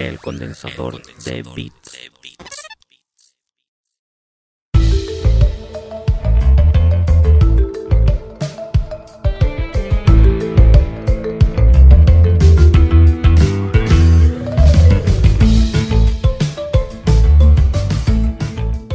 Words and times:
el 0.00 0.18
condensador 0.18 1.02
de 1.24 1.42
bits. 1.54 2.10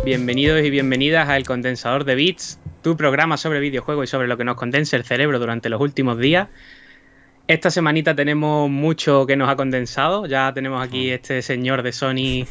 Bienvenidos 0.04 0.64
y 0.64 0.70
bienvenidas 0.72 1.30
a 1.30 1.38
El 1.38 1.46
Condensador 1.46 2.04
de 2.04 2.16
Bits, 2.16 2.60
tu 2.82 2.98
programa 2.98 3.38
sobre 3.38 3.60
videojuegos 3.60 4.06
y 4.06 4.08
sobre 4.08 4.28
lo 4.28 4.38
que 4.38 4.44
nos 4.44 4.56
condensa 4.56 4.96
el 4.96 5.04
cerebro 5.04 5.38
durante 5.38 5.70
los 5.70 5.80
últimos 5.80 6.18
días. 6.18 6.48
Esta 7.48 7.70
semanita 7.70 8.16
tenemos 8.16 8.72
mucho 8.72 9.28
que 9.28 9.36
nos 9.36 9.50
ha 9.50 9.56
condensado. 9.56 10.26
Ya 10.26 10.52
tenemos 10.54 10.84
aquí 10.84 11.12
este 11.12 11.44
señor 11.44 11.84
de 11.84 11.92
Sony 11.92 12.48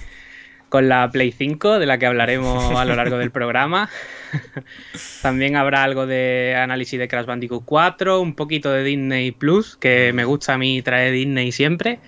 con 0.69 0.89
la 0.89 1.11
Play 1.11 1.33
5, 1.33 1.81
de 1.81 1.87
la 1.87 1.99
que 1.99 2.07
hablaremos 2.07 2.73
a 2.77 2.85
lo 2.85 2.95
largo 2.95 3.19
del 3.19 3.33
programa. 3.33 3.91
También 5.23 5.57
habrá 5.57 5.83
algo 5.83 6.07
de 6.07 6.55
análisis 6.57 6.99
de 6.99 7.09
Crash 7.09 7.27
Bandicoot 7.27 7.65
4, 7.65 8.21
un 8.21 8.35
poquito 8.35 8.71
de 8.71 8.85
Disney 8.85 9.33
Plus, 9.33 9.77
que 9.77 10.13
me 10.13 10.25
gusta 10.25 10.55
a 10.55 10.59
mí 10.59 10.81
traer 10.83 11.13
Disney 11.13 11.51
siempre. 11.51 11.99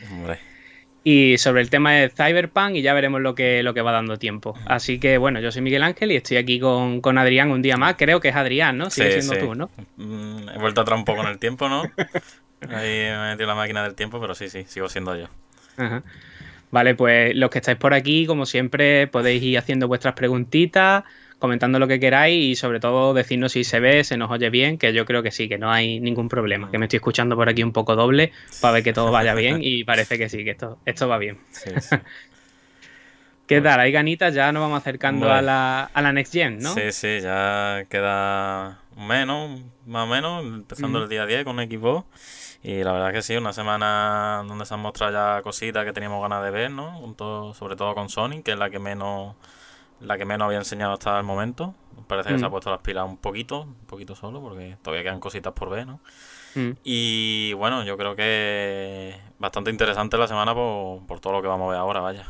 Y 1.02 1.38
sobre 1.38 1.62
el 1.62 1.70
tema 1.70 1.92
de 1.92 2.08
Cyberpunk 2.08 2.76
y 2.76 2.82
ya 2.82 2.94
veremos 2.94 3.20
lo 3.20 3.34
que, 3.34 3.64
lo 3.64 3.74
que 3.74 3.82
va 3.82 3.90
dando 3.90 4.16
tiempo. 4.16 4.56
Así 4.66 5.00
que 5.00 5.18
bueno, 5.18 5.40
yo 5.40 5.50
soy 5.50 5.62
Miguel 5.62 5.82
Ángel 5.82 6.12
y 6.12 6.16
estoy 6.16 6.36
aquí 6.36 6.60
con, 6.60 7.18
Adrián 7.18 7.50
un 7.50 7.62
día 7.62 7.76
más. 7.76 7.94
Creo 7.96 8.20
que 8.20 8.28
es 8.28 8.36
Adrián, 8.36 8.78
¿no? 8.78 8.90
Sigue 8.90 9.20
siendo 9.22 9.44
tú, 9.44 9.54
¿no? 9.56 9.70
Mm, 9.96 10.50
he 10.54 10.58
vuelto 10.58 10.80
atrás 10.80 10.98
un 10.98 11.04
poco 11.04 11.22
en 11.22 11.28
el 11.28 11.38
tiempo, 11.38 11.68
¿no? 11.68 11.82
Ahí 12.62 12.88
me 12.88 13.10
he 13.10 13.30
metido 13.30 13.46
la 13.46 13.54
máquina 13.54 13.82
del 13.82 13.94
tiempo, 13.94 14.20
pero 14.20 14.34
sí, 14.34 14.48
sí, 14.48 14.64
sigo 14.66 14.88
siendo 14.88 15.16
yo. 15.16 15.26
Vale, 16.70 16.94
pues 16.94 17.34
los 17.34 17.50
que 17.50 17.58
estáis 17.58 17.78
por 17.78 17.94
aquí, 17.94 18.26
como 18.26 18.46
siempre, 18.46 19.06
podéis 19.06 19.42
ir 19.42 19.58
haciendo 19.58 19.88
vuestras 19.88 20.14
preguntitas, 20.14 21.04
comentando 21.38 21.78
lo 21.78 21.86
que 21.86 22.00
queráis 22.00 22.42
y 22.42 22.56
sobre 22.56 22.80
todo 22.80 23.14
decirnos 23.14 23.52
si 23.52 23.62
se 23.62 23.78
ve, 23.78 24.02
se 24.04 24.16
nos 24.16 24.30
oye 24.30 24.50
bien, 24.50 24.78
que 24.78 24.92
yo 24.92 25.04
creo 25.04 25.22
que 25.22 25.30
sí, 25.30 25.48
que 25.48 25.58
no 25.58 25.70
hay 25.70 26.00
ningún 26.00 26.28
problema, 26.28 26.70
que 26.70 26.78
me 26.78 26.86
estoy 26.86 26.96
escuchando 26.96 27.36
por 27.36 27.48
aquí 27.48 27.62
un 27.62 27.72
poco 27.72 27.94
doble 27.94 28.32
para 28.60 28.72
ver 28.72 28.82
que 28.82 28.92
todo 28.92 29.10
vaya 29.10 29.34
bien 29.34 29.58
y 29.62 29.84
parece 29.84 30.18
que 30.18 30.28
sí, 30.28 30.44
que 30.44 30.50
esto, 30.50 30.78
esto 30.86 31.08
va 31.08 31.18
bien. 31.18 31.38
¿Qué 33.46 33.60
tal? 33.60 33.78
Hay 33.78 33.92
ganitas, 33.92 34.34
ya 34.34 34.50
nos 34.50 34.62
vamos 34.62 34.78
acercando 34.78 35.30
a, 35.32 35.40
la, 35.40 35.84
a 35.84 36.02
la 36.02 36.12
Next 36.12 36.32
Gen, 36.32 36.58
¿no? 36.58 36.74
Sí, 36.74 36.90
sí, 36.90 37.20
ya 37.20 37.84
queda 37.88 38.80
menos, 38.96 39.60
más 39.86 40.04
o 40.04 40.06
menos, 40.08 40.44
empezando 40.44 41.04
el 41.04 41.08
día 41.08 41.26
10 41.26 41.44
con 41.44 41.58
Xbox. 41.58 42.06
Y 42.66 42.82
la 42.82 42.90
verdad 42.90 43.12
que 43.12 43.22
sí, 43.22 43.36
una 43.36 43.52
semana 43.52 44.42
donde 44.44 44.66
se 44.66 44.74
han 44.74 44.80
mostrado 44.80 45.12
ya 45.12 45.40
cositas 45.42 45.84
que 45.84 45.92
teníamos 45.92 46.20
ganas 46.20 46.42
de 46.42 46.50
ver, 46.50 46.68
¿no? 46.72 46.98
Junto, 46.98 47.54
sobre 47.54 47.76
todo 47.76 47.94
con 47.94 48.08
Sony, 48.08 48.42
que 48.44 48.52
es 48.52 48.58
la 48.58 48.70
que 48.70 48.80
menos 48.80 49.36
la 50.00 50.18
que 50.18 50.24
menos 50.24 50.46
había 50.46 50.58
enseñado 50.58 50.94
hasta 50.94 51.16
el 51.16 51.22
momento. 51.22 51.76
Parece 52.08 52.30
que 52.30 52.40
se 52.40 52.44
ha 52.44 52.48
mm. 52.48 52.50
puesto 52.50 52.72
las 52.72 52.80
pilas 52.80 53.04
un 53.08 53.18
poquito, 53.18 53.60
un 53.60 53.86
poquito 53.86 54.16
solo, 54.16 54.40
porque 54.40 54.76
todavía 54.82 55.04
quedan 55.04 55.20
cositas 55.20 55.52
por 55.52 55.70
ver, 55.70 55.86
¿no? 55.86 56.00
Mm. 56.56 56.72
Y 56.82 57.52
bueno, 57.52 57.84
yo 57.84 57.96
creo 57.96 58.16
que 58.16 59.14
bastante 59.38 59.70
interesante 59.70 60.18
la 60.18 60.26
semana 60.26 60.52
por, 60.52 61.06
por 61.06 61.20
todo 61.20 61.34
lo 61.34 61.42
que 61.42 61.48
vamos 61.48 61.68
a 61.68 61.70
ver 61.70 61.78
ahora, 61.78 62.00
vaya. 62.00 62.26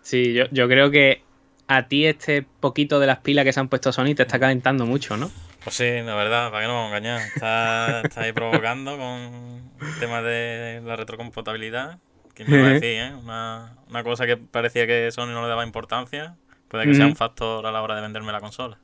Sí, 0.00 0.32
yo, 0.32 0.44
yo 0.52 0.68
creo 0.68 0.90
que 0.90 1.22
a 1.68 1.86
ti 1.86 2.06
este 2.06 2.46
poquito 2.60 2.98
de 2.98 3.08
las 3.08 3.18
pilas 3.18 3.44
que 3.44 3.52
se 3.52 3.60
han 3.60 3.68
puesto 3.68 3.92
Sony 3.92 4.14
te 4.16 4.22
está 4.22 4.38
calentando 4.38 4.86
mucho, 4.86 5.18
¿no? 5.18 5.30
Pues 5.66 5.74
sí, 5.74 6.00
la 6.04 6.14
verdad, 6.14 6.52
para 6.52 6.62
que 6.62 6.68
no 6.68 6.74
vamos 6.74 6.92
a 6.92 6.96
engañar. 6.96 7.22
Está, 7.22 8.02
está 8.02 8.20
ahí 8.20 8.32
provocando 8.32 8.96
con 8.96 9.68
el 9.80 9.98
tema 9.98 10.22
de 10.22 10.80
la 10.84 10.94
retrocompatibilidad. 10.94 11.98
¿Quién 12.34 12.48
me 12.48 12.62
va 12.62 12.68
a 12.68 12.70
decir, 12.74 13.00
eh? 13.00 13.12
Una, 13.12 13.76
una 13.90 14.04
cosa 14.04 14.26
que 14.26 14.36
parecía 14.36 14.86
que 14.86 15.10
Sony 15.10 15.26
no 15.32 15.42
le 15.42 15.48
daba 15.48 15.66
importancia, 15.66 16.36
puede 16.68 16.84
que 16.84 16.94
sea 16.94 17.06
un 17.06 17.16
factor 17.16 17.66
a 17.66 17.72
la 17.72 17.82
hora 17.82 17.96
de 17.96 18.02
venderme 18.02 18.30
la 18.30 18.40
consola. 18.40 18.78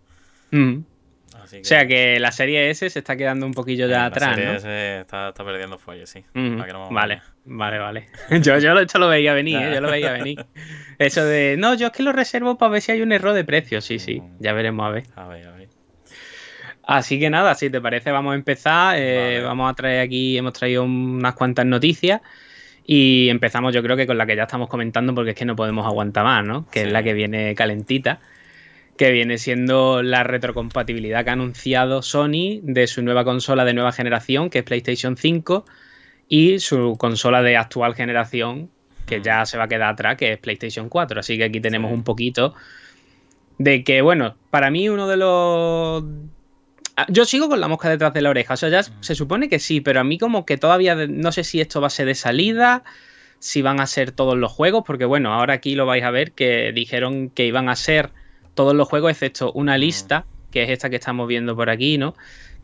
O 0.50 1.46
sea 1.62 1.86
que 1.86 2.18
la 2.18 2.32
serie 2.32 2.68
S 2.70 2.90
se 2.90 2.98
está 2.98 3.16
quedando 3.16 3.46
un 3.46 3.54
poquillo 3.54 3.86
ya 3.86 4.06
atrás. 4.06 4.30
La 4.30 4.34
serie 4.34 4.56
S 4.56 5.00
está, 5.02 5.28
está, 5.28 5.44
perdiendo 5.44 5.78
fuelle, 5.78 6.08
sí. 6.08 6.24
vale, 6.90 7.22
vale, 7.44 7.78
vale. 7.78 8.08
Yo, 8.42 8.58
yo 8.58 8.76
esto 8.76 8.98
lo 8.98 9.06
veía 9.06 9.34
venir, 9.34 9.62
¿eh? 9.62 9.74
yo 9.74 9.80
lo 9.80 9.88
veía 9.88 10.10
venir. 10.10 10.44
Eso 10.98 11.24
de, 11.24 11.54
no, 11.56 11.74
yo 11.74 11.86
es 11.86 11.92
que 11.92 12.02
lo 12.02 12.12
reservo 12.12 12.58
para 12.58 12.72
ver 12.72 12.82
si 12.82 12.90
hay 12.90 13.02
un 13.02 13.12
error 13.12 13.34
de 13.34 13.44
precio. 13.44 13.80
Sí, 13.80 14.00
sí, 14.00 14.20
ya 14.40 14.52
veremos 14.52 14.84
a 14.84 14.90
ver. 14.90 15.04
A 15.14 15.28
ver, 15.28 15.46
a 15.46 15.50
ver. 15.51 15.51
Así 16.84 17.18
que 17.20 17.30
nada, 17.30 17.54
si 17.54 17.70
te 17.70 17.80
parece, 17.80 18.10
vamos 18.10 18.32
a 18.32 18.34
empezar. 18.34 18.96
Eh, 18.98 19.40
vamos 19.42 19.70
a 19.70 19.74
traer 19.74 20.00
aquí, 20.00 20.36
hemos 20.36 20.52
traído 20.52 20.84
unas 20.84 21.34
cuantas 21.34 21.66
noticias. 21.66 22.20
Y 22.84 23.28
empezamos, 23.28 23.72
yo 23.72 23.82
creo 23.82 23.96
que 23.96 24.06
con 24.06 24.18
la 24.18 24.26
que 24.26 24.34
ya 24.34 24.42
estamos 24.42 24.68
comentando, 24.68 25.14
porque 25.14 25.30
es 25.30 25.36
que 25.36 25.44
no 25.44 25.54
podemos 25.54 25.86
aguantar 25.86 26.24
más, 26.24 26.44
¿no? 26.44 26.68
Que 26.70 26.82
es 26.82 26.92
la 26.92 27.02
que 27.02 27.12
viene 27.12 27.54
calentita. 27.54 28.20
Que 28.96 29.12
viene 29.12 29.38
siendo 29.38 30.02
la 30.02 30.24
retrocompatibilidad 30.24 31.24
que 31.24 31.30
ha 31.30 31.34
anunciado 31.34 32.02
Sony 32.02 32.60
de 32.62 32.86
su 32.86 33.02
nueva 33.02 33.24
consola 33.24 33.64
de 33.64 33.74
nueva 33.74 33.92
generación, 33.92 34.50
que 34.50 34.58
es 34.58 34.64
PlayStation 34.64 35.16
5, 35.16 35.64
y 36.28 36.58
su 36.58 36.96
consola 36.98 37.42
de 37.42 37.56
actual 37.56 37.94
generación, 37.94 38.70
que 39.06 39.22
ya 39.22 39.46
se 39.46 39.56
va 39.56 39.64
a 39.64 39.68
quedar 39.68 39.92
atrás, 39.92 40.16
que 40.16 40.32
es 40.32 40.38
PlayStation 40.38 40.88
4. 40.88 41.20
Así 41.20 41.38
que 41.38 41.44
aquí 41.44 41.60
tenemos 41.60 41.92
un 41.92 42.02
poquito 42.02 42.54
de 43.58 43.84
que, 43.84 44.02
bueno, 44.02 44.34
para 44.50 44.70
mí 44.70 44.88
uno 44.88 45.06
de 45.08 45.16
los 45.16 46.04
yo 47.08 47.24
sigo 47.24 47.48
con 47.48 47.60
la 47.60 47.68
mosca 47.68 47.88
detrás 47.88 48.12
de 48.12 48.22
la 48.22 48.30
oreja. 48.30 48.54
O 48.54 48.56
sea, 48.56 48.68
ya 48.68 48.80
mm. 48.80 49.02
se 49.02 49.14
supone 49.14 49.48
que 49.48 49.58
sí, 49.58 49.80
pero 49.80 50.00
a 50.00 50.04
mí 50.04 50.18
como 50.18 50.44
que 50.44 50.58
todavía 50.58 50.94
no 50.94 51.32
sé 51.32 51.44
si 51.44 51.60
esto 51.60 51.80
va 51.80 51.86
a 51.88 51.90
ser 51.90 52.06
de 52.06 52.14
salida, 52.14 52.84
si 53.38 53.62
van 53.62 53.80
a 53.80 53.86
ser 53.86 54.12
todos 54.12 54.36
los 54.36 54.52
juegos, 54.52 54.84
porque 54.86 55.04
bueno, 55.04 55.32
ahora 55.32 55.54
aquí 55.54 55.74
lo 55.74 55.86
vais 55.86 56.04
a 56.04 56.10
ver 56.10 56.32
que 56.32 56.72
dijeron 56.72 57.30
que 57.30 57.46
iban 57.46 57.68
a 57.68 57.76
ser 57.76 58.10
todos 58.54 58.74
los 58.74 58.88
juegos 58.88 59.12
excepto 59.12 59.52
una 59.52 59.76
mm. 59.76 59.80
lista, 59.80 60.26
que 60.50 60.62
es 60.62 60.70
esta 60.70 60.90
que 60.90 60.96
estamos 60.96 61.26
viendo 61.28 61.56
por 61.56 61.70
aquí, 61.70 61.98
¿no? 61.98 62.14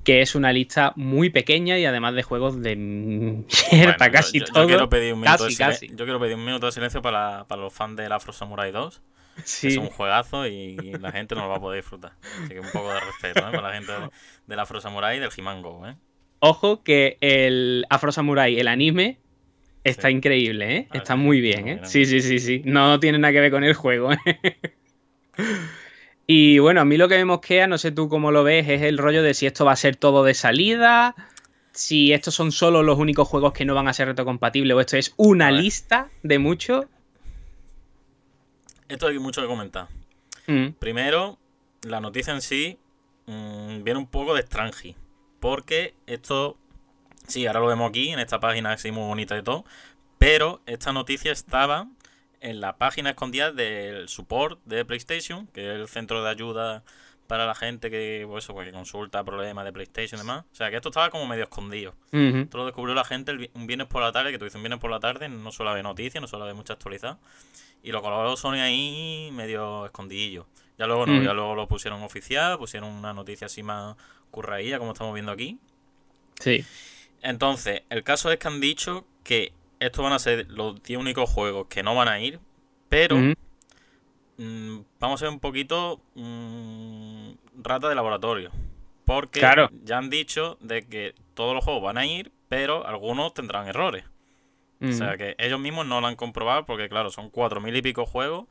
Que 0.04 0.22
es 0.22 0.34
una 0.34 0.52
lista 0.52 0.92
muy 0.96 1.30
pequeña 1.30 1.78
y 1.78 1.84
además 1.84 2.14
de 2.14 2.22
juegos 2.22 2.62
de 2.62 2.76
mierda, 2.76 4.10
casi 4.10 4.40
todo. 4.40 4.62
Yo 4.62 4.66
quiero, 4.68 4.88
pedir 4.88 5.14
un 5.14 5.20
minuto 5.20 5.48
yo 5.48 6.04
quiero 6.04 6.20
pedir 6.20 6.36
un 6.36 6.44
minuto 6.44 6.66
de 6.66 6.72
silencio 6.72 7.02
para, 7.02 7.44
para 7.44 7.62
los 7.62 7.72
fans 7.72 7.96
del 7.96 8.12
Afro 8.12 8.32
Samurai 8.32 8.70
2 8.70 9.02
es 9.44 9.76
un 9.76 9.88
juegazo 9.88 10.46
y 10.46 10.76
la 11.00 11.12
gente 11.12 11.34
no 11.34 11.42
lo 11.42 11.48
va 11.48 11.56
a 11.56 11.60
poder 11.60 11.82
disfrutar. 11.82 12.12
Así 12.42 12.48
que 12.48 12.60
un 12.60 12.70
poco 12.70 12.92
de 12.92 13.00
respeto 13.00 13.40
¿eh? 13.40 13.52
para 13.52 13.62
la 13.62 13.74
gente 13.74 13.92
del 14.46 14.58
Afro 14.58 14.80
Samurai 14.80 15.16
y 15.16 15.20
del 15.20 15.30
Himango. 15.36 15.86
¿eh? 15.86 15.96
Ojo 16.40 16.82
que 16.82 17.18
el 17.20 17.86
Afro 17.90 18.12
Samurai, 18.12 18.58
el 18.58 18.68
anime, 18.68 19.18
está 19.84 20.10
increíble, 20.10 20.76
¿eh? 20.76 20.88
está 20.92 21.16
muy 21.16 21.40
bien. 21.40 21.68
¿eh? 21.68 21.80
Sí, 21.84 22.04
sí, 22.04 22.20
sí, 22.20 22.38
sí. 22.38 22.62
No 22.64 23.00
tiene 23.00 23.18
nada 23.18 23.32
que 23.32 23.40
ver 23.40 23.50
con 23.50 23.64
el 23.64 23.74
juego. 23.74 24.12
¿eh? 24.12 24.18
y 26.26 26.58
bueno, 26.58 26.80
a 26.80 26.84
mí 26.84 26.96
lo 26.96 27.08
que 27.08 27.16
me 27.16 27.24
mosquea, 27.24 27.66
no 27.66 27.78
sé 27.78 27.92
tú 27.92 28.08
cómo 28.08 28.30
lo 28.30 28.44
ves, 28.44 28.68
es 28.68 28.82
el 28.82 28.98
rollo 28.98 29.22
de 29.22 29.34
si 29.34 29.46
esto 29.46 29.64
va 29.64 29.72
a 29.72 29.76
ser 29.76 29.96
todo 29.96 30.24
de 30.24 30.34
salida 30.34 31.14
si 31.78 32.12
estos 32.12 32.34
son 32.34 32.50
solo 32.50 32.82
los 32.82 32.98
únicos 32.98 33.28
juegos 33.28 33.52
que 33.52 33.64
no 33.64 33.74
van 33.74 33.86
a 33.86 33.92
ser 33.92 34.08
retrocompatibles 34.08 34.76
o 34.76 34.80
esto 34.80 34.96
es 34.96 35.14
una 35.16 35.52
lista 35.52 36.10
de 36.24 36.40
muchos. 36.40 36.86
Esto 38.88 39.06
hay 39.06 39.18
mucho 39.18 39.40
que 39.40 39.46
comentar. 39.46 39.88
Mm. 40.46 40.70
Primero, 40.78 41.38
la 41.82 42.00
noticia 42.00 42.32
en 42.32 42.40
sí 42.40 42.78
mm, 43.26 43.82
viene 43.84 43.98
un 43.98 44.06
poco 44.06 44.34
de 44.34 44.40
Strange. 44.40 44.96
Porque 45.40 45.94
esto, 46.06 46.56
sí, 47.26 47.46
ahora 47.46 47.60
lo 47.60 47.66
vemos 47.66 47.88
aquí, 47.88 48.10
en 48.10 48.18
esta 48.18 48.40
página 48.40 48.72
así 48.72 48.90
muy 48.90 49.04
bonita 49.04 49.38
y 49.38 49.42
todo. 49.42 49.64
Pero 50.18 50.60
esta 50.66 50.92
noticia 50.92 51.30
estaba 51.30 51.88
en 52.40 52.60
la 52.60 52.76
página 52.76 53.10
escondida 53.10 53.52
del 53.52 54.08
support 54.08 54.60
de 54.64 54.84
PlayStation, 54.84 55.46
que 55.48 55.68
es 55.68 55.80
el 55.80 55.88
centro 55.88 56.22
de 56.22 56.30
ayuda 56.30 56.82
para 57.28 57.46
la 57.46 57.54
gente 57.54 57.90
que, 57.90 58.24
pues 58.26 58.44
eso, 58.44 58.54
pues, 58.54 58.72
consulta 58.72 59.22
problemas 59.22 59.64
de 59.64 59.72
PlayStation 59.72 60.18
y 60.18 60.22
demás. 60.22 60.44
O 60.50 60.54
sea, 60.54 60.70
que 60.70 60.76
esto 60.76 60.88
estaba 60.88 61.10
como 61.10 61.26
medio 61.26 61.44
escondido. 61.44 61.94
Esto 62.10 62.58
lo 62.58 62.64
descubrió 62.64 62.94
la 62.94 63.04
gente 63.04 63.50
un 63.52 63.66
viernes 63.66 63.86
por 63.86 64.02
la 64.02 64.12
tarde, 64.12 64.32
que 64.32 64.38
tú 64.38 64.44
dices 64.44 64.56
un 64.56 64.62
viernes 64.62 64.80
por 64.80 64.90
la 64.90 64.98
tarde, 64.98 65.28
no 65.28 65.52
suele 65.52 65.70
haber 65.70 65.84
noticias, 65.84 66.20
no 66.22 66.26
suele 66.26 66.44
haber 66.44 66.54
mucha 66.54 66.72
actualidad. 66.72 67.18
Y 67.82 67.92
lo 67.92 68.02
colocó 68.02 68.36
Sony 68.36 68.60
ahí 68.60 69.30
medio 69.32 69.86
escondidillo. 69.86 70.46
Ya 70.78 70.86
luego 70.86 71.06
no, 71.06 71.14
mm. 71.14 71.24
ya 71.24 71.32
luego 71.32 71.54
lo 71.54 71.66
pusieron 71.66 72.02
oficial, 72.02 72.58
pusieron 72.58 72.90
una 72.90 73.12
noticia 73.12 73.46
así 73.46 73.62
más 73.62 73.96
curraía, 74.30 74.78
como 74.78 74.92
estamos 74.92 75.14
viendo 75.14 75.32
aquí. 75.32 75.58
Sí. 76.40 76.64
Entonces, 77.22 77.82
el 77.90 78.04
caso 78.04 78.30
es 78.30 78.38
que 78.38 78.48
han 78.48 78.60
dicho 78.60 79.04
que 79.24 79.52
estos 79.80 80.02
van 80.02 80.12
a 80.12 80.18
ser 80.18 80.46
los 80.50 80.82
10 80.82 81.00
únicos 81.00 81.30
juegos 81.30 81.66
que 81.68 81.82
no 81.82 81.94
van 81.94 82.08
a 82.08 82.20
ir, 82.20 82.40
pero 82.88 83.16
mm, 84.36 84.78
vamos 85.00 85.20
a 85.20 85.24
ser 85.24 85.28
un 85.28 85.40
poquito 85.40 86.00
mm, 86.14 87.32
rata 87.62 87.88
de 87.88 87.94
laboratorio. 87.94 88.50
Porque 89.04 89.40
ya 89.84 89.98
han 89.98 90.10
dicho 90.10 90.58
de 90.60 90.86
que 90.86 91.14
todos 91.34 91.54
los 91.54 91.64
juegos 91.64 91.82
van 91.82 91.96
a 91.96 92.04
ir, 92.04 92.30
pero 92.48 92.86
algunos 92.86 93.32
tendrán 93.32 93.66
errores. 93.66 94.04
O 94.80 94.92
sea 94.92 95.16
que 95.16 95.34
ellos 95.38 95.58
mismos 95.58 95.86
no 95.86 96.00
lo 96.00 96.06
han 96.06 96.16
comprobado 96.16 96.64
porque, 96.64 96.88
claro, 96.88 97.10
son 97.10 97.30
cuatro 97.30 97.60
mil 97.60 97.74
y 97.74 97.82
pico 97.82 98.06
juegos. 98.06 98.46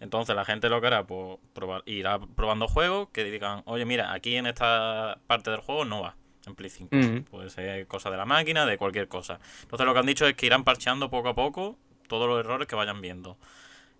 Entonces 0.00 0.34
la 0.34 0.44
gente 0.44 0.68
lo 0.68 0.80
que 0.80 0.86
hará, 0.88 1.06
pues 1.06 1.38
probar, 1.52 1.82
irá 1.86 2.18
probando 2.20 2.68
juegos 2.68 3.08
que 3.12 3.24
digan, 3.24 3.62
oye, 3.66 3.84
mira, 3.84 4.12
aquí 4.12 4.36
en 4.36 4.46
esta 4.46 5.18
parte 5.26 5.50
del 5.50 5.60
juego 5.60 5.84
no 5.84 6.02
va 6.02 6.16
en 6.46 6.54
Play 6.54 6.70
5. 6.70 6.96
Puede 7.30 7.50
ser 7.50 7.86
cosa 7.86 8.10
de 8.10 8.16
la 8.16 8.24
máquina, 8.24 8.66
de 8.66 8.78
cualquier 8.78 9.08
cosa. 9.08 9.38
Entonces 9.62 9.86
lo 9.86 9.92
que 9.92 10.00
han 10.00 10.06
dicho 10.06 10.26
es 10.26 10.34
que 10.34 10.46
irán 10.46 10.64
parcheando 10.64 11.10
poco 11.10 11.28
a 11.28 11.34
poco 11.34 11.76
todos 12.08 12.28
los 12.28 12.40
errores 12.40 12.66
que 12.66 12.76
vayan 12.76 13.00
viendo. 13.00 13.36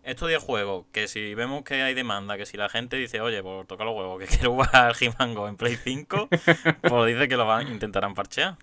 Estos 0.02 0.28
10 0.28 0.42
juegos, 0.42 0.86
que 0.92 1.06
si 1.08 1.34
vemos 1.34 1.64
que 1.64 1.82
hay 1.82 1.92
demanda, 1.92 2.36
que 2.36 2.46
si 2.46 2.56
la 2.56 2.68
gente 2.68 2.96
dice, 2.96 3.20
oye, 3.20 3.42
por 3.42 3.66
tocar 3.66 3.86
los 3.86 3.96
huevos, 3.96 4.18
que 4.18 4.26
quiero 4.38 4.52
jugar 4.52 4.74
al 4.74 4.94
He-Man 4.98 5.36
en 5.48 5.56
Play 5.56 5.76
5, 5.76 6.28
pues 6.82 7.06
dice 7.14 7.28
que 7.28 7.36
lo 7.36 7.46
van, 7.46 7.68
intentarán 7.68 8.14
parchear. 8.14 8.56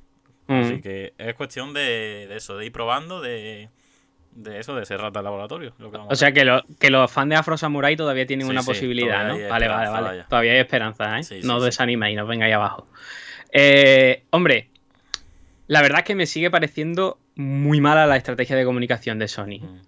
Así 0.47 0.81
que 0.81 1.13
es 1.17 1.33
cuestión 1.35 1.73
de, 1.73 2.27
eso, 2.35 2.57
de 2.57 2.65
ir 2.67 2.71
probando, 2.71 3.21
de, 3.21 3.69
de 4.31 4.59
eso, 4.59 4.75
de 4.75 4.85
ser 4.85 4.99
rata 5.01 5.19
de 5.19 5.23
laboratorio. 5.23 5.73
o 6.07 6.15
sea 6.15 6.31
que, 6.31 6.61
que 6.79 6.89
los 6.89 7.11
fans 7.11 7.29
de 7.29 7.35
Afro 7.35 7.57
Samurai 7.57 7.95
todavía 7.95 8.25
tienen 8.25 8.47
una 8.47 8.63
posibilidad, 8.63 9.27
¿no? 9.27 9.49
Vale, 9.49 9.67
vale, 9.67 9.89
vale. 9.89 10.23
Todavía 10.29 10.53
hay 10.53 10.59
esperanza, 10.59 11.19
¿eh? 11.19 11.23
no 11.43 11.57
os 11.57 11.63
desaniméis, 11.63 12.15
no 12.15 12.27
vengáis 12.27 12.53
abajo. 12.53 12.87
Eh, 13.51 14.23
hombre, 14.31 14.69
la 15.67 15.81
verdad 15.81 15.99
es 15.99 16.05
que 16.05 16.15
me 16.15 16.25
sigue 16.25 16.51
pareciendo 16.51 17.17
muy 17.35 17.81
mala 17.81 18.05
la 18.05 18.17
estrategia 18.17 18.55
de 18.55 18.65
comunicación 18.65 19.19
de 19.19 19.27
Sony. 19.27 19.59
Mm. 19.61 19.81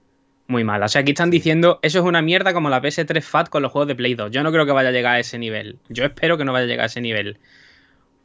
Muy 0.47 0.63
mala. 0.63 0.85
O 0.85 0.87
sea, 0.87 1.01
aquí 1.01 1.11
están 1.11 1.29
diciendo, 1.29 1.79
eso 1.81 1.99
es 1.99 2.05
una 2.05 2.21
mierda 2.21 2.53
como 2.53 2.69
la 2.69 2.81
PS3 2.81 3.21
FAT 3.21 3.49
con 3.49 3.61
los 3.61 3.71
juegos 3.71 3.89
de 3.89 3.95
Play 3.95 4.15
2. 4.15 4.31
Yo 4.31 4.43
no 4.43 4.51
creo 4.51 4.65
que 4.65 4.71
vaya 4.71 4.89
a 4.89 4.93
llegar 4.93 5.15
a 5.15 5.19
ese 5.19 5.37
nivel. 5.37 5.77
Yo 5.89 6.05
espero 6.05 6.37
que 6.37 6.45
no 6.45 6.53
vaya 6.53 6.63
a 6.63 6.67
llegar 6.67 6.83
a 6.83 6.87
ese 6.87 7.01
nivel. 7.01 7.37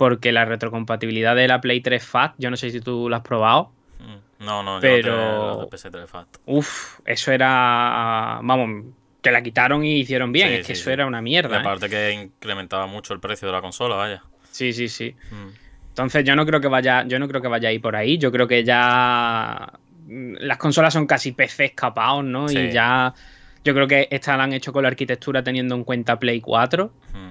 Porque 0.03 0.33
la 0.33 0.45
retrocompatibilidad 0.45 1.37
de 1.37 1.47
la 1.47 1.61
Play 1.61 1.81
3 1.81 2.05
FAT, 2.05 2.35
yo 2.37 2.51
no 2.51 2.57
sé 2.57 2.71
si 2.71 2.81
tú 2.81 3.09
la 3.09 3.19
has 3.19 3.23
probado. 3.23 3.71
Mm. 4.01 4.45
No, 4.45 4.61
no, 4.65 4.81
pero... 4.81 5.63
yo 5.63 5.71
PS3 5.71 6.09
FAT. 6.09 6.27
Uf, 6.47 6.99
eso 7.05 7.31
era... 7.31 8.41
Vamos, 8.43 8.87
que 9.23 9.31
la 9.31 9.45
quitaron 9.45 9.85
y 9.85 10.01
hicieron 10.01 10.33
bien. 10.33 10.49
es 10.55 10.67
que 10.67 10.73
eso 10.73 10.91
era 10.91 11.07
una 11.07 11.23
mierda. 11.23 11.59
Y 11.59 11.61
aparte 11.61 11.87
¿eh? 11.87 11.89
que 11.89 12.13
incrementaba 12.21 12.89
mucho 12.89 13.15
el 13.15 13.21
precio 13.21 13.47
de 13.47 13.53
la 13.53 13.61
consola, 13.61 13.95
vaya. 13.95 14.25
Sí, 14.51 14.73
sí, 14.73 14.89
sí. 14.89 15.15
Mm. 15.31 15.51
Entonces 15.91 16.25
yo 16.25 16.35
no 16.35 16.45
creo 16.47 16.61
que 16.61 16.67
vaya, 16.67 17.05
yo 17.07 17.21
no 17.21 17.29
creo 17.29 17.41
que 17.41 17.47
vaya 17.47 17.69
a 17.69 17.73
ir 17.73 17.81
por 17.81 17.95
ahí. 17.95 18.19
Yo 18.19 18.33
creo 18.33 18.49
que 18.49 18.65
ya 18.65 19.73
mm, 20.09 20.35
las 20.41 20.59
consolas 20.59 20.93
son 20.95 21.07
casi 21.07 21.31
PC 21.31 21.67
escapados, 21.67 22.25
¿no? 22.25 22.51
Y 22.51 22.73
ya 22.73 23.15
yo 23.63 23.73
creo 23.73 23.87
que 23.87 24.09
esta 24.11 24.37
la 24.37 24.43
han 24.43 24.53
hecho 24.53 24.73
con 24.73 24.83
la 24.83 24.89
arquitectura 24.89 25.45
teniendo 25.45 25.77
en 25.77 25.85
cuenta 25.85 26.19
Play 26.19 26.41
4 26.41 26.93
mm. 27.15 27.22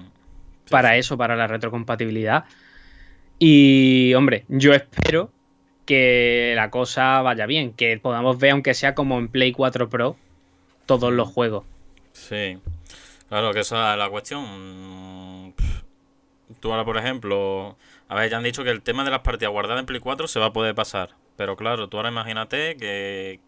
Para 0.71 0.97
eso, 0.97 1.15
para 1.18 1.35
la 1.35 1.45
retrocompatibilidad. 1.45 2.45
Y 3.38 4.15
hombre, 4.15 4.45
yo 4.47 4.73
espero 4.73 5.31
que 5.85 6.53
la 6.56 6.71
cosa 6.71 7.21
vaya 7.21 7.45
bien, 7.45 7.73
que 7.73 8.00
podamos 8.00 8.39
ver 8.39 8.51
aunque 8.51 8.73
sea 8.73 8.95
como 8.95 9.19
en 9.19 9.27
Play 9.27 9.51
4 9.51 9.89
Pro 9.89 10.15
todos 10.88 11.13
los 11.13 11.29
juegos. 11.29 11.65
Sí. 12.13 12.57
Claro 13.29 13.53
que 13.53 13.59
esa 13.62 13.94
es 13.94 14.00
la 14.00 14.09
cuestión 14.09 15.53
Tú 16.59 16.71
ahora, 16.71 16.85
por 16.85 16.97
ejemplo, 16.97 17.77
a 18.07 18.15
ver, 18.15 18.29
ya 18.29 18.38
han 18.38 18.44
dicho 18.44 18.63
que 18.63 18.69
el 18.69 18.81
tema 18.81 19.03
de 19.03 19.12
las 19.12 19.21
partidas 19.21 19.51
guardadas 19.51 19.79
en 19.79 19.85
Play 19.85 20.00
4 20.00 20.27
se 20.27 20.39
va 20.39 20.47
a 20.47 20.53
poder 20.53 20.75
pasar. 20.75 21.15
Pero 21.38 21.56
claro, 21.56 21.88
tú 21.88 21.97
ahora 21.97 22.09
imagínate 22.09 22.75
que 22.77 23.39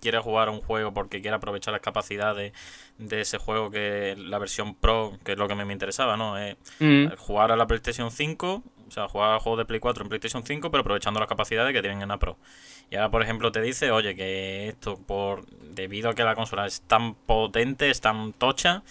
quieres 0.00 0.22
jugar 0.22 0.48
a 0.48 0.50
un 0.50 0.60
juego 0.60 0.92
porque 0.92 1.20
quiere 1.20 1.36
aprovechar 1.36 1.72
las 1.72 1.80
capacidades 1.80 2.52
de 2.98 3.20
ese 3.20 3.38
juego 3.38 3.70
que 3.70 4.14
la 4.18 4.38
versión 4.38 4.74
Pro, 4.74 5.18
que 5.24 5.32
es 5.32 5.38
lo 5.38 5.48
que 5.48 5.54
me, 5.54 5.72
interesaba, 5.72 6.16
¿no? 6.16 6.38
Es 6.38 6.56
mm. 6.80 7.16
jugar 7.16 7.52
a 7.52 7.56
la 7.56 7.66
PlayStation 7.66 8.10
5, 8.10 8.62
o 8.86 8.90
sea, 8.90 9.08
jugar 9.08 9.34
a 9.34 9.40
juegos 9.40 9.58
de 9.58 9.64
Play 9.64 9.80
4 9.80 10.02
en 10.02 10.08
PlayStation 10.08 10.44
5, 10.44 10.70
pero 10.70 10.82
aprovechando 10.82 11.20
las 11.20 11.28
capacidades 11.28 11.72
que 11.72 11.80
tienen 11.80 12.02
en 12.02 12.08
la 12.08 12.18
Pro. 12.18 12.36
Y 12.90 12.96
ahora, 12.96 13.10
por 13.10 13.22
ejemplo, 13.22 13.50
te 13.50 13.60
dice, 13.60 13.90
oye, 13.90 14.14
que 14.14 14.68
esto, 14.68 14.96
por 14.96 15.46
debido 15.46 16.10
a 16.10 16.14
que 16.14 16.22
la 16.22 16.34
consola 16.34 16.66
es 16.66 16.82
tan 16.82 17.14
potente, 17.14 17.90
es 17.90 18.00
tan 18.00 18.32
tocha, 18.32 18.82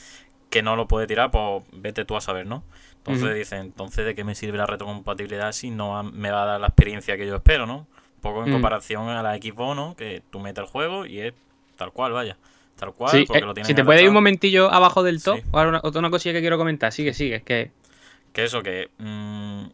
que 0.50 0.62
no 0.62 0.76
lo 0.76 0.88
puede 0.88 1.08
tirar, 1.08 1.32
pues 1.32 1.64
vete 1.72 2.06
tú 2.06 2.16
a 2.16 2.22
saber, 2.22 2.46
¿no? 2.46 2.64
Entonces 2.98 3.36
dicen, 3.36 3.60
entonces 3.60 4.06
¿de 4.06 4.16
qué 4.16 4.24
me 4.24 4.36
sirve 4.36 4.58
la 4.58 4.66
retrocompatibilidad 4.66 5.52
si 5.52 5.72
no 5.72 6.04
me 6.04 6.32
va 6.32 6.44
a 6.44 6.46
dar 6.46 6.62
la 6.62 6.68
experiencia 6.68 7.18
que 7.18 7.28
yo 7.28 7.36
espero, 7.36 7.66
¿no? 7.66 7.88
Poco 8.24 8.44
en 8.44 8.50
mm. 8.50 8.54
comparación 8.54 9.10
a 9.10 9.22
la 9.22 9.36
Xbox, 9.36 9.76
¿no? 9.76 9.96
Que 9.96 10.24
tú 10.32 10.40
metes 10.40 10.64
el 10.64 10.70
juego 10.70 11.06
y 11.06 11.20
es 11.20 11.34
tal 11.76 11.92
cual, 11.92 12.14
vaya. 12.14 12.38
Tal 12.76 12.92
cual, 12.92 13.26
porque 13.28 13.44
eh, 13.44 13.46
lo 13.46 13.54
tienes 13.54 13.68
Si 13.68 13.76
te 13.76 13.86
puede 13.86 14.02
ir 14.02 14.08
un 14.08 14.16
momentillo 14.16 14.74
abajo 14.74 15.04
del 15.04 15.22
top, 15.22 15.40
otra 15.52 16.00
una 16.00 16.10
cosilla 16.10 16.34
que 16.34 16.42
quiero 16.42 16.58
comentar, 16.58 16.92
sigue, 16.92 17.14
sigue, 17.14 17.36
es 17.36 17.44
que... 17.44 17.72
Que 18.32 18.46
eso, 18.46 18.64
que 18.64 18.90
mm, 18.98 19.66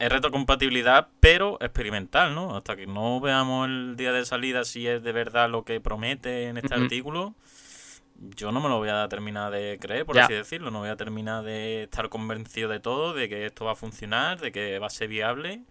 es 0.00 0.08
retrocompatibilidad, 0.10 1.06
pero 1.20 1.56
experimental, 1.60 2.34
¿no? 2.34 2.56
Hasta 2.56 2.74
que 2.74 2.88
no 2.88 3.20
veamos 3.20 3.68
el 3.68 3.94
día 3.96 4.10
de 4.10 4.24
salida 4.24 4.64
si 4.64 4.88
es 4.88 5.04
de 5.04 5.12
verdad 5.12 5.48
lo 5.48 5.62
que 5.62 5.80
promete 5.80 6.48
en 6.48 6.56
este 6.56 6.74
artículo 6.74 7.36
yo 8.18 8.52
no 8.52 8.60
me 8.60 8.68
lo 8.68 8.78
voy 8.78 8.88
a 8.88 9.08
terminar 9.08 9.52
de 9.52 9.78
creer, 9.80 10.04
por 10.04 10.18
así 10.18 10.32
decirlo. 10.32 10.70
No 10.70 10.80
voy 10.80 10.88
a 10.88 10.96
terminar 10.96 11.44
de 11.44 11.84
estar 11.84 12.08
convencido 12.08 12.68
de 12.68 12.80
todo, 12.80 13.14
de 13.14 13.28
que 13.28 13.46
esto 13.46 13.64
va 13.64 13.72
a 13.72 13.76
funcionar, 13.76 14.40
de 14.40 14.52
que 14.52 14.78
va 14.78 14.88
a 14.88 14.90
ser 14.90 15.08
viable. 15.08 15.62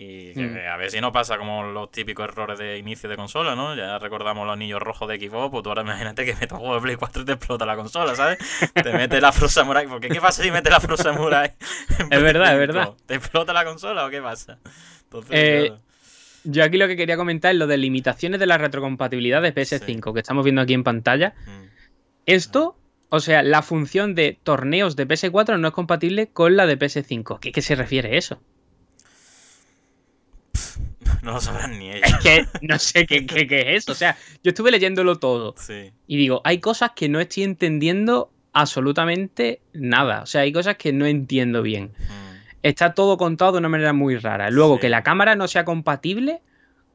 Y 0.00 0.32
hmm. 0.32 0.58
a 0.72 0.76
ver 0.76 0.92
si 0.92 1.00
no 1.00 1.10
pasa 1.10 1.38
como 1.38 1.64
los 1.64 1.90
típicos 1.90 2.28
errores 2.28 2.56
de 2.56 2.78
inicio 2.78 3.08
de 3.08 3.16
consola, 3.16 3.56
¿no? 3.56 3.74
Ya 3.74 3.98
recordamos 3.98 4.46
los 4.46 4.52
anillos 4.52 4.80
rojos 4.80 5.08
de 5.08 5.18
Xbox, 5.18 5.50
pues 5.50 5.64
tú 5.64 5.70
ahora 5.70 5.82
imagínate 5.82 6.24
que 6.24 6.34
metes 6.34 6.56
juego 6.56 6.76
de 6.76 6.80
Play 6.80 6.94
4 6.94 7.22
y 7.22 7.24
te 7.24 7.32
explota 7.32 7.66
la 7.66 7.74
consola, 7.74 8.14
¿sabes? 8.14 8.38
te 8.74 8.92
mete 8.92 9.20
la 9.20 9.30
Afro 9.30 9.48
Samurai, 9.48 9.88
porque 9.88 10.08
¿qué 10.08 10.20
pasa 10.20 10.44
si 10.44 10.52
mete 10.52 10.70
la 10.70 10.76
Afro 10.76 10.96
Samurai? 10.96 11.52
es 12.10 12.22
verdad, 12.22 12.52
es 12.52 12.58
verdad. 12.60 12.90
¿Te 13.06 13.16
explota 13.16 13.52
la 13.52 13.64
consola 13.64 14.06
o 14.06 14.10
qué 14.10 14.22
pasa? 14.22 14.60
Entonces, 15.02 15.30
eh, 15.32 15.72
Yo 16.44 16.62
aquí 16.62 16.78
lo 16.78 16.86
que 16.86 16.96
quería 16.96 17.16
comentar 17.16 17.50
es 17.50 17.58
lo 17.58 17.66
de 17.66 17.76
limitaciones 17.76 18.38
de 18.38 18.46
la 18.46 18.56
retrocompatibilidad 18.56 19.42
de 19.42 19.52
PS5, 19.52 20.14
que 20.14 20.20
estamos 20.20 20.44
viendo 20.44 20.62
aquí 20.62 20.74
en 20.74 20.84
pantalla. 20.84 21.34
Hmm. 21.44 21.64
Esto, 22.24 22.78
o 23.08 23.18
sea, 23.18 23.42
la 23.42 23.62
función 23.62 24.14
de 24.14 24.38
torneos 24.44 24.94
de 24.94 25.08
PS4 25.08 25.58
no 25.58 25.66
es 25.66 25.74
compatible 25.74 26.28
con 26.28 26.56
la 26.56 26.66
de 26.66 26.78
PS5. 26.78 27.40
¿Qué, 27.40 27.50
qué 27.50 27.62
se 27.62 27.74
refiere 27.74 28.16
eso? 28.16 28.40
No 31.22 31.32
lo 31.32 31.40
sabrán 31.40 31.78
ni 31.78 31.90
ellos. 31.90 32.02
Es 32.04 32.16
que 32.18 32.46
no 32.62 32.78
sé 32.78 33.06
qué, 33.06 33.26
es 33.28 33.82
eso. 33.82 33.92
O 33.92 33.94
sea, 33.94 34.16
yo 34.42 34.50
estuve 34.50 34.70
leyéndolo 34.70 35.16
todo. 35.16 35.54
Sí. 35.58 35.92
Y 36.06 36.16
digo, 36.16 36.40
hay 36.44 36.58
cosas 36.58 36.92
que 36.94 37.08
no 37.08 37.20
estoy 37.20 37.42
entendiendo 37.42 38.30
absolutamente 38.52 39.60
nada. 39.72 40.22
O 40.22 40.26
sea, 40.26 40.42
hay 40.42 40.52
cosas 40.52 40.76
que 40.76 40.92
no 40.92 41.06
entiendo 41.06 41.62
bien. 41.62 41.92
Mm. 41.98 42.28
Está 42.62 42.94
todo 42.94 43.16
contado 43.16 43.52
de 43.52 43.58
una 43.58 43.68
manera 43.68 43.92
muy 43.92 44.16
rara. 44.16 44.50
Luego, 44.50 44.78
que 44.78 44.88
la 44.88 45.02
cámara 45.02 45.36
no 45.36 45.48
sea 45.48 45.64
compatible 45.64 46.40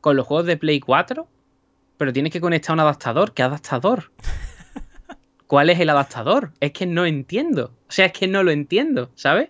con 0.02 0.16
los 0.16 0.28
juegos 0.28 0.46
de 0.46 0.58
Play 0.58 0.80
4, 0.80 1.28
pero 1.98 2.14
tienes 2.14 2.32
que 2.34 2.42
conectar 2.42 2.74
un 2.74 2.82
adaptador. 2.82 3.34
¿Qué 3.34 3.44
adaptador? 3.44 4.12
¿Cuál 5.48 5.70
es 5.70 5.80
el 5.80 5.90
adaptador? 5.90 6.52
Es 6.60 6.72
que 6.72 6.86
no 6.86 7.06
entiendo. 7.06 7.74
O 7.88 7.92
sea, 7.92 8.08
es 8.08 8.14
que 8.14 8.28
no 8.28 8.44
lo 8.44 8.52
entiendo, 8.52 9.12
¿sabes? 9.16 9.50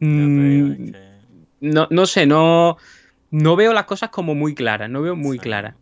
Mm, 0.00 0.92
no, 1.60 1.88
no 1.90 2.06
sé, 2.06 2.24
no, 2.24 2.78
no 3.30 3.56
veo 3.56 3.72
las 3.72 3.84
cosas 3.84 4.10
como 4.10 4.34
muy 4.34 4.54
claras, 4.54 4.90
no 4.90 5.02
veo 5.02 5.16
muy 5.16 5.38
claras. 5.38 5.74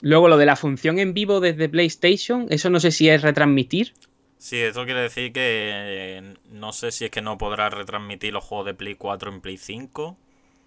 Luego 0.00 0.28
lo 0.28 0.36
de 0.36 0.46
la 0.46 0.56
función 0.56 0.98
en 0.98 1.14
vivo 1.14 1.40
desde 1.40 1.68
PlayStation, 1.68 2.46
eso 2.50 2.68
no 2.70 2.80
sé 2.80 2.90
si 2.90 3.08
es 3.08 3.22
retransmitir. 3.22 3.94
Sí, 4.38 4.58
eso 4.60 4.84
quiere 4.84 5.00
decir 5.00 5.32
que 5.32 5.70
eh, 5.72 6.34
no 6.50 6.72
sé 6.72 6.92
si 6.92 7.06
es 7.06 7.10
que 7.10 7.22
no 7.22 7.38
podrá 7.38 7.70
retransmitir 7.70 8.32
los 8.32 8.44
juegos 8.44 8.66
de 8.66 8.74
Play 8.74 8.96
4 8.96 9.32
en 9.32 9.40
Play 9.40 9.56
5. 9.56 10.18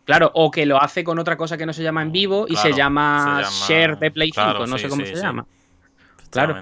Claro, 0.05 0.31
o 0.33 0.49
que 0.49 0.65
lo 0.65 0.81
hace 0.81 1.03
con 1.03 1.19
otra 1.19 1.37
cosa 1.37 1.57
que 1.57 1.65
no 1.65 1.73
se 1.73 1.83
llama 1.83 2.01
en 2.01 2.11
vivo 2.11 2.47
y 2.47 2.55
se, 2.55 2.73
llama 2.73 3.43
Share 3.67 3.99
de 3.99 4.09
Play 4.09 4.31
5, 4.33 4.65
no 4.65 4.77
sé 4.77 4.89
cómo 4.89 5.05
se 5.05 5.15
llama. 5.15 5.45
Claro. 6.31 6.57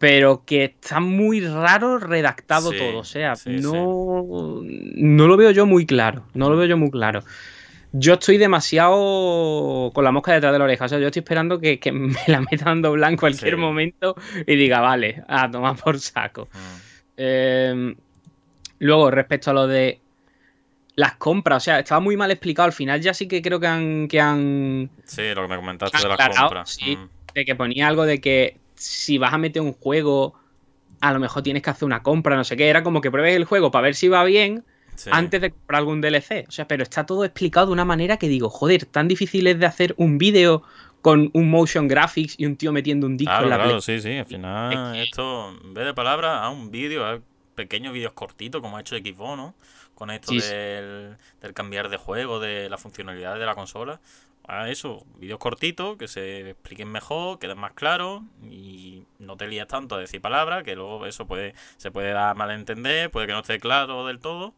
Pero 0.00 0.44
que 0.46 0.64
está 0.64 0.98
muy 0.98 1.40
raro 1.46 1.98
redactado 1.98 2.72
todo. 2.72 3.00
O 3.00 3.04
sea, 3.04 3.34
no, 3.44 4.62
no 4.62 5.26
lo 5.26 5.36
veo 5.36 5.50
yo 5.50 5.66
muy 5.66 5.84
claro. 5.84 6.24
No 6.32 6.48
lo 6.48 6.56
veo 6.56 6.66
yo 6.66 6.78
muy 6.78 6.90
claro. 6.90 7.22
Yo 7.92 8.14
estoy 8.14 8.38
demasiado 8.38 9.90
con 9.92 10.02
la 10.02 10.10
mosca 10.10 10.32
detrás 10.32 10.54
de 10.54 10.58
la 10.58 10.64
oreja. 10.64 10.86
O 10.86 10.88
sea, 10.88 10.98
yo 10.98 11.08
estoy 11.08 11.20
esperando 11.20 11.60
que, 11.60 11.78
me 11.92 12.16
la 12.28 12.40
metan 12.40 12.80
doblada 12.80 13.12
en 13.12 13.18
cualquier 13.18 13.58
momento 13.58 14.16
y 14.46 14.56
diga, 14.56 14.80
vale, 14.80 15.22
a 15.28 15.50
tomar 15.50 15.76
por 15.76 16.00
saco. 16.00 16.48
Ah. 16.54 16.78
Em, 17.18 17.94
luego, 18.78 19.10
respecto 19.10 19.50
a 19.50 19.52
lo 19.52 19.66
de 19.66 20.00
las 20.94 21.16
compras, 21.16 21.62
o 21.62 21.64
sea, 21.64 21.80
estaba 21.80 22.00
muy 22.00 22.16
mal 22.16 22.30
explicado. 22.30 22.64
Al 22.64 22.72
final 22.72 23.02
ya 23.02 23.12
sí 23.12 23.28
que 23.28 23.42
creo 23.42 23.60
que 23.60 23.66
han... 23.66 24.08
Que 24.08 24.18
han 24.18 24.88
sí, 25.04 25.34
lo 25.34 25.42
que 25.42 25.48
me 25.48 25.56
comentaste 25.56 25.98
de 25.98 26.08
las 26.08 26.38
compras. 26.38 26.70
Sí, 26.70 26.96
mm. 26.96 27.08
de 27.34 27.44
que 27.44 27.54
ponía 27.54 27.86
algo 27.86 28.06
de 28.06 28.18
que 28.18 28.59
si 28.80 29.18
vas 29.18 29.34
a 29.34 29.38
meter 29.38 29.60
un 29.60 29.74
juego, 29.74 30.34
a 31.00 31.12
lo 31.12 31.20
mejor 31.20 31.42
tienes 31.42 31.62
que 31.62 31.68
hacer 31.68 31.84
una 31.84 32.02
compra, 32.02 32.34
no 32.34 32.44
sé 32.44 32.56
qué. 32.56 32.68
Era 32.68 32.82
como 32.82 33.02
que 33.02 33.10
pruebes 33.10 33.36
el 33.36 33.44
juego 33.44 33.70
para 33.70 33.82
ver 33.82 33.94
si 33.94 34.08
va 34.08 34.24
bien 34.24 34.64
antes 35.10 35.40
de 35.40 35.50
comprar 35.50 35.80
algún 35.80 36.00
DLC. 36.00 36.46
O 36.48 36.50
sea, 36.50 36.66
pero 36.66 36.82
está 36.82 37.04
todo 37.04 37.24
explicado 37.24 37.66
de 37.66 37.72
una 37.72 37.84
manera 37.84 38.16
que 38.16 38.28
digo, 38.28 38.48
joder, 38.48 38.86
tan 38.86 39.06
difícil 39.06 39.46
es 39.46 39.58
de 39.58 39.66
hacer 39.66 39.94
un 39.98 40.16
vídeo 40.16 40.62
con 41.02 41.30
un 41.34 41.50
motion 41.50 41.88
graphics 41.88 42.36
y 42.38 42.46
un 42.46 42.56
tío 42.56 42.72
metiendo 42.72 43.06
un 43.06 43.18
disco 43.18 43.34
en 43.42 43.50
la 43.50 43.56
Claro, 43.56 43.80
sí, 43.82 44.00
sí. 44.00 44.16
Al 44.16 44.26
final, 44.26 44.96
esto, 44.96 45.50
en 45.62 45.74
vez 45.74 45.84
de 45.84 45.94
palabras, 45.94 46.40
a 46.42 46.48
un 46.48 46.70
vídeo, 46.70 47.04
a 47.04 47.20
pequeños 47.54 47.92
vídeos 47.92 48.12
cortitos, 48.14 48.62
como 48.62 48.78
ha 48.78 48.80
hecho 48.80 48.96
Xbox, 48.96 49.36
¿no? 49.36 49.54
Con 49.94 50.10
esto 50.10 50.32
del, 50.32 51.16
del 51.42 51.52
cambiar 51.52 51.90
de 51.90 51.98
juego, 51.98 52.40
de 52.40 52.70
la 52.70 52.78
funcionalidad 52.78 53.38
de 53.38 53.44
la 53.44 53.54
consola 53.54 54.00
a 54.46 54.68
eso, 54.68 55.04
vídeos 55.16 55.38
cortitos 55.38 55.96
que 55.96 56.08
se 56.08 56.50
expliquen 56.50 56.88
mejor, 56.88 57.38
queden 57.38 57.58
más 57.58 57.72
claros 57.72 58.22
y 58.42 59.04
no 59.18 59.36
te 59.36 59.46
lías 59.46 59.68
tanto 59.68 59.94
a 59.94 59.98
decir 59.98 60.20
palabras, 60.20 60.64
que 60.64 60.74
luego 60.74 61.06
eso 61.06 61.26
puede 61.26 61.54
se 61.76 61.90
puede 61.90 62.10
dar 62.12 62.34
mal 62.36 62.50
a 62.50 62.54
entender, 62.54 63.10
puede 63.10 63.26
que 63.26 63.32
no 63.32 63.40
esté 63.40 63.60
claro 63.60 64.06
del 64.06 64.18
todo. 64.18 64.54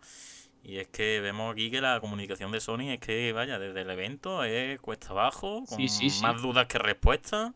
Y 0.64 0.78
es 0.78 0.88
que 0.88 1.20
vemos 1.20 1.52
aquí 1.52 1.70
que 1.70 1.80
la 1.80 2.00
comunicación 2.00 2.52
de 2.52 2.60
Sony 2.60 2.92
es 2.92 3.00
que, 3.00 3.32
vaya, 3.32 3.58
desde 3.58 3.80
el 3.80 3.90
evento 3.90 4.44
es 4.44 4.78
cuesta 4.80 5.08
abajo, 5.10 5.64
con 5.68 5.78
más 6.22 6.40
dudas 6.40 6.66
que 6.68 6.78
respuestas. 6.78 7.52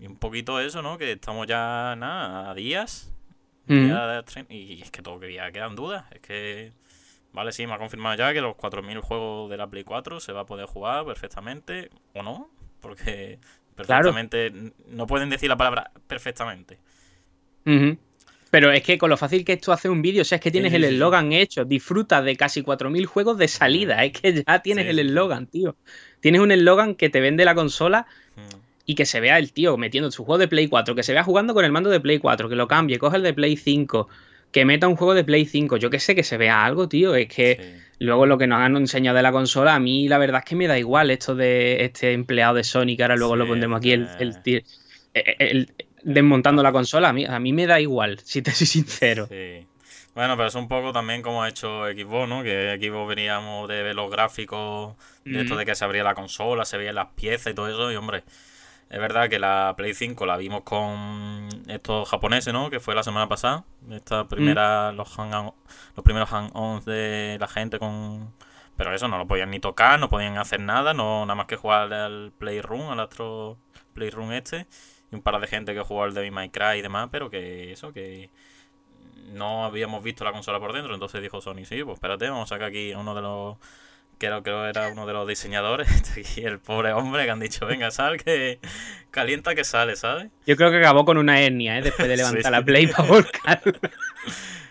Y 0.00 0.06
un 0.06 0.16
poquito 0.16 0.60
eso, 0.60 0.82
¿no? 0.82 0.98
Que 0.98 1.12
estamos 1.12 1.46
ya, 1.46 1.94
nada, 1.96 2.50
a 2.50 2.54
días. 2.54 3.12
y 4.48 4.82
es 4.82 4.90
que 4.90 5.02
todavía 5.02 5.50
quedan 5.52 5.76
dudas. 5.76 6.06
Es 6.10 6.20
que, 6.20 6.72
vale, 7.38 7.52
sí, 7.52 7.68
me 7.68 7.74
ha 7.74 7.78
confirmado 7.78 8.16
ya 8.16 8.32
que 8.32 8.40
los 8.40 8.56
4.000 8.56 9.00
juegos 9.00 9.48
de 9.48 9.56
la 9.56 9.68
Play 9.68 9.84
4 9.84 10.18
se 10.18 10.32
va 10.32 10.40
a 10.40 10.46
poder 10.46 10.66
jugar 10.66 11.04
perfectamente, 11.04 11.88
o 12.12 12.24
no, 12.24 12.50
porque 12.80 13.38
perfectamente, 13.76 14.52
no 14.88 15.06
pueden 15.06 15.30
decir 15.30 15.48
la 15.48 15.56
palabra 15.56 15.92
perfectamente. 16.08 16.78
Pero 18.50 18.72
es 18.72 18.82
que 18.82 18.98
con 18.98 19.08
lo 19.08 19.16
fácil 19.16 19.44
que 19.44 19.52
esto 19.52 19.70
hace 19.70 19.88
un 19.88 20.02
vídeo, 20.02 20.22
o 20.22 20.24
sea, 20.24 20.36
es 20.36 20.42
que 20.42 20.50
tienes 20.50 20.72
el 20.72 20.82
eslogan 20.82 21.32
hecho, 21.32 21.64
disfruta 21.64 22.22
de 22.22 22.34
casi 22.34 22.64
4.000 22.64 23.06
juegos 23.06 23.38
de 23.38 23.46
salida, 23.46 24.04
es 24.04 24.20
que 24.20 24.42
ya 24.42 24.58
tienes 24.58 24.86
el 24.86 24.98
eslogan, 24.98 25.46
tío. 25.46 25.76
Tienes 26.18 26.40
un 26.40 26.50
eslogan 26.50 26.96
que 26.96 27.08
te 27.08 27.20
vende 27.20 27.44
la 27.44 27.54
consola 27.54 28.08
y 28.84 28.96
que 28.96 29.06
se 29.06 29.20
vea 29.20 29.38
el 29.38 29.52
tío 29.52 29.76
metiendo 29.76 30.10
su 30.10 30.24
juego 30.24 30.38
de 30.38 30.48
Play 30.48 30.66
4, 30.66 30.96
que 30.96 31.04
se 31.04 31.12
vea 31.12 31.22
jugando 31.22 31.54
con 31.54 31.64
el 31.64 31.70
mando 31.70 31.88
de 31.88 32.00
Play 32.00 32.18
4, 32.18 32.48
que 32.48 32.56
lo 32.56 32.66
cambie, 32.66 32.98
coge 32.98 33.18
el 33.18 33.22
de 33.22 33.32
Play 33.32 33.56
5, 33.56 34.08
que 34.52 34.64
meta 34.64 34.88
un 34.88 34.96
juego 34.96 35.14
de 35.14 35.24
Play 35.24 35.44
5, 35.44 35.76
yo 35.76 35.90
que 35.90 36.00
sé, 36.00 36.14
que 36.14 36.24
se 36.24 36.36
vea 36.36 36.64
algo, 36.64 36.88
tío. 36.88 37.14
Es 37.14 37.28
que 37.28 37.80
luego 37.98 38.26
lo 38.26 38.38
que 38.38 38.46
nos 38.46 38.60
han 38.60 38.76
enseñado 38.76 39.16
de 39.16 39.22
la 39.22 39.32
consola, 39.32 39.74
a 39.74 39.80
mí 39.80 40.08
la 40.08 40.18
verdad 40.18 40.42
es 40.44 40.48
que 40.48 40.56
me 40.56 40.66
da 40.66 40.78
igual 40.78 41.10
esto 41.10 41.34
de 41.34 41.84
este 41.84 42.12
empleado 42.12 42.54
de 42.54 42.64
Sony, 42.64 42.96
que 42.96 43.02
ahora 43.02 43.16
luego 43.16 43.36
lo 43.36 43.46
pondremos 43.46 43.78
aquí, 43.78 43.92
el, 43.92 44.08
el, 45.14 45.72
desmontando 46.02 46.62
la 46.62 46.72
consola, 46.72 47.10
a 47.10 47.12
mí, 47.12 47.24
a 47.24 47.38
mí 47.38 47.52
me 47.52 47.66
da 47.66 47.80
igual, 47.80 48.18
si 48.24 48.42
te 48.42 48.50
soy 48.50 48.66
sincero. 48.66 49.26
Sí. 49.28 49.66
Bueno, 50.14 50.36
pero 50.36 50.48
es 50.48 50.54
un 50.56 50.66
poco 50.66 50.92
también 50.92 51.22
como 51.22 51.44
ha 51.44 51.48
hecho 51.48 51.84
Xbox, 51.84 52.28
¿no? 52.28 52.42
Que 52.42 52.76
Xbox 52.80 53.08
veníamos 53.08 53.68
de 53.68 53.82
ver 53.84 53.94
los 53.94 54.10
gráficos, 54.10 54.96
de 55.24 55.42
esto 55.42 55.54
de 55.54 55.64
que 55.64 55.76
se 55.76 55.84
abría 55.84 56.02
la 56.02 56.14
consola, 56.14 56.64
se 56.64 56.76
veían 56.76 56.96
las 56.96 57.08
piezas 57.14 57.52
y 57.52 57.54
todo 57.54 57.68
eso, 57.68 57.92
y 57.92 57.94
hombre, 57.94 58.24
es 58.90 58.98
verdad 58.98 59.28
que 59.28 59.38
la 59.38 59.74
Play 59.76 59.92
5 59.92 60.24
la 60.24 60.38
vimos 60.38 60.62
con 60.62 61.48
estos 61.68 62.08
japoneses, 62.08 62.54
¿no? 62.54 62.70
Que 62.70 62.80
fue 62.80 62.94
la 62.94 63.02
semana 63.02 63.28
pasada. 63.28 63.64
Esta 63.90 64.26
primera, 64.28 64.92
mm. 64.92 64.96
los, 64.96 65.16
los 65.16 66.04
primeros 66.04 66.30
hang-ons 66.30 66.84
de 66.84 67.36
la 67.38 67.48
gente 67.48 67.78
con... 67.78 68.32
Pero 68.76 68.94
eso, 68.94 69.08
no 69.08 69.18
lo 69.18 69.26
podían 69.26 69.50
ni 69.50 69.60
tocar, 69.60 69.98
no 69.98 70.08
podían 70.08 70.38
hacer 70.38 70.60
nada, 70.60 70.94
no 70.94 71.26
nada 71.26 71.34
más 71.34 71.46
que 71.46 71.56
jugar 71.56 71.92
al 71.92 72.32
Playroom, 72.38 72.90
al 72.90 73.00
otro 73.00 73.58
Playroom 73.92 74.32
este. 74.32 74.66
Y 75.10 75.16
un 75.16 75.22
par 75.22 75.38
de 75.40 75.46
gente 75.48 75.74
que 75.74 75.80
jugó 75.80 76.04
al 76.04 76.14
Devil 76.14 76.32
May 76.32 76.50
Cry 76.50 76.78
y 76.78 76.82
demás, 76.82 77.08
pero 77.10 77.28
que 77.28 77.72
eso, 77.72 77.92
que 77.92 78.30
no 79.32 79.64
habíamos 79.64 80.02
visto 80.02 80.24
la 80.24 80.32
consola 80.32 80.60
por 80.60 80.72
dentro. 80.72 80.94
Entonces 80.94 81.20
dijo 81.20 81.40
Sony, 81.40 81.64
sí, 81.64 81.82
pues 81.84 81.96
espérate, 81.96 82.30
vamos 82.30 82.50
a 82.50 82.54
sacar 82.54 82.68
aquí 82.68 82.92
a 82.92 82.98
uno 82.98 83.14
de 83.14 83.22
los 83.22 83.56
creo 84.18 84.42
que 84.42 84.50
era 84.50 84.88
uno 84.88 85.06
de 85.06 85.12
los 85.12 85.26
diseñadores, 85.26 85.88
y 86.36 86.42
el 86.42 86.58
pobre 86.58 86.92
hombre 86.92 87.24
que 87.24 87.30
han 87.30 87.40
dicho, 87.40 87.66
venga, 87.66 87.90
sal, 87.90 88.22
que 88.22 88.58
calienta 89.10 89.54
que 89.54 89.64
sale, 89.64 89.96
¿sabes? 89.96 90.28
Yo 90.46 90.56
creo 90.56 90.70
que 90.70 90.78
acabó 90.78 91.04
con 91.04 91.18
una 91.18 91.40
hernia, 91.40 91.78
¿eh? 91.78 91.82
Después 91.82 92.08
de 92.08 92.16
levantar 92.18 92.52
la 92.52 92.64
Play 92.64 92.86
para 92.88 93.08
volcar. 93.08 93.62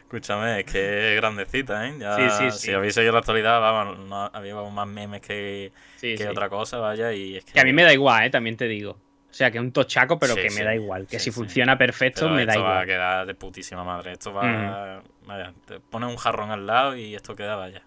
Escúchame, 0.02 0.62
es 0.62 0.66
que 0.66 1.14
es 1.14 1.16
grandecita, 1.18 1.88
¿eh? 1.88 1.96
Ya, 2.00 2.30
sí, 2.30 2.52
sí, 2.52 2.60
Si 2.60 2.72
habéis 2.72 2.94
seguido 2.94 3.14
la 3.14 3.20
actualidad, 3.20 3.60
vamos, 3.60 4.00
no, 4.08 4.30
había 4.34 4.56
más 4.56 4.88
memes 4.88 5.22
que, 5.22 5.72
que 6.00 6.28
otra 6.30 6.48
cosa, 6.48 6.78
vaya, 6.78 7.12
y 7.12 7.38
es 7.38 7.46
que... 7.46 7.54
que... 7.54 7.60
a 7.60 7.64
mí 7.64 7.74
me 7.74 7.84
da 7.84 7.94
igual, 7.94 8.26
¿eh? 8.26 8.30
También 8.30 8.56
te 8.56 8.68
digo. 8.68 8.92
O 9.30 9.34
sea, 9.38 9.52
que 9.52 9.58
es 9.58 9.62
un 9.62 9.72
tochaco, 9.72 10.18
pero 10.18 10.36
que 10.36 10.50
me 10.50 10.64
da 10.64 10.74
igual. 10.74 11.06
Que 11.06 11.20
si 11.20 11.30
funciona 11.30 11.78
perfecto, 11.78 12.30
me 12.30 12.46
da 12.46 12.56
igual. 12.56 12.56
Esto 12.56 12.64
va 12.64 12.80
a 12.82 12.86
quedar 12.86 13.28
de 13.28 13.36
putísima 13.36 13.84
madre. 13.84 14.14
Esto 14.14 14.34
va... 14.34 15.04
Vaya, 15.26 15.54
te 15.66 15.80
pones 15.80 16.10
un 16.10 16.16
jarrón 16.16 16.50
al 16.52 16.66
lado 16.66 16.96
y 16.96 17.14
esto 17.14 17.36
queda, 17.36 17.56
vaya. 17.56 17.84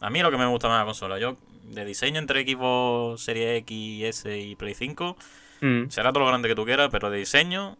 A 0.00 0.10
mí 0.10 0.20
lo 0.20 0.30
que 0.30 0.36
me 0.36 0.46
gusta 0.46 0.68
más 0.68 0.80
la 0.80 0.84
consola, 0.84 1.18
yo 1.18 1.36
de 1.64 1.84
diseño 1.84 2.18
entre 2.18 2.40
equipos 2.40 3.22
Serie 3.22 3.56
X, 3.58 4.04
S 4.04 4.38
y 4.38 4.54
Play 4.56 4.74
5, 4.74 5.16
mm. 5.60 5.88
será 5.88 6.12
todo 6.12 6.20
lo 6.24 6.28
grande 6.28 6.48
que 6.48 6.54
tú 6.54 6.64
quieras, 6.64 6.88
pero 6.90 7.10
de 7.10 7.18
diseño 7.18 7.76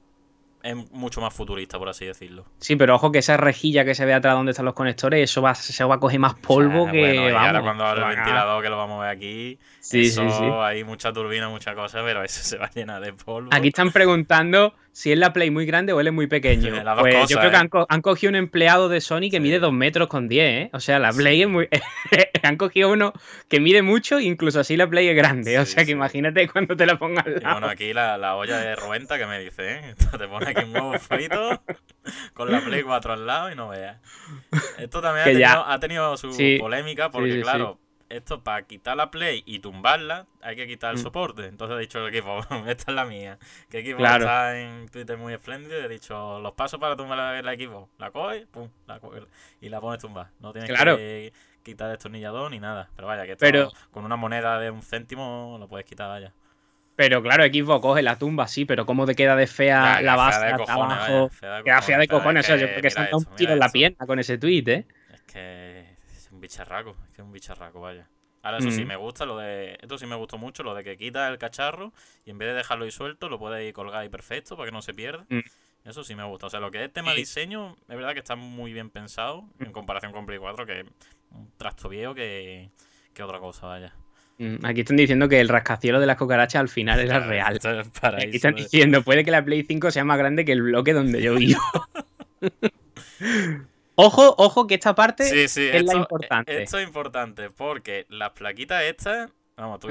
es 0.65 0.75
mucho 0.93 1.21
más 1.21 1.35
futurista, 1.35 1.79
por 1.79 1.91
así 1.91 2.07
decirlo. 2.07 2.47
Sí, 2.59 2.75
pero 2.77 2.95
ojo 2.95 3.13
que 3.13 3.19
esa 3.19 3.37
rejilla 3.37 3.85
que 3.85 3.95
se 3.95 4.07
ve 4.07 4.15
atrás 4.15 4.35
donde 4.35 4.53
están 4.53 4.65
los 4.65 4.73
conectores, 4.73 5.23
eso 5.23 5.43
va, 5.43 5.55
se 5.55 5.85
va 5.85 5.97
a 5.97 6.01
coger 6.01 6.19
más 6.19 6.35
polvo 6.35 6.87
que. 6.91 7.01
Bueno, 7.01 7.29
y 7.29 7.33
ahora 7.33 7.61
cuando 7.61 7.85
abre 7.85 8.03
el 8.03 8.17
ventilador, 8.17 8.63
que 8.63 8.71
lo 8.71 8.79
vamos 8.79 9.01
a 9.01 9.09
ver 9.09 9.17
aquí, 9.17 9.59
sí, 9.81 10.07
eso, 10.07 10.23
sí, 10.23 10.37
sí. 10.39 10.45
hay 10.63 10.83
mucha 10.83 11.13
turbina, 11.13 11.51
mucha 11.51 11.75
cosa, 11.75 12.03
pero 12.03 12.25
eso 12.25 12.43
se 12.43 12.57
va 12.57 12.67
a 12.67 12.71
llenar 12.71 13.03
de 13.03 13.13
polvo. 13.13 13.51
Aquí 13.53 13.69
están 13.69 13.93
preguntando 13.93 14.75
si 14.95 15.11
es 15.11 15.19
la 15.19 15.33
Play 15.33 15.51
muy 15.51 15.67
grande 15.67 15.93
o 15.93 16.01
él 16.01 16.07
es 16.07 16.13
muy 16.13 16.29
pequeño. 16.29 16.73
pues 17.01 17.29
yo 17.29 17.39
creo 17.39 17.51
que 17.51 17.57
¿eh? 17.57 17.87
han, 17.89 18.01
cogido 18.01 18.31
un 18.31 18.37
empleado 18.37 18.89
de 18.89 19.01
Sony 19.01 19.29
que 19.29 19.41
mide 19.41 19.59
2 19.59 19.73
metros 19.73 20.09
con 20.09 20.29
10, 20.29 20.45
¿eh? 20.45 20.71
O 20.73 20.79
sea, 20.79 21.01
la 21.01 21.13
Play 21.13 21.43
es 21.43 21.49
muy. 21.49 21.69
han 22.43 22.57
cogido 22.57 22.93
uno 22.93 23.13
que 23.49 23.59
mide 23.59 23.83
mucho, 23.83 24.21
incluso 24.21 24.61
así 24.61 24.77
la 24.77 24.89
Play 24.89 25.09
es 25.09 25.17
grande. 25.17 25.59
o 25.59 25.67
sea, 25.67 25.85
que 25.85 25.91
imagínate 25.91 26.49
cuando 26.49 26.77
te 26.77 26.87
la 26.87 26.93
al 26.95 27.15
lado. 27.15 27.53
bueno, 27.53 27.69
aquí 27.69 27.93
la, 27.93 28.37
olla 28.37 28.59
de 28.59 28.77
Ruenta 28.77 29.19
que 29.19 29.27
me 29.27 29.41
dice, 29.41 29.75
¿eh? 29.75 29.95
te 30.19 30.29
pone 30.29 30.51
aquí 30.51 30.63
un 30.65 30.75
huevo 30.75 30.99
frito 31.01 31.61
con 32.33 32.53
la 32.53 32.61
Play 32.61 32.83
4 32.83 33.13
al 33.15 33.27
lado 33.27 33.51
y 33.51 33.57
no 33.57 33.69
veas. 33.69 33.99
Esto 34.79 35.03
también 35.03 35.45
ha 35.45 35.81
tenido, 35.81 36.17
su 36.17 36.31
polémica 36.61 37.11
porque, 37.11 37.41
claro 37.43 37.81
esto 38.09 38.43
para 38.43 38.67
quitar 38.67 38.97
la 38.97 39.11
Play 39.11 39.43
y 39.47 39.59
tumbarla, 39.59 40.27
hay 40.43 40.57
que 40.57 40.67
quitar 40.67 40.93
el 40.95 41.01
mm. 41.01 41.03
soporte. 41.03 41.47
Entonces 41.47 41.77
he 41.77 41.81
dicho 41.81 41.99
el 41.99 42.15
equipo, 42.15 42.39
esta 42.67 42.91
es 42.91 42.95
la 42.95 43.05
mía. 43.05 43.39
Que 43.71 43.81
equipo 43.81 44.05
está 44.05 44.59
en 44.59 44.89
Twitter 44.89 45.17
muy 45.17 45.33
espléndido. 45.33 45.77
He 45.83 45.89
dicho 45.89 46.39
los 46.41 46.53
pasos 46.53 46.81
para 46.81 46.97
tumbar 46.97 47.45
la, 47.45 47.53
equipo. 47.53 47.89
La 47.99 48.11
coges, 48.11 48.47
pum, 48.47 48.69
la 48.87 49.01
y 49.61 49.69
la 49.69 49.81
pones 49.81 50.01
tumbar. 50.01 50.29
No 50.41 50.53
tienes 50.53 50.71
que 50.71 51.33
quitar 51.63 51.91
destornillador 51.91 52.51
ni 52.51 52.61
nada. 52.61 52.91
Pero 52.95 53.09
vaya, 53.09 53.25
que 53.25 53.33
esto 53.33 53.73
con 53.91 54.05
una 54.05 54.17
moneda 54.17 54.59
de 54.59 54.71
un 54.71 54.83
céntimo 54.83 55.57
lo 55.59 55.69
puedes 55.69 55.87
quitar, 55.87 56.09
vaya. 56.09 56.33
Pero 56.97 57.23
claro, 57.23 57.43
equipo 57.43 57.81
coge 57.81 58.03
la 58.03 58.17
tumba, 58.19 58.47
sí, 58.47 58.65
pero 58.65 58.87
¿cómo 58.87 59.05
te 59.05 59.17
queda 59.17 59.35
de 59.35 59.49
fea 59.49 60.01
la 60.01 60.15
base 60.15 60.47
de 60.47 60.53
abajo? 60.53 61.31
queda 61.65 61.83
fea 61.83 61.99
de 61.99 62.07
cojones. 62.07 62.45
O 62.45 62.47
sea, 62.47 62.57
yo 62.57 62.69
creo 62.69 62.83
que 62.83 62.91
se 62.91 63.09
un 63.13 63.25
tiro 63.37 63.53
en 63.53 63.59
la 63.59 63.69
pierna 63.69 64.07
con 64.07 64.21
ese 64.21 64.39
tweet, 64.39 64.65
¿eh? 64.69 64.87
Es 65.13 65.23
que 65.23 65.84
bicharraco, 66.45 66.97
es 67.07 67.11
que 67.11 67.23
es 67.23 67.27
un 67.27 67.33
bicharraco, 67.33 67.81
vaya. 67.81 68.09
Ahora, 68.43 68.59
eso 68.59 68.71
sí, 68.71 68.85
mm. 68.85 68.89
me 68.89 68.97
gusta 68.97 69.25
lo 69.25 69.39
de. 69.39 69.79
Esto 69.81 69.97
sí 69.97 70.07
me 70.07 70.17
gustó 70.17 70.37
mucho, 70.37 70.63
lo 70.63 70.75
de 70.75 70.85
que 70.85 70.99
quita 70.99 71.29
el 71.29 71.39
cacharro 71.39 71.95
y 72.27 72.31
en 72.31 72.37
vez 72.37 72.51
de 72.51 72.55
dejarlo 72.55 72.85
ahí 72.85 72.91
suelto, 72.91 73.31
lo 73.31 73.39
puede 73.39 73.67
ir 73.67 73.73
colgar 73.73 74.03
ahí 74.03 74.11
perfecto 74.11 74.55
para 74.55 74.69
que 74.69 74.73
no 74.73 74.83
se 74.83 74.93
pierda. 74.93 75.25
Mm. 75.31 75.41
Eso 75.87 76.05
sí 76.05 76.15
me 76.15 76.25
gusta. 76.25 76.47
O 76.47 76.51
sea, 76.51 76.61
lo 76.61 76.71
que 76.71 76.85
es 76.85 76.93
tema 76.93 77.15
diseño, 77.15 77.77
es 77.89 77.97
verdad 77.97 78.13
que 78.13 78.19
está 78.19 78.37
muy 78.37 78.73
bien 78.73 78.91
pensado 78.91 79.45
en 79.61 79.73
comparación 79.73 80.13
con 80.13 80.27
Play 80.27 80.39
4, 80.39 80.67
que 80.67 80.81
es 80.81 80.87
un 81.31 81.51
trasto 81.57 81.89
viejo 81.89 82.15
que, 82.15 82.71
que 83.15 83.23
otra 83.23 83.39
cosa, 83.39 83.67
vaya. 83.67 83.95
Mm, 84.39 84.65
aquí 84.65 84.81
están 84.81 84.97
diciendo 84.97 85.29
que 85.29 85.41
el 85.41 85.49
rascacielos 85.49 86.01
de 86.01 86.07
las 86.07 86.17
cucarachas 86.17 86.61
al 86.61 86.69
final 86.69 87.01
era 87.01 87.21
real. 87.21 87.59
Aquí 88.03 88.37
están 88.37 88.57
diciendo, 88.57 89.03
puede 89.03 89.25
que 89.25 89.31
la 89.31 89.45
Play 89.45 89.63
5 89.63 89.91
sea 89.91 90.05
más 90.05 90.19
grande 90.19 90.45
que 90.45 90.53
el 90.53 90.63
bloque 90.63 90.93
donde 90.93 91.23
yo 91.23 91.35
vivo. 91.35 91.61
Ojo, 93.97 94.35
ojo, 94.39 94.67
que 94.67 94.75
esta 94.75 94.95
parte 94.95 95.45
es 95.45 95.57
la 95.57 95.95
importante. 95.95 96.63
Esto 96.63 96.79
es 96.79 96.87
importante 96.87 97.51
porque 97.51 98.07
las 98.09 98.31
plaquitas 98.31 98.83
estas, 98.83 99.31
vamos, 99.57 99.81
tú, 99.81 99.89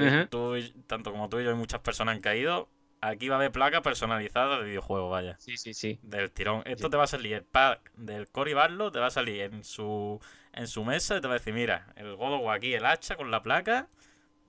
tanto 0.86 1.10
como 1.10 1.28
tú 1.28 1.40
y 1.40 1.44
yo 1.44 1.50
y 1.50 1.54
muchas 1.54 1.80
personas 1.80 2.16
han 2.16 2.20
caído, 2.20 2.68
aquí 3.00 3.28
va 3.28 3.36
a 3.36 3.38
haber 3.38 3.52
placas 3.52 3.80
personalizadas 3.80 4.60
de 4.60 4.66
videojuegos, 4.66 5.10
vaya. 5.10 5.36
Sí, 5.38 5.56
sí, 5.56 5.74
sí. 5.74 5.98
Del 6.02 6.30
tirón. 6.30 6.62
Esto 6.66 6.90
te 6.90 6.96
va 6.96 7.04
a 7.04 7.08
salir 7.08 7.34
el 7.34 7.44
pack 7.44 7.92
del 7.94 8.28
Cory 8.28 8.54
Barlow, 8.54 8.90
te 8.90 8.98
va 8.98 9.06
a 9.06 9.10
salir 9.10 9.40
en 9.42 9.64
su 9.64 10.20
en 10.52 10.68
su 10.68 10.84
mesa 10.84 11.16
y 11.16 11.20
te 11.20 11.26
va 11.26 11.34
a 11.34 11.38
decir, 11.38 11.52
mira, 11.52 11.92
el 11.96 12.14
God 12.14 12.48
aquí, 12.52 12.74
el 12.74 12.86
hacha 12.86 13.16
con 13.16 13.30
la 13.30 13.42
placa, 13.42 13.88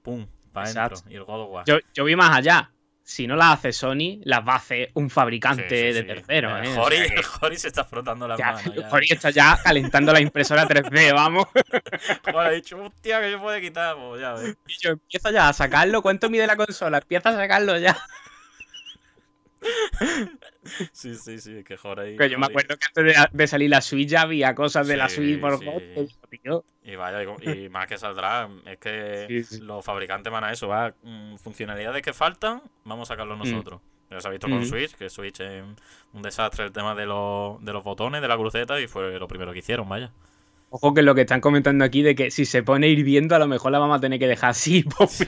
pum, 0.03 0.27
para 0.51 0.69
adentro. 0.69 0.97
Y 1.09 1.15
el 1.15 1.23
God 1.23 1.63
Yo, 1.65 1.79
yo 1.93 2.03
vi 2.03 2.15
más 2.15 2.35
allá 2.35 2.74
si 3.07 3.27
no 3.27 3.35
las 3.35 3.59
hace 3.59 3.71
Sony, 3.71 4.19
las 4.23 4.39
va 4.39 4.53
a 4.53 4.55
hacer 4.55 4.89
un 4.95 5.11
fabricante 5.11 5.93
de 5.93 6.03
tercero. 6.03 6.57
¿eh? 6.57 6.75
Jori, 7.23 7.55
se 7.55 7.67
está 7.67 7.85
frotando 7.85 8.27
las 8.27 8.39
manos. 8.39 8.63
Jori 8.89 9.07
está 9.11 9.29
ya 9.29 9.59
calentando 9.63 10.11
la 10.11 10.19
impresora 10.19 10.67
3D, 10.67 11.13
vamos. 11.13 11.45
Como 12.23 12.39
ha 12.39 12.49
dicho, 12.49 12.81
hostia, 12.81 13.21
que 13.21 13.29
yo 13.29 13.39
puedo 13.39 13.61
quitar, 13.61 13.95
pues 13.95 14.21
ya 14.21 14.33
ves. 14.33 14.57
Y 14.67 14.73
yo 14.81 14.89
empiezo 14.91 15.29
ya 15.29 15.49
a 15.49 15.53
sacarlo. 15.53 16.01
¿Cuánto 16.01 16.31
mide 16.31 16.47
la 16.47 16.55
consola? 16.55 16.97
Empieza 16.97 17.29
a 17.29 17.35
sacarlo 17.35 17.77
ya. 17.77 17.95
Sí, 20.91 21.15
sí, 21.15 21.39
sí, 21.39 21.63
que 21.63 21.77
joder. 21.77 22.29
yo 22.29 22.39
me 22.39 22.47
acuerdo 22.47 22.75
que 22.77 22.85
antes 22.87 23.29
de, 23.31 23.47
salir 23.47 23.69
la 23.69 23.81
Switch 23.81 24.09
ya 24.09 24.21
había 24.21 24.55
cosas 24.55 24.87
de 24.87 24.97
la 24.97 25.09
Switch 25.09 25.39
por 25.39 25.59
Y 26.83 26.95
vaya, 26.95 27.23
y, 27.41 27.69
más 27.69 27.87
que 27.87 27.97
saldrá, 27.97 28.49
es 28.65 28.77
que 28.77 29.45
los 29.61 29.85
fabricantes 29.85 30.31
van 30.31 30.43
a 30.43 30.51
eso, 30.51 30.67
va, 30.67 30.93
mm, 31.03 31.35
funcionalidades 31.37 32.01
que 32.01 32.13
faltan, 32.13 32.61
vamos 32.83 33.09
a 33.09 33.13
sacarlo 33.13 33.35
mm. 33.35 33.39
nosotros. 33.39 33.81
Ya 34.09 34.19
se 34.21 34.27
ha 34.27 34.31
visto 34.31 34.47
con 34.47 34.61
mm. 34.61 34.65
Switch, 34.65 34.95
que 34.95 35.09
Switch 35.09 35.39
es 35.39 35.63
un 36.13 36.21
desastre 36.21 36.65
el 36.65 36.71
tema 36.71 36.95
de 36.95 37.05
los, 37.05 37.63
de 37.63 37.73
los 37.73 37.83
botones, 37.83 38.21
de 38.21 38.27
la 38.27 38.37
cruceta, 38.37 38.79
y 38.79 38.87
fue 38.87 39.19
lo 39.19 39.27
primero 39.27 39.53
que 39.53 39.59
hicieron, 39.59 39.87
vaya. 39.87 40.11
Ojo 40.69 40.93
que 40.93 41.03
lo 41.03 41.15
que 41.15 41.21
están 41.21 41.41
comentando 41.41 41.85
aquí 41.85 42.01
de 42.01 42.15
que 42.15 42.31
si 42.31 42.45
se 42.45 42.63
pone 42.63 42.87
hirviendo, 42.87 43.35
a 43.35 43.39
lo 43.39 43.47
mejor 43.47 43.71
la 43.71 43.79
vamos 43.79 43.97
a 43.97 44.01
tener 44.01 44.19
que 44.19 44.27
dejar 44.27 44.49
así, 44.49 44.83
pues 44.97 45.25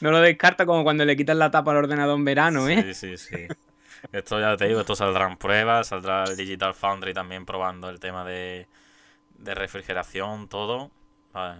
No 0.00 0.10
lo 0.10 0.20
descarta 0.20 0.66
como 0.66 0.84
cuando 0.84 1.04
le 1.04 1.16
quitas 1.16 1.36
la 1.36 1.50
tapa 1.50 1.70
al 1.70 1.78
ordenador 1.78 2.16
en 2.16 2.24
verano, 2.24 2.68
¿eh? 2.68 2.94
Sí, 2.94 3.16
sí, 3.16 3.16
sí. 3.16 3.46
Esto 4.12 4.40
ya 4.40 4.56
te 4.56 4.66
digo, 4.66 4.80
esto 4.80 4.94
saldrá 4.94 5.28
en 5.28 5.36
pruebas, 5.36 5.88
saldrá 5.88 6.24
el 6.24 6.36
Digital 6.36 6.74
Foundry 6.74 7.12
también 7.14 7.44
probando 7.44 7.88
el 7.88 7.98
tema 7.98 8.24
de, 8.24 8.66
de 9.38 9.54
refrigeración, 9.54 10.48
todo. 10.48 10.90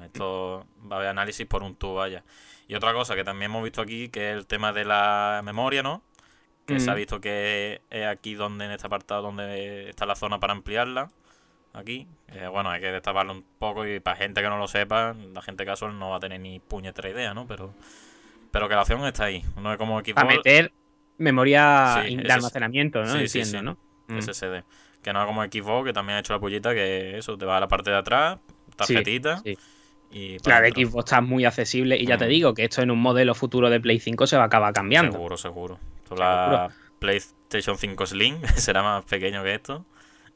esto 0.05 0.67
va 0.91 0.97
a 0.97 0.99
haber 0.99 1.09
análisis 1.09 1.47
por 1.47 1.63
un 1.63 1.75
tubo, 1.77 1.97
vaya. 1.97 2.23
Y 2.69 2.75
otra 2.75 2.93
cosa 2.93 3.15
que 3.15 3.25
también 3.25 3.51
hemos 3.51 3.63
visto 3.63 3.81
aquí, 3.81 4.09
que 4.09 4.31
es 4.31 4.37
el 4.37 4.47
tema 4.47 4.73
de 4.73 4.85
la 4.85 5.41
memoria, 5.45 5.83
¿no? 5.83 6.03
Que 6.67 6.81
se 6.81 6.91
ha 6.91 6.95
visto 6.95 7.21
que 7.21 7.81
es 7.91 8.07
aquí 8.07 8.35
donde, 8.35 8.65
en 8.65 8.73
este 8.73 8.89
apartado, 8.89 9.23
donde 9.23 9.89
está 9.89 10.05
la 10.05 10.17
zona 10.17 10.41
para 10.41 10.53
ampliarla. 10.53 11.11
Aquí. 11.73 12.09
Eh, 12.29 12.49
bueno, 12.49 12.71
hay 12.71 12.81
que 12.81 12.91
destaparlo 12.91 13.35
un 13.35 13.45
poco 13.59 13.87
y 13.87 14.01
para 14.01 14.17
gente 14.17 14.43
que 14.43 14.49
no 14.49 14.59
lo 14.59 14.67
sepa, 14.67 15.15
la 15.33 15.43
gente 15.43 15.65
casual 15.65 15.97
no 15.97 16.11
va 16.11 16.17
a 16.17 16.21
tener 16.21 16.41
ni 16.41 16.59
puñetera 16.59 17.09
idea, 17.11 17.35
¿no? 17.35 17.47
Pero, 17.47 17.73
pero 18.57 18.71
que 18.71 18.75
la 18.75 18.81
opción 18.81 19.05
está 19.07 19.25
ahí. 19.25 19.45
No 19.61 19.71
es 19.71 19.77
como 19.77 20.01
equipo. 20.01 20.15
Para 20.15 20.35
meter 20.35 20.73
memoria 21.19 22.05
de 22.07 22.33
almacenamiento, 22.33 23.03
¿no? 23.03 23.13
Sí, 23.27 23.41
Entiendo, 23.41 23.77
¿no? 24.09 24.15
Mm. 24.15 24.23
SSD. 24.23 24.65
Que 25.03 25.13
no 25.13 25.21
es 25.21 25.27
como 25.27 25.45
Xbox, 25.45 25.87
que 25.87 25.93
también 25.93 26.17
ha 26.17 26.21
hecho 26.21 26.33
la 26.33 26.41
pullita, 26.41 26.73
que 26.73 27.19
eso, 27.19 27.37
te 27.37 27.45
va 27.45 27.59
a 27.59 27.61
la 27.61 27.69
parte 27.69 27.91
de 27.91 27.97
atrás, 27.97 28.39
tarjetita. 28.75 29.43
Y 30.11 30.39
la 30.47 30.63
de 30.63 30.71
Xbox 30.71 31.05
está 31.05 31.21
muy 31.21 31.45
accesible 31.45 31.99
y 31.99 32.07
ya 32.07 32.17
te 32.17 32.25
mm. 32.25 32.29
digo 32.29 32.55
que 32.55 32.65
esto 32.65 32.81
en 32.81 32.91
un 32.91 32.99
modelo 32.99 33.35
futuro 33.35 33.69
de 33.69 33.79
Play 33.79 34.01
5 34.01 34.27
se 34.27 34.39
va 34.39 34.45
a 34.45 34.47
acabar 34.47 34.73
cambiando. 34.73 35.13
Seguro, 35.13 35.37
seguro. 35.37 35.79
La 36.17 36.71
PlayStation 36.99 37.77
5 37.77 38.07
Slim 38.07 38.41
será 38.57 38.83
más 38.83 39.05
pequeño 39.05 39.43
que 39.43 39.55
esto. 39.55 39.85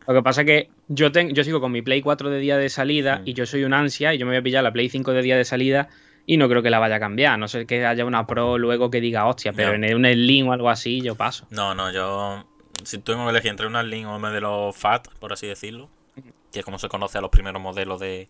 Lo 0.07 0.13
que 0.13 0.23
pasa 0.23 0.43
es 0.43 0.47
que 0.47 0.71
yo, 0.89 1.11
tengo, 1.11 1.33
yo 1.33 1.43
sigo 1.43 1.63
con 1.63 1.73
mi 1.73 1.81
Play 1.81 2.03
4 2.03 2.29
de 2.29 2.39
día 2.39 2.59
de 2.59 2.69
salida 2.69 3.21
mm. 3.21 3.29
y 3.29 3.33
yo 3.33 3.47
soy 3.47 3.65
un 3.65 3.73
ansia 3.73 4.13
y 4.13 4.19
yo 4.19 4.27
me 4.27 4.33
voy 4.33 4.41
a 4.41 4.43
pillar 4.43 4.63
la 4.63 4.73
Play 4.73 4.91
5 4.91 5.11
de 5.13 5.23
día 5.23 5.39
de 5.39 5.47
salida 5.47 5.89
y 6.31 6.37
no 6.37 6.49
creo 6.49 6.63
que 6.63 6.71
la 6.71 6.79
vaya 6.79 6.95
a 6.95 7.01
cambiar. 7.01 7.37
No 7.41 7.49
sé 7.49 7.67
que 7.67 7.85
haya 7.85 8.05
una 8.05 8.25
Pro 8.25 8.57
luego 8.57 8.89
que 8.89 9.01
diga, 9.01 9.27
hostia, 9.27 9.53
pero 9.53 9.75
en 9.75 9.97
un 9.97 10.05
Slim 10.05 10.47
o 10.47 10.53
algo 10.53 10.71
así 10.71 11.01
yo 11.01 11.17
paso. 11.17 11.45
No, 11.51 11.75
no, 11.75 11.91
yo. 11.91 12.47
Si 12.85 12.99
tengo 12.99 13.25
que 13.25 13.31
elegir 13.31 13.51
entre 13.51 13.67
una 13.67 13.83
Slim 13.83 14.07
o 14.07 14.15
un 14.15 14.41
los 14.41 14.77
FAT, 14.77 15.09
por 15.19 15.33
así 15.33 15.49
decirlo, 15.49 15.91
que 16.53 16.61
es 16.61 16.65
como 16.65 16.79
se 16.79 16.89
conoce 16.89 17.19
a 17.19 17.21
los 17.21 17.31
primeros 17.31 17.61
modelos 17.61 17.99
de, 17.99 18.29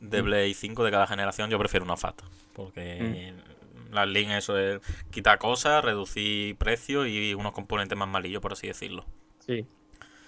de 0.00 0.22
Play 0.22 0.52
5 0.52 0.84
de 0.84 0.90
cada 0.90 1.06
generación, 1.06 1.48
yo 1.48 1.58
prefiero 1.58 1.86
una 1.86 1.96
FAT. 1.96 2.20
Porque 2.52 3.32
mm. 3.32 3.94
la 3.94 4.04
Slim 4.04 4.32
eso 4.32 4.58
es 4.58 4.82
quitar 5.10 5.38
cosas, 5.38 5.82
reducir 5.82 6.56
precio 6.56 7.06
y 7.06 7.32
unos 7.32 7.52
componentes 7.52 7.96
más 7.96 8.08
malillos, 8.08 8.42
por 8.42 8.52
así 8.52 8.66
decirlo. 8.66 9.06
Sí. 9.38 9.64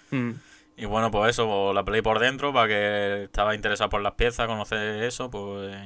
Mm. 0.09 0.31
Y 0.77 0.85
bueno, 0.85 1.11
pues 1.11 1.29
eso, 1.29 1.71
la 1.71 1.85
Play 1.85 2.01
por 2.01 2.17
dentro, 2.17 2.51
para 2.51 2.67
que 2.67 3.23
estaba 3.25 3.53
interesado 3.53 3.91
por 3.91 4.01
las 4.01 4.13
piezas, 4.13 4.47
conocer 4.47 5.03
eso, 5.03 5.29
pues 5.29 5.77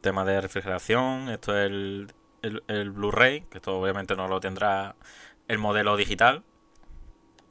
tema 0.00 0.24
de 0.24 0.40
refrigeración, 0.40 1.28
esto 1.28 1.56
es 1.56 1.66
el, 1.66 2.12
el, 2.68 2.90
Blu-ray, 2.90 3.42
que 3.50 3.58
esto 3.58 3.78
obviamente 3.78 4.16
no 4.16 4.28
lo 4.28 4.40
tendrá 4.40 4.94
el 5.48 5.58
modelo 5.58 5.96
digital. 5.96 6.42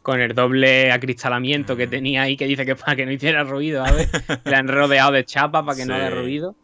Con 0.02 0.20
el 0.20 0.34
doble 0.34 0.92
acristalamiento 0.92 1.76
que 1.76 1.88
mm. 1.88 1.90
tenía 1.90 2.22
ahí 2.24 2.36
que 2.36 2.46
dice 2.46 2.66
que 2.66 2.76
para 2.76 2.96
que 2.96 3.06
no 3.06 3.12
hiciera 3.12 3.44
ruido, 3.44 3.86
a 3.86 3.92
ver, 3.92 4.10
le 4.46 4.56
han 4.56 4.68
rodeado 4.68 5.12
de 5.12 5.26
chapa 5.26 5.64
para 5.64 5.78
que 5.78 5.86
no 5.86 5.94
haga 5.96 6.10
ruido. 6.10 6.56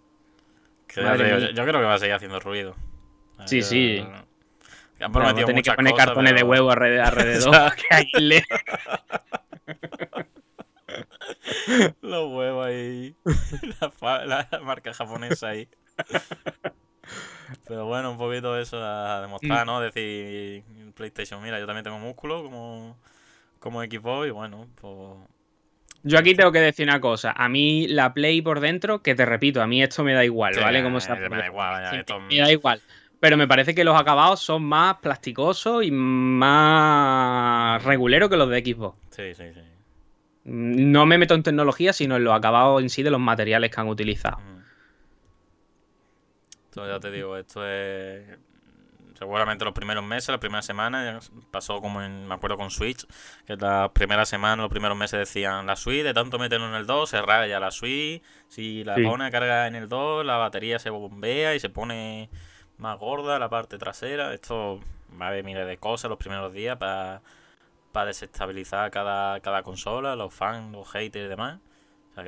yo, 0.95 1.03
creo 1.03 1.53
que 1.53 1.71
va 1.71 1.93
a 1.93 1.99
seguir 1.99 2.15
haciendo 2.15 2.39
ruido. 2.39 2.75
Sí, 3.45 3.61
sí. 3.61 4.03
Han 4.99 5.11
prometido 5.11 5.47
que 5.47 5.71
poner 5.73 5.93
cartones 5.93 6.33
de 6.33 6.43
huevo 6.43 6.71
alrededor. 6.71 7.75
que 7.75 8.19
le... 8.19 8.43
Los 12.01 12.31
huevos 12.31 12.67
ahí. 12.67 13.15
La, 14.01 14.47
marca 14.63 14.93
japonesa 14.93 15.49
ahí. 15.49 15.67
Pero 17.67 17.85
bueno, 17.85 18.11
un 18.11 18.17
poquito 18.17 18.57
eso 18.57 18.77
a 18.83 19.21
demostrar, 19.21 19.65
¿no? 19.65 19.79
Decir, 19.81 20.63
PlayStation, 20.93 21.41
mira, 21.41 21.59
yo 21.59 21.65
también 21.65 21.83
tengo 21.83 21.99
músculo 21.99 22.43
como, 22.43 22.97
como 23.59 23.83
equipo 23.83 24.25
y 24.25 24.31
bueno, 24.31 24.67
pues... 24.79 25.17
Yo 26.03 26.19
aquí 26.19 26.35
tengo 26.35 26.51
que 26.51 26.59
decir 26.59 26.87
una 26.87 27.01
cosa. 27.01 27.33
A 27.35 27.49
mí 27.49 27.87
la 27.87 28.13
Play 28.13 28.41
por 28.41 28.59
dentro, 28.59 29.01
que 29.01 29.15
te 29.15 29.25
repito, 29.25 29.61
a 29.61 29.67
mí 29.67 29.81
esto 29.81 30.03
me 30.03 30.13
da 30.13 30.23
igual, 30.23 30.55
¿vale? 30.59 30.83
Como 30.83 30.99
me 30.99 31.37
da 31.37 31.47
igual, 31.47 32.05
me 32.29 32.37
da 32.37 32.51
igual. 32.51 32.81
Pero 33.19 33.35
me 33.35 33.47
parece 33.47 33.73
que 33.73 33.83
los 33.83 33.99
acabados 33.99 34.39
son 34.39 34.63
más 34.63 34.97
plasticosos 34.97 35.83
y 35.83 35.91
más 35.91 37.83
reguleros 37.83 38.29
que 38.29 38.37
los 38.37 38.49
de 38.49 38.59
Xbox. 38.59 38.97
Sí, 39.09 39.33
sí, 39.33 39.43
sí. 39.53 39.61
No 40.49 41.05
me 41.05 41.17
meto 41.17 41.35
en 41.35 41.43
tecnología, 41.43 41.91
sino 41.91 42.15
en 42.15 42.23
los 42.23 42.33
acabados 42.33 42.81
en 42.81 42.89
sí 42.89 43.03
de 43.03 43.11
los 43.11 43.19
materiales 43.19 43.69
que 43.69 43.81
han 43.81 43.89
utilizado. 43.89 44.37
Entonces 46.69 46.93
ya 46.93 46.99
te 47.01 47.11
digo, 47.11 47.35
esto 47.35 47.67
es 47.67 48.23
seguramente 49.17 49.65
los 49.65 49.73
primeros 49.73 50.05
meses, 50.05 50.29
las 50.29 50.39
primeras 50.39 50.65
semanas, 50.65 51.31
pasó 51.51 51.81
como 51.81 52.01
en, 52.01 52.27
me 52.27 52.35
acuerdo 52.35 52.55
con 52.55 52.69
Switch, 52.69 53.05
que 53.45 53.55
las 53.57 53.89
primeras 53.89 54.29
semanas, 54.29 54.59
los 54.59 54.69
primeros 54.69 54.97
meses 54.97 55.19
decían 55.19 55.65
la 55.65 55.75
Switch, 55.75 56.03
de 56.03 56.13
tanto 56.13 56.37
meterlo 56.39 56.69
en 56.69 56.75
el 56.75 56.85
2, 56.85 57.09
se 57.09 57.21
raya 57.21 57.59
la 57.59 57.71
Switch, 57.71 58.21
si 58.47 58.83
la 58.83 58.95
pone 58.95 59.25
a 59.25 59.31
carga 59.31 59.67
en 59.67 59.75
el 59.75 59.89
2, 59.89 60.25
la 60.25 60.37
batería 60.37 60.79
se 60.79 60.91
bombea 60.91 61.55
y 61.55 61.59
se 61.59 61.69
pone 61.69 62.29
más 62.77 62.97
gorda 62.99 63.39
la 63.39 63.49
parte 63.49 63.77
trasera, 63.77 64.33
esto 64.33 64.79
va 65.19 65.25
a 65.25 65.29
haber 65.29 65.43
miles 65.43 65.67
de 65.67 65.77
cosas 65.77 66.09
los 66.09 66.19
primeros 66.19 66.53
días 66.53 66.77
para 66.77 67.21
para 67.97 68.09
desestabilizar 68.09 68.91
cada, 68.91 69.39
cada 69.39 69.63
consola, 69.63 70.15
los 70.15 70.31
fans, 70.31 70.71
los 70.71 70.87
haters 70.87 71.25
y 71.25 71.27
demás. 71.27 71.57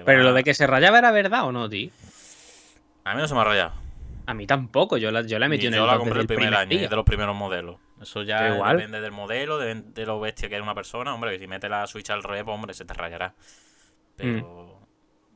Pero 0.03 0.23
lo 0.23 0.33
de 0.33 0.43
que 0.43 0.55
se 0.55 0.65
rayaba 0.65 0.97
era 0.97 1.11
verdad 1.11 1.43
o 1.43 1.51
no, 1.51 1.69
tío. 1.69 1.91
A 3.03 3.13
mí 3.13 3.21
no 3.21 3.27
se 3.27 3.35
me 3.35 3.41
ha 3.41 3.43
rayado. 3.43 3.73
A 4.25 4.33
mí 4.33 4.47
tampoco, 4.47 4.97
yo 4.97 5.11
la, 5.11 5.21
yo 5.21 5.37
la 5.37 5.45
he 5.45 5.49
metido 5.49 5.67
en 5.67 5.75
el 5.75 5.81
Yo 5.81 5.85
la 5.85 5.99
compré 5.99 6.21
el 6.21 6.25
primer, 6.25 6.55
año, 6.55 6.89
de 6.89 6.95
los 6.95 7.05
primeros 7.05 7.35
modelos. 7.35 7.75
Eso 8.01 8.23
ya 8.23 8.51
depende 8.51 8.99
del 8.99 9.11
modelo, 9.11 9.59
de, 9.59 10.05
lo 10.07 10.19
bestia 10.19 10.49
que 10.49 10.55
es 10.55 10.61
una 10.63 10.73
persona. 10.73 11.13
Hombre, 11.13 11.33
que 11.33 11.37
si 11.37 11.45
mete 11.45 11.69
la 11.69 11.85
Switch 11.85 12.09
al 12.09 12.23
revés, 12.23 12.45
pues, 12.45 12.55
hombre, 12.55 12.73
se 12.73 12.85
te 12.85 12.95
rayará. 12.95 13.35
Pero. 14.15 14.79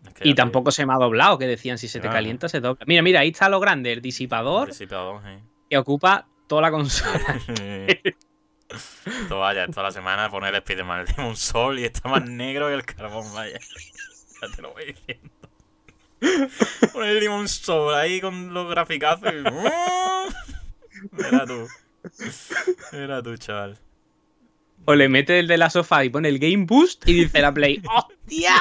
Mm. 0.01 0.09
y 0.23 0.33
tampoco 0.33 0.71
se 0.71 0.83
me 0.87 0.93
ha 0.93 0.97
doblado, 0.97 1.37
que 1.37 1.45
decían 1.45 1.77
si 1.77 1.87
se 1.87 1.99
te 1.99 2.09
calienta 2.09 2.49
se 2.49 2.59
dobla. 2.59 2.83
Mira, 2.87 3.03
mira, 3.03 3.19
ahí 3.19 3.29
está 3.29 3.49
lo 3.49 3.59
grande, 3.59 3.93
el 3.93 4.01
disipador. 4.01 4.69
El 4.69 4.73
disipador, 4.73 5.21
Que 5.69 5.77
ocupa 5.77 6.25
toda 6.47 6.63
la 6.63 6.71
consola. 6.71 7.39
Esto 8.69 9.39
vaya, 9.39 9.67
toda 9.67 9.83
la 9.83 9.91
semana 9.91 10.29
poner 10.29 10.55
el 10.55 10.61
Spiderman 10.61 11.05
el 11.17 11.23
un 11.25 11.35
sol 11.35 11.79
y 11.79 11.85
está 11.85 12.09
más 12.09 12.25
negro 12.25 12.67
que 12.67 12.73
el 12.73 12.85
carbón, 12.85 13.33
vaya. 13.33 13.59
Ya 14.41 14.47
te 14.55 14.61
lo 14.61 14.73
voy 14.73 14.85
diciendo. 14.87 15.29
Poner 16.93 17.09
el 17.09 17.19
Demon 17.19 17.47
Soul 17.47 17.93
ahí 17.93 18.21
con 18.21 18.53
los 18.53 18.69
graficazos 18.69 19.31
y... 19.33 19.43
Era 21.21 21.45
tú. 21.45 21.67
Era 22.91 23.21
tú, 23.21 23.37
chaval. 23.37 23.77
O 24.85 24.95
le 24.95 25.07
mete 25.07 25.39
el 25.39 25.47
de 25.47 25.57
la 25.57 25.69
sofá 25.69 26.03
y 26.03 26.09
pone 26.09 26.27
el 26.29 26.39
Game 26.39 26.65
Boost 26.65 27.07
y 27.07 27.13
dice 27.13 27.41
la 27.41 27.53
Play, 27.53 27.81
¡hostia! 27.85 28.55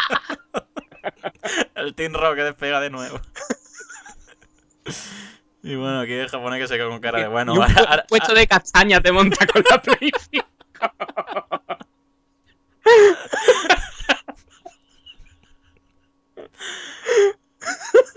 el 1.74 1.94
Team 1.94 2.12
Rocket 2.12 2.44
despega 2.44 2.80
de 2.80 2.90
nuevo. 2.90 3.20
Y 5.62 5.76
bueno, 5.76 6.00
aquí 6.00 6.12
el 6.12 6.28
japonés 6.28 6.60
que 6.60 6.68
se 6.68 6.76
queda 6.76 6.88
con 6.88 7.00
cara 7.00 7.20
de 7.20 7.28
bueno. 7.28 7.54
un 7.54 7.64
puesto 8.08 8.34
de 8.34 8.46
castaña 8.48 9.00
te 9.00 9.12
monta 9.12 9.46
con 9.46 9.62
la 9.70 9.80
Play 9.80 10.10
5. 10.30 10.46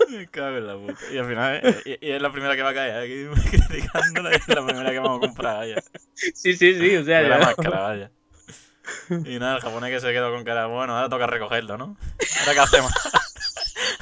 Me 0.08 0.26
cago 0.28 0.56
en 0.56 0.66
la 0.66 0.74
puta. 0.74 1.00
Y 1.12 1.18
al 1.18 1.26
final, 1.26 1.60
eh, 1.62 1.98
y, 2.00 2.10
es 2.10 2.22
la 2.22 2.32
primera 2.32 2.56
que 2.56 2.62
va 2.62 2.70
a 2.70 2.74
caer 2.74 2.96
aquí 2.96 3.26
criticándola, 3.50 4.32
es 4.32 4.48
la 4.48 4.64
primera 4.64 4.90
que 4.90 4.98
vamos 4.98 5.18
a 5.18 5.26
comprar, 5.26 5.56
vaya. 5.58 5.82
Sí, 6.14 6.56
sí, 6.56 6.74
sí, 6.74 6.96
o 6.96 7.04
sea, 7.04 7.22
ya. 7.22 7.28
La 7.28 7.38
máscara, 7.38 7.80
vaya. 7.80 8.10
Y 9.08 9.38
nada, 9.38 9.56
el 9.56 9.62
japonés 9.62 9.90
que 9.90 10.00
se 10.00 10.12
quedó 10.12 10.32
con 10.32 10.44
cara, 10.44 10.66
bueno, 10.66 10.96
ahora 10.96 11.08
toca 11.08 11.26
recogerlo, 11.26 11.76
¿no? 11.76 11.96
¿Ahora 12.40 12.54
qué 12.54 12.60
hacemos? 12.60 12.92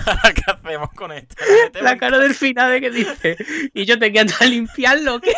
¿Qué 0.34 0.42
hacemos 0.46 0.90
con 0.92 1.12
esto? 1.12 1.36
La 1.80 1.96
cara 1.96 2.18
del 2.18 2.34
final 2.34 2.70
de 2.70 2.80
que 2.80 2.90
dice, 2.90 3.36
y 3.72 3.84
yo 3.84 3.98
te 3.98 4.12
quedo 4.12 4.34
a 4.40 4.44
limpiarlo, 4.44 5.20
¿qué? 5.20 5.32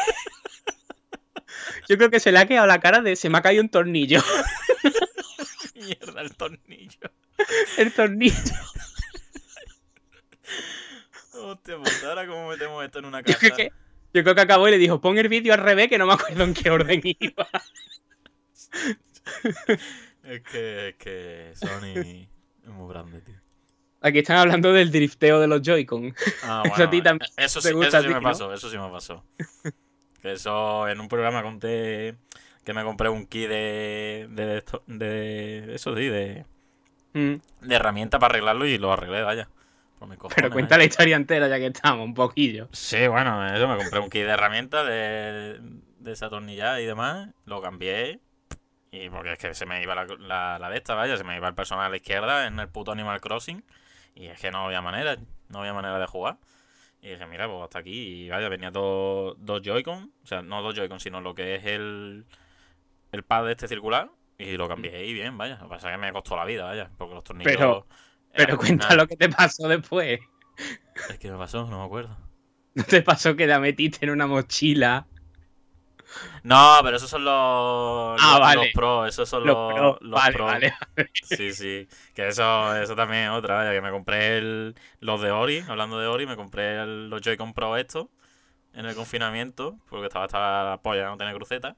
Yo 1.88 1.96
creo 1.96 2.10
que 2.10 2.20
se 2.20 2.32
le 2.32 2.38
ha 2.38 2.46
quedado 2.46 2.66
la 2.66 2.80
cara 2.80 3.00
de 3.00 3.16
se 3.16 3.28
me 3.28 3.38
ha 3.38 3.42
caído 3.42 3.62
un 3.62 3.68
tornillo. 3.68 4.20
Mierda, 5.74 6.20
el 6.20 6.34
tornillo. 6.34 7.10
El 7.76 7.92
tornillo. 7.92 8.34
Hostia, 11.34 11.76
pues 11.78 12.04
ahora 12.04 12.26
cómo 12.26 12.48
metemos 12.48 12.84
esto 12.84 12.98
en 12.98 13.04
una 13.04 13.22
casa. 13.22 13.34
Yo 13.34 13.38
creo 13.38 13.56
que, 13.56 13.72
yo 14.14 14.22
creo 14.22 14.34
que 14.34 14.40
acabó 14.40 14.66
y 14.68 14.72
le 14.72 14.78
dijo, 14.78 15.00
pon 15.00 15.18
el 15.18 15.28
vídeo 15.28 15.52
al 15.52 15.60
revés 15.60 15.88
que 15.88 15.98
no 15.98 16.06
me 16.06 16.14
acuerdo 16.14 16.42
en 16.42 16.54
qué 16.54 16.70
orden 16.70 17.00
iba. 17.04 17.48
es 20.24 20.42
que, 20.42 20.88
es 20.88 20.96
que 20.96 21.52
Sony 21.54 22.26
es 22.64 22.70
muy 22.70 22.88
grande, 22.88 23.20
tío. 23.20 23.45
Aquí 24.06 24.18
están 24.20 24.36
hablando 24.36 24.72
del 24.72 24.90
drifteo 24.90 25.40
de 25.40 25.46
los 25.46 25.62
Joy-Con. 25.62 26.14
Ah, 26.44 26.62
eso 26.72 26.84
a 26.84 26.90
ti 26.90 27.02
también 27.02 27.30
eso 27.36 27.60
sí, 27.60 27.68
eso 27.68 28.02
sí 28.02 28.08
me 28.08 28.20
pasó, 28.20 28.52
eso 28.52 28.70
sí 28.70 28.78
me 28.78 28.88
pasó. 28.88 29.24
eso 30.22 30.88
en 30.88 31.00
un 31.00 31.08
programa 31.08 31.42
conté 31.42 32.16
que 32.64 32.72
me 32.72 32.84
compré 32.84 33.08
un 33.08 33.26
kit 33.26 33.48
de 33.48 34.26
de, 34.30 34.62
de, 34.86 35.74
eso 35.74 35.96
sí, 35.96 36.06
de 36.06 36.44
mm. 37.14 37.34
de 37.62 37.74
herramienta 37.74 38.18
para 38.18 38.32
arreglarlo 38.32 38.66
y 38.66 38.78
lo 38.78 38.92
arreglé, 38.92 39.22
vaya. 39.22 39.48
Pero 40.34 40.50
cuenta 40.50 40.76
la 40.76 40.84
historia 40.84 41.16
entera 41.16 41.48
ya 41.48 41.58
que 41.58 41.66
estamos, 41.66 42.04
un 42.04 42.14
poquillo. 42.14 42.68
Sí, 42.72 43.06
bueno, 43.08 43.46
eso 43.54 43.66
me 43.66 43.76
compré 43.76 43.98
un 43.98 44.10
kit 44.10 44.22
de 44.22 44.30
herramientas 44.30 44.86
de, 44.86 45.58
de 45.98 46.10
desatornillar 46.10 46.80
y 46.80 46.86
demás, 46.86 47.30
lo 47.46 47.60
cambié 47.62 48.20
Y 48.90 49.08
porque 49.10 49.32
es 49.32 49.38
que 49.38 49.54
se 49.54 49.66
me 49.66 49.82
iba 49.82 49.94
la, 49.94 50.58
la, 50.58 50.70
de 50.70 50.76
esta, 50.76 50.94
vaya, 50.94 51.16
se 51.16 51.24
me 51.24 51.36
iba 51.36 51.48
el 51.48 51.54
personaje 51.54 51.86
a 51.86 51.90
la 51.90 51.96
izquierda 51.96 52.46
en 52.46 52.60
el 52.60 52.68
puto 52.68 52.92
Animal 52.92 53.20
Crossing. 53.20 53.64
Y 54.16 54.26
es 54.26 54.40
que 54.40 54.50
no 54.50 54.66
había 54.66 54.80
manera, 54.80 55.16
no 55.48 55.60
había 55.60 55.74
manera 55.74 55.98
de 55.98 56.06
jugar. 56.06 56.38
Y 57.00 57.10
dije, 57.10 57.26
mira, 57.26 57.46
pues 57.46 57.62
hasta 57.62 57.78
aquí. 57.78 58.24
Y 58.24 58.28
vaya, 58.30 58.48
venía 58.48 58.70
dos, 58.70 59.36
dos 59.38 59.62
Joy-Con. 59.62 60.12
O 60.24 60.26
sea, 60.26 60.42
no 60.42 60.62
dos 60.62 60.74
Joy-Con, 60.74 60.98
sino 60.98 61.20
lo 61.20 61.34
que 61.34 61.54
es 61.54 61.64
el, 61.66 62.24
el 63.12 63.22
pad 63.22 63.44
de 63.44 63.52
este 63.52 63.68
circular. 63.68 64.10
Y 64.38 64.56
lo 64.56 64.68
cambié 64.68 65.04
y 65.06 65.12
bien, 65.12 65.38
vaya. 65.38 65.56
Lo 65.56 65.64
que 65.64 65.68
pasa 65.68 65.90
es 65.90 65.94
que 65.94 65.98
me 65.98 66.12
costó 66.12 66.34
la 66.34 66.44
vida, 66.44 66.64
vaya. 66.64 66.90
Porque 66.96 67.14
los 67.14 67.24
tornillos. 67.24 67.52
Pero, 67.54 67.86
pero 68.34 68.58
cuenta 68.58 68.94
lo 68.96 69.06
que 69.06 69.16
te 69.16 69.28
pasó 69.28 69.68
después. 69.68 70.18
Es 71.10 71.18
que 71.18 71.30
me 71.30 71.36
pasó, 71.36 71.66
no 71.66 71.78
me 71.78 71.84
acuerdo. 71.84 72.16
¿No 72.74 72.84
te 72.84 73.02
pasó 73.02 73.36
que 73.36 73.46
la 73.46 73.60
metiste 73.60 74.04
en 74.04 74.10
una 74.10 74.26
mochila? 74.26 75.06
No, 76.42 76.78
pero 76.82 76.96
esos 76.96 77.10
son 77.10 77.24
los, 77.24 77.34
ah, 77.34 78.38
los, 78.38 78.40
vale. 78.40 78.70
pros, 78.74 79.08
esos 79.08 79.28
son 79.28 79.44
los, 79.44 79.74
los, 79.74 80.00
los 80.00 80.20
vale, 80.20 80.32
pros. 80.34 80.46
Vale. 80.52 80.74
Sí, 81.12 81.52
sí. 81.52 81.88
Que 82.14 82.28
eso, 82.28 82.76
eso 82.76 82.94
también 82.94 83.24
es 83.24 83.30
otra, 83.30 83.56
vaya, 83.56 83.72
que 83.72 83.80
me 83.80 83.90
compré 83.90 84.38
el, 84.38 84.74
los 85.00 85.20
de 85.20 85.30
Ori, 85.30 85.64
hablando 85.68 85.98
de 85.98 86.06
Ori, 86.06 86.26
me 86.26 86.36
compré 86.36 86.80
el, 86.80 87.10
los 87.10 87.20
Joy-Con 87.22 87.54
Pro 87.54 87.76
estos 87.76 88.06
en 88.74 88.86
el 88.86 88.94
confinamiento, 88.94 89.78
porque 89.88 90.06
estaba 90.06 90.26
hasta 90.26 90.64
la 90.64 90.80
polla 90.82 91.06
no 91.06 91.16
tener 91.16 91.34
cruceta. 91.34 91.76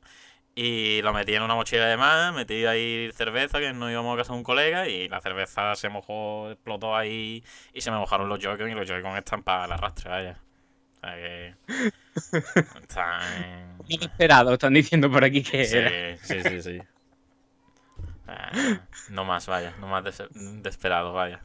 Y 0.55 1.01
lo 1.03 1.13
metí 1.13 1.35
en 1.35 1.43
una 1.43 1.55
mochila 1.55 1.87
de 1.87 1.97
más, 1.97 2.35
metí 2.35 2.67
ahí 2.67 3.11
cerveza, 3.13 3.61
que 3.61 3.73
no 3.73 3.89
íbamos 3.91 4.15
a 4.15 4.19
casa 4.19 4.33
de 4.33 4.39
un 4.39 4.45
colega, 4.45 4.89
y 4.89 5.09
la 5.09 5.21
cerveza 5.21 5.77
se 5.77 5.89
mojó, 5.89 6.51
explotó 6.51 6.97
ahí, 6.97 7.45
y 7.73 7.81
se 7.81 7.93
me 7.93 7.97
mojaron 7.97 8.29
los 8.29 8.41
Joy-Con, 8.41 8.69
y 8.69 8.75
los 8.75 8.89
Joy-Con 8.89 9.17
están 9.17 9.45
para 9.45 9.67
el 9.67 9.73
arrastre, 9.73 10.11
vaya. 10.11 10.39
O 10.99 11.07
sea 11.07 11.15
que... 11.17 11.55
Están... 12.81 13.79
Inesperado, 13.87 14.53
están 14.55 14.75
diciendo 14.75 15.11
por 15.11 15.25
aquí 15.25 15.43
que 15.43 15.65
Sí, 15.65 15.77
era. 15.79 16.17
sí, 16.23 16.43
sí, 16.43 16.63
sí. 16.63 16.79
Ah, 18.27 18.51
no 19.11 19.25
más, 19.25 19.47
vaya, 19.47 19.73
no 19.81 19.87
más 19.87 20.05
des- 20.05 20.23
desesperado, 20.63 21.13
vaya. 21.13 21.41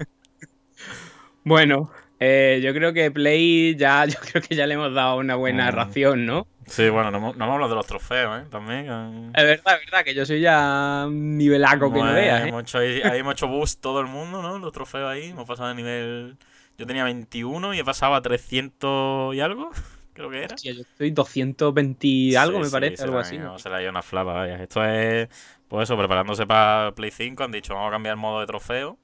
Bueno, 1.45 1.91
eh, 2.19 2.59
yo 2.63 2.73
creo 2.73 2.93
que 2.93 3.11
Play 3.11 3.75
ya, 3.75 4.05
yo 4.07 4.19
creo 4.19 4.41
que 4.41 4.55
ya 4.55 4.67
le 4.67 4.73
hemos 4.75 4.93
dado 4.93 5.17
una 5.17 5.35
buena 5.35 5.71
Mm. 5.71 5.75
ración, 5.75 6.25
¿no? 6.25 6.47
Sí, 6.65 6.89
bueno, 6.89 7.11
no, 7.11 7.17
hemos- 7.17 7.35
no 7.37 7.45
hablado 7.51 7.69
de 7.69 7.75
los 7.75 7.85
trofeos, 7.87 8.41
¿eh? 8.41 8.45
También. 8.49 8.87
eh. 8.89 9.31
Es 9.35 9.43
verdad, 9.43 9.75
es 9.79 9.85
verdad, 9.91 10.03
que 10.05 10.13
yo 10.13 10.25
soy 10.25 10.39
ya 10.41 11.05
nivelaco 11.09 11.91
que 11.91 11.99
no 11.99 12.13
veas, 12.13 12.45
¿eh? 12.45 12.49
hemos 12.49 12.63
hecho 12.63 12.77
ahí, 12.79 13.01
ahí 13.01 13.19
hemos 13.19 13.33
hecho 13.33 13.47
boost 13.47 13.81
todo 13.81 13.99
el 13.99 14.07
mundo, 14.07 14.41
¿no? 14.41 14.57
Los 14.59 14.71
trofeos 14.71 15.09
ahí. 15.09 15.29
Hemos 15.29 15.45
pasado 15.45 15.69
de 15.69 15.75
nivel. 15.75 16.37
Yo 16.77 16.85
tenía 16.87 17.03
21 17.03 17.73
y 17.73 17.79
he 17.79 17.83
pasado 17.83 18.15
a 18.15 18.21
300 18.21 19.35
y 19.35 19.39
algo, 19.39 19.69
creo 20.13 20.29
que 20.29 20.43
era. 20.43 20.55
Hostia, 20.55 20.73
yo 20.73 20.81
estoy 20.81 21.11
220 21.11 22.07
y 22.07 22.35
algo, 22.35 22.59
Sí, 22.59 22.65
me 22.65 22.71
parece, 22.71 23.03
algo 23.03 23.15
la- 23.15 23.21
así. 23.21 23.37
¿no? 23.37 23.59
Se 23.59 23.69
ido 23.69 23.89
una 23.89 24.01
flapa, 24.01 24.33
vaya. 24.33 24.61
Esto 24.61 24.83
es, 24.83 25.29
pues 25.67 25.83
eso, 25.83 25.97
preparándose 25.97 26.45
para 26.45 26.93
Play 26.95 27.11
5. 27.11 27.43
Han 27.43 27.51
dicho, 27.51 27.73
vamos 27.73 27.89
a 27.89 27.91
cambiar 27.91 28.13
el 28.13 28.19
modo 28.19 28.39
de 28.39 28.47
trofeo. 28.47 28.97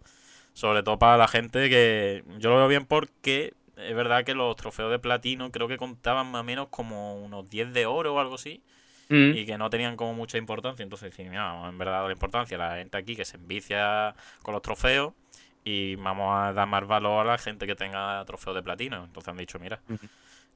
Sobre 0.54 0.84
todo 0.84 0.98
para 1.00 1.18
la 1.18 1.28
gente 1.28 1.70
que. 1.70 2.24
Yo 2.40 2.50
lo 2.50 2.58
veo 2.58 2.68
bien 2.68 2.86
porque 2.86 3.54
es 3.78 3.96
verdad 3.96 4.26
que 4.26 4.34
los 4.34 4.56
trofeos 4.56 4.92
de 4.92 5.00
platino 5.00 5.52
creo 5.52 5.68
que 5.68 5.78
contaban 5.78 6.30
más 6.32 6.42
o 6.42 6.44
menos 6.44 6.68
como 6.70 7.16
unos 7.16 7.50
10 7.50 7.72
de 7.74 7.86
oro 7.86 8.16
o 8.16 8.20
algo 8.20 8.36
así. 8.36 8.62
Mm. 9.10 9.32
Y 9.36 9.46
que 9.46 9.58
no 9.58 9.70
tenían 9.70 9.96
como 9.96 10.14
mucha 10.14 10.38
importancia. 10.38 10.84
Entonces, 10.84 11.18
mira, 11.18 11.68
en 11.68 11.78
verdad 11.78 12.06
la 12.06 12.12
importancia 12.12 12.58
la 12.58 12.76
gente 12.76 12.98
aquí 12.98 13.16
que 13.16 13.26
se 13.26 13.38
envicia 13.38 14.14
con 14.44 14.54
los 14.54 14.62
trofeos. 14.62 15.14
Y 15.64 15.96
vamos 15.96 16.36
a 16.36 16.54
dar 16.54 16.68
más 16.68 16.88
valor 16.88 17.28
a 17.28 17.32
la 17.32 17.38
gente 17.38 17.68
que 17.68 17.76
tenga 17.76 18.24
trofeos 18.26 18.56
de 18.56 18.64
platino. 18.64 19.04
Entonces 19.04 19.28
han 19.30 19.38
dicho, 19.38 19.60
mira, 19.60 19.80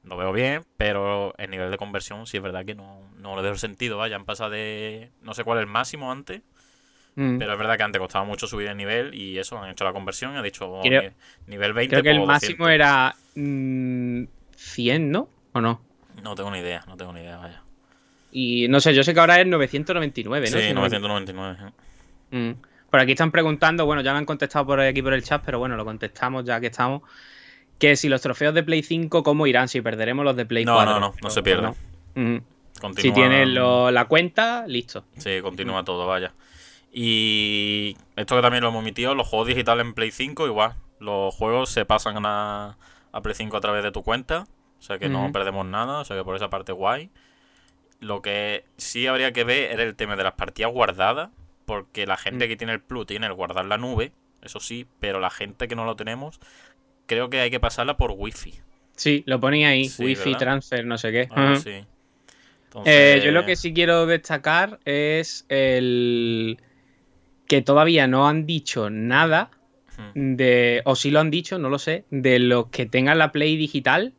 lo 0.04 0.16
veo 0.16 0.32
bien, 0.32 0.64
pero 0.76 1.34
el 1.38 1.50
nivel 1.50 1.70
de 1.70 1.76
conversión 1.78 2.26
sí 2.26 2.36
es 2.38 2.42
verdad 2.42 2.64
que 2.64 2.74
no, 2.74 3.00
no 3.18 3.36
le 3.36 3.42
veo 3.42 3.54
sentido. 3.56 3.98
Vaya, 3.98 4.16
han 4.16 4.24
pasado 4.24 4.50
de. 4.50 5.10
No 5.22 5.34
sé 5.34 5.44
cuál 5.44 5.58
es 5.58 5.62
el 5.62 5.70
máximo 5.70 6.10
antes, 6.10 6.42
Mm. 7.16 7.38
pero 7.38 7.52
es 7.52 7.58
verdad 7.58 7.76
que 7.76 7.84
antes 7.84 8.00
costaba 8.00 8.24
mucho 8.24 8.48
subir 8.48 8.66
el 8.66 8.76
nivel 8.76 9.14
y 9.14 9.38
eso, 9.38 9.56
han 9.56 9.70
hecho 9.70 9.84
la 9.84 9.92
conversión 9.92 10.34
y 10.34 10.36
han 10.36 10.42
dicho 10.42 10.68
oh, 10.68 10.82
Creo- 10.82 11.12
nivel 11.46 11.72
20. 11.72 11.90
Creo 11.94 12.02
que 12.02 12.10
el 12.10 12.26
máximo 12.26 12.64
200. 12.66 12.70
era 12.70 13.14
mm, 13.36 14.24
100, 14.56 15.10
¿no? 15.12 15.28
¿O 15.52 15.60
no? 15.60 15.80
No 16.24 16.34
tengo 16.34 16.50
ni 16.50 16.58
idea, 16.58 16.82
no 16.88 16.96
tengo 16.96 17.12
ni 17.12 17.20
idea, 17.20 17.36
vaya. 17.36 17.62
Y 18.32 18.66
no 18.66 18.80
sé, 18.80 18.92
yo 18.94 19.04
sé 19.04 19.14
que 19.14 19.20
ahora 19.20 19.40
es 19.40 19.46
999, 19.46 20.50
¿no? 20.50 20.56
Sí, 20.58 20.62
Si 20.66 20.74
no 20.74 20.80
me 20.82 20.88
999. 20.88 21.56
¿eh? 22.32 22.36
Mm. 22.36 22.54
Por 22.94 23.00
aquí 23.00 23.10
están 23.10 23.32
preguntando, 23.32 23.86
bueno, 23.86 24.02
ya 24.02 24.12
me 24.12 24.18
han 24.18 24.24
contestado 24.24 24.66
por 24.66 24.78
aquí 24.78 25.02
por 25.02 25.14
el 25.14 25.24
chat, 25.24 25.42
pero 25.44 25.58
bueno, 25.58 25.74
lo 25.76 25.84
contestamos 25.84 26.44
ya 26.44 26.60
que 26.60 26.68
estamos. 26.68 27.02
Que 27.76 27.96
si 27.96 28.08
los 28.08 28.22
trofeos 28.22 28.54
de 28.54 28.62
Play 28.62 28.84
5, 28.84 29.24
¿cómo 29.24 29.48
irán? 29.48 29.66
Si 29.66 29.80
perderemos 29.80 30.24
los 30.24 30.36
de 30.36 30.46
Play 30.46 30.64
No, 30.64 30.74
4. 30.74 30.92
no, 30.94 31.00
no, 31.00 31.06
no 31.08 31.12
Pero 31.16 31.30
se 31.30 31.42
pierden. 31.42 31.74
no. 32.14 32.40
Si 32.96 33.10
tienes 33.10 33.48
lo- 33.48 33.90
la 33.90 34.04
cuenta, 34.04 34.64
listo. 34.68 35.04
Sí, 35.18 35.40
continúa 35.42 35.84
todo, 35.84 36.06
vaya. 36.06 36.34
Y 36.92 37.96
esto 38.14 38.36
que 38.36 38.42
también 38.42 38.62
lo 38.62 38.68
hemos 38.68 38.82
emitido, 38.82 39.16
los 39.16 39.26
juegos 39.26 39.48
digitales 39.48 39.84
en 39.84 39.94
Play 39.94 40.12
5, 40.12 40.46
igual. 40.46 40.74
Los 41.00 41.34
juegos 41.34 41.70
se 41.70 41.84
pasan 41.84 42.24
a, 42.24 42.76
a 43.10 43.20
Play 43.22 43.34
5 43.34 43.56
a 43.56 43.60
través 43.60 43.82
de 43.82 43.90
tu 43.90 44.04
cuenta. 44.04 44.46
O 44.78 44.82
sea 44.82 45.00
que 45.00 45.08
no 45.08 45.32
perdemos 45.32 45.66
nada. 45.66 45.98
O 45.98 46.04
sea 46.04 46.16
que 46.16 46.22
por 46.22 46.36
esa 46.36 46.48
parte 46.48 46.70
guay. 46.70 47.10
Lo 47.98 48.22
que 48.22 48.64
sí 48.76 49.08
habría 49.08 49.32
que 49.32 49.42
ver 49.42 49.72
era 49.72 49.82
el 49.82 49.96
tema 49.96 50.14
de 50.14 50.22
las 50.22 50.34
partidas 50.34 50.70
guardadas. 50.72 51.30
Porque 51.64 52.06
la 52.06 52.16
gente 52.16 52.44
Mm. 52.44 52.48
que 52.48 52.56
tiene 52.56 52.72
el 52.74 52.80
Plus 52.80 53.06
tiene 53.06 53.26
el 53.26 53.32
guardar 53.32 53.64
la 53.66 53.78
nube. 53.78 54.12
Eso 54.42 54.60
sí, 54.60 54.86
pero 55.00 55.20
la 55.20 55.30
gente 55.30 55.66
que 55.68 55.74
no 55.76 55.84
lo 55.86 55.96
tenemos, 55.96 56.38
creo 57.06 57.30
que 57.30 57.40
hay 57.40 57.50
que 57.50 57.60
pasarla 57.60 57.96
por 57.96 58.12
Wi-Fi. 58.16 58.54
Sí, 58.96 59.22
lo 59.26 59.40
ponía 59.40 59.68
ahí, 59.68 59.88
Sí, 59.88 60.04
Wi-Fi, 60.04 60.24
¿verdad? 60.30 60.38
transfer, 60.38 60.84
no 60.86 60.98
sé 60.98 61.10
qué. 61.12 61.28
Así. 61.34 61.70
Eh, 61.70 61.86
Entonces, 62.66 63.24
yo 63.24 63.30
lo 63.32 63.46
que 63.46 63.56
sí 63.56 63.72
quiero 63.72 64.04
destacar 64.06 64.78
es 64.84 65.46
el 65.48 66.58
que 67.46 67.62
todavía 67.62 68.06
no 68.06 68.28
han 68.28 68.46
dicho 68.46 68.90
nada 68.90 69.50
de, 70.14 70.82
o 70.84 70.96
si 70.96 71.10
lo 71.10 71.20
han 71.20 71.30
dicho, 71.30 71.58
no 71.58 71.68
lo 71.70 71.78
sé, 71.78 72.04
de 72.10 72.38
los 72.40 72.66
que 72.68 72.84
tengan 72.84 73.18
la 73.18 73.30
Play 73.32 73.56
digital, 73.56 74.12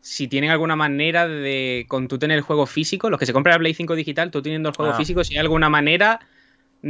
si 0.00 0.28
tienen 0.28 0.50
alguna 0.50 0.76
manera 0.76 1.26
de, 1.26 1.86
con 1.88 2.06
tú 2.06 2.18
tener 2.18 2.36
el 2.38 2.42
juego 2.42 2.66
físico, 2.66 3.10
los 3.10 3.18
que 3.18 3.26
se 3.26 3.32
compran 3.32 3.54
la 3.54 3.58
Play 3.58 3.74
5 3.74 3.96
digital, 3.96 4.30
tú 4.30 4.42
teniendo 4.42 4.68
el 4.68 4.76
juego 4.76 4.92
Ah. 4.92 4.96
físico, 4.96 5.24
si 5.24 5.34
hay 5.34 5.40
alguna 5.40 5.68
manera 5.68 6.20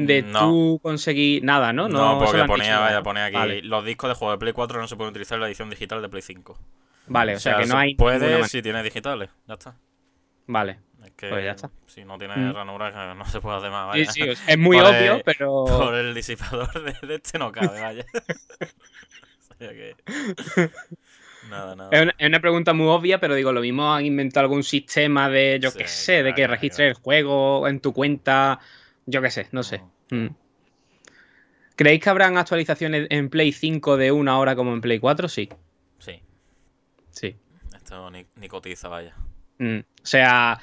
de 0.05 0.23
No. 0.23 0.41
tú 0.41 0.81
conseguir 0.83 1.43
nada, 1.43 1.73
¿no? 1.73 1.89
No, 1.89 2.19
porque 2.19 2.45
ponía, 2.45 2.79
vaya, 2.79 3.03
pone 3.03 3.23
aquí, 3.23 3.35
Vale, 3.37 3.63
los 3.63 3.85
discos 3.85 4.11
de 4.11 4.15
juego 4.15 4.33
de 4.33 4.39
Play 4.39 4.53
4 4.53 4.81
no 4.81 4.87
se 4.89 4.97
pueden 4.97 5.11
utilizar 5.11 5.37
en 5.37 5.41
la 5.43 5.47
edición 5.49 5.71
digital 5.71 6.03
de 6.03 6.09
Play 6.09 6.23
5. 6.23 6.59
vale, 7.07 7.37
o 7.37 7.39
sea, 7.41 7.57
que 7.59 7.67
no 7.67 7.79
hay 7.79 7.95
Puede 7.95 8.47
si 8.49 8.61
tiene 8.63 8.83
digitales, 8.83 9.31
ya 9.47 9.55
está. 9.55 9.77
Vale. 10.47 10.81
Es 11.05 11.13
que 11.13 11.29
Pues 11.29 11.45
ya 11.45 11.53
está. 11.53 11.71
si 11.87 12.05
no 12.05 12.19
tiene 12.19 12.35
Mm. 12.37 12.53
ranura 12.53 13.15
no 13.15 13.25
se 13.27 13.41
puede 13.41 13.57
hacer 13.59 13.71
más, 13.71 13.87
vaya. 13.89 14.11
sí, 14.13 14.23
o 14.29 14.35
sea, 14.37 14.47
es 14.53 14.59
muy 14.59 14.77
Por 14.79 14.87
obvio, 14.87 15.15
el- 15.17 15.23
pero... 15.25 15.65
Por 15.67 15.95
el 15.95 16.15
disipador 16.15 16.83
de, 16.83 17.07
de 17.07 17.15
este 17.15 17.39
no 17.39 17.53
cabe, 17.53 17.81
vaya. 17.81 18.05
o 19.51 19.55
sea 19.59 19.69
que... 19.71 19.97
Nada, 21.51 21.77
nada. 21.77 21.91
Es 21.93 22.03
una, 22.03 22.15
es 22.19 22.27
una 22.29 22.41
pregunta 22.41 22.73
muy 22.73 22.89
obvia, 22.89 23.21
pero 23.21 23.37
digo, 23.37 23.53
lo 23.53 23.61
mismo 23.61 23.95
han 23.95 24.05
inventado 24.05 24.43
algún 24.47 24.65
sistema 24.65 25.29
de, 25.31 25.61
yo 25.63 25.71
Sí, 25.71 25.79
qué 25.79 25.87
sé, 25.87 26.23
de 26.25 26.31
que 26.31 26.43
claro, 26.43 26.55
registres 26.55 26.89
el 26.97 27.01
juego 27.01 27.69
en 27.69 27.79
tu 27.79 27.93
cuenta, 27.93 28.59
yo 29.07 29.23
qué 29.23 29.31
sé, 29.31 29.49
no 29.53 29.63
sé. 29.63 29.81
Mm. 30.11 30.29
¿Creéis 31.77 32.03
que 32.03 32.11
habrán 32.11 32.39
actualizaciones 32.39 33.07
en 33.11 33.29
Play 33.29 33.53
5 33.53 33.97
de 33.97 34.11
una 34.13 34.39
hora 34.39 34.57
como 34.57 34.73
en 34.73 34.81
Play 34.81 34.99
4? 34.99 35.29
Sí, 35.29 35.49
Sí, 35.99 36.21
sí. 37.11 37.37
esto 37.75 38.11
ni, 38.11 38.25
ni 38.37 38.49
cotiza, 38.49 38.89
vaya. 38.89 39.15
Mm. 39.59 39.79
O 39.81 39.85
sea, 40.07 40.59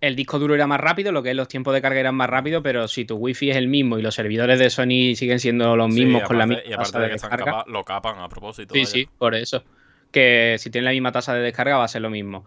el 0.00 0.16
disco 0.16 0.38
duro 0.38 0.54
era 0.54 0.66
más 0.66 0.80
rápido, 0.80 1.12
lo 1.12 1.22
que 1.22 1.30
es 1.30 1.36
los 1.36 1.48
tiempos 1.48 1.74
de 1.74 1.82
carga 1.82 2.00
eran 2.00 2.14
más 2.14 2.28
rápidos, 2.30 2.62
pero 2.62 2.88
si 2.88 3.04
tu 3.04 3.16
wifi 3.16 3.50
es 3.50 3.56
el 3.56 3.68
mismo 3.68 3.98
y 3.98 4.02
los 4.02 4.14
servidores 4.14 4.58
de 4.58 4.70
Sony 4.70 5.14
siguen 5.14 5.40
siendo 5.40 5.76
los 5.76 5.92
Sí, 5.94 6.04
mismos 6.04 6.22
con 6.22 6.38
la 6.38 6.46
misma 6.46 6.62
Y 6.66 6.72
aparte 6.72 6.92
tasa 6.92 7.00
de 7.02 7.08
que 7.08 7.14
están 7.16 7.30
capa- 7.38 7.64
lo 7.66 7.84
capan 7.84 8.18
a 8.20 8.28
propósito. 8.28 8.74
Sí, 8.74 8.80
vaya. 8.80 8.90
sí, 8.90 9.08
por 9.18 9.34
eso. 9.34 9.62
Que 10.10 10.56
si 10.58 10.70
tienen 10.70 10.86
la 10.86 10.90
misma 10.92 11.12
tasa 11.12 11.34
de 11.34 11.40
descarga 11.40 11.76
va 11.76 11.84
a 11.84 11.88
ser 11.88 12.00
lo 12.02 12.08
mismo. 12.10 12.46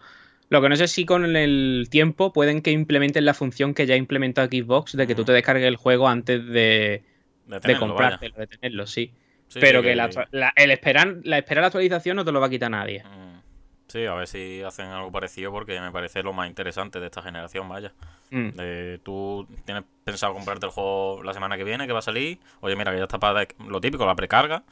Lo 0.49 0.61
que 0.61 0.69
no 0.69 0.75
sé 0.75 0.87
si 0.87 1.05
con 1.05 1.35
el 1.35 1.87
tiempo 1.89 2.31
pueden 2.31 2.61
que 2.61 2.71
implementen 2.71 3.25
la 3.25 3.33
función 3.33 3.73
que 3.73 3.85
ya 3.85 3.95
ha 3.95 3.97
implementado 3.97 4.47
Xbox 4.47 4.95
de 4.95 5.05
que 5.05 5.15
tú 5.15 5.25
te 5.25 5.33
descargues 5.33 5.67
el 5.67 5.75
juego 5.75 6.07
antes 6.07 6.45
de, 6.45 6.51
De, 6.51 7.03
de 7.45 7.59
tenerlo, 7.59 7.79
comprártelo, 7.87 8.35
de 8.37 8.47
tenerlo, 8.47 8.87
sí. 8.87 9.11
Sí, 9.49 9.59
Pero 9.59 9.79
sí, 9.79 9.85
que 9.87 9.95
la, 9.95 10.09
la- 10.31 10.53
el 10.55 10.71
esperar, 10.71 11.17
la 11.23 11.37
espera 11.37 11.61
la 11.61 11.67
actualización 11.67 12.17
no 12.17 12.25
te 12.25 12.31
lo 12.31 12.39
va 12.39 12.47
a 12.47 12.49
quitar 12.49 12.71
nadie. 12.71 13.03
Mm, 13.03 13.27
Sí, 13.87 14.05
a 14.05 14.13
ver 14.15 14.27
si 14.27 14.61
hacen 14.63 14.87
algo 14.87 15.11
parecido 15.13 15.49
porque 15.49 15.79
me 15.79 15.91
parece 15.91 16.21
lo 16.21 16.33
más 16.33 16.49
interesante 16.49 16.99
de 16.99 17.05
esta 17.05 17.21
generación, 17.21 17.69
vaya. 17.69 17.93
Mm. 18.31 18.49
Tú 19.03 19.47
tienes 19.65 19.85
pensado 20.03 20.33
comprarte 20.33 20.65
el 20.65 20.73
juego 20.73 21.23
la 21.23 21.33
semana 21.33 21.55
que 21.55 21.63
viene, 21.63 21.87
que 21.87 21.93
va 21.93 21.99
a 21.99 22.01
salir. 22.01 22.37
Oye, 22.59 22.75
mira, 22.75 22.91
que 22.91 22.97
ya 22.97 23.03
está 23.05 23.17
para 23.17 23.47
lo 23.65 23.79
típico, 23.79 24.05
la 24.05 24.15
precarga, 24.15 24.63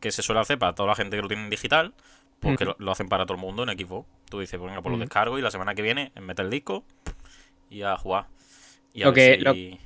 que 0.00 0.12
se 0.12 0.22
suele 0.22 0.40
hacer 0.40 0.56
para 0.58 0.72
toda 0.72 0.88
la 0.90 0.94
gente 0.94 1.16
que 1.16 1.22
lo 1.22 1.26
tiene 1.28 1.42
en 1.44 1.50
digital, 1.50 1.94
porque 2.40 2.64
lo, 2.64 2.76
lo 2.78 2.92
hacen 2.92 3.08
para 3.08 3.24
todo 3.26 3.36
el 3.36 3.40
mundo 3.40 3.62
en 3.62 3.78
Xbox. 3.78 4.06
Tú 4.30 4.40
dices, 4.40 4.58
pues 4.58 4.70
venga, 4.70 4.82
pues 4.82 4.90
lo 4.90 4.96
Ujú. 4.96 5.00
descargo 5.04 5.38
y 5.38 5.42
la 5.42 5.50
semana 5.50 5.74
que 5.74 5.82
viene 5.82 6.12
mete 6.20 6.42
el 6.42 6.50
disco 6.50 6.84
y 7.70 7.82
a 7.82 7.96
jugar. 7.96 8.26
Y 8.92 9.02
a 9.02 9.06
Lo 9.06 9.12
que- 9.12 9.38
lo- 9.38 9.54
si 9.54 9.78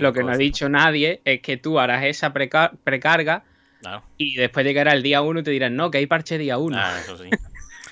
Lo 0.00 0.12
que 0.12 0.20
5 0.20 0.22
no 0.28 0.32
ha 0.32 0.36
dicho 0.36 0.68
nadie 0.68 1.20
es 1.24 1.40
que 1.40 1.56
tú 1.56 1.80
harás 1.80 2.04
esa 2.04 2.32
preca- 2.32 2.72
precarga 2.84 3.42
Claro. 3.80 4.02
y 4.16 4.36
después 4.36 4.64
llegará 4.64 4.92
el 4.92 5.02
día 5.02 5.20
1 5.22 5.40
y 5.40 5.42
te 5.42 5.50
dirán, 5.50 5.74
no, 5.76 5.90
que 5.90 5.98
hay 5.98 6.06
parche 6.06 6.38
día 6.38 6.58
1. 6.58 6.76
Ah, 6.78 6.98
eso 7.00 7.16
sí. 7.16 7.28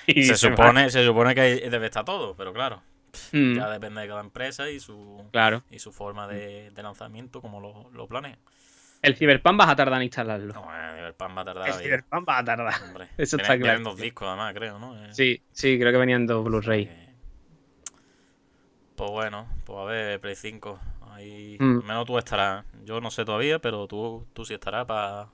Y 0.07 0.23
se, 0.23 0.35
supone, 0.35 0.89
se 0.89 1.05
supone 1.05 1.33
que 1.33 1.41
debe 1.69 1.85
estar 1.85 2.03
todo, 2.03 2.35
pero 2.35 2.51
claro. 2.53 2.81
Mm, 3.31 3.55
Ya 3.55 3.69
depende 3.69 4.01
de 4.01 4.07
cada 4.07 4.19
empresa 4.21 4.69
y 4.69 4.79
su, 4.79 5.23
claro. 5.31 5.63
y 5.71 5.79
su 5.79 5.93
forma 5.93 6.27
de, 6.27 6.71
de 6.71 6.83
lanzamiento, 6.83 7.41
como 7.41 7.61
lo, 7.61 7.89
lo 7.91 8.07
planea. 8.07 8.37
El 9.03 9.15
Cyberpunk 9.15 9.57
vas 9.57 9.69
a 9.69 9.75
tardar 9.75 9.97
en 9.97 10.03
instalarlo. 10.03 10.53
No, 10.53 10.67
eh, 10.75 11.07
el 11.07 11.13
pan 11.13 11.37
va 11.37 11.41
a 11.41 11.45
tardar 11.45 11.67
el. 11.67 11.73
Cyberpunk 11.75 12.25
vas 12.25 12.41
a 12.41 12.43
tardar. 12.45 12.73
Hombre, 12.87 13.07
Eso 13.17 13.35
está 13.37 13.49
claro. 13.49 13.59
vienen 13.61 13.83
dos 13.83 13.97
discos 13.97 14.27
además, 14.27 14.53
creo, 14.55 14.79
¿no? 14.79 14.97
Eh, 15.05 15.09
Sí, 15.13 15.43
sí, 15.51 15.77
creo 15.77 15.91
que 15.91 15.97
venían 15.99 16.25
dos 16.25 16.43
Blu-ray. 16.43 16.83
eh, 16.89 17.13
Pues 18.95 19.11
bueno, 19.11 19.47
pues 19.65 19.77
a 19.79 19.83
ver, 19.83 20.19
Play 20.21 20.35
5. 20.35 20.79
Ahí, 21.11 21.57
Mm. 21.59 21.79
al 21.81 21.83
menos 21.83 22.05
tú 22.05 22.17
estarás. 22.17 22.65
Yo 22.85 22.99
no 23.01 23.11
sé 23.11 23.23
todavía, 23.25 23.59
pero 23.59 23.87
tú, 23.87 24.25
tú 24.33 24.45
sí 24.45 24.53
estarás 24.55 24.85
para. 24.85 25.27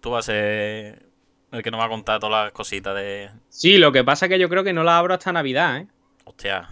Tú 0.00 0.10
vas 0.10 0.28
a 0.28 0.32
ser 0.32 1.06
el 1.52 1.62
que 1.62 1.70
nos 1.70 1.80
va 1.80 1.86
a 1.86 1.88
contar 1.88 2.20
todas 2.20 2.44
las 2.44 2.52
cositas 2.52 2.94
de. 2.94 3.30
Sí, 3.48 3.78
lo 3.78 3.92
que 3.92 4.04
pasa 4.04 4.26
es 4.26 4.30
que 4.30 4.38
yo 4.38 4.48
creo 4.48 4.62
que 4.64 4.72
no 4.72 4.84
la 4.84 4.96
abro 4.98 5.14
hasta 5.14 5.32
Navidad, 5.32 5.78
¿eh? 5.78 5.88
Hostia. 6.24 6.68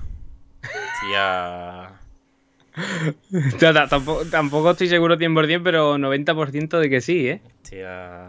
Hostia. 0.62 1.95
Tampoco, 3.90 4.24
tampoco 4.26 4.70
estoy 4.72 4.88
seguro 4.88 5.16
100%, 5.16 5.62
pero 5.62 5.96
90% 5.98 6.78
de 6.78 6.90
que 6.90 7.00
sí, 7.00 7.28
¿eh? 7.28 7.40
Hostia. 7.62 8.28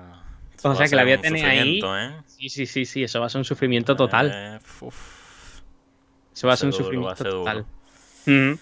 O 0.64 0.74
sea, 0.76 0.88
que 0.88 0.96
la 0.96 1.04
voy 1.04 1.12
a 1.14 1.22
tener 1.22 1.46
ahí. 1.46 1.80
¿eh? 1.84 2.12
Sí, 2.26 2.50
sí, 2.50 2.66
sí, 2.66 2.86
sí, 2.86 3.04
eso 3.04 3.20
va 3.20 3.28
a 3.28 3.30
ser 3.30 3.40
un 3.40 3.46
sufrimiento 3.46 3.96
total. 3.96 4.32
Eh, 4.34 4.60
uf, 4.82 5.60
Eso 6.34 6.48
va 6.48 6.54
a 6.54 6.58
ser 6.58 6.68
un 6.68 6.74
sufrimiento 6.74 7.16
ser 7.16 7.28
duro. 7.28 7.40
total. 7.44 7.66
Mm. 8.26 8.54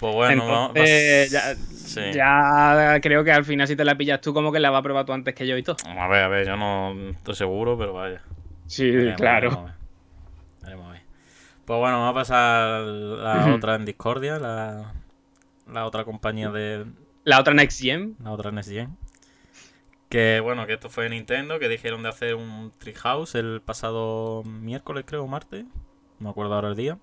Pues 0.00 0.14
bueno, 0.14 0.46
vamos- 0.48 0.68
Entonces, 0.70 1.32
vas- 1.32 1.56
ya, 1.56 1.64
sí. 1.72 2.00
ya 2.12 2.98
creo 3.00 3.22
que 3.22 3.30
al 3.32 3.44
final 3.44 3.68
si 3.68 3.76
te 3.76 3.84
la 3.84 3.94
pillas 3.96 4.20
tú, 4.20 4.34
como 4.34 4.50
que 4.50 4.58
la 4.58 4.70
va 4.70 4.78
a 4.78 4.82
probar 4.82 5.04
tú 5.06 5.12
antes 5.12 5.34
que 5.34 5.46
yo 5.46 5.56
y 5.56 5.62
todo. 5.62 5.76
A 5.86 6.08
ver, 6.08 6.24
a 6.24 6.28
ver, 6.28 6.46
yo 6.46 6.56
no 6.56 6.92
estoy 7.10 7.34
seguro, 7.36 7.78
pero 7.78 7.92
vaya. 7.92 8.20
Sí, 8.66 8.90
Veremos, 8.90 9.16
claro. 9.16 9.50
veremos. 9.50 9.72
Veremos. 10.62 10.96
Pues 11.64 11.78
bueno, 11.78 12.00
vamos 12.00 12.10
a 12.10 12.14
pasar 12.14 12.80
la 12.80 13.54
otra 13.54 13.76
en 13.76 13.84
Discordia, 13.84 14.38
la, 14.40 14.92
la 15.72 15.86
otra 15.86 16.04
compañía 16.04 16.50
de 16.50 16.86
La 17.24 17.40
otra 17.40 17.54
Next 17.54 17.80
Gen. 17.80 18.16
la 18.22 18.32
otra 18.32 18.50
Next 18.50 18.70
Gen. 18.70 18.96
Que 20.08 20.40
bueno, 20.40 20.66
que 20.66 20.74
esto 20.74 20.90
fue 20.90 21.08
Nintendo, 21.08 21.58
que 21.58 21.68
dijeron 21.68 22.02
de 22.02 22.10
hacer 22.10 22.34
un 22.34 22.70
Treehouse 22.78 23.34
el 23.34 23.62
pasado 23.62 24.42
miércoles, 24.44 25.04
creo, 25.06 25.24
o 25.24 25.26
martes. 25.26 25.64
No 26.18 26.24
me 26.24 26.28
acuerdo 26.30 26.54
ahora 26.54 26.68
el 26.68 26.76
día. 26.76 26.98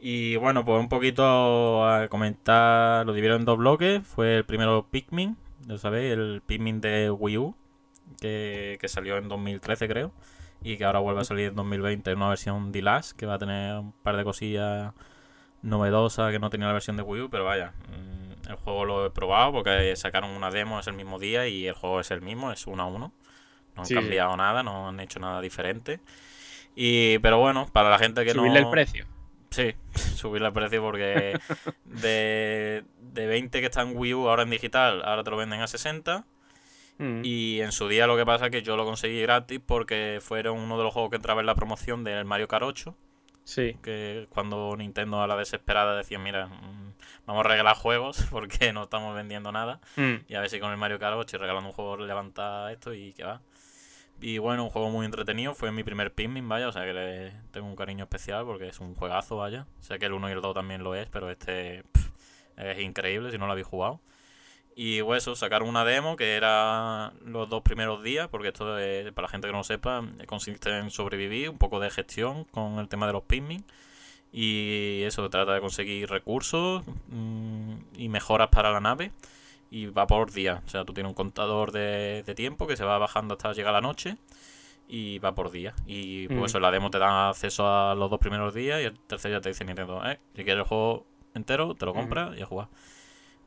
Y 0.00 0.36
bueno, 0.36 0.64
pues 0.64 0.80
un 0.80 0.88
poquito 0.88 1.86
a 1.86 2.08
comentar, 2.08 3.06
lo 3.06 3.12
dividieron 3.12 3.42
en 3.42 3.44
dos 3.44 3.58
bloques. 3.58 4.02
Fue 4.04 4.38
el 4.38 4.44
primero 4.44 4.88
Pikmin, 4.90 5.36
ya 5.68 5.78
sabéis, 5.78 6.12
el 6.12 6.42
Pikmin 6.44 6.80
de 6.80 7.10
Wii 7.10 7.38
U, 7.38 7.54
que, 8.20 8.78
que 8.80 8.88
salió 8.88 9.16
en 9.18 9.28
2013 9.28 9.86
creo. 9.86 10.12
Y 10.62 10.78
que 10.78 10.84
ahora 10.84 10.98
vuelve 10.98 11.20
a 11.20 11.24
salir 11.24 11.50
en 11.50 11.54
2020 11.54 12.10
en 12.10 12.16
una 12.16 12.28
versión 12.30 12.72
Deluxe, 12.72 13.14
que 13.14 13.26
va 13.26 13.34
a 13.34 13.38
tener 13.38 13.78
un 13.78 13.92
par 13.92 14.16
de 14.16 14.24
cosillas 14.24 14.92
novedosas 15.62 16.32
que 16.32 16.38
no 16.38 16.50
tenía 16.50 16.66
la 16.68 16.72
versión 16.74 16.96
de 16.96 17.02
Wii 17.02 17.22
U, 17.22 17.30
pero 17.30 17.44
vaya, 17.44 17.72
mm, 17.88 18.48
el 18.50 18.56
juego 18.56 18.84
lo 18.84 19.06
he 19.06 19.10
probado 19.10 19.52
porque 19.52 19.94
sacaron 19.96 20.30
una 20.30 20.50
demo 20.50 20.80
ese 20.80 20.92
mismo 20.92 21.18
día 21.18 21.46
y 21.48 21.66
el 21.66 21.74
juego 21.74 22.00
es 22.00 22.10
el 22.10 22.22
mismo, 22.22 22.52
es 22.52 22.66
uno 22.66 22.82
a 22.82 22.86
uno. 22.86 23.12
No 23.76 23.82
han 23.82 23.86
Sí, 23.86 23.94
cambiado 23.94 24.36
nada, 24.36 24.62
no 24.62 24.88
han 24.88 24.98
hecho 25.00 25.20
nada 25.20 25.40
diferente. 25.40 26.00
Y, 26.74 27.18
pero 27.18 27.38
bueno, 27.38 27.68
para 27.72 27.90
la 27.90 27.98
gente 27.98 28.24
que 28.24 28.32
Subirle 28.32 28.60
no... 28.60 28.66
el 28.66 28.70
precio. 28.70 29.06
Sí, 29.50 29.74
subirle 30.16 30.48
el 30.48 30.52
precio 30.52 30.80
porque 30.82 31.38
de, 31.84 32.84
de 33.00 33.26
20 33.26 33.60
que 33.60 33.66
está 33.66 33.82
en 33.82 33.96
Wii 33.96 34.14
U 34.14 34.28
ahora 34.28 34.42
en 34.42 34.50
digital, 34.50 35.02
ahora 35.04 35.24
te 35.24 35.30
lo 35.30 35.36
venden 35.36 35.60
a 35.60 35.66
60. 35.66 36.24
Mm. 36.98 37.22
Y 37.24 37.60
en 37.62 37.72
su 37.72 37.88
día 37.88 38.06
lo 38.06 38.16
que 38.16 38.26
pasa 38.26 38.46
es 38.46 38.50
que 38.50 38.62
yo 38.62 38.76
lo 38.76 38.84
conseguí 38.84 39.22
gratis 39.22 39.60
porque 39.64 40.18
fueron 40.20 40.58
uno 40.58 40.76
de 40.76 40.84
los 40.84 40.92
juegos 40.92 41.10
que 41.10 41.16
entraba 41.16 41.40
en 41.40 41.46
la 41.46 41.54
promoción 41.54 42.04
del 42.04 42.24
Mario 42.24 42.46
Kart 42.48 42.64
8. 42.64 42.94
Sí. 43.44 43.76
Que 43.82 44.26
cuando 44.30 44.76
Nintendo 44.76 45.22
a 45.22 45.26
la 45.26 45.36
desesperada 45.36 45.96
decía, 45.96 46.18
mira, 46.18 46.46
mm, 46.46 46.92
vamos 47.26 47.44
a 47.44 47.48
regalar 47.48 47.76
juegos 47.76 48.26
porque 48.30 48.72
no 48.72 48.84
estamos 48.84 49.14
vendiendo 49.14 49.52
nada. 49.52 49.80
Mm. 49.96 50.16
Y 50.28 50.34
a 50.34 50.40
ver 50.40 50.50
si 50.50 50.60
con 50.60 50.70
el 50.70 50.76
Mario 50.76 50.98
Kart 50.98 51.16
8 51.16 51.36
y 51.36 51.40
regalando 51.40 51.68
un 51.68 51.74
juego 51.74 51.96
levanta 51.96 52.70
esto 52.72 52.94
y 52.94 53.12
que 53.12 53.24
va. 53.24 53.40
Y 54.20 54.38
bueno, 54.38 54.64
un 54.64 54.70
juego 54.70 54.90
muy 54.90 55.06
entretenido. 55.06 55.54
Fue 55.54 55.72
mi 55.72 55.82
primer 55.82 56.12
Pikmin, 56.12 56.48
vaya. 56.48 56.68
O 56.68 56.72
sea 56.72 56.84
que 56.84 56.92
le 56.92 57.32
tengo 57.52 57.66
un 57.66 57.76
cariño 57.76 58.04
especial 58.04 58.44
porque 58.44 58.68
es 58.68 58.80
un 58.80 58.94
juegazo, 58.94 59.36
vaya. 59.36 59.66
Sé 59.80 59.98
que 59.98 60.06
el 60.06 60.12
1 60.12 60.28
y 60.28 60.32
el 60.32 60.40
2 60.42 60.54
también 60.54 60.84
lo 60.84 60.94
es, 60.94 61.08
pero 61.08 61.30
este 61.30 61.84
pff, 61.92 62.10
es 62.56 62.80
increíble 62.80 63.30
si 63.30 63.38
no 63.38 63.46
lo 63.46 63.52
habéis 63.52 63.66
jugado. 63.66 64.00
Y 64.82 65.02
pues 65.02 65.24
eso, 65.24 65.36
sacaron 65.36 65.68
una 65.68 65.84
demo 65.84 66.16
que 66.16 66.36
era 66.36 67.12
los 67.26 67.50
dos 67.50 67.60
primeros 67.60 68.02
días, 68.02 68.28
porque 68.28 68.48
esto, 68.48 68.78
es, 68.78 69.12
para 69.12 69.26
la 69.26 69.28
gente 69.30 69.46
que 69.46 69.52
no 69.52 69.58
lo 69.58 69.64
sepa, 69.64 70.02
consiste 70.24 70.70
en 70.74 70.90
sobrevivir, 70.90 71.50
un 71.50 71.58
poco 71.58 71.80
de 71.80 71.90
gestión 71.90 72.44
con 72.44 72.78
el 72.78 72.88
tema 72.88 73.06
de 73.06 73.12
los 73.12 73.24
Pikmin. 73.24 73.62
Y 74.32 75.02
eso, 75.02 75.28
trata 75.28 75.52
de 75.52 75.60
conseguir 75.60 76.08
recursos 76.08 76.82
mm, 77.08 77.74
y 77.98 78.08
mejoras 78.08 78.48
para 78.48 78.70
la 78.72 78.80
nave. 78.80 79.12
Y 79.70 79.84
va 79.84 80.06
por 80.06 80.32
día. 80.32 80.62
O 80.64 80.68
sea, 80.70 80.86
tú 80.86 80.94
tienes 80.94 81.10
un 81.10 81.14
contador 81.14 81.72
de, 81.72 82.22
de 82.22 82.34
tiempo 82.34 82.66
que 82.66 82.78
se 82.78 82.84
va 82.84 82.96
bajando 82.96 83.34
hasta 83.34 83.52
llegar 83.52 83.74
la 83.74 83.82
noche. 83.82 84.16
Y 84.88 85.18
va 85.18 85.34
por 85.34 85.50
día. 85.50 85.74
Y 85.84 86.26
pues 86.28 86.40
Mm. 86.40 86.44
eso, 86.46 86.56
en 86.56 86.62
la 86.62 86.70
demo 86.70 86.90
te 86.90 86.98
dan 86.98 87.28
acceso 87.28 87.68
a 87.68 87.94
los 87.94 88.08
dos 88.08 88.18
primeros 88.18 88.54
días. 88.54 88.80
Y 88.80 88.84
el 88.84 88.98
tercer 88.98 89.30
ya 89.30 89.42
te 89.42 89.50
dice 89.50 89.62
Nintendo, 89.62 90.02
eh, 90.08 90.18
si 90.34 90.42
quieres 90.42 90.62
el 90.62 90.66
juego 90.68 91.04
entero, 91.34 91.74
te 91.74 91.84
lo 91.84 91.92
compras 91.92 92.34
y 92.38 92.40
a 92.40 92.46
jugar. 92.46 92.68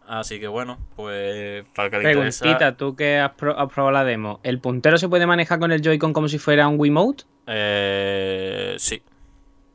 Así 0.07 0.39
que 0.39 0.47
bueno, 0.47 0.77
pues 0.95 1.63
para 1.75 1.89
que 1.89 1.97
le 1.99 2.11
interesa. 2.11 2.41
Preguntita, 2.43 2.75
tú 2.77 2.95
que 2.95 3.17
has, 3.19 3.31
pro- 3.31 3.57
has 3.57 3.71
probado 3.71 3.91
la 3.91 4.03
demo, 4.03 4.39
¿el 4.43 4.59
puntero 4.59 4.97
se 4.97 5.07
puede 5.07 5.25
manejar 5.25 5.59
con 5.59 5.71
el 5.71 5.81
Joy-Con 5.81 6.11
como 6.13 6.27
si 6.27 6.37
fuera 6.39 6.67
un 6.67 6.79
Wiimote? 6.79 7.23
Eh, 7.47 8.75
sí. 8.79 9.01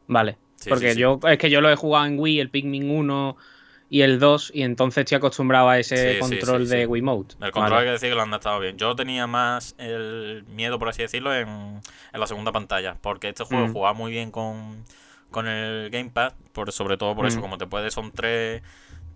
Vale. 0.06 0.36
Sí, 0.56 0.68
Porque 0.70 0.88
sí, 0.88 0.94
sí. 0.94 1.00
yo 1.00 1.20
es 1.28 1.38
que 1.38 1.50
yo 1.50 1.60
lo 1.60 1.70
he 1.70 1.76
jugado 1.76 2.06
en 2.06 2.18
Wii, 2.18 2.40
el 2.40 2.50
Pikmin 2.50 2.90
1 2.90 3.36
y 3.90 4.02
el 4.02 4.18
2, 4.18 4.50
y 4.54 4.62
entonces 4.62 5.02
estoy 5.04 5.16
acostumbrado 5.16 5.68
a 5.68 5.78
ese 5.78 6.18
control 6.18 6.68
de. 6.68 6.86
Wiimote. 6.86 7.36
El 7.40 7.52
control 7.52 7.70
Vale. 7.70 7.76
hay 7.76 7.86
que 7.86 7.92
decir 7.92 8.08
que 8.10 8.14
lo 8.16 8.22
han 8.22 8.28
adaptado 8.28 8.60
bien. 8.60 8.76
Yo 8.76 8.94
tenía 8.96 9.26
más 9.26 9.74
el 9.78 10.44
miedo, 10.48 10.78
por 10.78 10.88
así 10.88 11.02
decirlo, 11.02 11.34
en, 11.34 11.48
en 11.48 12.20
la 12.20 12.26
segunda 12.26 12.52
pantalla. 12.52 12.96
Porque 13.00 13.28
este 13.28 13.44
juego 13.44 13.68
Mm. 13.68 13.72
jugaba 13.72 13.94
muy 13.94 14.10
bien 14.10 14.30
con, 14.30 14.84
con 15.30 15.46
el 15.46 15.88
gamepad. 15.90 16.34
Por, 16.52 16.70
sobre 16.72 16.96
todo 16.98 17.14
por 17.14 17.26
eso, 17.26 17.38
Mm. 17.38 17.42
como 17.42 17.56
te 17.58 17.66
puedes, 17.66 17.94
son 17.94 18.10
tres, 18.12 18.62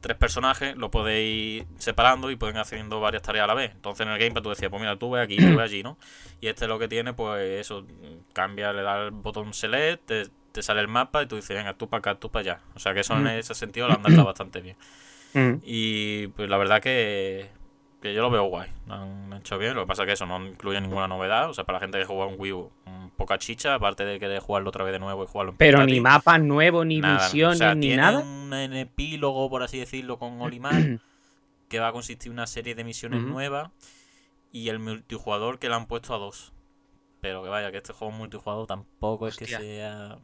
tres 0.03 0.19
personajes, 0.19 0.77
lo 0.77 0.91
podéis 0.91 1.63
ir 1.63 1.67
separando 1.79 2.31
y 2.31 2.37
pueden 2.37 2.59
haciendo 2.59 3.01
varias 3.01 3.23
tareas 3.23 3.45
a 3.45 3.47
la 3.47 3.55
vez. 3.55 3.71
Entonces 3.75 4.07
en 4.07 4.13
el 4.13 4.19
gamepad 4.19 4.43
tú 4.43 4.51
decías, 4.51 4.69
pues 4.71 4.81
mira, 4.83 4.99
tú 4.99 5.11
ve 5.11 5.23
aquí, 5.23 5.37
tú 5.39 5.57
ve 5.57 5.63
allí, 5.63 5.83
¿no? 5.83 5.97
Y 6.43 6.49
este 6.49 6.67
lo 6.69 6.79
que 6.79 6.89
tiene, 6.89 7.15
pues 7.15 7.41
eso, 7.61 7.87
cambia, 8.35 8.73
le 8.75 8.83
da 8.83 9.05
el 9.05 9.11
botón 9.13 9.55
select, 9.55 10.05
te, 10.07 10.25
te 10.53 10.63
sale 10.63 10.81
el 10.83 10.89
mapa 10.89 11.23
y 11.23 11.27
tú 11.27 11.37
dices, 11.37 11.57
venga, 11.57 11.73
tú 11.75 11.89
para 11.89 12.01
acá, 12.01 12.15
tú 12.17 12.31
para 12.31 12.41
allá. 12.55 12.61
O 12.75 12.79
sea 12.79 12.93
que 12.93 13.01
eso 13.01 13.15
en 13.15 13.25
Mm. 13.25 13.27
ese 13.29 13.55
sentido 13.55 13.87
lo 13.89 13.95
han 13.95 14.01
adaptado 14.01 14.27
bastante 14.27 14.61
bien. 14.61 14.77
Mm. 15.35 15.61
Y 15.65 16.27
pues 16.29 16.49
la 16.51 16.59
verdad 16.59 16.83
que, 16.83 17.49
que 18.03 18.13
yo 18.13 18.21
lo 18.21 18.31
veo 18.31 18.45
guay. 18.45 18.69
Lo 18.87 18.95
han 18.95 19.33
hecho 19.35 19.57
bien. 19.59 19.75
Lo 19.75 19.83
que 19.83 19.87
pasa 19.87 20.03
es 20.03 20.07
que 20.09 20.13
eso 20.13 20.27
no 20.27 20.45
incluye 20.47 20.81
ninguna 20.81 21.09
novedad. 21.09 21.49
O 21.49 21.55
sea, 21.55 21.65
para 21.65 21.79
la 21.79 21.81
gente 21.85 21.99
que 21.99 22.05
juega 22.05 22.27
un 22.27 22.35
Wii 22.39 22.53
U, 22.53 22.71
mm, 22.85 23.09
poca 23.17 23.39
chicha, 23.39 23.75
aparte 23.75 24.05
de 24.05 24.19
que 24.21 24.29
de 24.29 24.41
jugarlo 24.41 24.69
otra 24.69 24.85
vez 24.85 24.93
de 24.93 24.99
nuevo 24.99 25.23
y 25.25 25.27
jugarlo 25.27 25.53
en 25.53 25.59
Pero 25.59 25.79
portátil, 25.79 25.95
ni 25.95 26.01
mapas 26.01 26.41
nuevos, 26.43 26.85
ni 26.85 26.99
nada. 27.01 27.25
misiones, 27.25 27.57
O 27.57 27.59
sea, 27.59 27.75
ni 27.75 27.87
tiene 27.87 28.03
nada. 28.03 28.19
un 28.21 28.53
epílogo, 28.53 29.49
por 29.49 29.63
así 29.63 29.79
decirlo, 29.79 30.19
con 30.19 30.41
Olimar, 30.43 30.73
que 31.69 31.79
va 31.79 31.89
a 31.89 31.93
consistir 31.93 32.29
en 32.31 32.35
una 32.35 32.47
serie 32.47 32.75
de 32.75 32.85
misiones 32.85 33.23
nuevas 33.23 33.71
y 34.51 34.69
el 34.69 34.79
multijugador 34.79 35.59
que 35.59 35.69
le 35.71 35.77
han 35.77 35.87
puesto 35.87 36.15
a 36.15 36.19
dos. 36.19 36.53
Pero 37.21 37.43
que 37.45 37.49
vaya, 37.49 37.71
que 37.71 37.77
este 37.79 37.93
juego 37.93 38.13
multijugador 38.13 38.67
tampoco 38.67 39.29
es 39.29 39.37
que 39.37 39.47
sea 39.47 40.19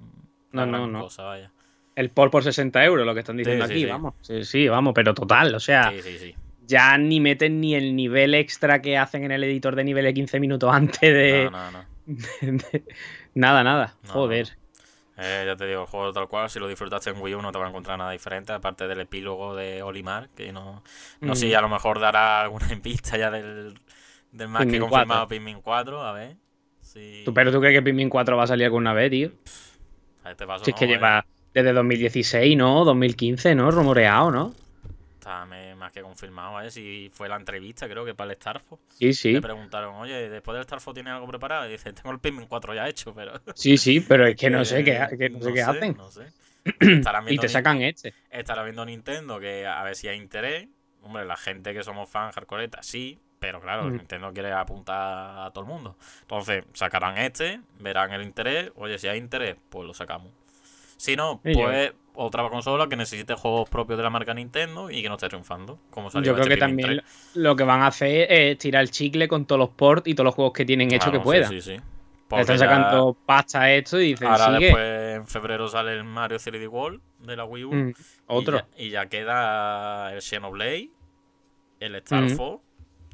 No, 0.53 0.67
no, 0.67 0.87
no. 0.88 1.01
cosa, 1.03 1.23
vaya. 1.23 1.53
El 1.95 2.11
por 2.11 2.31
por 2.31 2.43
60 2.43 2.85
euros, 2.85 3.07
lo 3.07 3.14
que 3.14 3.21
están 3.21 3.37
diciendo 3.37 3.67
sí, 3.67 3.73
aquí, 3.73 3.81
sí. 3.83 3.87
vamos. 3.88 4.14
Sí, 4.21 4.45
sí, 4.45 4.69
vamos, 4.69 4.93
pero 4.95 5.14
total, 5.14 5.55
o 5.55 5.61
sea, 5.61 5.91
Sí, 5.91 6.03
sí, 6.03 6.19
sí. 6.19 6.35
Ya 6.69 6.97
ni 6.99 7.19
meten 7.19 7.61
ni 7.61 7.75
el 7.75 7.97
nivel 7.97 8.35
extra 8.35 8.81
que 8.81 8.97
hacen 8.97 9.25
en 9.25 9.33
el 9.33 9.43
editor 9.43 9.75
de 9.75 9.83
nivel 9.85 10.05
de 10.05 10.15
15 10.15 10.39
minutos 10.39 10.73
antes 10.73 11.01
de... 11.01 11.49
No, 11.51 11.71
no, 11.73 11.79
no. 11.79 11.85
de- 12.07 12.85
nada, 13.35 13.65
nada. 13.65 13.95
Joder. 14.07 14.57
Eh, 15.17 15.43
ya 15.47 15.57
te 15.57 15.67
digo, 15.67 15.81
el 15.83 15.87
juego 15.89 16.13
tal 16.13 16.29
cual, 16.29 16.49
si 16.49 16.61
lo 16.61 16.69
disfrutaste 16.69 17.11
en 17.11 17.21
Wii 17.21 17.35
U 17.35 17.43
no 17.43 17.51
te 17.51 17.59
va 17.59 17.67
a 17.67 17.69
encontrar 17.71 17.99
nada 17.99 18.13
diferente, 18.13 18.53
aparte 18.53 18.87
del 18.87 19.01
epílogo 19.01 19.57
de 19.57 19.83
Olimar, 19.83 20.29
que 20.37 20.53
no, 20.53 20.85
no 21.21 21.35
sé, 21.35 21.49
Mm. 21.53 21.57
a 21.57 21.61
lo 21.63 21.69
mejor 21.69 21.99
dará 21.99 22.41
alguna 22.43 22.69
pista 22.83 23.17
ya 23.19 23.29
del, 23.31 23.75
del 24.31 24.49
más 24.49 24.61
que 24.61 24.67
Pikmin 24.67 24.81
confirmado 24.83 25.27
4. 25.27 25.29
Pikmin 25.29 25.61
4, 25.61 26.03
a 26.03 26.13
ver. 26.13 26.37
Si, 26.81 27.23
¿Tú, 27.25 27.35
pero 27.35 27.51
tú 27.51 27.59
crees 27.61 27.75
que 27.77 27.83
Pikmin 27.83 28.09
4 28.09 28.37
va 28.37 28.45
a 28.45 28.47
salir 28.47 28.67
alguna 28.67 28.93
vez, 28.93 29.11
tío? 29.11 29.33
a 30.23 30.31
este 30.31 30.47
paso 30.47 30.65
Si 30.65 30.71
es 30.71 30.75
no, 30.77 30.79
que 30.79 30.85
eh, 30.85 30.89
lleva 30.89 31.27
desde 31.53 31.73
2016, 31.73 32.57
¿no? 32.57 32.85
2015, 32.85 33.55
¿no? 33.57 33.71
Rumoreado, 33.73 34.31
¿no? 34.31 34.55
Que 35.99 36.03
confirmado, 36.03 36.53
¿vale? 36.55 36.71
Si 36.71 37.11
fue 37.13 37.29
la 37.29 37.37
entrevista, 37.37 37.89
creo 37.89 38.05
que 38.05 38.15
para 38.15 38.31
el 38.33 38.37
Starfo. 38.37 38.79
Sí, 38.89 39.13
sí. 39.13 39.33
Le 39.33 39.41
preguntaron, 39.43 39.95
oye, 39.97 40.29
después 40.29 40.55
del 40.57 40.65
Starfo 40.65 40.95
¿tienes 40.95 41.13
algo 41.13 41.27
preparado? 41.29 41.67
Y 41.69 41.73
dice, 41.73 41.93
tengo 41.93 42.11
el 42.11 42.19
Pikmin 42.19 42.47
4 42.47 42.75
ya 42.75 42.89
hecho, 42.89 43.15
pero... 43.15 43.33
Sí, 43.55 43.77
sí, 43.77 44.01
pero 44.01 44.27
es 44.27 44.37
que 44.37 44.51
no 44.51 44.65
sé 44.65 44.83
qué, 44.85 44.97
Eh, 44.97 45.19
que 45.19 45.31
no 45.31 45.41
sé 45.43 45.53
qué 45.53 45.63
hacen. 45.63 45.97
No 45.97 46.11
sé. 46.11 46.27
Estarán 46.81 47.25
Y 47.33 47.39
te 47.39 47.49
sacan 47.49 47.81
este. 47.83 48.15
estará 48.31 48.63
viendo 48.65 48.85
Nintendo 48.85 49.39
que 49.41 49.67
a 49.67 49.83
ver 49.83 49.95
si 49.97 50.09
hay 50.09 50.19
interés. 50.19 50.69
Hombre, 51.03 51.25
la 51.25 51.37
gente 51.37 51.73
que 51.73 51.83
somos 51.83 52.11
fans 52.11 52.35
hardcoretas, 52.35 52.85
sí, 52.85 53.19
pero 53.39 53.61
claro, 53.61 53.85
Mm. 53.85 53.93
Nintendo 53.97 54.33
quiere 54.33 54.53
apuntar 54.53 55.47
a 55.47 55.51
todo 55.53 55.65
el 55.65 55.71
mundo. 55.71 55.97
Entonces, 56.23 56.65
sacarán 56.75 57.17
este, 57.19 57.61
verán 57.79 58.13
el 58.13 58.23
interés. 58.23 58.73
Oye, 58.75 58.99
si 58.99 59.07
hay 59.09 59.17
interés, 59.19 59.57
pues 59.71 59.87
lo 59.87 59.95
sacamos. 59.95 60.33
Si 60.99 61.17
no, 61.17 61.41
pues 61.43 61.93
otra 62.15 62.49
consola 62.51 62.89
que 62.89 62.97
necesite 62.97 63.35
juegos 63.35 63.71
propios 63.71 63.97
de 63.97 64.03
la 64.03 64.11
marca 64.11 64.35
Nintendo 64.35 64.91
y 64.91 65.03
que 65.03 65.09
no 65.09 65.15
esté 65.15 65.29
triunfando. 65.29 65.79
Como 65.91 66.11
Yo 66.11 66.35
creo 66.35 66.39
este 66.39 66.49
que 66.49 66.57
también 66.57 67.03
lo 67.35 67.55
que 67.55 67.63
van 67.63 67.83
a 67.83 67.87
hacer 67.87 68.31
es 68.31 68.59
tirar 68.59 68.83
el 68.83 68.91
chicle 68.91 69.29
con 69.29 69.47
todos 69.47 69.61
los 69.61 69.71
ports 69.71 70.09
y 70.09 70.15
todos 70.15 70.25
los 70.25 70.35
juegos 70.35 70.53
que 70.53 70.65
tienen 70.65 70.93
hecho 70.93 71.13
que 71.13 71.21
puedan. 71.21 71.49
Sí, 71.49 71.61
sí, 71.63 71.77
sí. 71.77 71.83
Están 72.37 72.59
sacando 72.59 73.17
pasta 73.25 73.73
esto 73.73 74.01
y 74.01 74.09
dicen, 74.09 74.29
Ahora 74.29 74.59
después 74.59 75.17
en 75.17 75.27
febrero 75.27 75.69
sale 75.69 75.93
el 75.93 76.05
Mario 76.05 76.39
3D 76.39 76.69
World 76.69 77.01
de 77.21 77.37
la 77.37 77.45
Wii 77.45 77.65
U. 77.65 77.73
Mm, 77.73 77.95
otro. 78.27 78.67
Y 78.77 78.91
ya, 78.91 79.07
queda 79.07 80.13
el 80.13 80.21
Xenoblade, 80.21 80.91
el 81.81 81.95
Star 81.95 82.29
Fox 82.31 82.63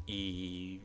y... 0.07 0.81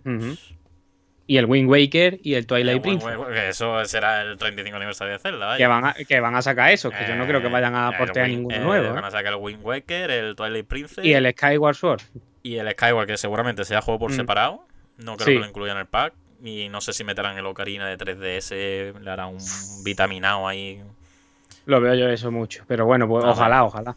Y 1.31 1.37
el 1.37 1.47
Wind 1.47 1.71
Waker 1.71 2.19
y 2.25 2.35
el 2.35 2.45
Twilight 2.45 2.83
Princess. 2.83 3.16
eso 3.51 3.85
será 3.85 4.23
el 4.23 4.37
35 4.37 4.77
aniversario 4.77 5.12
de 5.12 5.21
Zelda. 5.21 5.57
Que 5.57 5.66
van, 5.69 5.85
a, 5.85 5.95
que 5.95 6.19
van 6.19 6.35
a 6.35 6.43
sacar 6.43 6.73
eso, 6.73 6.90
que 6.90 7.07
yo 7.07 7.14
no 7.14 7.25
creo 7.25 7.40
que 7.40 7.47
vayan 7.47 7.77
a 7.77 7.87
aportar 7.87 8.29
ninguno 8.29 8.59
nuevo. 8.59 8.87
Eh, 8.87 8.90
van 8.90 9.05
a 9.05 9.12
sacar 9.12 9.35
el 9.35 9.38
Wind 9.38 9.61
Waker, 9.62 10.11
el 10.11 10.35
Twilight 10.35 10.66
Princess. 10.66 11.05
Y 11.05 11.12
el 11.12 11.31
Skyward 11.31 11.77
Sword. 11.77 12.01
Y 12.43 12.57
el 12.57 12.69
Skyward, 12.73 13.07
que 13.07 13.16
seguramente 13.16 13.64
sea 13.64 13.81
juego 13.81 14.01
por 14.01 14.11
mm. 14.11 14.16
separado. 14.16 14.66
No 14.99 15.16
creo 15.16 15.27
que 15.27 15.38
lo 15.38 15.47
incluyan 15.47 15.77
en 15.77 15.83
el 15.83 15.87
pack. 15.87 16.14
Y 16.43 16.69
no 16.69 16.81
sé 16.81 16.93
si 16.93 17.05
meterán 17.05 17.38
el 17.38 17.47
Ocarina 17.47 17.87
de 17.87 17.97
3DS, 17.97 18.99
le 18.99 19.09
hará 19.09 19.29
un 19.29 19.38
vitaminado 19.85 20.49
ahí. 20.49 20.83
Lo 21.64 21.81
veo 21.81 21.95
yo 21.95 22.09
eso 22.09 22.33
mucho. 22.33 22.64
Pero 22.66 22.87
bueno, 22.87 23.07
pues 23.07 23.25
ojalá, 23.25 23.62
ojalá. 23.62 23.95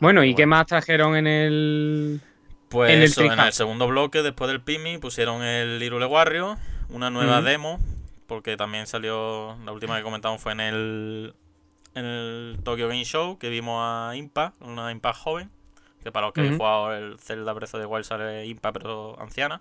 Bueno, 0.00 0.24
¿y 0.24 0.34
qué 0.34 0.46
más 0.46 0.64
trajeron 0.64 1.16
en 1.16 1.26
el. 1.26 2.20
Pues 2.68 2.90
en 2.90 3.02
el, 3.02 3.32
en 3.32 3.38
el 3.38 3.52
segundo 3.52 3.86
bloque, 3.86 4.22
después 4.22 4.48
del 4.48 4.60
Pimi, 4.60 4.98
pusieron 4.98 5.42
el 5.42 5.82
Irule 5.82 6.06
Warrior, 6.06 6.56
una 6.88 7.10
nueva 7.10 7.40
demo, 7.42 7.78
porque 8.26 8.56
también 8.56 8.86
salió, 8.86 9.56
la 9.64 9.72
última 9.72 9.96
que 9.96 10.02
comentamos 10.02 10.40
fue 10.40 10.52
en 10.52 10.60
el, 10.60 11.34
en 11.94 12.04
el 12.04 12.58
Tokyo 12.64 12.88
Game 12.88 13.04
Show, 13.04 13.38
que 13.38 13.48
vimos 13.48 13.80
a 13.82 14.16
Impa, 14.16 14.54
una 14.60 14.90
Impa 14.90 15.12
joven, 15.12 15.50
que 16.02 16.10
para 16.10 16.26
los 16.26 16.34
que 16.34 16.40
han 16.40 16.58
jugado 16.58 16.92
el 16.92 17.18
Zelda 17.18 17.52
Breath 17.52 17.74
of 17.74 17.80
the 17.80 17.86
Wild 17.86 18.04
sale 18.04 18.46
Impa, 18.46 18.72
pero 18.72 19.16
anciana 19.20 19.60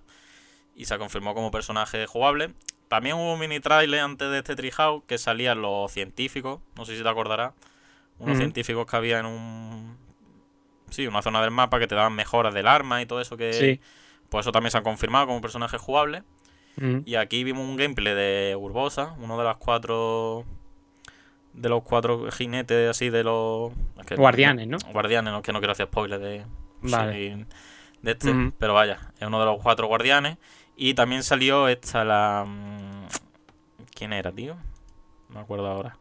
y 0.76 0.86
se 0.86 0.98
confirmó 0.98 1.34
como 1.34 1.52
personaje 1.52 2.06
jugable. 2.06 2.54
También 2.88 3.16
hubo 3.16 3.34
un 3.34 3.40
mini 3.40 3.60
trailer 3.60 4.02
antes 4.02 4.30
de 4.30 4.40
este 4.40 4.56
Treehouse 4.56 5.04
que 5.08 5.18
salían 5.18 5.62
los 5.62 5.92
científicos, 5.92 6.60
no 6.76 6.86
sé 6.86 6.98
si 6.98 7.04
te 7.04 7.10
acordarás, 7.10 7.54
unos 8.20 8.38
científicos 8.38 8.86
que 8.86 8.96
había 8.96 9.20
en 9.20 9.26
un... 9.26 9.98
Sí, 10.90 11.08
una 11.08 11.22
zona 11.22 11.42
del 11.42 11.52
mapa 11.52 11.80
que 11.80 11.88
te 11.88 11.96
daban 11.96 12.14
mejoras 12.14 12.54
del 12.54 12.68
arma 12.68 13.02
y 13.02 13.06
todo 13.06 13.22
eso 13.22 13.38
que... 13.38 13.54
Sí. 13.54 13.82
Pues 14.30 14.44
eso 14.44 14.52
también 14.52 14.72
se 14.72 14.78
ha 14.78 14.84
confirmado 14.84 15.28
como 15.28 15.42
personaje 15.42 15.78
jugable. 15.78 16.24
Y 17.06 17.16
aquí 17.16 17.46
vimos 17.46 17.64
un 17.64 17.78
gameplay 17.78 18.14
de 18.14 18.56
Urbosa, 18.60 19.16
uno 19.20 19.38
de 19.38 19.46
las 19.46 19.56
cuatro 19.56 20.44
de 21.54 21.70
los 21.70 21.84
cuatro 21.84 22.30
jinetes 22.32 22.90
así 22.90 23.10
de 23.10 23.24
los 23.24 23.72
guardianes, 24.18 24.68
¿no? 24.68 24.78
Guardianes, 24.92 25.32
no 25.32 25.42
que 25.42 25.54
no 25.54 25.60
quiero 25.60 25.72
hacer 25.72 25.88
spoilers 25.88 26.22
de, 26.22 26.46
de 28.02 28.12
este, 28.12 28.52
pero 28.60 28.74
vaya, 28.74 29.00
es 29.18 29.26
uno 29.26 29.40
de 29.40 29.46
los 29.46 29.62
cuatro 29.62 29.88
guardianes 29.88 30.38
y 30.76 30.94
también 30.94 31.24
salió 31.24 31.70
esta, 31.70 32.04
la... 32.04 32.46
Mm, 32.46 33.06
¿Quién 33.94 34.12
era, 34.12 34.32
tío? 34.34 34.56
No 35.30 35.36
me 35.36 35.40
acuerdo 35.40 35.68
ahora. 35.68 35.98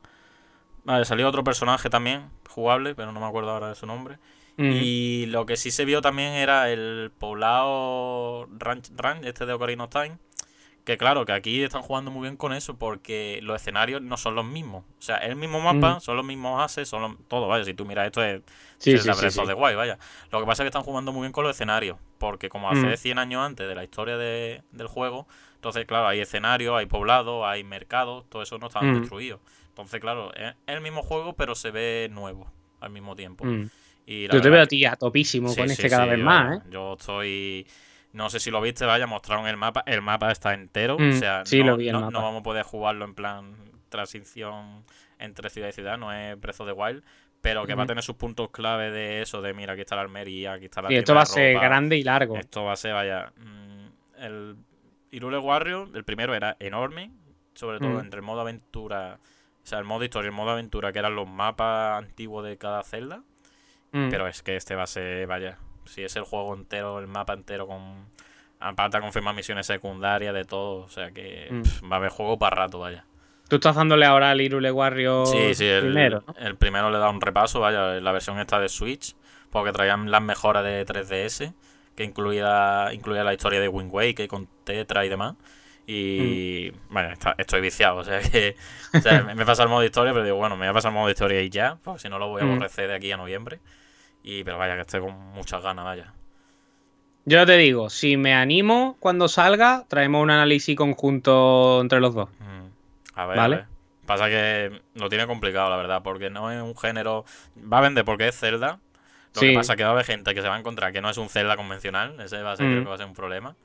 Vale, 0.82 1.04
salió 1.04 1.28
otro 1.28 1.44
personaje 1.44 1.88
también, 1.88 2.28
jugable, 2.48 2.96
pero 2.96 3.12
no 3.12 3.20
me 3.20 3.26
acuerdo 3.26 3.50
ahora 3.52 3.68
de 3.68 3.74
su 3.76 3.86
nombre. 3.86 4.18
Y 4.56 5.26
lo 5.26 5.46
que 5.46 5.56
sí 5.56 5.70
se 5.70 5.84
vio 5.84 6.00
también 6.00 6.32
era 6.32 6.70
el 6.70 7.10
poblado 7.18 8.46
Ranch, 8.56 8.90
Ranch 8.96 9.24
este 9.24 9.46
de 9.46 9.52
Ocarina 9.52 9.84
of 9.84 9.90
Time, 9.90 10.18
que 10.84 10.96
claro, 10.96 11.24
que 11.24 11.32
aquí 11.32 11.62
están 11.62 11.82
jugando 11.82 12.10
muy 12.10 12.22
bien 12.22 12.36
con 12.36 12.52
eso 12.52 12.78
porque 12.78 13.40
los 13.42 13.60
escenarios 13.60 14.00
no 14.02 14.16
son 14.16 14.34
los 14.34 14.44
mismos. 14.44 14.84
O 14.98 15.02
sea, 15.02 15.16
el 15.16 15.34
mismo 15.34 15.60
mapa, 15.60 15.96
mm. 15.96 16.00
son 16.00 16.16
los 16.16 16.24
mismos 16.24 16.62
ases, 16.62 16.88
son 16.88 17.18
todo, 17.26 17.48
vaya, 17.48 17.64
si 17.64 17.74
tú 17.74 17.84
miras 17.84 18.06
esto 18.06 18.22
es, 18.22 18.42
sí, 18.78 18.96
sí, 18.96 19.08
de 19.46 19.54
guay, 19.54 19.74
vaya. 19.74 19.98
Lo 20.30 20.40
que 20.40 20.46
pasa 20.46 20.62
es 20.62 20.66
que 20.66 20.68
están 20.68 20.82
jugando 20.82 21.12
muy 21.12 21.22
bien 21.22 21.32
con 21.32 21.42
los 21.44 21.56
escenarios, 21.56 21.98
porque 22.18 22.48
como 22.48 22.70
hace 22.70 22.96
100 22.96 23.16
mm. 23.16 23.18
años 23.18 23.42
antes 23.44 23.66
de 23.66 23.74
la 23.74 23.82
historia 23.82 24.16
del 24.18 24.86
juego, 24.86 25.26
entonces 25.56 25.84
claro, 25.86 26.06
hay 26.06 26.20
escenarios, 26.20 26.76
hay 26.76 26.86
poblados, 26.86 27.44
hay 27.46 27.64
mercados, 27.64 28.24
todo 28.28 28.42
eso 28.42 28.58
no 28.58 28.68
está 28.68 28.82
mm. 28.82 29.00
destruido. 29.00 29.40
Entonces, 29.70 30.00
claro, 30.00 30.32
es 30.34 30.54
el 30.66 30.80
mismo 30.80 31.02
juego, 31.02 31.32
pero 31.32 31.56
se 31.56 31.72
ve 31.72 32.08
nuevo 32.12 32.46
al 32.80 32.90
mismo 32.90 33.16
tiempo. 33.16 33.44
Y 34.06 34.28
Yo 34.28 34.40
te 34.40 34.50
veo 34.50 34.62
a 34.62 34.66
ti 34.66 34.84
a 34.84 34.96
topísimo 34.96 35.54
con 35.54 35.70
este 35.70 35.88
cada 35.88 36.06
vez 36.06 36.18
más, 36.18 36.58
¿eh? 36.58 36.62
Yo 36.70 36.94
estoy 36.94 37.66
no 38.14 38.30
sé 38.30 38.38
si 38.38 38.52
lo 38.52 38.60
viste, 38.60 38.84
vaya, 38.84 39.08
mostraron 39.08 39.48
el 39.48 39.56
mapa. 39.56 39.82
El 39.86 40.00
mapa 40.00 40.30
está 40.30 40.54
entero. 40.54 40.96
Mm, 40.98 41.10
o 41.10 41.12
sea, 41.14 41.42
no, 41.52 42.10
no, 42.10 42.22
vamos 42.22 42.40
a 42.40 42.42
poder 42.44 42.62
jugarlo 42.62 43.04
en 43.04 43.14
plan 43.14 43.56
transición 43.88 44.84
entre 45.18 45.50
ciudad 45.50 45.68
y 45.68 45.72
ciudad, 45.72 45.98
no 45.98 46.12
es 46.12 46.40
Breath 46.40 46.58
de 46.58 46.72
Wild. 46.72 47.02
Pero 47.40 47.66
que 47.66 47.74
va 47.74 47.82
a 47.82 47.86
tener 47.86 48.02
sus 48.02 48.14
puntos 48.16 48.50
clave 48.50 48.90
de 48.90 49.20
eso, 49.20 49.42
de 49.42 49.52
mira, 49.52 49.74
aquí 49.74 49.82
está 49.82 49.96
la 49.96 50.02
Almería, 50.02 50.54
aquí 50.54 50.66
está 50.66 50.80
la 50.80 50.90
Y 50.90 50.96
esto 50.96 51.14
va 51.14 51.22
a 51.22 51.26
ser 51.26 51.58
grande 51.58 51.98
y 51.98 52.02
largo. 52.02 52.36
Esto 52.36 52.64
va 52.64 52.72
a 52.72 52.76
ser, 52.76 52.94
vaya. 52.94 53.32
Mm, 53.36 54.22
el 54.22 54.56
Irule 55.10 55.38
Warrior, 55.38 55.90
el 55.92 56.04
primero 56.04 56.34
era 56.34 56.56
enorme, 56.60 57.10
sobre 57.54 57.80
todo 57.80 57.90
mm. 57.90 58.00
entre 58.00 58.20
el 58.20 58.24
modo 58.24 58.40
aventura, 58.40 59.18
o 59.62 59.66
sea, 59.66 59.78
el 59.78 59.84
modo 59.84 60.04
historia 60.04 60.28
y 60.28 60.30
el 60.30 60.36
modo 60.36 60.50
aventura, 60.50 60.92
que 60.92 61.00
eran 61.00 61.16
los 61.16 61.28
mapas 61.28 61.98
antiguos 61.98 62.44
de 62.44 62.56
cada 62.56 62.82
celda. 62.84 63.24
Pero 64.10 64.26
es 64.26 64.42
que 64.42 64.56
este 64.56 64.74
va 64.74 64.82
a 64.82 64.88
ser, 64.88 65.24
vaya, 65.28 65.56
si 65.84 66.02
es 66.02 66.16
el 66.16 66.24
juego 66.24 66.54
entero, 66.54 66.98
el 66.98 67.06
mapa 67.06 67.34
entero 67.34 67.66
con. 67.66 68.12
Aparte 68.58 68.96
de 68.96 69.02
confirmar 69.02 69.34
misiones 69.34 69.66
secundarias, 69.66 70.34
de 70.34 70.44
todo. 70.44 70.82
O 70.82 70.88
sea 70.88 71.12
que 71.12 71.48
mm. 71.50 71.90
va 71.90 71.96
a 71.96 71.98
haber 72.00 72.10
juego 72.10 72.38
para 72.38 72.56
rato, 72.56 72.80
vaya. 72.80 73.04
Tú 73.48 73.56
estás 73.56 73.76
dándole 73.76 74.06
ahora 74.06 74.30
al 74.30 74.40
Irule 74.40 74.72
Warrior 74.72 75.26
sí, 75.26 75.54
sí, 75.54 75.66
el, 75.66 75.82
primero. 75.82 76.24
El 76.38 76.56
primero 76.56 76.90
le 76.90 76.98
da 76.98 77.10
un 77.10 77.20
repaso, 77.20 77.60
vaya, 77.60 78.00
la 78.00 78.12
versión 78.12 78.40
esta 78.40 78.58
de 78.58 78.68
Switch, 78.68 79.14
porque 79.50 79.70
traían 79.70 80.10
las 80.10 80.22
mejoras 80.22 80.64
de 80.64 80.84
3DS, 80.86 81.52
que 81.94 82.04
incluía, 82.04 82.88
incluía 82.92 83.22
la 83.22 83.34
historia 83.34 83.60
de 83.60 83.68
Wind 83.68 83.92
Waker 83.92 84.26
con 84.28 84.48
Tetra 84.64 85.04
y 85.04 85.10
demás. 85.10 85.34
Y 85.86 86.70
bueno, 86.88 87.10
mm. 87.10 87.28
estoy 87.36 87.60
viciado, 87.60 87.98
o 87.98 88.04
sea 88.04 88.20
que 88.20 88.56
o 88.94 89.00
sea, 89.00 89.22
me 89.36 89.44
pasa 89.44 89.64
el 89.64 89.68
modo 89.68 89.84
historia, 89.84 90.12
pero 90.14 90.24
digo, 90.24 90.36
bueno, 90.36 90.56
me 90.56 90.64
voy 90.64 90.70
a 90.70 90.72
pasar 90.72 90.90
el 90.90 90.94
modo 90.94 91.10
historia 91.10 91.42
y 91.42 91.50
ya, 91.50 91.76
pues 91.82 92.00
si 92.00 92.08
no 92.08 92.18
lo 92.18 92.28
voy 92.28 92.40
a 92.40 92.46
mm. 92.46 92.50
aborrecer 92.50 92.88
de 92.88 92.94
aquí 92.94 93.12
a 93.12 93.18
noviembre. 93.18 93.60
Y, 94.24 94.42
pero 94.42 94.58
vaya, 94.58 94.74
que 94.74 94.80
estoy 94.80 95.00
con 95.00 95.12
muchas 95.34 95.62
ganas, 95.62 95.84
vaya. 95.84 96.12
Yo 97.26 97.44
te 97.46 97.56
digo, 97.56 97.90
si 97.90 98.16
me 98.16 98.34
animo 98.34 98.96
cuando 98.98 99.28
salga, 99.28 99.84
traemos 99.86 100.22
un 100.22 100.30
análisis 100.30 100.76
conjunto 100.76 101.80
entre 101.82 102.00
los 102.00 102.14
dos. 102.14 102.30
Mm. 102.40 103.18
A 103.18 103.26
ver, 103.26 103.36
¿Vale? 103.36 103.64
Pasa 104.06 104.28
que 104.28 104.80
lo 104.94 105.08
tiene 105.08 105.26
complicado, 105.26 105.70
la 105.70 105.76
verdad, 105.76 106.02
porque 106.02 106.30
no 106.30 106.50
es 106.50 106.60
un 106.60 106.76
género. 106.76 107.24
Va 107.72 107.78
a 107.78 107.80
vender 107.82 108.04
porque 108.04 108.28
es 108.28 108.38
Zelda. 108.38 108.80
Lo 109.34 109.40
que 109.40 109.54
pasa 109.54 109.72
es 109.72 109.76
que 109.76 109.82
va 109.82 109.90
a 109.90 109.92
haber 109.92 110.04
gente 110.04 110.34
que 110.34 110.42
se 110.42 110.48
va 110.48 110.56
a 110.56 110.58
encontrar 110.58 110.92
que 110.92 111.00
no 111.00 111.10
es 111.10 111.16
un 111.16 111.28
Zelda 111.28 111.56
convencional. 111.56 112.18
Ese 112.20 112.42
va 112.42 112.52
a 112.52 112.56
ser, 112.56 112.66
mm. 112.66 112.88
va 112.88 112.94
a 112.94 112.98
ser 112.98 113.06
un 113.06 113.14
problema. 113.14 113.56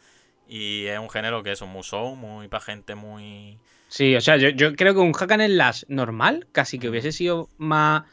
Y 0.48 0.86
es 0.86 1.00
un 1.00 1.10
género 1.10 1.44
que 1.44 1.52
es 1.52 1.62
un 1.62 1.70
musou, 1.70 2.16
muy 2.16 2.48
para 2.48 2.64
gente 2.64 2.96
muy. 2.96 3.58
Sí, 3.88 4.16
o 4.16 4.22
sea, 4.22 4.38
yo, 4.38 4.50
yo 4.50 4.76
creo 4.76 4.94
que 4.94 5.00
un 5.00 5.14
hack 5.14 5.32
and 5.32 5.46
slash 5.48 5.84
normal 5.88 6.48
casi 6.52 6.80
que 6.80 6.90
hubiese 6.90 7.12
sido 7.12 7.50
más 7.58 8.04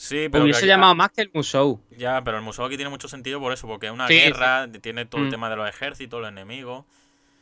Sí, 0.00 0.30
pero. 0.30 0.44
Hubiese 0.44 0.66
llamado 0.66 0.94
más 0.94 1.10
que 1.10 1.20
el 1.20 1.30
Musou. 1.34 1.78
Ya, 1.90 2.24
pero 2.24 2.38
el 2.38 2.42
Musou 2.42 2.64
aquí 2.64 2.76
tiene 2.76 2.88
mucho 2.88 3.06
sentido 3.06 3.38
por 3.38 3.52
eso, 3.52 3.66
porque 3.66 3.88
es 3.88 3.92
una 3.92 4.08
guerra, 4.08 4.66
tiene 4.80 5.04
todo 5.04 5.20
el 5.20 5.26
mm. 5.26 5.30
tema 5.30 5.50
de 5.50 5.56
los 5.56 5.68
ejércitos, 5.68 6.22
los 6.22 6.30
enemigos. 6.30 6.86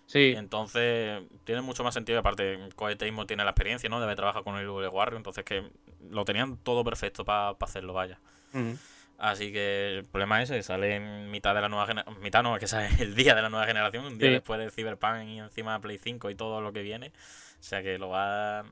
Sí. 0.06 0.32
entonces 0.36 1.22
tiene 1.44 1.60
mucho 1.60 1.84
más 1.84 1.94
sentido. 1.94 2.18
Aparte, 2.18 2.58
Coeteismo 2.74 3.26
tiene 3.26 3.44
la 3.44 3.50
experiencia, 3.50 3.88
¿no? 3.88 4.00
Debe 4.00 4.16
trabajar 4.16 4.42
con 4.42 4.56
el 4.56 4.66
de 4.66 4.88
Warrior, 4.88 5.18
entonces 5.18 5.44
que 5.44 5.70
lo 6.10 6.24
tenían 6.24 6.56
todo 6.56 6.82
perfecto 6.82 7.24
para 7.24 7.50
hacerlo, 7.60 7.92
vaya. 7.92 8.18
Mm. 8.52 8.72
Así 9.18 9.52
que 9.52 9.98
el 9.98 10.04
problema 10.04 10.42
es 10.42 10.50
que 10.50 10.60
sale 10.64 10.96
en 10.96 11.30
mitad 11.30 11.54
de 11.54 11.60
la 11.60 11.68
nueva 11.68 11.86
generación. 11.86 12.20
Mitad 12.20 12.42
no, 12.42 12.58
que 12.58 12.66
sale 12.66 12.88
el 12.98 13.14
día 13.14 13.36
de 13.36 13.42
la 13.42 13.50
nueva 13.50 13.66
generación, 13.66 14.04
un 14.04 14.18
día 14.18 14.30
después 14.30 14.58
del 14.58 14.72
Cyberpunk 14.72 15.28
y 15.28 15.38
encima 15.38 15.74
de 15.74 15.80
Play 15.80 15.98
5 15.98 16.28
y 16.30 16.34
todo 16.34 16.60
lo 16.60 16.72
que 16.72 16.82
viene. 16.82 17.12
O 17.60 17.62
sea 17.62 17.84
que 17.84 17.98
lo 17.98 18.08
va. 18.08 18.64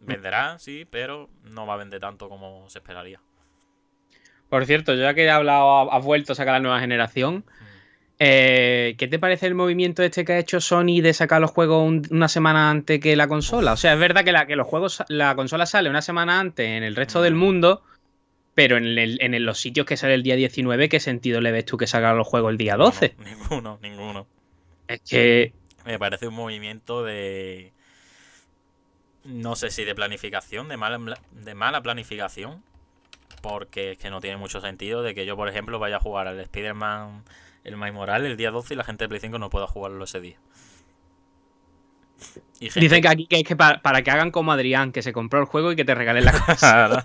Venderá, 0.00 0.58
sí, 0.58 0.88
pero 0.90 1.28
no 1.44 1.66
va 1.66 1.74
a 1.74 1.76
vender 1.76 2.00
tanto 2.00 2.28
como 2.28 2.68
se 2.68 2.78
esperaría. 2.78 3.20
Por 4.48 4.64
cierto, 4.64 4.94
ya 4.94 5.14
que 5.14 5.24
he 5.24 5.30
hablado, 5.30 5.92
has 5.92 6.04
vuelto 6.04 6.32
a 6.32 6.36
sacar 6.36 6.54
la 6.54 6.60
nueva 6.60 6.80
generación. 6.80 7.44
Eh, 8.20 8.96
¿Qué 8.98 9.06
te 9.06 9.18
parece 9.18 9.46
el 9.46 9.54
movimiento 9.54 10.02
este 10.02 10.24
que 10.24 10.32
ha 10.32 10.38
hecho 10.38 10.60
Sony 10.60 11.00
de 11.02 11.14
sacar 11.14 11.40
los 11.40 11.52
juegos 11.52 12.02
una 12.10 12.28
semana 12.28 12.70
antes 12.70 12.98
que 12.98 13.14
la 13.14 13.28
consola? 13.28 13.72
O 13.72 13.76
sea, 13.76 13.92
es 13.92 13.98
verdad 14.00 14.24
que 14.24 14.32
la, 14.32 14.46
que 14.46 14.56
los 14.56 14.66
juegos, 14.66 15.04
la 15.08 15.36
consola 15.36 15.66
sale 15.66 15.88
una 15.88 16.02
semana 16.02 16.40
antes 16.40 16.66
en 16.66 16.82
el 16.82 16.96
resto 16.96 17.22
del 17.22 17.34
mundo, 17.34 17.82
pero 18.54 18.76
en, 18.76 19.44
los 19.44 19.60
sitios 19.60 19.86
que 19.86 19.96
sale 19.96 20.14
el 20.14 20.24
día 20.24 20.34
19, 20.34 20.88
¿qué 20.88 20.98
sentido 20.98 21.40
le 21.40 21.52
ves 21.52 21.64
tú 21.64 21.76
que 21.76 21.86
salga 21.86 22.12
los 22.14 22.26
juegos 22.26 22.50
el 22.50 22.58
día 22.58 22.76
12? 22.76 23.14
ninguno, 23.24 23.78
ninguno. 23.82 24.26
Es 24.88 25.00
que. 25.02 25.52
Me 25.84 25.98
parece 25.98 26.26
un 26.26 26.34
movimiento 26.34 27.04
de. 27.04 27.72
No 29.24 29.54
sé 29.54 29.70
si 29.70 29.84
de 29.84 29.94
planificación, 29.94 30.68
de 30.68 30.76
mala, 30.76 30.98
de 31.32 31.54
mala 31.54 31.82
planificación 31.82 32.62
porque 33.48 33.92
es 33.92 33.98
que 33.98 34.10
no 34.10 34.20
tiene 34.20 34.36
mucho 34.36 34.60
sentido 34.60 35.02
de 35.02 35.14
que 35.14 35.24
yo, 35.26 35.36
por 35.36 35.48
ejemplo, 35.48 35.78
vaya 35.78 35.96
a 35.96 36.00
jugar 36.00 36.28
al 36.28 36.38
Spider-Man, 36.38 37.24
el 37.64 37.76
Miles 37.76 37.94
Morales, 37.94 38.30
el 38.30 38.36
día 38.36 38.50
12 38.50 38.74
y 38.74 38.76
la 38.76 38.84
gente 38.84 39.04
de 39.04 39.08
Play 39.08 39.20
5 39.20 39.38
no 39.38 39.50
pueda 39.50 39.66
jugarlo 39.66 40.04
ese 40.04 40.20
día. 40.20 40.36
Dicen 42.60 43.00
que 43.00 43.08
aquí 43.08 43.26
que 43.26 43.36
es 43.36 43.44
que 43.44 43.56
para, 43.56 44.02
que 44.02 44.10
hagan 44.10 44.30
como 44.30 44.52
Adrián, 44.52 44.92
que 44.92 45.02
se 45.02 45.12
compró 45.12 45.40
el 45.40 45.46
juego 45.46 45.72
y 45.72 45.76
que 45.76 45.84
te 45.84 45.94
regalen 45.94 46.24
la 46.24 46.32
casa. 46.46 47.04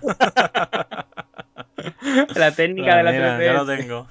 la 2.34 2.54
técnica 2.54 2.96
de 2.96 3.02
la 3.04 3.12
3D. 3.12 3.44
Ya 3.44 3.52
lo 3.52 3.66
tengo. 3.66 4.08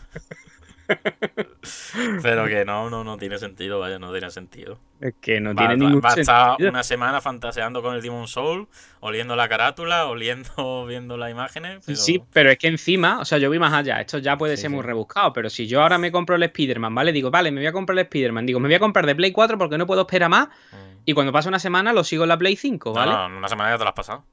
Pero 2.22 2.46
que 2.48 2.66
no, 2.66 2.90
no, 2.90 3.04
no 3.04 3.18
tiene 3.18 3.38
sentido, 3.38 3.80
vaya, 3.80 4.00
no 4.00 4.12
tiene 4.12 4.30
sentido. 4.30 4.80
Es 5.00 5.14
que 5.22 5.40
no 5.40 5.56
tiene 5.56 5.78
ningún 5.78 6.02
va, 6.02 6.10
va 6.10 6.16
estar 6.16 6.56
una 6.60 6.84
semana 6.84 7.22
fantaseando 7.22 7.82
con 7.82 7.96
el 7.96 8.02
Demon 8.02 8.28
Soul, 8.28 8.68
oliendo 9.00 9.36
la 9.36 9.48
carátula, 9.48 10.08
oliendo, 10.08 10.86
viendo 10.88 11.18
las 11.18 11.32
imágenes. 11.32 11.86
Sí, 11.86 12.22
pero 12.32 12.52
es 12.52 12.58
que 12.58 12.68
encima, 12.68 13.20
o 13.20 13.26
sea, 13.26 13.38
yo 13.38 13.50
vi 13.50 13.60
más 13.60 13.74
allá, 13.74 14.02
esto 14.02 14.18
ya 14.18 14.38
puede 14.38 14.58
ser 14.58 14.70
muy 14.70 14.82
rebuscado, 14.82 15.34
pero 15.34 15.50
si 15.50 15.68
yo 15.68 15.82
ahora 15.82 15.98
me 15.98 16.12
compro 16.12 16.36
el 16.36 16.44
Spider-Man, 16.44 16.94
¿vale? 16.94 17.12
Digo, 17.12 17.32
vale, 17.32 17.52
me 17.52 17.62
voy 17.62 17.68
a 17.68 17.74
comprar 17.74 17.98
el 17.98 18.06
Spider-Man, 18.06 18.46
digo, 18.46 18.60
me 18.60 18.68
voy 18.68 18.76
a 18.76 18.80
comprar 18.80 19.06
de 19.06 19.16
Play 19.16 19.32
4 19.32 19.58
porque 19.58 19.78
no 19.78 19.86
puedo 19.86 20.02
esperar 20.02 20.30
más, 20.30 20.48
mm. 20.48 21.02
y 21.06 21.14
cuando 21.14 21.32
pasa 21.32 21.50
una 21.50 21.60
semana 21.60 21.94
lo 21.94 22.04
sigo 22.04 22.24
en 22.24 22.30
la 22.30 22.38
Play 22.38 22.56
5, 22.56 22.94
¿vale? 22.94 23.12
No, 23.12 23.30
no, 23.30 23.38
una 23.38 23.48
semana 23.48 23.72
ya 23.72 23.78
te 23.78 23.84
lo 23.84 23.90
has 23.90 23.96
pasado. 23.96 24.24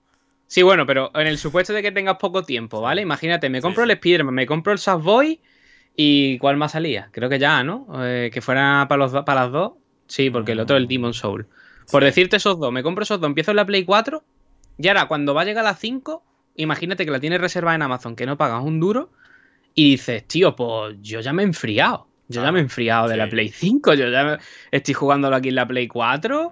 Sí, 0.46 0.62
bueno, 0.62 0.84
pero 0.84 1.12
en 1.14 1.28
el 1.28 1.38
supuesto 1.38 1.72
de 1.72 1.80
que 1.80 1.92
tengas 1.92 2.16
poco 2.16 2.42
tiempo, 2.42 2.80
¿vale? 2.80 3.02
Imagínate, 3.02 3.48
me 3.48 3.62
compro 3.62 3.84
el 3.84 3.90
Spider-Man, 3.92 4.34
me 4.34 4.46
compro 4.46 4.72
el 4.72 4.80
Boy 5.00 5.40
¿Y 6.02 6.38
cuál 6.38 6.56
más 6.56 6.72
salía? 6.72 7.10
Creo 7.12 7.28
que 7.28 7.38
ya, 7.38 7.62
¿no? 7.62 7.86
Eh, 8.02 8.30
que 8.32 8.40
fuera 8.40 8.86
para, 8.88 9.00
los, 9.00 9.12
para 9.22 9.42
las 9.42 9.52
dos. 9.52 9.72
Sí, 10.06 10.30
porque 10.30 10.52
el 10.52 10.60
otro 10.60 10.78
es 10.78 10.80
el. 10.80 10.88
Demon 10.88 11.12
Soul. 11.12 11.46
Por 11.92 12.02
decirte 12.02 12.36
esos 12.36 12.58
dos, 12.58 12.72
me 12.72 12.82
compro 12.82 13.02
esos 13.02 13.20
dos, 13.20 13.28
empiezo 13.28 13.50
en 13.50 13.58
la 13.58 13.66
Play 13.66 13.84
4 13.84 14.24
y 14.78 14.88
ahora 14.88 15.08
cuando 15.08 15.34
va 15.34 15.42
a 15.42 15.44
llegar 15.44 15.62
a 15.62 15.68
la 15.68 15.74
5, 15.74 16.24
imagínate 16.56 17.04
que 17.04 17.10
la 17.10 17.20
tienes 17.20 17.38
reservada 17.38 17.74
en 17.74 17.82
Amazon, 17.82 18.16
que 18.16 18.24
no 18.24 18.38
pagas 18.38 18.62
un 18.62 18.80
duro 18.80 19.10
y 19.74 19.90
dices, 19.90 20.26
tío, 20.26 20.56
pues 20.56 20.96
yo 21.02 21.20
ya 21.20 21.34
me 21.34 21.42
he 21.42 21.44
enfriado. 21.44 22.06
Yo 22.28 22.42
ya 22.42 22.50
me 22.50 22.60
he 22.60 22.62
enfriado 22.62 23.06
de 23.06 23.18
la 23.18 23.28
Play 23.28 23.50
5, 23.50 23.92
yo 23.92 24.08
ya 24.08 24.38
estoy 24.70 24.94
jugándolo 24.94 25.36
aquí 25.36 25.50
en 25.50 25.56
la 25.56 25.68
Play 25.68 25.86
4. 25.86 26.50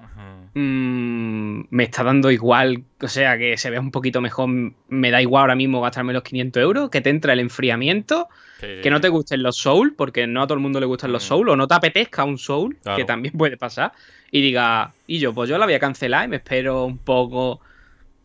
Mm, 0.52 1.60
me 1.70 1.84
está 1.84 2.04
dando 2.04 2.30
igual, 2.30 2.84
o 3.00 3.08
sea, 3.08 3.38
que 3.38 3.56
se 3.56 3.70
vea 3.70 3.80
un 3.80 3.92
poquito 3.92 4.20
mejor. 4.20 4.50
Me 4.88 5.10
da 5.10 5.22
igual 5.22 5.40
ahora 5.40 5.54
mismo 5.54 5.80
gastarme 5.80 6.12
los 6.12 6.22
500 6.22 6.62
euros, 6.62 6.90
que 6.90 7.00
te 7.00 7.08
entra 7.08 7.32
el 7.32 7.40
enfriamiento 7.40 8.28
que 8.58 8.90
no 8.90 9.00
te 9.00 9.08
gusten 9.08 9.42
los 9.42 9.56
Soul, 9.56 9.94
porque 9.94 10.26
no 10.26 10.42
a 10.42 10.46
todo 10.46 10.54
el 10.54 10.60
mundo 10.60 10.80
le 10.80 10.86
gustan 10.86 11.12
los 11.12 11.24
mm. 11.24 11.28
Soul, 11.28 11.48
o 11.50 11.56
no 11.56 11.68
te 11.68 11.74
apetezca 11.74 12.24
un 12.24 12.38
Soul, 12.38 12.76
que 12.96 13.04
también 13.04 13.34
puede 13.36 13.56
pasar, 13.56 13.92
y 14.30 14.42
diga, 14.42 14.92
y 15.06 15.18
yo, 15.18 15.32
pues 15.32 15.48
yo 15.48 15.58
la 15.58 15.66
voy 15.66 15.74
a 15.74 15.80
cancelar 15.80 16.26
y 16.26 16.28
me 16.28 16.36
espero 16.36 16.84
un 16.84 16.98
poco 16.98 17.60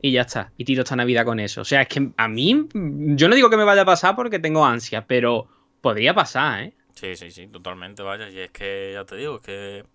y 0.02 0.12
ya 0.12 0.22
está, 0.22 0.52
y 0.58 0.66
tiro 0.66 0.84
esta 0.84 0.98
Navidad 0.98 1.24
con 1.24 1.40
eso. 1.40 1.62
O 1.62 1.66
sea, 1.66 1.84
es 1.84 1.88
que 1.88 2.10
a 2.18 2.28
mí, 2.28 2.68
yo 2.74 3.30
no 3.30 3.36
digo 3.36 3.50
que 3.50 3.58
me 3.58 3.64
vaya 3.64 3.84
a 3.84 3.86
pasar 3.86 4.16
porque 4.16 4.38
tengo 4.38 4.66
ansia, 4.66 5.06
pero 5.08 5.48
podría 5.80 6.14
pasar, 6.14 6.64
¿eh? 6.64 6.74
Sí, 6.94 7.16
sí, 7.16 7.32
sí, 7.32 7.48
totalmente, 7.48 8.04
vaya, 8.04 8.30
y 8.30 8.40
es 8.40 8.52
que 8.52 8.92
ya 8.94 9.06
te 9.06 9.16
digo, 9.16 9.38
es 9.38 9.42
que 9.42 9.86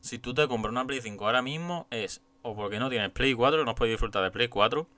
si 0.00 0.18
tú 0.18 0.34
te 0.34 0.46
compras 0.48 0.72
una 0.72 0.86
Play 0.86 1.00
5 1.00 1.24
ahora 1.24 1.42
mismo 1.42 1.86
es 1.90 2.20
o 2.42 2.56
porque 2.56 2.78
no 2.78 2.88
tienes 2.88 3.10
Play 3.10 3.34
4, 3.34 3.64
no 3.64 3.74
puedes 3.74 3.92
disfrutar 3.92 4.24
de 4.24 4.30
Play 4.30 4.48
4, 4.48 4.88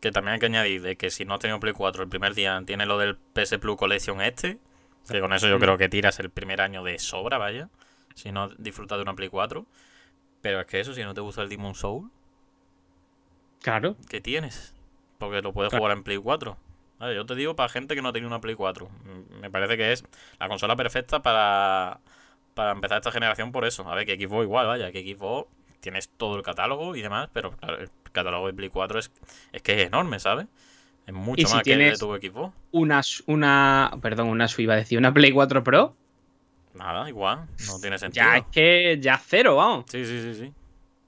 que 0.00 0.10
también 0.10 0.34
hay 0.34 0.40
que 0.40 0.46
añadir 0.46 0.82
de 0.82 0.96
que 0.96 1.10
si 1.10 1.24
no 1.24 1.34
has 1.34 1.40
tenido 1.40 1.60
Play 1.60 1.72
4 1.72 2.02
el 2.02 2.08
primer 2.08 2.34
día, 2.34 2.62
tiene 2.66 2.86
lo 2.86 2.98
del 2.98 3.16
PS 3.16 3.58
Plus 3.58 3.76
Collection 3.76 4.20
este. 4.20 4.58
Que 5.08 5.20
con 5.20 5.32
eso 5.32 5.48
yo 5.48 5.58
mm. 5.58 5.60
creo 5.60 5.78
que 5.78 5.88
tiras 5.88 6.18
el 6.20 6.30
primer 6.30 6.60
año 6.60 6.82
de 6.82 6.98
sobra, 6.98 7.38
vaya. 7.38 7.68
Si 8.14 8.32
no 8.32 8.48
disfrutas 8.48 8.98
de 8.98 9.02
una 9.02 9.14
Play 9.14 9.28
4. 9.28 9.66
Pero 10.40 10.60
es 10.60 10.66
que 10.66 10.80
eso, 10.80 10.94
si 10.94 11.02
no 11.02 11.14
te 11.14 11.20
gusta 11.20 11.42
el 11.42 11.48
Demon 11.48 11.74
Soul. 11.74 12.10
Claro. 13.62 13.96
¿Qué 14.08 14.20
tienes? 14.20 14.74
Porque 15.18 15.40
lo 15.40 15.52
puedes 15.52 15.72
jugar 15.72 15.92
en 15.92 16.02
Play 16.02 16.18
4. 16.18 16.56
yo 17.14 17.26
te 17.26 17.34
digo 17.34 17.56
para 17.56 17.68
gente 17.68 17.94
que 17.94 18.02
no 18.02 18.10
ha 18.10 18.12
tenido 18.12 18.28
una 18.28 18.40
Play 18.40 18.54
4. 18.54 18.88
Me 19.40 19.50
parece 19.50 19.76
que 19.76 19.92
es 19.92 20.04
la 20.38 20.48
consola 20.48 20.76
perfecta 20.76 21.22
para, 21.22 22.00
para 22.54 22.72
empezar 22.72 22.98
esta 22.98 23.10
generación 23.10 23.52
por 23.52 23.64
eso. 23.64 23.88
A 23.90 23.94
ver, 23.94 24.06
que 24.06 24.16
Xbox 24.16 24.44
igual, 24.44 24.66
vaya, 24.66 24.92
que 24.92 25.02
Xbox 25.02 25.48
tienes 25.80 26.08
todo 26.08 26.36
el 26.36 26.42
catálogo 26.42 26.96
y 26.96 27.02
demás, 27.02 27.28
pero 27.32 27.52
claro, 27.52 27.78
catálogo 28.14 28.46
de 28.46 28.54
Play 28.54 28.70
4 28.70 28.98
es, 28.98 29.12
es 29.52 29.60
que 29.60 29.80
es 29.80 29.86
enorme, 29.88 30.18
¿sabes? 30.18 30.46
Es 31.06 31.12
mucho 31.12 31.46
más 31.50 31.62
que 31.62 31.74
el 31.74 31.78
de 31.80 31.98
tu 31.98 32.14
equipo. 32.14 32.54
Una, 32.70 33.02
una, 33.26 33.90
perdón, 34.00 34.28
una 34.28 34.46
iba 34.56 34.72
a 34.72 34.76
decir, 34.78 34.96
una 34.96 35.12
Play 35.12 35.32
4 35.32 35.62
Pro. 35.62 35.94
Nada, 36.72 37.08
igual, 37.08 37.46
no 37.68 37.78
tiene 37.80 37.98
sentido. 37.98 38.24
Ya 38.24 38.36
es 38.38 38.44
que 38.50 38.98
ya 39.00 39.18
cero, 39.18 39.56
vamos. 39.56 39.84
Sí, 39.88 40.04
sí, 40.06 40.20
sí, 40.22 40.34
sí. 40.34 40.52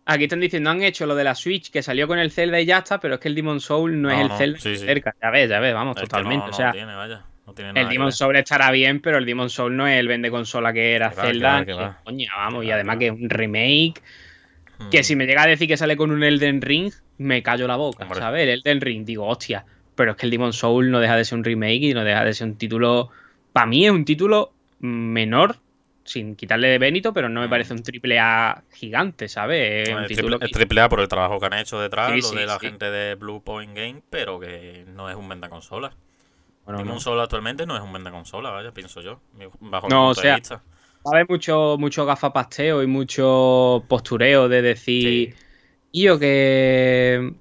Aquí 0.04 0.24
están 0.24 0.38
diciendo, 0.38 0.70
han 0.70 0.82
hecho 0.82 1.06
lo 1.06 1.16
de 1.16 1.24
la 1.24 1.34
Switch 1.34 1.70
que 1.70 1.82
salió 1.82 2.06
con 2.06 2.18
el 2.20 2.30
Zelda 2.30 2.60
y 2.60 2.66
ya 2.66 2.78
está, 2.78 3.00
pero 3.00 3.14
es 3.14 3.20
que 3.20 3.26
el 3.26 3.34
Demon 3.34 3.58
Soul 3.58 4.00
no, 4.00 4.08
es 4.10 4.20
el 4.20 4.30
Zelda 4.60 4.60
cerca. 4.60 5.14
Ya 5.20 5.30
ves, 5.30 5.48
ya 5.48 5.58
ves, 5.58 5.74
vamos, 5.74 5.96
totalmente. 5.96 6.50
o 6.50 6.52
sea, 6.52 6.70
tiene, 6.70 6.94
vaya. 6.94 7.24
No 7.44 7.54
tiene 7.54 7.72
nada 7.72 7.86
el 7.86 7.92
Demon 7.92 8.12
Soul 8.12 8.36
estará 8.36 8.70
bien, 8.70 9.00
pero 9.00 9.18
el 9.18 9.26
Demon 9.26 9.50
Soul 9.50 9.76
no 9.76 9.86
es 9.88 9.98
el 9.98 10.06
vende 10.06 10.30
consola 10.30 10.72
que 10.72 10.94
era 10.94 11.10
Zelda. 11.10 11.98
Coña, 12.04 12.30
vamos, 12.36 12.64
y 12.64 12.70
además 12.70 12.98
que 12.98 13.06
es 13.06 13.12
un 13.12 13.28
remake 13.28 14.00
que 14.90 15.02
si 15.02 15.16
me 15.16 15.26
llega 15.26 15.42
a 15.42 15.46
decir 15.46 15.68
que 15.68 15.76
sale 15.76 15.96
con 15.96 16.10
un 16.10 16.22
Elden 16.22 16.60
Ring, 16.60 16.92
me 17.18 17.42
callo 17.42 17.66
la 17.66 17.76
boca, 17.76 18.06
¿sabes? 18.14 18.42
El 18.42 18.48
Elden 18.60 18.80
Ring, 18.80 19.04
digo, 19.04 19.26
hostia. 19.26 19.64
Pero 19.94 20.12
es 20.12 20.16
que 20.16 20.26
el 20.26 20.30
Demon 20.30 20.52
Soul 20.52 20.90
no 20.90 21.00
deja 21.00 21.16
de 21.16 21.24
ser 21.24 21.38
un 21.38 21.44
remake 21.44 21.82
y 21.82 21.94
no 21.94 22.04
deja 22.04 22.24
de 22.24 22.34
ser 22.34 22.48
un 22.48 22.56
título. 22.56 23.10
Para 23.52 23.66
mí 23.66 23.86
es 23.86 23.90
un 23.90 24.04
título 24.04 24.52
menor, 24.80 25.56
sin 26.04 26.36
quitarle 26.36 26.68
de 26.68 26.78
Benito, 26.78 27.12
pero 27.12 27.28
no 27.28 27.40
me 27.40 27.48
parece 27.48 27.72
un 27.72 27.82
triple 27.82 28.18
A 28.18 28.62
gigante, 28.72 29.28
¿sabes? 29.28 29.88
Es, 29.88 29.94
un 29.94 30.06
título 30.06 30.38
triple, 30.38 30.80
A 30.82 30.88
por 30.88 31.00
el 31.00 31.08
trabajo 31.08 31.40
que 31.40 31.46
han 31.46 31.54
hecho 31.54 31.80
detrás, 31.80 32.10
lo 32.10 32.30
de 32.38 32.46
la 32.46 32.58
gente 32.58 32.90
de 32.90 33.14
Blue 33.14 33.42
Point 33.42 33.74
Game, 33.74 34.02
pero 34.10 34.38
que 34.38 34.84
no 34.88 35.08
es 35.08 35.16
un 35.16 35.28
venda 35.28 35.48
consola. 35.48 35.92
Bueno, 36.66 36.80
Demon 36.80 37.00
Soul 37.00 37.20
actualmente 37.20 37.64
no 37.64 37.76
es 37.76 37.82
un 37.82 37.92
venda 37.92 38.10
consola, 38.10 38.50
vaya, 38.50 38.72
pienso 38.72 39.00
yo, 39.00 39.20
bajo 39.60 39.88
no, 39.88 40.08
mi 40.08 40.14
punto 40.14 40.20
de 40.20 40.34
vista 40.34 40.62
va 41.06 41.10
a 41.10 41.20
haber 41.20 41.28
mucho, 41.28 41.76
mucho 41.78 42.04
gafapasteo 42.04 42.82
y 42.82 42.86
mucho 42.86 43.84
postureo 43.88 44.48
de 44.48 44.62
decir. 44.62 45.34
Yo 45.92 46.18
que. 46.18 47.32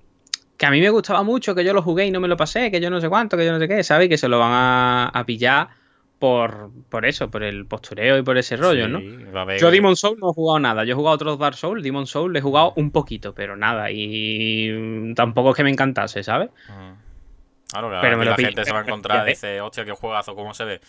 Que 0.58 0.66
a 0.66 0.72
mí 0.72 0.80
me 0.80 0.90
gustaba 0.90 1.22
mucho, 1.22 1.54
que 1.54 1.66
yo 1.66 1.74
lo 1.74 1.82
jugué 1.82 2.06
y 2.06 2.12
no 2.12 2.22
me 2.22 2.30
lo 2.30 2.38
pasé, 2.38 2.72
que 2.72 2.80
yo 2.80 2.90
no 2.90 3.02
sé 3.02 3.10
cuánto, 3.10 3.36
que 3.36 3.46
yo 3.46 3.52
no 3.52 3.60
sé 3.60 3.68
qué, 3.68 3.84
¿sabes? 3.84 4.08
Que 4.08 4.18
se 4.18 4.30
lo 4.30 4.40
van 4.40 4.52
a, 4.54 5.24
pillar 5.26 5.68
por, 6.18 6.70
por 6.88 7.06
eso, 7.06 7.30
por 7.30 7.44
el 7.44 7.66
postureo 7.66 8.18
y 8.18 8.24
por 8.24 8.38
ese 8.38 8.56
rollo, 8.56 8.88
¿no? 8.88 9.02
Yo 9.58 9.70
Demon 9.70 9.98
Soul 9.98 10.18
no 10.22 10.30
he 10.30 10.34
jugado 10.34 10.60
nada. 10.60 10.86
Yo 10.86 10.94
he 10.94 10.96
jugado 10.96 11.16
otros 11.16 11.40
Dark 11.40 11.56
Souls, 11.56 11.84
Demon 11.84 12.08
Soul 12.08 12.32
le 12.32 12.40
he 12.40 12.42
jugado 12.42 12.72
un 12.78 12.92
poquito, 12.92 13.34
pero 13.36 13.58
nada. 13.58 13.92
Y 13.92 15.14
tampoco 15.14 15.50
es 15.50 15.58
que 15.58 15.64
me 15.66 15.72
encantase, 15.72 16.24
¿sabes? 16.24 16.52
Ah. 16.70 16.96
Claro, 17.70 17.90
pero 18.02 18.24
la 18.24 18.36
gente 18.36 18.64
se 18.64 18.72
va 18.72 18.80
a 18.80 18.84
encontrar 18.84 19.28
y 19.28 19.30
dice, 19.32 19.60
hostia, 19.60 19.84
qué 19.86 19.92
juegazo, 19.92 20.36
¿cómo 20.36 20.54
se 20.54 20.64
ve? 20.66 20.82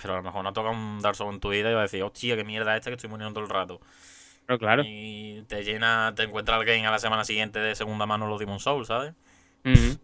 Pero 0.00 0.14
a 0.14 0.16
lo 0.16 0.22
mejor 0.22 0.44
no 0.44 0.52
toca 0.52 0.70
un 0.70 1.00
Dark 1.00 1.16
Souls 1.16 1.34
en 1.34 1.40
tu 1.40 1.50
vida 1.50 1.70
y 1.70 1.74
va 1.74 1.80
a 1.80 1.82
decir, 1.84 2.02
hostia, 2.02 2.36
qué 2.36 2.44
mierda 2.44 2.76
esta 2.76 2.90
que 2.90 2.96
estoy 2.96 3.10
muriendo 3.10 3.34
todo 3.34 3.44
el 3.44 3.50
rato. 3.50 3.80
Pero 4.46 4.58
claro. 4.58 4.82
Y 4.84 5.44
te 5.48 5.62
llena, 5.62 6.12
te 6.14 6.24
encuentra 6.24 6.56
alguien 6.56 6.84
a 6.86 6.90
la 6.90 6.98
semana 6.98 7.24
siguiente 7.24 7.58
de 7.58 7.74
segunda 7.74 8.06
mano 8.06 8.26
los 8.26 8.38
Demon 8.38 8.60
Souls, 8.60 8.88
¿sabes? 8.88 9.14
sí, 9.64 9.96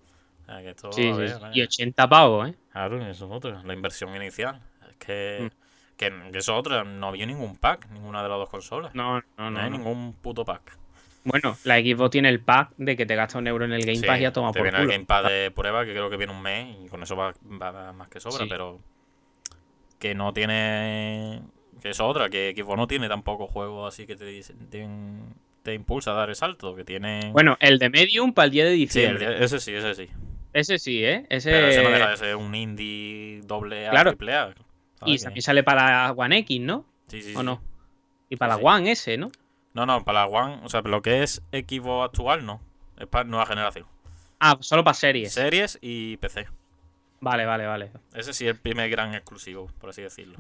sí. 0.93 1.35
Y 1.53 1.63
80 1.63 2.09
pavos, 2.09 2.49
¿eh? 2.49 2.55
Claro, 2.73 3.05
eso 3.07 3.27
es 3.27 3.31
otro, 3.31 3.63
la 3.63 3.75
inversión 3.75 4.15
inicial. 4.17 4.61
Es 4.89 4.97
que, 4.97 5.39
mm. 5.43 5.97
que, 5.97 6.39
eso 6.39 6.53
es 6.53 6.59
otra, 6.59 6.85
no 6.85 7.09
había 7.09 7.27
ningún 7.27 7.57
pack, 7.57 7.91
ninguna 7.91 8.23
de 8.23 8.29
las 8.29 8.39
dos 8.39 8.49
consolas. 8.49 8.95
No, 8.95 9.21
no, 9.21 9.25
no. 9.37 9.51
No 9.51 9.61
hay 9.61 9.71
ningún 9.71 10.15
puto 10.15 10.45
pack. 10.45 10.79
Bueno, 11.25 11.57
la 11.65 11.79
Xbox 11.79 12.11
tiene 12.11 12.31
el 12.31 12.41
pack 12.41 12.73
de 12.79 12.97
que 12.97 13.05
te 13.05 13.15
gasta 13.15 13.39
un 13.39 13.47
euro 13.47 13.65
en 13.67 13.73
el 13.73 13.85
Game 13.85 14.01
Pass 14.07 14.19
y 14.19 14.23
ya 14.23 14.33
toma 14.33 14.53
por 14.53 14.63
viene 14.63 14.79
el 14.79 14.89
Game 14.89 15.05
Pass 15.05 15.29
de 15.29 15.51
prueba 15.51 15.85
que 15.85 15.93
creo 15.93 16.09
que 16.09 16.17
viene 16.17 16.33
un 16.33 16.41
mes 16.41 16.77
y 16.83 16.89
con 16.89 17.03
eso 17.03 17.15
va, 17.15 17.35
va 17.45 17.93
más 17.93 18.09
que 18.09 18.21
sobra, 18.21 18.47
pero 18.49 18.81
que 20.01 20.17
no 20.17 20.33
tiene. 20.33 21.43
Que 21.81 21.91
es 21.91 22.01
otra, 22.01 22.29
que 22.29 22.53
Xbox 22.57 22.77
no 22.77 22.89
tiene 22.89 23.09
tampoco 23.09 23.47
juegos 23.47 23.95
así 23.95 24.07
que 24.07 24.17
te, 24.17 24.43
te, 24.71 24.89
te, 25.63 25.75
impulsa 25.75 26.11
a 26.11 26.15
dar 26.15 26.29
el 26.31 26.35
salto. 26.35 26.75
Que 26.75 26.85
tiene. 26.85 27.31
Bueno, 27.33 27.57
el 27.61 27.79
de 27.79 27.89
Medium 27.91 28.33
para 28.33 28.47
el 28.47 28.51
día 28.51 28.65
de 28.65 28.73
diciembre. 28.73 29.27
Sí, 29.39 29.45
ese 29.45 29.61
sí, 29.61 29.75
ese 29.75 29.95
sí. 29.95 30.09
Ese 30.53 30.79
sí, 30.79 31.05
¿eh? 31.05 31.27
Ese... 31.29 31.53
Pero 31.53 31.69
ese 31.69 31.83
no 31.85 31.91
deja 31.91 32.11
de 32.11 32.17
ser 32.17 32.37
un 32.37 32.53
indie 32.57 33.41
doble 33.45 33.87
A, 33.87 33.91
claro. 33.91 34.11
triple 34.11 34.35
A. 34.35 34.55
Y 35.07 35.19
también 35.19 35.43
sale 35.43 35.63
para 35.63 36.11
One 36.13 36.39
X, 36.39 36.61
¿no? 36.61 36.85
Sí, 37.07 37.23
sí, 37.23 37.35
¿O 37.37 37.43
no? 37.45 37.63
Y 38.29 38.37
para 38.37 38.57
la 38.57 38.63
One 38.63 38.91
S, 38.91 39.17
¿no? 39.17 39.31
No, 39.75 39.87
no, 39.87 40.05
para 40.05 40.21
la 40.21 40.27
One, 40.27 40.61
o 40.65 40.69
sea, 40.69 40.83
lo 40.83 41.03
que 41.03 41.23
es 41.23 41.43
Xbox 41.53 42.07
actual, 42.07 42.45
no. 42.45 42.61
Es 42.99 43.07
para 43.07 43.25
nueva 43.25 43.47
generación. 43.47 43.87
Ah, 44.41 44.59
solo 44.61 44.83
para 44.83 44.95
series. 44.95 45.33
Series 45.33 45.79
y 45.81 46.17
PC. 46.17 46.49
Vale, 47.21 47.45
vale, 47.45 47.67
vale. 47.67 47.91
Ese 48.15 48.33
sí 48.33 48.47
es 48.47 48.53
el 48.53 48.57
primer 48.59 48.89
gran 48.89 49.15
exclusivo, 49.15 49.71
por 49.79 49.91
así 49.91 50.03
decirlo. 50.03 50.37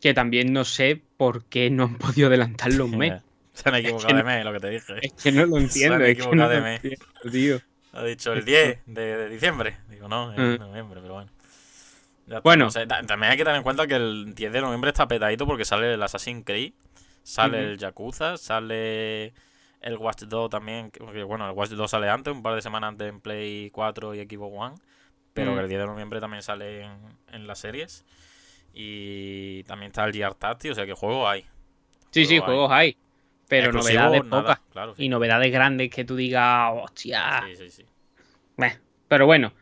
Que 0.00 0.12
también 0.14 0.52
no 0.52 0.64
sé 0.64 1.00
por 1.16 1.44
qué 1.44 1.70
no 1.70 1.84
han 1.84 1.96
podido 1.96 2.28
adelantarlo 2.28 2.84
un 2.84 2.98
mes. 2.98 3.22
Se 3.52 3.70
han 3.70 3.76
equivocado 3.76 4.14
de 4.14 4.22
mes, 4.22 4.44
lo 4.44 4.52
que 4.52 4.60
te 4.60 4.68
dije. 4.68 4.94
Es 5.00 5.12
que 5.14 5.32
no 5.32 5.46
lo 5.46 5.56
entiendo. 5.56 5.96
Se 5.98 6.04
han 6.04 6.10
equivocado 6.10 6.50
de 6.50 6.60
mes. 6.60 6.80
tío. 7.30 7.60
Ha 7.92 8.04
dicho 8.04 8.34
el 8.34 8.44
10 8.44 8.80
de, 8.84 9.28
diciembre. 9.30 9.78
Digo, 9.88 10.08
no, 10.08 10.34
en 10.34 10.58
noviembre, 10.58 11.00
pero 11.00 11.14
bueno. 11.14 11.30
bueno. 12.42 12.68
también 13.06 13.32
hay 13.32 13.38
que 13.38 13.44
tener 13.44 13.56
en 13.56 13.62
cuenta 13.62 13.86
que 13.86 13.94
el 13.94 14.34
10 14.34 14.52
de 14.52 14.60
noviembre 14.60 14.90
está 14.90 15.08
petadito 15.08 15.46
porque 15.46 15.64
sale 15.64 15.94
el 15.94 16.02
Assassin's 16.02 16.44
Creed, 16.44 16.74
sale 17.22 17.60
el 17.60 17.78
Yakuza, 17.78 18.36
sale 18.36 19.32
el 19.80 19.96
Watch 19.96 20.24
2 20.24 20.50
también. 20.50 20.90
Porque, 20.90 21.22
bueno, 21.22 21.48
el 21.48 21.56
Watch 21.56 21.70
2 21.70 21.90
sale 21.90 22.10
antes, 22.10 22.34
un 22.34 22.42
par 22.42 22.54
de 22.54 22.60
semanas 22.60 22.88
antes 22.88 23.08
en 23.08 23.20
Play 23.20 23.70
4 23.70 24.14
y 24.14 24.18
Xbox 24.26 24.54
One 24.54 24.74
pero 25.36 25.52
que 25.52 25.60
mm. 25.60 25.64
el 25.64 25.68
10 25.68 25.80
de 25.82 25.86
noviembre 25.86 26.20
también 26.20 26.42
sale 26.42 26.88
en, 27.30 27.46
las 27.46 27.58
series. 27.58 28.04
Y 28.72 29.62
también 29.64 29.90
está 29.90 30.04
el 30.04 30.12
Gear 30.12 30.34
Tactics, 30.34 30.72
o 30.72 30.74
sea 30.74 30.86
que 30.86 30.94
juegos 30.94 31.28
hay. 31.28 31.44
Sí, 32.10 32.24
sí, 32.24 32.38
juegos 32.38 32.70
hay. 32.72 32.96
pero 33.48 33.70
novedades 33.70 34.22
pocas. 34.24 34.58
Y 34.96 35.10
novedades 35.10 35.52
grandes 35.52 35.90
que 35.90 36.04
tú 36.04 36.16
digas, 36.16 36.72
hostia. 36.74 37.44
Sí, 37.46 37.56
sí, 37.56 37.70
sí. 37.70 37.84
pero 39.08 39.26
bueno. 39.26 39.52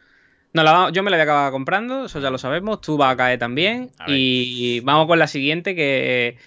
No, 0.52 0.90
yo 0.90 1.02
me 1.02 1.10
la 1.10 1.16
voy 1.16 1.22
a 1.22 1.24
acabar 1.24 1.50
comprando, 1.50 2.04
eso 2.04 2.20
ya 2.20 2.30
lo 2.30 2.38
sabemos. 2.38 2.80
Tú 2.80 2.96
vas 2.96 3.12
a 3.12 3.16
caer 3.16 3.40
también. 3.40 3.90
Y 4.06 4.78
vamos 4.80 5.08
con 5.08 5.18
la 5.18 5.26
siguiente 5.26 5.74
que, 5.74 6.38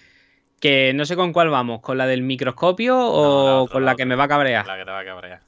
que 0.62 0.94
no 0.96 1.04
sé 1.04 1.18
con 1.18 1.34
cuál 1.34 1.50
vamos. 1.50 1.82
¿Con 1.82 1.98
la 1.98 2.08
del 2.08 2.22
microscopio 2.22 2.98
o 2.98 3.68
con 3.68 3.84
la, 3.84 3.96
que 3.96 4.06
me 4.06 4.16
va 4.16 4.24
a 4.24 4.28
cabrear? 4.30 4.66
La 4.66 4.78
que 4.78 4.86
te 4.86 4.92
va 4.92 5.00
a 5.00 5.06
cabrear. 5.06 5.42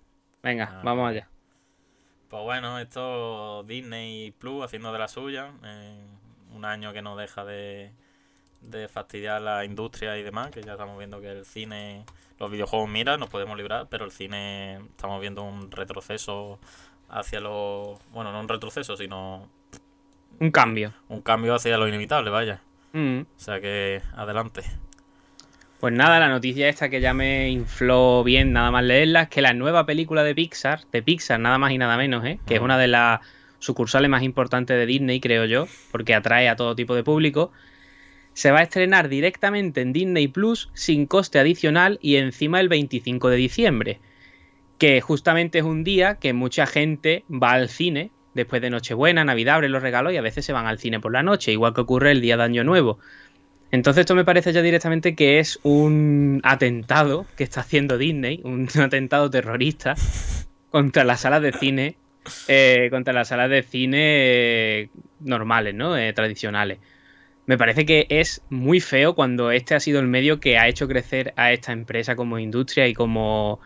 Venga, 0.43 0.69
ah, 0.73 0.81
vamos 0.83 1.09
allá. 1.09 1.28
Pues 2.29 2.43
bueno, 2.43 2.79
esto 2.79 3.63
Disney 3.63 4.31
Plus 4.31 4.63
haciendo 4.63 4.93
de 4.93 4.99
la 4.99 5.07
suya. 5.07 5.51
un 6.55 6.65
año 6.65 6.93
que 6.93 7.01
no 7.01 7.15
deja 7.15 7.43
de, 7.43 7.91
de 8.61 8.87
fastidiar 8.87 9.41
la 9.41 9.65
industria 9.65 10.17
y 10.17 10.23
demás, 10.23 10.51
que 10.51 10.61
ya 10.61 10.73
estamos 10.73 10.97
viendo 10.97 11.19
que 11.21 11.31
el 11.31 11.45
cine, 11.45 12.05
los 12.39 12.51
videojuegos 12.51 12.89
mira, 12.89 13.17
nos 13.17 13.29
podemos 13.29 13.57
librar, 13.57 13.87
pero 13.89 14.05
el 14.05 14.11
cine 14.11 14.77
estamos 14.91 15.19
viendo 15.21 15.43
un 15.43 15.71
retroceso 15.71 16.59
hacia 17.09 17.39
lo... 17.39 17.99
Bueno, 18.11 18.31
no 18.31 18.39
un 18.39 18.47
retroceso, 18.47 18.95
sino... 18.95 19.49
Un 20.39 20.51
cambio. 20.51 20.93
Un 21.09 21.21
cambio 21.21 21.55
hacia 21.55 21.77
lo 21.77 21.87
inevitable, 21.87 22.29
vaya. 22.29 22.61
Mm. 22.93 23.21
O 23.21 23.39
sea 23.39 23.59
que 23.59 24.01
adelante. 24.15 24.63
Pues 25.79 25.93
nada, 25.93 26.19
la 26.19 26.27
noticia 26.27 26.67
esta 26.67 26.89
que 26.89 26.99
ya 26.99 27.13
me 27.13 27.49
infló 27.49 28.21
bien 28.25 28.51
nada 28.51 28.69
más 28.69 28.83
leerla 28.83 29.23
es 29.23 29.29
que 29.29 29.41
la 29.41 29.53
nueva 29.53 29.85
película 29.85 30.25
de 30.25 30.35
Pixar, 30.35 30.81
de 30.91 31.01
Pixar 31.01 31.39
nada 31.39 31.57
más 31.57 31.71
y 31.71 31.77
nada 31.77 31.95
menos, 31.95 32.25
¿eh? 32.25 32.37
que 32.45 32.55
es 32.55 32.61
una 32.61 32.77
de 32.77 32.89
las 32.89 33.21
sucursales 33.59 34.09
más 34.09 34.23
importantes 34.23 34.75
de 34.75 34.85
Disney, 34.85 35.21
creo 35.21 35.45
yo, 35.45 35.67
porque 35.93 36.13
atrae 36.13 36.49
a 36.49 36.57
todo 36.57 36.75
tipo 36.75 36.95
de 36.95 37.05
público, 37.05 37.53
se 38.33 38.51
va 38.51 38.59
a 38.59 38.63
estrenar 38.63 39.07
directamente 39.07 39.79
en 39.79 39.93
Disney 39.93 40.27
Plus 40.27 40.69
sin 40.73 41.05
coste 41.05 41.39
adicional 41.39 41.97
y 42.01 42.17
encima 42.17 42.59
el 42.59 42.67
25 42.67 43.29
de 43.29 43.37
diciembre, 43.37 43.99
que 44.79 44.99
justamente 44.99 45.59
es 45.59 45.63
un 45.63 45.85
día 45.85 46.15
que 46.15 46.33
mucha 46.33 46.65
gente 46.65 47.23
va 47.31 47.51
al 47.51 47.69
cine 47.69 48.11
después 48.33 48.61
de 48.61 48.69
Nochebuena, 48.69 49.23
Navidad, 49.23 49.55
abre 49.55 49.69
los 49.69 49.81
regalos 49.81 50.11
y 50.11 50.17
a 50.17 50.21
veces 50.21 50.45
se 50.45 50.51
van 50.53 50.67
al 50.67 50.77
cine 50.79 50.99
por 50.99 51.13
la 51.13 51.23
noche, 51.23 51.53
igual 51.53 51.73
que 51.73 51.81
ocurre 51.81 52.11
el 52.11 52.19
día 52.19 52.35
de 52.35 52.43
Año 52.43 52.65
Nuevo. 52.65 52.99
Entonces 53.71 54.01
esto 54.01 54.15
me 54.15 54.25
parece 54.25 54.51
ya 54.51 54.61
directamente 54.61 55.15
que 55.15 55.39
es 55.39 55.59
un 55.63 56.41
atentado 56.43 57.25
que 57.37 57.43
está 57.43 57.61
haciendo 57.61 57.97
Disney, 57.97 58.41
un 58.43 58.67
atentado 58.81 59.29
terrorista 59.29 59.95
contra 60.71 61.03
las 61.03 61.21
salas 61.21 61.41
de 61.41 61.51
cine, 61.51 61.95
eh, 62.47 62.87
contra 62.89 63.13
las 63.13 63.27
salas 63.27 63.49
de 63.49 63.63
cine 63.63 63.99
eh, 64.01 64.89
normales, 65.19 65.75
¿no? 65.75 65.97
Eh, 65.97 66.13
tradicionales. 66.13 66.79
Me 67.45 67.57
parece 67.57 67.85
que 67.85 68.05
es 68.09 68.43
muy 68.49 68.79
feo 68.79 69.15
cuando 69.15 69.51
este 69.51 69.73
ha 69.73 69.79
sido 69.79 69.99
el 69.99 70.07
medio 70.07 70.39
que 70.39 70.57
ha 70.57 70.67
hecho 70.67 70.87
crecer 70.87 71.33
a 71.35 71.51
esta 71.51 71.71
empresa 71.71 72.15
como 72.15 72.37
industria 72.37 72.87
y 72.87 72.93
como, 72.93 73.59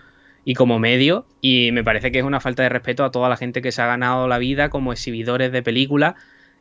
y 0.45 0.53
como 0.53 0.79
medio. 0.79 1.25
Y 1.41 1.71
me 1.73 1.83
parece 1.83 2.11
que 2.11 2.19
es 2.19 2.25
una 2.25 2.39
falta 2.39 2.63
de 2.63 2.69
respeto 2.69 3.03
a 3.03 3.11
toda 3.11 3.27
la 3.27 3.35
gente 3.35 3.61
que 3.61 3.73
se 3.73 3.81
ha 3.81 3.87
ganado 3.87 4.29
la 4.29 4.37
vida 4.37 4.69
como 4.69 4.93
exhibidores 4.93 5.51
de 5.51 5.63
películas 5.63 6.15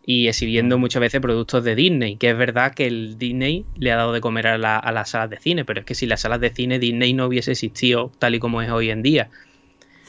y 0.04 0.28
exhibiendo 0.28 0.78
muchas 0.78 1.00
veces 1.00 1.20
productos 1.20 1.62
de 1.62 1.76
Disney, 1.76 2.16
que 2.16 2.30
es 2.30 2.36
verdad 2.36 2.74
que 2.74 2.86
el 2.86 3.18
Disney 3.18 3.64
le 3.76 3.92
ha 3.92 3.96
dado 3.96 4.12
de 4.12 4.20
comer 4.20 4.48
a, 4.48 4.58
las 4.58 5.10
salas 5.10 5.30
de 5.30 5.38
cine, 5.38 5.64
pero 5.64 5.80
es 5.80 5.86
que 5.86 5.94
si 5.94 6.06
las 6.06 6.22
salas 6.22 6.40
de 6.40 6.50
cine 6.50 6.78
Disney 6.78 7.12
no 7.12 7.26
hubiese 7.26 7.52
existido 7.52 8.10
tal 8.18 8.34
y 8.34 8.40
como 8.40 8.62
es 8.62 8.70
hoy 8.70 8.90
en 8.90 9.02
día. 9.02 9.30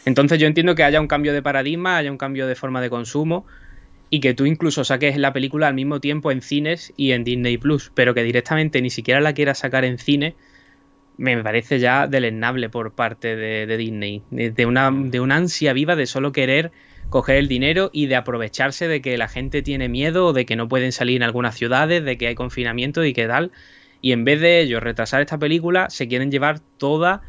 Entonces 0.06 0.40
yo 0.40 0.48
entiendo 0.48 0.76
que 0.76 0.84
haya 0.84 1.00
un 1.00 1.08
cambio 1.08 1.32
de 1.32 1.42
paradigma, 1.42 1.98
haya 1.98 2.12
un 2.12 2.18
cambio 2.18 2.48
de 2.48 2.56
forma 2.56 2.82
de 2.82 2.90
consumo 2.90 3.46
y 4.10 4.20
que 4.20 4.34
tú 4.34 4.46
incluso 4.46 4.84
saques 4.84 5.18
la 5.18 5.32
película 5.32 5.68
al 5.68 5.76
mismo 5.76 6.00
tiempo 6.00 6.32
en 6.32 6.42
cines 6.42 6.92
y 6.98 7.12
en 7.12 7.24
Disney 7.24 7.58
Plus, 7.58 7.92
pero 7.94 8.14
que 8.14 8.24
directamente 8.24 8.82
ni 8.82 8.90
siquiera 8.90 9.22
la 9.22 9.34
quieras 9.34 9.60
sacar 9.60 9.86
en 9.86 10.00
cine, 10.00 10.36
me 11.18 11.42
parece 11.44 11.80
ya 11.80 12.08
deleznable 12.08 12.70
por 12.70 12.94
parte 12.94 13.36
de, 13.36 13.78
Disney, 13.78 14.24
de 14.32 14.66
una, 14.66 14.92
de 14.92 15.20
una 15.20 15.36
ansia 15.36 15.74
viva 15.74 15.96
de 15.96 16.08
solo 16.08 16.32
querer 16.32 16.72
coger 17.14 17.36
el 17.36 17.48
dinero 17.48 17.92
y 17.94 18.08
de 18.08 18.16
aprovecharse 18.16 18.88
de 18.88 19.00
que 19.00 19.20
la 19.20 19.28
gente 19.28 19.62
tiene 19.62 19.88
miedo 19.88 20.26
o 20.26 20.34
de 20.34 20.48
que 20.48 20.56
no 20.56 20.68
pueden 20.68 20.92
salir 20.92 21.18
en 21.18 21.22
algunas 21.22 21.56
ciudades, 21.56 22.04
de 22.04 22.18
que 22.18 22.26
hay 22.26 22.34
confinamiento 22.34 23.06
y 23.06 23.14
que 23.14 23.28
tal. 23.28 23.52
Y 24.02 24.14
en 24.14 24.26
vez 24.26 24.42
de 24.42 24.62
ellos 24.62 24.82
retrasar 24.82 25.22
esta 25.22 25.38
película, 25.38 25.92
se 25.92 26.08
quieren 26.08 26.32
llevar 26.32 26.60
toda 26.80 27.22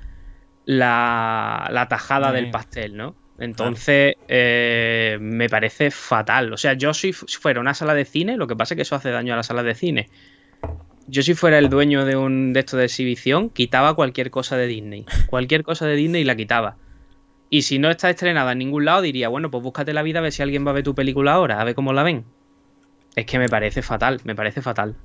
la, 0.64 1.86
tajada 1.90 2.32
del 2.32 2.50
pastel, 2.50 2.96
¿no? 2.96 3.14
Entonces, 3.38 4.14
eh, 4.26 5.18
me 5.20 5.50
parece 5.50 5.90
fatal. 5.90 6.54
O 6.54 6.56
sea, 6.56 6.72
yo 6.72 6.94
si 6.94 7.12
fuera 7.12 7.60
una 7.60 7.74
sala 7.74 7.92
de 7.92 8.06
cine, 8.06 8.38
lo 8.38 8.46
que 8.46 8.56
pasa 8.56 8.72
es 8.72 8.76
que 8.76 8.82
eso 8.82 8.96
hace 8.96 9.10
daño 9.10 9.34
a 9.34 9.36
la 9.36 9.42
sala 9.42 9.62
de 9.62 9.74
cine. 9.74 10.08
Yo 11.08 11.22
si 11.22 11.34
fuera 11.34 11.58
el 11.58 11.68
dueño 11.68 12.06
de 12.06 12.16
un 12.16 12.54
de 12.54 12.60
esto 12.60 12.78
de 12.78 12.86
exhibición, 12.86 13.50
quitaba 13.50 13.92
cualquier 13.92 14.30
cosa 14.30 14.56
de 14.56 14.66
Disney. 14.66 15.04
Cualquier 15.26 15.62
cosa 15.62 15.86
de 15.86 15.94
Disney 15.94 16.24
la 16.24 16.36
quitaba. 16.36 16.78
Y 17.54 17.62
si 17.62 17.78
no 17.78 17.88
está 17.88 18.10
estrenada 18.10 18.50
en 18.50 18.58
ningún 18.58 18.84
lado, 18.84 19.00
diría, 19.02 19.28
bueno, 19.28 19.48
pues 19.48 19.62
búscate 19.62 19.92
la 19.92 20.02
vida 20.02 20.18
a 20.18 20.22
ver 20.22 20.32
si 20.32 20.42
alguien 20.42 20.66
va 20.66 20.72
a 20.72 20.74
ver 20.74 20.82
tu 20.82 20.96
película 20.96 21.34
ahora, 21.34 21.60
a 21.60 21.64
ver 21.64 21.76
cómo 21.76 21.92
la 21.92 22.02
ven. 22.02 22.24
Es 23.14 23.26
que 23.26 23.38
me 23.38 23.48
parece 23.48 23.80
fatal, 23.80 24.20
me 24.24 24.34
parece 24.34 24.60
fatal. 24.60 24.96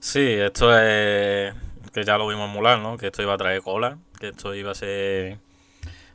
Sí, 0.00 0.32
esto 0.32 0.76
es. 0.76 1.54
que 1.92 2.02
ya 2.04 2.18
lo 2.18 2.26
vimos 2.26 2.48
en 2.48 2.54
Mulan, 2.54 2.82
¿no? 2.82 2.96
Que 2.96 3.06
esto 3.06 3.22
iba 3.22 3.32
a 3.32 3.36
traer 3.36 3.62
cola, 3.62 3.96
que 4.18 4.30
esto 4.30 4.56
iba 4.56 4.72
a 4.72 4.74
ser 4.74 5.38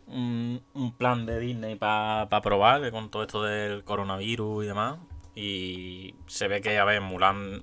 un, 0.07 0.61
plan 0.97 1.25
de 1.25 1.39
Disney 1.39 1.75
para 1.75 2.27
probar 2.41 2.91
con 2.91 3.09
todo 3.09 3.23
esto 3.23 3.41
del 3.41 3.85
coronavirus 3.85 4.65
y 4.65 4.67
demás. 4.67 4.97
Y 5.33 6.15
se 6.27 6.49
ve 6.49 6.59
que, 6.59 6.77
a 6.77 6.83
ver, 6.83 6.99
Mulan 6.99 7.61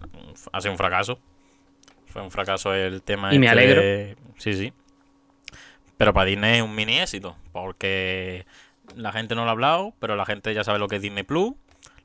ha 0.52 0.60
sido 0.62 0.72
un 0.72 0.78
fracaso. 0.78 1.18
Fue 2.06 2.22
un 2.22 2.30
fracaso 2.30 2.72
el 2.72 3.02
tema. 3.02 3.34
Y 3.34 3.38
me 3.38 3.44
este 3.44 3.60
alegro. 3.60 4.22
Sí, 4.38 4.54
sí. 4.54 4.72
Pero 5.96 6.12
para 6.12 6.26
Disney 6.26 6.56
es 6.56 6.62
un 6.62 6.74
mini 6.74 6.98
éxito, 6.98 7.36
porque 7.52 8.46
la 8.94 9.12
gente 9.12 9.34
no 9.34 9.44
lo 9.44 9.48
ha 9.48 9.52
hablado, 9.52 9.94
pero 9.98 10.16
la 10.16 10.26
gente 10.26 10.52
ya 10.54 10.64
sabe 10.64 10.78
lo 10.78 10.88
que 10.88 10.96
es 10.96 11.02
Disney 11.02 11.22
Plus. 11.22 11.54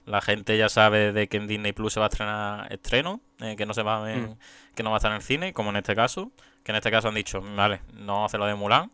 La 0.05 0.21
gente 0.21 0.57
ya 0.57 0.69
sabe 0.69 1.11
de 1.11 1.27
que 1.27 1.37
en 1.37 1.47
Disney 1.47 1.73
Plus 1.73 1.93
se 1.93 1.99
va 1.99 2.07
a 2.07 2.09
estrenar 2.09 2.71
estreno, 2.73 3.21
eh, 3.39 3.55
que 3.55 3.65
no 3.65 3.73
se 3.73 3.83
va 3.83 3.97
a 3.97 4.15
mm. 4.15 4.37
que 4.75 4.83
no 4.83 4.89
va 4.89 4.95
a 4.95 4.99
estar 4.99 5.11
en 5.11 5.17
el 5.17 5.21
cine, 5.21 5.53
como 5.53 5.69
en 5.69 5.75
este 5.75 5.95
caso. 5.95 6.31
Que 6.63 6.71
en 6.71 6.77
este 6.77 6.91
caso 6.91 7.07
han 7.07 7.15
dicho, 7.15 7.41
vale, 7.41 7.81
no 7.93 8.13
vamos 8.13 8.23
a 8.23 8.25
hacer 8.27 8.39
lo 8.39 8.45
de 8.45 8.55
Mulan, 8.55 8.91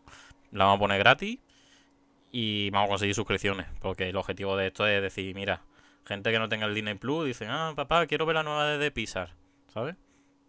la 0.52 0.64
vamos 0.64 0.78
a 0.78 0.80
poner 0.80 0.98
gratis 0.98 1.38
y 2.32 2.70
vamos 2.70 2.88
a 2.88 2.90
conseguir 2.90 3.14
suscripciones. 3.14 3.66
Porque 3.80 4.08
el 4.08 4.16
objetivo 4.16 4.56
de 4.56 4.66
esto 4.66 4.86
es 4.86 5.00
decir, 5.00 5.34
mira, 5.34 5.62
gente 6.04 6.30
que 6.32 6.38
no 6.38 6.48
tenga 6.48 6.66
el 6.66 6.74
Disney 6.74 6.94
Plus 6.94 7.26
dice, 7.26 7.46
ah, 7.48 7.72
papá, 7.76 8.06
quiero 8.06 8.26
ver 8.26 8.36
la 8.36 8.42
nueva 8.42 8.66
de, 8.66 8.78
de 8.78 8.90
Pixar, 8.90 9.30
¿sabes? 9.72 9.96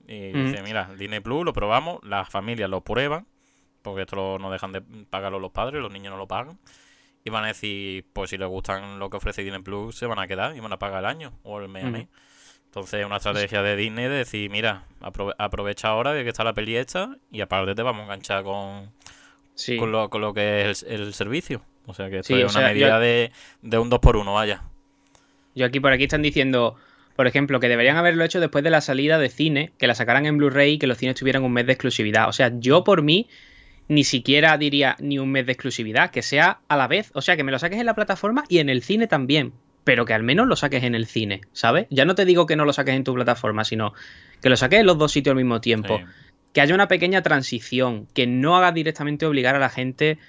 Y 0.07 0.31
mm. 0.33 0.45
dice, 0.45 0.63
mira, 0.63 0.89
Disney 0.97 1.19
Plus 1.19 1.45
lo 1.45 1.53
probamos, 1.53 1.99
las 2.03 2.29
familias 2.29 2.69
lo 2.69 2.81
prueban 2.81 3.25
porque 3.89 4.03
esto 4.03 4.39
no 4.39 4.51
dejan 4.51 4.71
de 4.71 4.81
pagarlo 4.81 5.39
los 5.39 5.51
padres, 5.51 5.81
los 5.81 5.91
niños 5.91 6.11
no 6.11 6.17
lo 6.17 6.27
pagan. 6.27 6.57
Y 7.23 7.29
van 7.29 7.43
a 7.43 7.47
decir, 7.47 8.05
pues 8.13 8.29
si 8.29 8.37
les 8.37 8.47
gustan 8.47 8.97
lo 8.97 9.09
que 9.09 9.17
ofrece 9.17 9.43
Disney 9.43 9.61
Plus, 9.61 9.97
se 9.97 10.05
van 10.05 10.19
a 10.19 10.27
quedar 10.27 10.55
y 10.55 10.59
van 10.59 10.71
a 10.71 10.79
pagar 10.79 10.99
el 10.99 11.05
año 11.05 11.33
o 11.43 11.59
el 11.59 11.67
mes 11.67 11.83
a 11.83 11.89
mes. 11.89 12.07
Entonces, 12.65 13.03
una 13.03 13.17
estrategia 13.17 13.63
de 13.63 13.75
Disney 13.75 14.05
de 14.05 14.11
decir, 14.11 14.49
mira, 14.51 14.85
aprovecha 15.39 15.87
ahora 15.87 16.13
de 16.13 16.23
que 16.23 16.29
está 16.29 16.43
la 16.43 16.53
peli 16.53 16.77
hecha 16.77 17.17
y 17.31 17.41
aparte 17.41 17.73
te 17.73 17.81
vamos 17.81 18.01
a 18.01 18.03
enganchar 18.03 18.43
con, 18.43 18.91
con, 19.79 19.91
lo, 19.91 20.09
con 20.11 20.21
lo 20.21 20.35
que 20.35 20.69
es 20.69 20.83
el, 20.87 21.13
servicio. 21.15 21.63
O 21.87 21.95
sea 21.95 22.11
que 22.11 22.19
esto 22.19 22.37
es 22.37 22.55
una 22.55 22.67
medida 22.67 22.99
de, 22.99 23.31
de 23.63 23.77
un 23.79 23.89
2 23.89 23.99
por 23.99 24.17
1 24.17 24.33
vaya. 24.33 24.61
Yo 25.55 25.65
aquí 25.65 25.79
por 25.79 25.91
aquí 25.91 26.03
están 26.03 26.21
diciendo, 26.21 26.75
por 27.15 27.25
ejemplo, 27.25 27.59
que 27.59 27.67
deberían 27.67 27.97
haberlo 27.97 28.23
hecho 28.23 28.39
después 28.39 28.63
de 28.63 28.69
la 28.69 28.81
salida 28.81 29.17
de 29.17 29.29
cine, 29.29 29.71
que 29.79 29.87
la 29.87 29.95
sacaran 29.95 30.27
en 30.27 30.37
Blu-ray 30.37 30.73
y 30.73 30.77
que 30.77 30.85
los 30.85 30.99
cines 30.99 31.15
tuvieran 31.15 31.43
un 31.43 31.51
mes 31.51 31.65
de 31.65 31.73
exclusividad. 31.73 32.29
O 32.29 32.33
sea, 32.33 32.51
yo 32.59 32.83
por 32.83 33.01
mí 33.01 33.27
ni 33.89 34.03
siquiera 34.03 34.57
diría 34.57 34.95
ni 34.99 35.19
un 35.19 35.31
mes 35.31 35.45
de 35.45 35.51
exclusividad, 35.51 36.11
que 36.11 36.21
sea 36.21 36.59
a 36.67 36.77
la 36.77 36.87
vez, 36.87 37.11
o 37.15 37.21
sea, 37.21 37.35
que 37.35 37.43
me 37.43 37.51
lo 37.51 37.59
saques 37.59 37.79
en 37.79 37.85
la 37.85 37.95
plataforma 37.95 38.45
y 38.47 38.59
en 38.59 38.69
el 38.69 38.83
cine 38.83 39.07
también, 39.07 39.51
pero 39.83 40.05
que 40.05 40.13
al 40.13 40.23
menos 40.23 40.47
lo 40.47 40.55
saques 40.55 40.83
en 40.83 40.95
el 40.95 41.07
cine, 41.07 41.41
¿sabes? 41.51 41.87
Ya 41.89 42.05
no 42.05 42.15
te 42.15 42.23
digo 42.23 42.45
que 42.45 42.55
no 42.55 42.65
lo 42.65 42.71
saques 42.71 42.95
en 42.95 43.03
tu 43.03 43.13
plataforma, 43.13 43.65
sino 43.65 43.93
que 44.41 44.49
lo 44.49 44.55
saques 44.55 44.79
en 44.79 44.85
los 44.85 44.97
dos 44.97 45.11
sitios 45.11 45.31
al 45.31 45.37
mismo 45.37 45.59
tiempo. 45.59 45.99
Que 46.53 46.61
haya 46.61 46.75
una 46.75 46.87
pequeña 46.87 47.21
transición, 47.23 48.07
que 48.13 48.27
no 48.27 48.55
haga 48.55 48.71
directamente 48.71 49.25
obligar 49.25 49.55
a 49.55 49.59
la 49.59 49.69
gente 49.69 50.19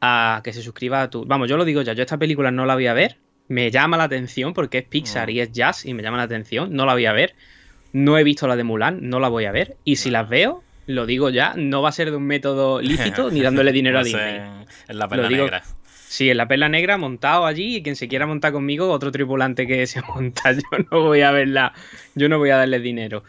a 0.00 0.40
que 0.44 0.52
se 0.52 0.62
suscriba 0.62 1.02
a 1.02 1.10
tu... 1.10 1.24
Vamos, 1.24 1.48
yo 1.48 1.56
lo 1.56 1.64
digo 1.64 1.82
ya, 1.82 1.92
yo 1.92 2.02
esta 2.02 2.18
película 2.18 2.52
no 2.52 2.66
la 2.66 2.74
voy 2.74 2.86
a 2.86 2.94
ver, 2.94 3.18
me 3.48 3.70
llama 3.70 3.96
la 3.96 4.04
atención 4.04 4.54
porque 4.54 4.78
es 4.78 4.84
Pixar 4.84 5.30
y 5.30 5.40
es 5.40 5.50
jazz 5.50 5.84
y 5.86 5.94
me 5.94 6.02
llama 6.02 6.18
la 6.18 6.24
atención, 6.24 6.72
no 6.72 6.86
la 6.86 6.92
voy 6.92 7.06
a 7.06 7.12
ver. 7.12 7.34
No 7.92 8.18
he 8.18 8.22
visto 8.22 8.46
la 8.46 8.54
de 8.54 8.64
Mulan, 8.64 9.08
no 9.08 9.18
la 9.18 9.28
voy 9.28 9.46
a 9.46 9.52
ver. 9.52 9.76
Y 9.82 9.96
si 9.96 10.10
las 10.10 10.28
veo, 10.28 10.62
lo 10.88 11.04
digo 11.04 11.28
ya, 11.28 11.52
no 11.54 11.82
va 11.82 11.90
a 11.90 11.92
ser 11.92 12.10
de 12.10 12.16
un 12.16 12.26
método 12.26 12.80
lícito 12.80 13.30
ni 13.30 13.42
dándole 13.42 13.72
dinero 13.72 13.98
a 13.98 14.02
Disney. 14.02 14.40
En, 14.88 14.98
la 14.98 15.06
perla 15.06 15.28
negra. 15.28 15.62
Sí, 15.84 16.30
en 16.30 16.38
la 16.38 16.48
perla 16.48 16.70
negra 16.70 16.96
montado 16.96 17.44
allí 17.44 17.76
y 17.76 17.82
quien 17.82 17.94
se 17.94 18.08
quiera 18.08 18.26
montar 18.26 18.52
conmigo, 18.52 18.90
otro 18.90 19.12
tripulante 19.12 19.66
que 19.66 19.86
se 19.86 20.00
monta, 20.14 20.52
yo 20.52 20.62
no 20.90 21.02
voy 21.02 21.20
a 21.20 21.30
verla, 21.30 21.74
yo 22.14 22.30
no 22.30 22.38
voy 22.38 22.50
a 22.50 22.56
darle 22.56 22.80
dinero. 22.80 23.22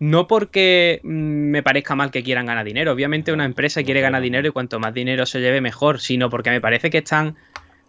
No 0.00 0.26
porque 0.26 1.00
mm, 1.04 1.08
me 1.08 1.62
parezca 1.62 1.94
mal 1.94 2.10
que 2.10 2.24
quieran 2.24 2.46
ganar 2.46 2.64
dinero, 2.64 2.90
obviamente 2.90 3.32
una 3.32 3.44
empresa 3.44 3.84
quiere 3.84 4.00
ganar 4.00 4.20
dinero 4.20 4.48
y 4.48 4.50
cuanto 4.50 4.80
más 4.80 4.92
dinero 4.92 5.24
se 5.24 5.40
lleve 5.40 5.60
mejor, 5.60 6.00
sino 6.00 6.28
porque 6.30 6.50
me 6.50 6.60
parece 6.60 6.90
que 6.90 6.98
están 6.98 7.36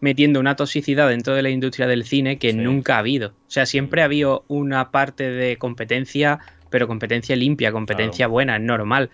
metiendo 0.01 0.39
una 0.39 0.55
toxicidad 0.55 1.09
dentro 1.09 1.34
de 1.34 1.41
la 1.41 1.49
industria 1.49 1.88
del 1.88 2.03
cine 2.03 2.38
que 2.38 2.53
nunca 2.53 2.97
ha 2.97 2.99
habido. 2.99 3.30
O 3.30 3.49
sea, 3.51 3.65
siempre 3.65 4.03
ha 4.03 4.05
habido 4.05 4.45
una 4.47 4.91
parte 4.91 5.32
de 5.32 5.57
competencia 5.57 6.39
pero 6.76 6.88
competencia 6.89 7.38
limpia, 7.38 7.71
competencia 7.71 8.28
buena, 8.28 8.57
es 8.57 8.61
normal. 8.61 9.09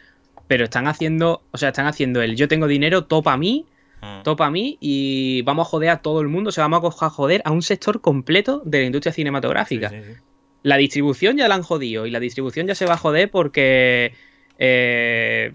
pero 0.47 0.63
están 0.63 0.87
haciendo, 0.87 1.43
o 1.51 1.57
sea, 1.59 1.69
están 1.69 1.85
haciendo 1.85 2.23
el 2.23 2.35
yo 2.35 2.47
tengo 2.47 2.65
dinero, 2.65 3.03
topa 3.05 3.33
a 3.33 3.37
mí, 3.37 3.67
Mm. 4.01 4.23
topa 4.23 4.47
a 4.47 4.49
mí 4.49 4.79
y 4.81 5.43
vamos 5.43 5.67
a 5.67 5.69
joder 5.69 5.89
a 5.91 5.97
todo 6.01 6.21
el 6.21 6.27
mundo, 6.27 6.49
o 6.49 6.51
sea, 6.51 6.67
vamos 6.67 7.03
a 7.03 7.09
joder 7.11 7.43
a 7.45 7.51
un 7.51 7.61
sector 7.61 8.01
completo 8.01 8.63
de 8.65 8.79
la 8.79 8.85
industria 8.85 9.13
cinematográfica. 9.13 9.89
Sí, 9.89 9.95
sí, 10.01 10.13
sí. 10.15 10.19
La 10.63 10.77
distribución 10.77 11.37
ya 11.37 11.47
la 11.47 11.53
han 11.53 11.61
jodido 11.61 12.07
y 12.07 12.09
la 12.11 12.19
distribución 12.19 12.65
ya 12.65 12.73
se 12.73 12.87
va 12.87 12.95
a 12.95 12.97
joder 12.97 13.29
porque 13.29 14.13
eh, 14.57 15.53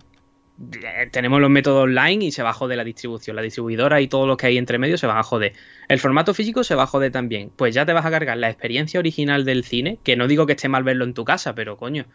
tenemos 1.10 1.40
los 1.40 1.50
métodos 1.50 1.84
online 1.84 2.24
y 2.24 2.32
se 2.32 2.42
va 2.42 2.50
a 2.50 2.54
joder 2.54 2.76
la 2.78 2.84
distribución. 2.84 3.36
La 3.36 3.42
distribuidora 3.42 4.00
y 4.00 4.08
todo 4.08 4.26
lo 4.26 4.36
que 4.36 4.46
hay 4.46 4.58
entre 4.58 4.78
medio 4.78 4.96
se 4.98 5.06
van 5.06 5.18
a 5.18 5.22
joder. 5.22 5.52
El 5.88 5.98
formato 5.98 6.32
físico 6.34 6.64
se 6.64 6.74
va 6.74 6.84
a 6.84 6.86
joder 6.86 7.12
también. 7.12 7.50
Pues 7.54 7.74
ya 7.74 7.84
te 7.84 7.92
vas 7.92 8.06
a 8.06 8.10
cargar 8.10 8.36
la 8.38 8.48
experiencia 8.48 8.98
original 9.00 9.44
del 9.44 9.64
cine, 9.64 9.98
que 10.02 10.16
no 10.16 10.26
digo 10.26 10.46
que 10.46 10.52
esté 10.54 10.68
mal 10.68 10.82
verlo 10.84 11.04
en 11.04 11.14
tu 11.14 11.24
casa, 11.24 11.54
pero 11.54 11.76
coño, 11.76 12.06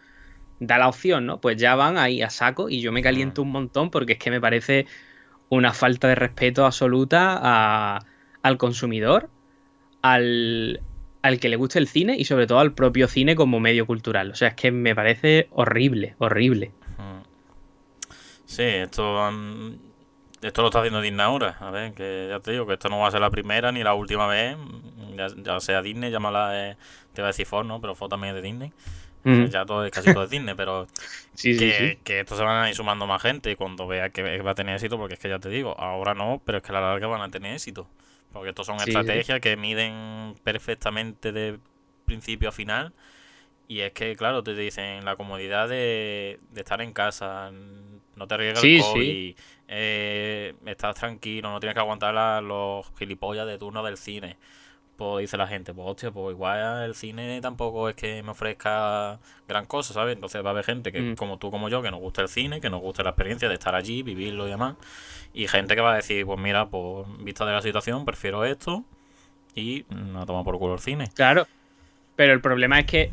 da 0.60 0.78
la 0.78 0.88
opción, 0.88 1.26
¿no? 1.26 1.40
Pues 1.40 1.58
ya 1.58 1.76
van 1.76 1.98
ahí 1.98 2.22
a 2.22 2.30
saco 2.30 2.70
y 2.70 2.82
yo 2.82 2.92
me 2.92 3.02
caliento 3.02 3.42
un 3.42 3.52
montón 3.52 3.92
porque 3.92 4.14
es 4.14 4.20
que 4.20 4.32
me 4.32 4.42
parece 4.42 4.86
una 5.50 5.74
falta 5.74 6.08
de 6.08 6.16
respeto 6.16 6.66
absoluta 6.66 7.38
a- 7.42 8.00
al 8.42 8.58
consumidor, 8.58 9.30
al, 10.02 10.82
al 11.22 11.40
que 11.40 11.50
le 11.50 11.56
guste 11.58 11.80
el 11.80 11.88
cine 11.88 12.16
y 12.18 12.26
sobre 12.26 12.48
todo 12.48 12.60
al 12.60 12.74
propio 12.74 13.08
cine 13.08 13.36
como 13.36 13.60
medio 13.60 13.86
cultural. 13.86 14.32
O 14.32 14.36
sea, 14.36 14.50
es 14.50 14.54
que 14.56 14.72
me 14.72 14.96
parece 14.96 15.48
horrible, 15.52 16.16
horrible. 16.18 16.72
Sí, 18.52 18.64
esto, 18.64 19.32
mm, 19.32 19.76
esto 20.42 20.62
lo 20.62 20.68
está 20.68 20.80
haciendo 20.80 21.00
Disney 21.00 21.22
ahora. 21.26 21.56
A 21.62 21.72
ver, 21.72 21.94
que 21.94 22.28
ya 22.30 22.42
te 22.42 22.52
digo 22.52 22.68
que 22.68 22.74
esto 22.74 22.90
no 22.90 23.00
va 23.00 23.08
a 23.08 23.12
ser 23.12 23.22
la 23.22 23.30
primera 23.30 23.72
ni 23.72 23.82
la 23.82 23.94
última 23.94 24.28
vez. 24.28 24.58
Ya, 25.16 25.28
ya 25.38 25.60
sea 25.62 25.82
Disney, 25.82 26.12
llámala, 26.12 26.72
eh, 26.72 26.78
te 27.14 27.22
iba 27.22 27.28
a 27.28 27.32
decir 27.32 27.46
Fox, 27.46 27.66
¿no? 27.66 27.80
Pero 27.80 27.96
Fox 27.96 28.10
también 28.10 28.36
es 28.36 28.42
de 28.44 28.50
Disney. 28.50 28.74
Mm. 29.24 29.46
Ya 29.46 29.66
todo 29.66 29.86
es 29.86 29.92
casi 29.92 30.14
todo 30.14 30.26
es 30.26 30.30
Disney, 30.30 30.54
pero 30.56 30.86
Sí, 31.34 31.58
que, 31.58 31.72
sí. 31.72 32.00
que 32.04 32.20
esto 32.20 32.36
se 32.36 32.44
van 32.44 32.66
a 32.66 32.70
ir 32.70 32.76
sumando 32.76 33.08
más 33.08 33.22
gente 33.22 33.52
y 33.52 33.56
cuando 33.56 33.88
vea 33.88 34.10
que 34.10 34.42
va 34.42 34.52
a 34.52 34.56
tener 34.56 34.76
éxito, 34.76 34.98
porque 34.98 35.14
es 35.14 35.20
que 35.22 35.30
ya 35.30 35.40
te 35.40 35.48
digo, 35.48 35.80
ahora 35.80 36.14
no, 36.14 36.42
pero 36.44 36.58
es 36.58 36.64
que 36.64 36.72
a 36.72 36.74
la 36.74 36.82
larga 36.82 37.08
van 37.08 37.22
a 37.22 37.30
tener 37.30 37.54
éxito. 37.54 37.88
Porque 38.34 38.50
estos 38.50 38.66
son 38.66 38.78
estrategias 38.78 39.40
que 39.40 39.56
miden 39.56 40.36
perfectamente 40.44 41.32
de 41.32 41.58
principio 42.06 42.50
a 42.50 42.52
final. 42.52 42.92
Y 43.72 43.80
es 43.80 43.94
que, 43.94 44.18
claro, 44.18 44.44
te 44.44 44.54
dicen 44.54 45.06
la 45.06 45.16
comodidad 45.16 45.70
de, 45.70 46.42
de 46.52 46.60
estar 46.60 46.82
en 46.82 46.92
casa, 46.92 47.52
no 48.18 48.28
te 48.28 48.34
arriesgas 48.34 48.60
Sí, 48.60 48.76
el 48.76 48.82
sí. 48.84 48.90
COVID, 48.92 49.36
eh, 49.70 50.54
estás 50.66 50.96
tranquilo, 50.96 51.50
no 51.50 51.62
tienes 51.62 51.76
que 51.76 51.80
aguantar 51.80 52.44
los 52.44 52.92
gilipollas 53.00 53.48
de 53.48 53.58
turno 53.58 53.82
del 53.82 53.96
cine. 53.96 54.36
Pues 54.98 55.22
dice 55.22 55.38
la 55.38 55.48
gente, 55.48 55.74
pues 55.74 55.88
hostia, 55.88 56.12
pues 56.12 56.34
igual 56.36 56.84
el 56.84 56.96
cine 56.96 57.40
tampoco 57.40 57.88
es 57.88 57.96
que 57.96 58.22
me 58.24 58.32
ofrezca 58.32 59.20
gran 59.48 59.66
cosa, 59.68 59.94
¿sabes? 59.94 60.16
Entonces 60.16 60.44
va 60.44 60.50
a 60.50 60.52
haber 60.52 60.66
gente 60.66 60.92
que, 60.92 61.00
Mm. 61.02 61.16
como 61.16 61.38
tú, 61.38 61.50
como 61.50 61.70
yo, 61.70 61.82
que 61.82 61.92
nos 61.92 62.02
gusta 62.02 62.22
el 62.24 62.28
cine, 62.28 62.60
que 62.60 62.70
nos 62.70 62.82
gusta 62.82 63.04
la 63.04 63.12
experiencia 63.12 63.48
de 63.48 63.54
estar 63.54 63.74
allí, 63.74 64.04
vivirlo 64.04 64.48
y 64.48 64.50
demás. 64.52 64.76
Y 65.34 65.48
gente 65.48 65.76
que 65.76 65.82
va 65.82 65.94
a 65.94 65.96
decir, 65.96 66.26
pues 66.26 66.38
mira, 66.38 66.68
pues 66.68 67.08
vista 67.24 67.46
de 67.46 67.54
la 67.54 67.62
situación, 67.62 68.04
prefiero 68.04 68.44
esto 68.44 68.84
y 69.56 69.86
mm, 69.88 70.18
a 70.18 70.26
tomar 70.26 70.44
por 70.44 70.60
culo 70.60 70.74
el 70.74 70.82
cine. 70.82 71.10
Claro. 71.16 71.48
Pero 72.18 72.34
el 72.34 72.42
problema 72.42 72.78
es 72.78 72.86
que 72.86 73.12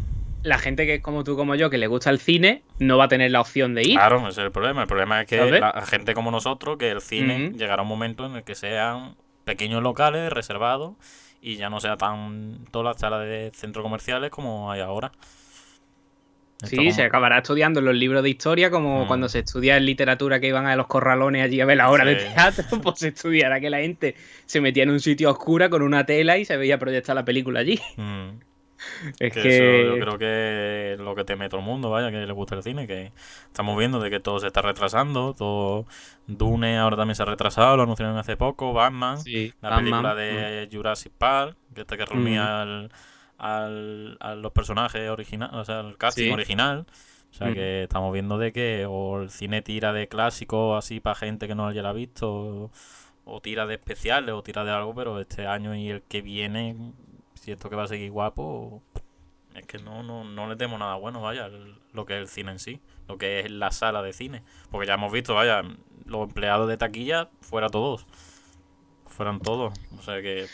la 0.48 0.58
gente 0.58 0.86
que 0.86 0.94
es 0.96 1.02
como 1.02 1.22
tú, 1.24 1.36
como 1.36 1.54
yo, 1.54 1.70
que 1.70 1.78
le 1.78 1.86
gusta 1.86 2.10
el 2.10 2.18
cine, 2.18 2.62
no 2.78 2.98
va 2.98 3.04
a 3.04 3.08
tener 3.08 3.30
la 3.30 3.40
opción 3.40 3.74
de 3.74 3.82
ir. 3.82 3.92
Claro, 3.94 4.18
ese 4.28 4.40
es 4.40 4.46
el 4.46 4.50
problema. 4.52 4.82
El 4.82 4.88
problema 4.88 5.20
es 5.20 5.26
que 5.28 5.36
la 5.60 5.84
gente 5.86 6.14
como 6.14 6.30
nosotros, 6.30 6.76
que 6.78 6.90
el 6.90 7.00
cine 7.00 7.48
Ujú. 7.48 7.56
llegará 7.58 7.82
un 7.82 7.88
momento 7.88 8.26
en 8.26 8.36
el 8.36 8.44
que 8.44 8.54
sean 8.54 9.14
pequeños 9.44 9.82
locales, 9.82 10.32
reservados, 10.32 10.94
y 11.40 11.56
ya 11.56 11.70
no 11.70 11.80
sea 11.80 11.96
tan 11.96 12.64
todas 12.72 12.94
las 12.94 13.00
salas 13.00 13.20
de 13.26 13.50
centros 13.54 13.82
comerciales 13.82 14.30
como 14.30 14.70
hay 14.72 14.80
ahora. 14.80 15.12
Esto 16.56 16.66
Sí, 16.70 16.76
como- 16.76 16.90
se 16.90 17.02
acabará 17.04 17.38
estudiando 17.38 17.78
en 17.78 17.86
los 17.86 17.94
libros 17.94 18.20
de 18.24 18.30
historia, 18.30 18.68
como 18.68 19.04
Mm. 19.04 19.06
cuando 19.06 19.28
se 19.28 19.38
estudia 19.40 19.76
en 19.76 19.84
literatura 19.86 20.40
que 20.40 20.48
iban 20.48 20.66
a 20.66 20.74
los 20.74 20.88
corralones 20.88 21.44
allí 21.44 21.60
a 21.60 21.64
ver 21.66 21.76
la 21.76 21.88
obra 21.88 22.04
de 22.04 22.18
Sí. 22.18 22.26
teatro, 22.34 22.64
pues 22.82 22.98
se 22.98 23.08
estudiará 23.08 23.60
que 23.60 23.70
la 23.70 23.78
gente 23.78 24.16
se 24.44 24.60
metía 24.60 24.82
en 24.82 24.90
un 24.90 24.98
sitio 24.98 25.30
oscuro 25.30 25.70
con 25.70 25.82
una 25.82 26.04
tela 26.04 26.36
y 26.36 26.44
se 26.44 26.56
veía 26.56 26.76
proyectar 26.78 27.14
la 27.14 27.24
película 27.24 27.60
allí. 27.60 27.78
Mm. 27.96 28.40
Es 29.18 29.32
Que 29.32 29.42
que... 29.42 29.48
eso 29.84 29.94
yo 29.96 30.00
creo 30.00 30.18
que 30.18 30.92
es 30.94 31.00
lo 31.00 31.14
que 31.14 31.24
teme 31.24 31.48
todo 31.48 31.60
el 31.60 31.66
mundo, 31.66 31.90
vaya, 31.90 32.10
que 32.10 32.18
le 32.26 32.32
gusta 32.32 32.54
el 32.54 32.62
cine, 32.62 32.86
que 32.86 33.12
estamos 33.46 33.76
viendo 33.78 34.00
de 34.00 34.10
que 34.10 34.20
todo 34.20 34.38
se 34.40 34.46
está 34.48 34.62
retrasando, 34.62 35.34
todo 35.34 35.86
Dune 36.26 36.78
ahora 36.78 36.96
también 36.96 37.14
se 37.16 37.22
ha 37.22 37.26
retrasado, 37.26 37.76
lo 37.76 37.82
anunciaron 37.84 38.16
hace 38.16 38.36
poco, 38.36 38.72
Batman, 38.72 39.18
Sí, 39.18 39.52
la 39.60 39.70
Batman, 39.70 39.84
película 39.84 40.14
de 40.14 40.68
Jurassic 40.72 41.12
Park, 41.16 41.56
que 41.74 41.80
esta 41.82 41.96
que 41.96 42.04
reunía 42.04 42.42
Mm. 42.42 42.46
al, 42.46 42.92
al- 43.38 44.16
a 44.20 44.34
los 44.34 44.52
personajes 44.52 45.08
originales, 45.10 45.54
o 45.54 45.64
sea, 45.64 45.80
el 45.80 45.96
casting 45.96 46.24
Sí. 46.26 46.30
original. 46.30 46.86
O 47.30 47.34
sea 47.34 47.48
Mm. 47.48 47.54
que 47.54 47.82
estamos 47.82 48.12
viendo 48.12 48.38
de 48.38 48.52
que 48.52 48.86
o 48.88 49.20
el 49.20 49.28
cine 49.30 49.60
tira 49.60 49.92
de 49.92 50.08
clásicos 50.08 50.78
así 50.82 50.98
para 50.98 51.14
gente 51.14 51.46
que 51.46 51.54
no 51.54 51.66
haya 51.66 51.92
visto, 51.92 52.30
o, 52.32 52.70
o 53.26 53.40
tira 53.42 53.66
de 53.66 53.74
especiales, 53.74 54.34
o 54.34 54.42
tira 54.42 54.64
de 54.64 54.70
algo, 54.70 54.94
pero 54.94 55.20
este 55.20 55.46
año 55.46 55.74
y 55.74 55.90
el 55.90 56.02
que 56.02 56.22
viene, 56.22 56.74
siento 57.48 57.70
que 57.70 57.76
va 57.76 57.84
a 57.84 57.88
seguir 57.88 58.10
guapo. 58.10 58.82
Es 59.54 59.66
que 59.66 59.78
no, 59.78 60.02
no, 60.02 60.24
no 60.24 60.48
le 60.48 60.56
temo 60.56 60.78
nada 60.78 60.94
bueno, 60.96 61.20
vaya, 61.20 61.50
lo 61.92 62.06
que 62.06 62.14
es 62.14 62.20
el 62.20 62.28
cine 62.28 62.52
en 62.52 62.58
sí, 62.58 62.80
lo 63.08 63.18
que 63.18 63.40
es 63.40 63.50
la 63.50 63.70
sala 63.70 64.02
de 64.02 64.12
cine. 64.12 64.42
Porque 64.70 64.86
ya 64.86 64.94
hemos 64.94 65.12
visto, 65.12 65.34
vaya, 65.34 65.62
los 66.04 66.28
empleados 66.28 66.68
de 66.68 66.76
taquilla, 66.76 67.30
fuera 67.40 67.68
todos. 67.68 68.06
Fueran 69.06 69.40
todos. 69.40 69.74
O 69.98 70.02
sea 70.02 70.22
que. 70.22 70.46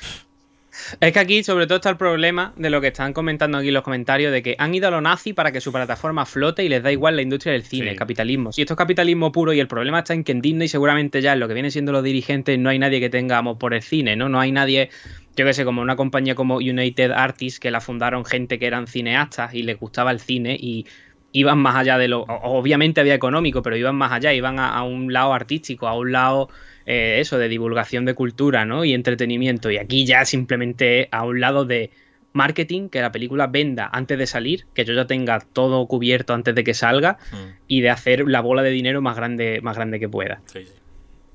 Es 1.01 1.12
que 1.12 1.18
aquí 1.18 1.45
sobre 1.45 1.66
todo 1.66 1.77
está 1.77 1.91
el 1.91 1.97
problema 1.97 2.53
de 2.57 2.70
lo 2.70 2.81
que 2.81 2.89
están 2.89 3.12
comentando 3.12 3.59
aquí 3.59 3.68
en 3.68 3.75
los 3.75 3.83
comentarios 3.83 4.33
de 4.33 4.43
que 4.43 4.57
han 4.59 4.75
ido 4.75 4.89
a 4.89 4.91
lo 4.91 5.01
nazi 5.01 5.33
para 5.33 5.53
que 5.53 5.61
su 5.61 5.72
plataforma 5.72 6.27
flote 6.27 6.64
y 6.64 6.68
les 6.68 6.83
da 6.83 6.91
igual 6.91 7.16
la 7.16 7.22
industria 7.22 7.53
del 7.53 7.62
cine, 7.62 7.85
Sí. 7.85 7.89
el 7.91 7.97
capitalismo. 7.97 8.53
Si 8.53 8.62
esto 8.62 8.75
es 8.75 8.79
capitalismo 8.79 9.33
puro 9.33 9.53
y 9.53 9.61
el 9.61 9.68
problema 9.68 10.01
está 10.01 10.14
en 10.14 10.25
que 10.25 10.33
en 10.33 10.41
Disney 10.41 10.68
seguramente 10.68 11.20
ya 11.22 11.33
en 11.33 11.41
lo 11.41 11.49
que 11.49 11.55
vienen 11.55 11.70
siendo 11.70 11.93
los 11.93 12.03
dirigentes 12.03 12.59
no 12.59 12.70
hay 12.70 12.79
nadie 12.79 13.01
que 13.01 13.11
tenga 13.11 13.39
amor 13.39 13.59
por 13.59 13.75
el 13.75 13.83
cine, 13.83 14.16
¿no? 14.16 14.29
No 14.29 14.41
hay 14.41 14.53
nadie, 14.53 14.91
yo 15.37 15.45
que 15.45 15.53
sé, 15.55 15.64
como 15.64 15.83
una 15.83 15.97
compañía 15.97 16.35
como 16.35 16.57
United 16.57 17.11
Artists 17.12 17.61
que 17.61 17.70
la 17.70 17.81
fundaron 17.81 18.25
gente 18.25 18.59
que 18.59 18.66
eran 18.66 18.87
cineastas 18.87 19.55
y 19.55 19.62
les 19.62 19.79
gustaba 19.79 20.11
el 20.11 20.20
cine 20.20 20.57
y 20.61 20.87
iban 21.33 21.59
más 21.59 21.75
allá 21.77 21.99
de 21.99 22.07
lo... 22.09 22.22
Obviamente 22.22 23.01
había 23.01 23.14
económico, 23.14 23.61
pero 23.62 23.77
iban 23.77 23.97
más 23.97 24.12
allá, 24.12 24.33
iban 24.33 24.59
a, 24.61 24.68
a 24.75 24.85
un 24.85 25.12
lado 25.12 25.35
artístico, 25.35 25.89
a 25.89 25.99
un 25.99 26.12
lado 26.12 26.49
eh, 26.87 27.16
eso, 27.20 27.39
de 27.39 27.49
divulgación 27.49 28.05
de 28.05 28.14
cultura, 28.14 28.64
¿no? 28.64 28.85
Y 28.85 28.95
entretenimiento. 28.95 29.70
Y 29.70 29.78
aquí 29.78 30.05
ya 30.07 30.24
simplemente 30.24 31.09
a 31.11 31.24
un 31.24 31.41
lado 31.41 31.64
de 31.64 31.91
marketing, 32.32 32.89
que 32.89 33.01
la 33.01 33.12
película 33.12 33.47
venda 33.47 33.89
antes 33.93 34.18
de 34.18 34.26
salir, 34.26 34.66
que 34.74 34.85
yo 34.85 34.93
ya 34.93 35.07
tenga 35.07 35.39
todo 35.41 35.87
cubierto 35.87 36.35
antes 36.35 36.55
de 36.55 36.64
que 36.64 36.74
salga, 36.74 37.18
mm, 37.32 37.37
y 37.68 37.80
de 37.80 37.91
hacer 37.91 38.26
la 38.26 38.41
bola 38.41 38.62
de 38.62 38.70
dinero 38.70 39.01
más 39.01 39.16
grande, 39.16 39.61
más 39.62 39.76
grande 39.76 40.01
que 40.01 40.09
pueda. 40.09 40.41
sí, 40.47 40.64
sí. 40.64 40.72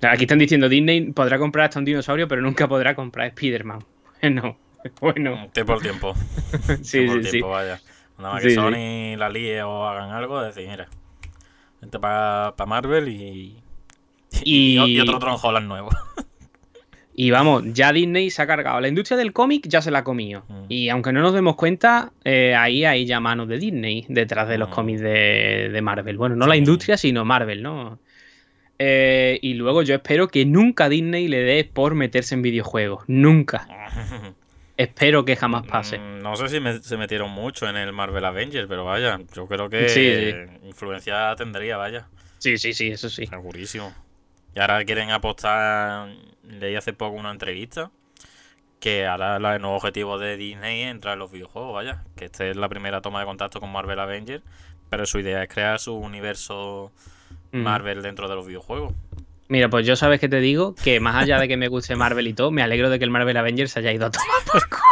Aquí 0.02 0.24
están 0.24 0.40
diciendo 0.40 0.70
Disney 0.70 1.12
podrá 1.12 1.38
comprar 1.38 1.66
hasta 1.66 1.80
un 1.80 1.84
dinosaurio, 1.84 2.28
pero 2.30 2.42
nunca 2.42 2.70
podrá 2.70 2.96
comprar 2.96 3.28
Spider-Man. 3.28 3.80
Bueno, 4.22 4.58
bueno. 5.02 5.50
Tiempo 5.54 5.74
al 5.74 5.82
tiempo. 5.82 6.14
Sí, 6.82 7.00
Tiempo 7.00 7.14
sí, 7.16 7.24
sí. 7.26 7.32
tiempo, 7.32 7.50
vaya. 7.50 7.80
Nada 8.18 8.34
más 8.34 8.42
Sí, 8.42 8.48
que 8.48 8.50
sí. 8.52 8.56
Sony 8.56 9.18
la 9.18 9.30
líe 9.30 9.62
o 9.64 9.86
hagan 9.86 10.12
algo, 10.12 10.42
decir, 10.42 10.68
mira, 10.70 10.88
vente 11.82 12.00
para 12.00 12.54
Marvel 12.66 13.08
y, 13.10 13.62
y, 14.44 14.78
Y- 14.80 15.00
otro 15.00 15.20
Tron 15.20 15.38
Holland 15.42 15.68
nuevo. 15.68 15.90
Y 17.16 17.32
vamos, 17.32 17.64
ya 17.74 17.92
Disney 17.92 18.30
se 18.30 18.42
ha 18.42 18.48
cargado. 18.48 18.80
La 18.80 18.88
industria 18.88 19.18
del 19.18 19.34
cómic 19.34 19.68
ya 19.68 19.82
se 19.82 19.92
la 19.92 20.00
ha 20.00 20.04
comido. 20.06 20.46
Mm. 20.48 20.64
Y 20.70 20.88
aunque 20.88 21.12
no 21.12 21.20
nos 21.22 21.34
demos 21.34 21.58
cuenta, 21.58 22.14
eh, 22.24 22.56
ahí 22.56 22.86
hay 22.86 23.06
ya 23.06 23.20
manos 23.20 23.50
de 23.50 23.58
Disney 23.58 24.06
detrás 24.08 24.48
de 24.48 24.58
los 24.58 24.70
Mm. 24.70 24.72
cómics 24.72 25.02
de, 25.02 25.70
de 25.70 25.82
Marvel. 25.82 26.16
Bueno, 26.18 26.38
no 26.38 26.48
la 26.48 26.56
industria, 26.56 26.96
sino 26.96 27.26
Marvel, 27.26 27.62
¿no? 27.62 28.00
Eh, 28.78 29.38
y 29.42 29.56
luego 29.56 29.82
yo 29.84 29.96
espero 29.96 30.30
que 30.30 30.46
nunca 30.46 30.88
Disney 30.88 31.28
le 31.28 31.40
dé 31.40 31.66
por 31.66 31.94
meterse 31.94 32.36
en 32.36 32.42
videojuegos. 32.42 33.04
Nunca. 33.08 33.68
Espero 34.78 35.26
que 35.26 35.36
jamás 35.36 35.68
pase. 35.68 36.00
Mm, 36.00 36.22
No 36.22 36.38
sé 36.38 36.48
si 36.48 36.62
me- 36.62 36.80
se 36.80 36.96
metieron 36.96 37.32
mucho 37.32 37.68
en 37.68 37.76
el 37.76 37.92
Marvel 37.92 38.24
Avengers, 38.24 38.68
pero 38.70 38.86
vaya, 38.86 39.20
yo 39.36 39.46
creo 39.46 39.70
que 39.70 39.90
Sí, 39.90 40.32
influencia 40.66 41.36
tendría, 41.36 41.76
vaya, 41.76 42.08
Sí, 42.38 42.58
sí, 42.58 42.72
sí, 42.72 42.88
eso 42.88 43.10
sí. 43.10 43.26
segurísimo. 43.28 43.94
Y 44.60 44.62
ahora 44.62 44.84
quieren 44.84 45.10
apostar, 45.12 46.10
leí 46.44 46.76
hace 46.76 46.92
poco 46.92 47.16
una 47.16 47.32
entrevista, 47.32 47.92
que 48.82 49.08
ahora 49.08 49.38
el 49.38 49.62
nuevo 49.62 49.78
objetivo 49.78 50.20
de 50.20 50.36
Disney 50.36 50.82
es 50.82 50.92
entrar 50.92 51.14
en 51.14 51.20
los 51.20 51.32
videojuegos, 51.32 51.74
vaya, 51.74 52.04
que 52.18 52.26
esta 52.26 52.46
es 52.46 52.58
la 52.58 52.68
primera 52.68 53.00
toma 53.02 53.22
de 53.22 53.26
contacto 53.26 53.62
con 53.62 53.72
Marvel 53.72 54.00
Avengers, 54.00 54.44
pero 54.90 55.06
su 55.06 55.20
idea 55.20 55.42
es 55.42 55.48
crear 55.48 55.80
su 55.80 55.96
universo 55.96 56.92
Mm. 57.52 57.64
Marvel 57.64 58.02
dentro 58.02 58.28
de 58.28 58.36
los 58.36 58.46
videojuegos. 58.46 58.94
Mira, 59.48 59.70
pues 59.70 59.86
yo 59.86 59.96
sabes 59.96 60.20
que 60.20 60.30
te 60.30 60.40
digo 60.40 60.76
que 60.76 61.00
más 61.00 61.16
allá 61.16 61.40
de 61.40 61.48
que 61.48 61.58
me 61.58 61.68
guste 61.68 61.96
Marvel 61.96 62.28
y 62.28 62.34
todo, 62.34 62.52
me 62.52 62.62
alegro 62.62 62.90
de 62.90 63.00
que 63.00 63.06
el 63.06 63.12
Marvel 63.12 63.38
Avengers 63.38 63.76
haya 63.78 63.92
ido 63.92 64.06
a 64.06 64.12
tomar 64.12 64.44
por 64.52 64.70
culo. 64.70 64.84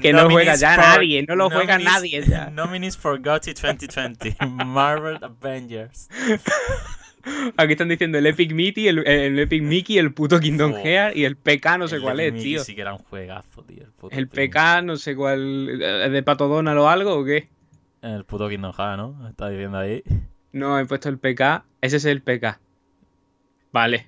Que 0.00 0.12
no 0.12 0.28
juega 0.30 0.54
ya 0.56 0.76
nadie, 0.76 1.24
no 1.26 1.36
lo 1.36 1.50
juega 1.50 1.78
nadie 1.78 2.22
ya. 2.22 2.50
Nominees 2.54 2.96
for 2.96 3.20
GOTY 3.20 3.54
2020, 3.54 4.36
Marvel 4.64 5.18
Avengers. 5.22 6.08
Aquí 7.56 7.72
están 7.72 7.88
diciendo 7.88 8.18
el 8.18 8.26
Epic 8.26 8.52
Mickey, 8.52 8.86
el, 8.86 9.04
el 9.06 9.38
Epic 9.40 9.62
Mickey, 9.62 9.98
el 9.98 10.12
puto 10.14 10.38
Kingdom 10.38 10.72
Oh. 10.74 10.76
Hearts 10.84 11.16
y 11.16 11.24
el 11.24 11.36
PK 11.36 11.78
no 11.78 11.88
sé 11.88 11.96
El 11.96 12.02
cuál 12.02 12.20
es, 12.20 12.32
Mickey 12.32 12.52
tío. 12.52 12.62
Sí 12.64 12.74
que 12.76 12.82
era 12.82 12.92
un 12.92 12.98
juegazo, 13.00 13.64
tío. 13.64 13.82
El, 13.82 13.90
puto 13.90 14.16
El 14.16 14.24
Epic 14.24 14.52
PK 14.52 14.82
no 14.82 14.96
sé 14.96 15.16
cuál... 15.16 15.82
¿Es 15.82 16.12
de 16.12 16.22
Pato 16.22 16.46
Donald 16.46 16.78
o 16.78 16.88
algo 16.88 17.14
o 17.18 17.24
qué? 17.24 17.48
El 18.02 18.24
puto 18.24 18.48
Kingdom 18.48 18.72
Hearts, 18.72 18.96
¿no? 18.98 19.28
Está 19.28 19.48
diciendo 19.48 19.76
ahí. 19.78 20.04
No, 20.52 20.78
he 20.78 20.86
puesto 20.86 21.08
el 21.08 21.18
PK. 21.18 21.64
Ese 21.80 21.96
es 21.96 22.04
el 22.04 22.22
PK. 22.22 22.60
Vale. 23.72 24.06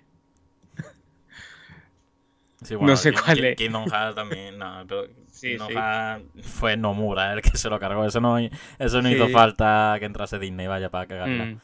Sí, 2.63 2.75
bueno, 2.75 2.93
No 2.93 2.97
sé 2.97 3.13
cuál 3.13 3.45
es. 3.45 3.57
Kingdom 3.57 3.85
Hearts 3.91 4.15
también, 4.15 4.59
no, 4.59 4.85
pero 4.87 5.09
Sí, 5.39 5.57
Kingdom 5.57 5.69
sí. 6.35 6.43
Fue 6.43 6.77
Nomura 6.77 7.33
el 7.33 7.43
que 7.43 7.57
se 7.57 7.69
lo 7.71 7.79
cargó. 7.79 8.05
Eso 8.05 8.21
no, 8.21 8.39
eso 8.39 9.03
no 9.03 9.09
Sí. 9.09 9.15
hizo 9.15 9.29
falta 9.29 9.97
que 9.99 10.05
entrase 10.07 10.39
Disney, 10.39 10.67
vaya, 10.67 10.91
para 10.91 11.07
cagarla. 11.07 11.45
Mm. 11.47 11.61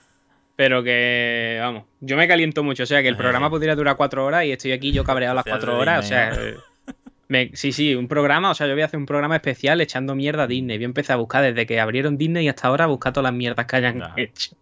Pero 0.57 0.85
que, 0.85 1.59
vamos, 1.61 1.85
yo 2.01 2.16
me 2.16 2.29
caliento 2.29 2.62
mucho. 2.62 2.85
O 2.85 2.87
sea, 2.87 3.03
que 3.03 3.09
el 3.09 3.14
Eh. 3.14 3.18
programa 3.18 3.51
podría 3.51 3.75
durar 3.75 3.97
cuatro 3.97 4.25
horas 4.25 4.45
y 4.45 4.53
estoy 4.53 4.72
aquí 4.72 4.93
yo 4.93 5.03
cabreado 5.05 5.35
las 5.35 5.45
cuatro 5.45 5.77
horas. 5.79 6.05
O 6.05 6.09
sea, 6.09 6.33
eh, 6.35 6.55
me- 7.29 7.51
sí, 7.55 7.72
sí, 7.72 7.95
un 7.97 8.07
programa. 8.07 8.51
O 8.53 8.55
sea, 8.55 8.66
yo 8.68 8.75
voy 8.75 8.83
a 8.83 8.87
hacer 8.87 8.99
un 9.01 9.07
programa 9.07 9.35
especial 9.37 9.81
echando 9.81 10.14
mierda 10.14 10.45
a 10.45 10.47
Disney. 10.47 10.77
Voy 10.79 10.85
a 10.85 10.87
empezar 10.87 11.14
a 11.14 11.16
buscar 11.18 11.43
desde 11.43 11.66
que 11.66 11.81
abrieron 11.81 12.16
Disney 12.16 12.49
hasta 12.49 12.68
ahora, 12.68 12.85
a 12.85 12.87
buscar 12.87 13.12
todas 13.12 13.25
las 13.25 13.33
mierdas 13.37 13.66
que 13.66 13.77
hayan 13.77 13.99
Ya. 13.99 14.12
hecho. 14.16 14.57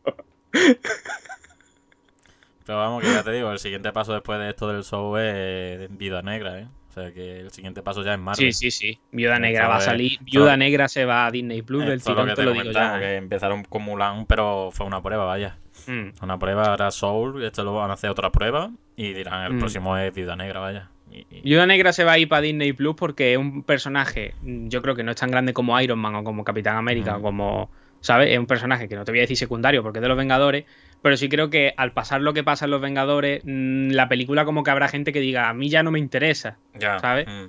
Pero 2.64 2.78
vamos, 2.78 3.02
que 3.02 3.12
ya 3.12 3.22
te 3.24 3.32
digo, 3.32 3.50
el 3.50 3.58
siguiente 3.58 3.92
paso 3.92 4.12
después 4.14 4.38
de 4.38 4.50
esto 4.50 4.68
del 4.68 4.84
show 4.84 5.16
es 5.16 5.94
Vida 5.98 6.22
Negra, 6.22 6.60
¿eh? 6.60 6.68
O 6.92 6.94
sea, 6.94 7.10
que 7.10 7.40
el 7.40 7.50
siguiente 7.50 7.82
paso 7.82 8.04
ya 8.04 8.12
es 8.12 8.18
Marvel. 8.20 8.52
Sí, 8.52 8.70
sí, 8.70 8.70
sí. 8.70 8.98
Viuda 9.12 9.38
Negra 9.38 9.66
va 9.66 9.76
a 9.76 9.80
salir. 9.80 10.18
Viuda 10.20 10.58
Negra 10.58 10.88
se 10.88 11.06
va 11.06 11.24
a 11.24 11.30
Disney 11.30 11.62
Plus 11.62 11.86
lo 11.86 11.96
tirón, 11.96 12.26
que 12.28 12.34
te 12.34 12.42
te 12.42 12.44
lo 12.44 12.52
digo 12.52 12.70
ya. 12.70 12.98
que 12.98 13.04
¿eh? 13.06 13.16
empezaron 13.16 13.64
con 13.64 13.80
Mulan, 13.82 14.26
pero 14.26 14.68
fue 14.72 14.84
una 14.84 15.00
prueba, 15.02 15.24
vaya. 15.24 15.56
Mm. 15.86 16.08
Una 16.22 16.38
prueba, 16.38 16.64
ahora 16.66 16.90
Soul, 16.90 17.42
esto 17.44 17.64
lo 17.64 17.72
van 17.74 17.90
a 17.90 17.94
hacer 17.94 18.10
otra 18.10 18.30
prueba 18.30 18.70
y 18.94 19.14
dirán, 19.14 19.46
el 19.46 19.54
Mm. 19.54 19.58
próximo 19.60 19.96
es 19.96 20.12
Viuda 20.14 20.36
Negra, 20.36 20.60
vaya. 20.60 20.90
Y- 21.10 21.26
y- 21.30 21.40
Viuda 21.40 21.64
Negra 21.66 21.94
se 21.94 22.04
va 22.04 22.12
a 22.12 22.18
ir 22.18 22.28
para 22.28 22.42
Disney 22.42 22.74
Plus 22.74 22.94
porque 22.94 23.32
es 23.32 23.38
un 23.38 23.62
personaje, 23.62 24.34
mm, 24.42 24.68
yo 24.68 24.82
creo 24.82 24.94
que 24.94 25.02
no 25.02 25.12
es 25.12 25.16
tan 25.16 25.30
grande 25.30 25.54
como 25.54 25.80
Iron 25.80 25.98
Man 25.98 26.14
o 26.16 26.24
como 26.24 26.44
Capitán 26.44 26.76
América 26.76 27.14
Mm. 27.14 27.20
o 27.20 27.22
como, 27.22 27.70
¿sabes? 28.00 28.30
Es 28.32 28.38
un 28.38 28.46
personaje 28.46 28.86
que 28.86 28.96
no 28.96 29.04
te 29.06 29.12
voy 29.12 29.20
a 29.20 29.22
decir 29.22 29.38
secundario 29.38 29.82
porque 29.82 29.98
es 29.98 30.02
de 30.02 30.08
los 30.08 30.16
Vengadores, 30.18 30.64
pero 31.02 31.16
sí 31.16 31.28
creo 31.28 31.50
que 31.50 31.74
al 31.76 31.92
pasar 31.92 32.20
lo 32.22 32.32
que 32.32 32.44
pasa 32.44 32.64
en 32.64 32.70
los 32.70 32.80
Vengadores, 32.80 33.42
mm, 33.44 33.90
la 33.90 34.08
película 34.08 34.44
como 34.44 34.62
que 34.62 34.70
habrá 34.70 34.88
gente 34.88 35.12
que 35.12 35.20
diga, 35.20 35.48
a 35.48 35.54
mí 35.54 35.68
ya 35.68 35.82
no 35.82 35.90
me 35.90 35.98
interesa. 35.98 36.58
ya, 36.78 36.98
¿sabes? 37.00 37.26
mm, 37.28 37.46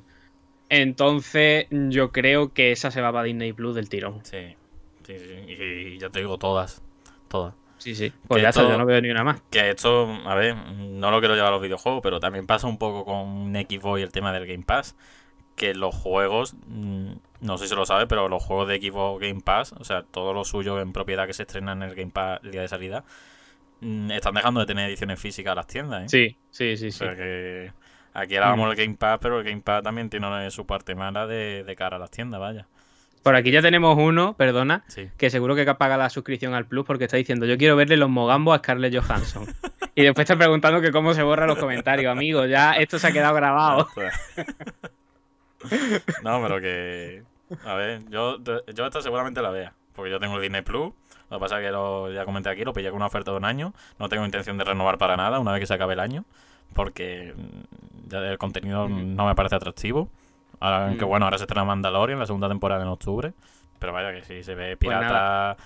Entonces 0.70 1.68
yo 1.70 2.12
creo 2.12 2.54
que 2.54 2.72
esa 2.72 2.90
se 2.92 3.02
va 3.02 3.12
para 3.12 3.26
Disney 3.26 3.54
Plus 3.54 3.76
del 3.76 3.90
tirón. 3.90 4.22
sí, 4.24 4.56
sí, 5.06 5.18
sí. 5.20 5.36
Y 5.48 5.98
ya 6.00 6.10
te 6.10 6.20
digo, 6.20 6.38
todas. 6.38 6.82
Todas. 7.28 7.54
Sí, 7.78 7.96
sí. 7.96 8.14
Pues 8.28 8.38
Que 8.40 8.44
ya 8.44 8.50
está, 8.50 8.62
esto- 8.62 8.72
yo 8.72 8.78
no 8.78 8.86
veo 8.86 9.02
ni 9.02 9.10
una 9.10 9.24
más. 9.24 9.42
Que 9.52 9.70
esto, 9.70 10.08
a 10.26 10.36
ver, 10.36 10.56
no 10.56 11.12
lo 11.12 11.20
quiero 11.20 11.36
llevar 11.36 11.50
a 11.50 11.56
los 11.56 11.62
videojuegos, 11.62 12.02
pero 12.02 12.20
también 12.20 12.48
pasa 12.48 12.66
un 12.68 12.78
poco 12.78 13.04
con 13.06 13.54
Xbox 13.54 14.00
y 14.00 14.04
el 14.04 14.12
tema 14.12 14.32
del 14.32 14.46
Game 14.48 14.64
Pass. 14.64 14.96
Que 15.56 15.76
los 15.76 15.94
juegos, 15.94 16.56
mm, 16.68 17.12
no 17.42 17.58
sé 17.58 17.68
si 17.68 17.76
lo 17.76 17.86
sabes, 17.86 18.06
pero 18.08 18.30
los 18.30 18.42
juegos 18.44 18.68
de 18.70 18.80
Xbox 18.82 19.22
Game 19.22 19.42
Pass, 19.42 19.74
o 19.74 19.84
sea, 19.84 20.04
todo 20.04 20.34
lo 20.34 20.46
suyo 20.46 20.80
en 20.80 20.94
propiedad 20.94 21.28
que 21.28 21.34
se 21.34 21.44
estrena 21.44 21.74
en 21.74 21.84
el 21.84 21.94
Game 21.94 22.12
Pass 22.12 22.40
el 22.44 22.52
día 22.52 22.62
de 22.62 22.68
salida, 22.70 23.04
están 24.12 24.34
dejando 24.34 24.60
de 24.62 24.66
tener 24.66 24.90
ediciones 24.90 25.20
físicas 25.20 25.52
a 25.52 25.56
las 25.56 25.68
tiendas, 25.68 26.04
¿eh? 26.04 26.10
Sí, 26.10 26.38
sí, 26.52 26.78
sí, 26.78 26.88
O 26.88 26.92
sea 26.92 27.16
que 27.16 27.72
aquí 28.14 28.36
hablábamos 28.36 28.66
Mm. 28.66 28.70
del 28.70 28.78
Game 28.86 28.98
Pass, 28.98 29.20
pero 29.22 29.40
el 29.40 29.46
Game 29.46 29.62
Pass 29.62 29.84
también 29.84 30.10
tiene 30.10 30.52
su 30.52 30.66
parte 30.66 30.96
mala 30.96 31.28
de, 31.28 31.64
de 31.64 31.76
cara 31.76 31.98
a 31.98 32.00
las 32.00 32.12
tiendas, 32.12 32.40
vaya. 32.40 32.68
Por 33.24 33.38
aquí 33.38 33.52
ya 33.52 33.62
tenemos 33.62 33.98
uno, 33.98 34.36
perdona, 34.36 34.84
Sí. 34.88 35.10
que 35.18 35.30
seguro 35.30 35.56
que 35.56 35.64
paga 35.76 35.96
la 35.96 36.10
suscripción 36.10 36.54
al 36.54 36.66
Plus 36.66 36.86
porque 36.86 37.06
está 37.06 37.16
diciendo 37.16 37.46
yo 37.46 37.58
quiero 37.58 37.78
verle 37.78 37.96
los 37.96 38.10
mogambos 38.10 38.54
a 38.54 38.58
Scarlett 38.60 38.94
Johansson. 38.94 39.46
y 39.96 40.04
después 40.04 40.26
está 40.26 40.36
preguntando 40.38 40.82
que 40.82 40.92
cómo 40.92 41.14
se 41.14 41.24
borran 41.24 41.48
los 41.48 41.58
comentarios, 41.58 42.12
amigo. 42.12 42.46
Ya 42.46 42.74
esto 42.74 43.00
se 43.00 43.08
ha 43.08 43.12
quedado 43.14 43.34
grabado. 43.34 43.88
no, 46.24 46.42
pero 46.42 46.62
que. 46.62 47.24
A 47.66 47.76
ver, 47.76 48.02
yo, 48.10 48.38
yo 48.74 48.86
esta 48.86 49.02
seguramente 49.02 49.42
la 49.42 49.52
vea. 49.52 49.74
Porque 49.96 50.12
yo 50.12 50.20
tengo 50.20 50.36
el 50.36 50.42
Disney 50.42 50.62
Plus. 50.62 50.94
Lo 51.34 51.40
que 51.40 51.46
pasa 51.46 51.60
es 51.60 51.66
que 51.66 51.72
lo, 51.72 52.12
ya 52.14 52.26
comenté 52.26 52.50
aquí, 52.50 52.64
lo 52.64 52.74
pillé 52.74 52.90
con 52.90 52.98
una 52.98 53.08
oferta 53.08 53.32
de 53.32 53.38
un 53.38 53.46
año. 53.46 53.74
No 53.98 54.08
tengo 54.08 54.24
intención 54.24 54.56
de 54.60 54.64
renovar 54.66 55.00
para 55.00 55.18
nada 55.18 55.40
una 55.40 55.52
vez 55.52 55.62
que 55.62 55.66
se 55.66 55.74
acabe 55.74 55.94
el 55.94 56.00
año. 56.00 56.26
Porque 56.76 57.34
mm, 57.36 58.10
ya 58.10 58.20
el 58.20 58.38
contenido 58.38 58.88
Mm. 58.88 59.16
no 59.16 59.26
me 59.26 59.34
parece 59.34 59.56
atractivo. 59.56 60.10
Ahora, 60.60 60.86
Aunque 60.90 61.06
Mm. 61.06 61.08
bueno, 61.08 61.26
ahora 61.26 61.40
se 61.40 61.46
estrena 61.46 61.66
Mandalorian, 61.66 62.20
la 62.20 62.28
segunda 62.28 62.48
temporada 62.48 62.84
en 62.84 62.88
octubre. 62.90 63.34
Pero 63.80 63.94
vaya 63.94 64.14
que 64.14 64.24
si 64.24 64.44
se 64.44 64.54
ve 64.54 64.78
Pues 64.78 64.96
pirata, 64.96 65.58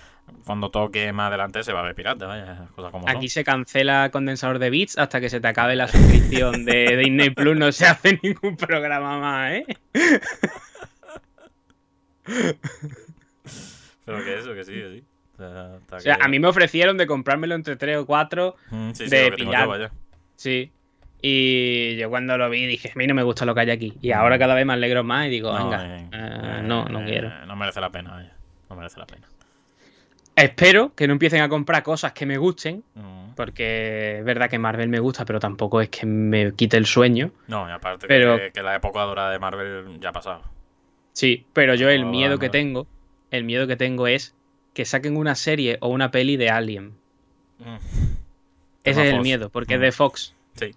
cuando 0.46 0.70
toque 0.70 1.12
más 1.12 1.28
adelante 1.28 1.62
se 1.62 1.74
va 1.74 1.80
a 1.80 1.82
ver 1.82 1.94
pirata, 1.94 2.26
vaya, 2.26 2.66
cosas 2.74 2.90
como 2.90 3.06
Aquí 3.06 3.28
son. 3.28 3.34
se 3.34 3.44
cancela 3.44 4.06
el 4.06 4.10
condensador 4.10 4.58
de 4.58 4.70
bits 4.70 4.96
hasta 4.96 5.20
que 5.20 5.28
se 5.28 5.38
te 5.40 5.48
acabe 5.48 5.76
la 5.76 5.86
suscripción 5.88 6.64
de 6.64 6.96
Disney 6.96 7.28
Plus. 7.30 7.56
No 7.58 7.70
se 7.72 7.84
hace 7.86 8.18
ningún 8.22 8.56
programa 8.56 9.18
más, 9.18 9.52
¿eh? 9.52 9.66
Pero 14.04 14.24
que 14.24 14.38
eso, 14.38 14.54
que 14.54 14.64
sí, 14.64 14.72
que 14.72 14.88
sí. 14.96 15.04
O 15.38 15.40
sea, 15.40 15.74
hasta 15.76 15.96
O 15.96 16.00
sea, 16.00 16.16
que- 16.16 16.24
a 16.24 16.28
mí 16.28 16.38
me 16.40 16.48
ofrecieron 16.48 16.96
de 16.98 17.06
comprármelo 17.06 17.54
entre 17.54 17.76
3 17.76 17.98
o 17.98 18.06
4. 18.06 18.56
Mm, 18.70 18.90
sí, 18.92 19.04
sí, 19.04 19.10
de 19.16 19.32
pillar. 19.32 19.62
yo, 19.64 19.68
vaya. 19.68 19.90
Sí. 20.36 20.70
Y 21.22 21.96
yo 21.96 22.10
cuando 22.10 22.36
lo 22.38 22.48
vi 22.50 22.66
dije, 22.66 22.90
a 22.94 22.98
mí 22.98 23.06
no 23.06 23.14
me 23.14 23.22
gusta 23.22 23.44
lo 23.44 23.54
que 23.54 23.60
hay 23.62 23.70
aquí. 23.70 23.94
Y 24.02 24.12
ahora 24.12 24.38
cada 24.38 24.54
vez 24.54 24.64
me 24.66 24.72
alegro 24.72 25.02
más 25.04 25.26
y 25.26 25.30
digo, 25.30 25.52
venga, 25.52 25.84
eh, 25.98 26.08
eh, 26.12 26.40
eh, 26.58 26.60
no, 26.62 26.84
no 26.86 27.00
eh, 27.02 27.04
quiero. 27.06 27.46
No 27.46 27.56
merece 27.56 27.80
la 27.80 27.90
pena, 27.90 28.10
vaya. 28.12 28.32
No 28.70 28.76
merece 28.76 28.98
la 29.00 29.06
pena. 29.06 29.26
Espero 30.36 30.94
que 30.94 31.08
no 31.08 31.14
empiecen 31.14 31.40
a 31.42 31.48
comprar 31.48 31.82
cosas 31.82 32.12
que 32.12 32.24
me 32.24 32.36
gusten, 32.38 32.84
Mm. 32.94 33.34
porque 33.34 34.18
es 34.18 34.24
verdad 34.24 34.48
que 34.48 34.58
Marvel 34.58 34.88
me 34.88 35.00
gusta, 35.00 35.24
pero 35.24 35.40
tampoco 35.40 35.80
es 35.80 35.88
que 35.88 36.06
me 36.06 36.52
quite 36.54 36.76
el 36.76 36.86
sueño. 36.86 37.32
No, 37.48 37.68
y 37.68 37.72
aparte 37.72 38.06
Pero- 38.06 38.36
que, 38.36 38.52
que 38.52 38.62
la 38.62 38.76
época 38.76 39.00
dorada 39.02 39.32
de 39.32 39.38
Marvel 39.40 39.98
ya 40.00 40.10
ha 40.10 40.12
pasado. 40.12 40.42
Sí, 41.12 41.44
pero 41.52 41.74
yo 41.74 41.88
el 41.90 42.04
miedo 42.06 42.38
que 42.38 42.48
tengo, 42.48 42.86
el 43.32 43.42
miedo 43.42 43.66
que 43.66 43.74
tengo 43.74 44.06
es 44.06 44.36
que 44.78 44.84
saquen 44.84 45.16
una 45.16 45.34
serie 45.34 45.76
o 45.80 45.88
una 45.88 46.12
peli 46.12 46.36
de 46.36 46.50
Alien. 46.50 46.92
Mm. 47.58 47.76
Ese 48.84 49.00
es 49.02 49.06
el 49.08 49.14
Fox. 49.16 49.22
miedo, 49.24 49.50
porque 49.50 49.74
es 49.74 49.80
Mm. 49.80 49.82
de 49.82 49.90
Fox. 49.92 50.34
Sí. 50.54 50.70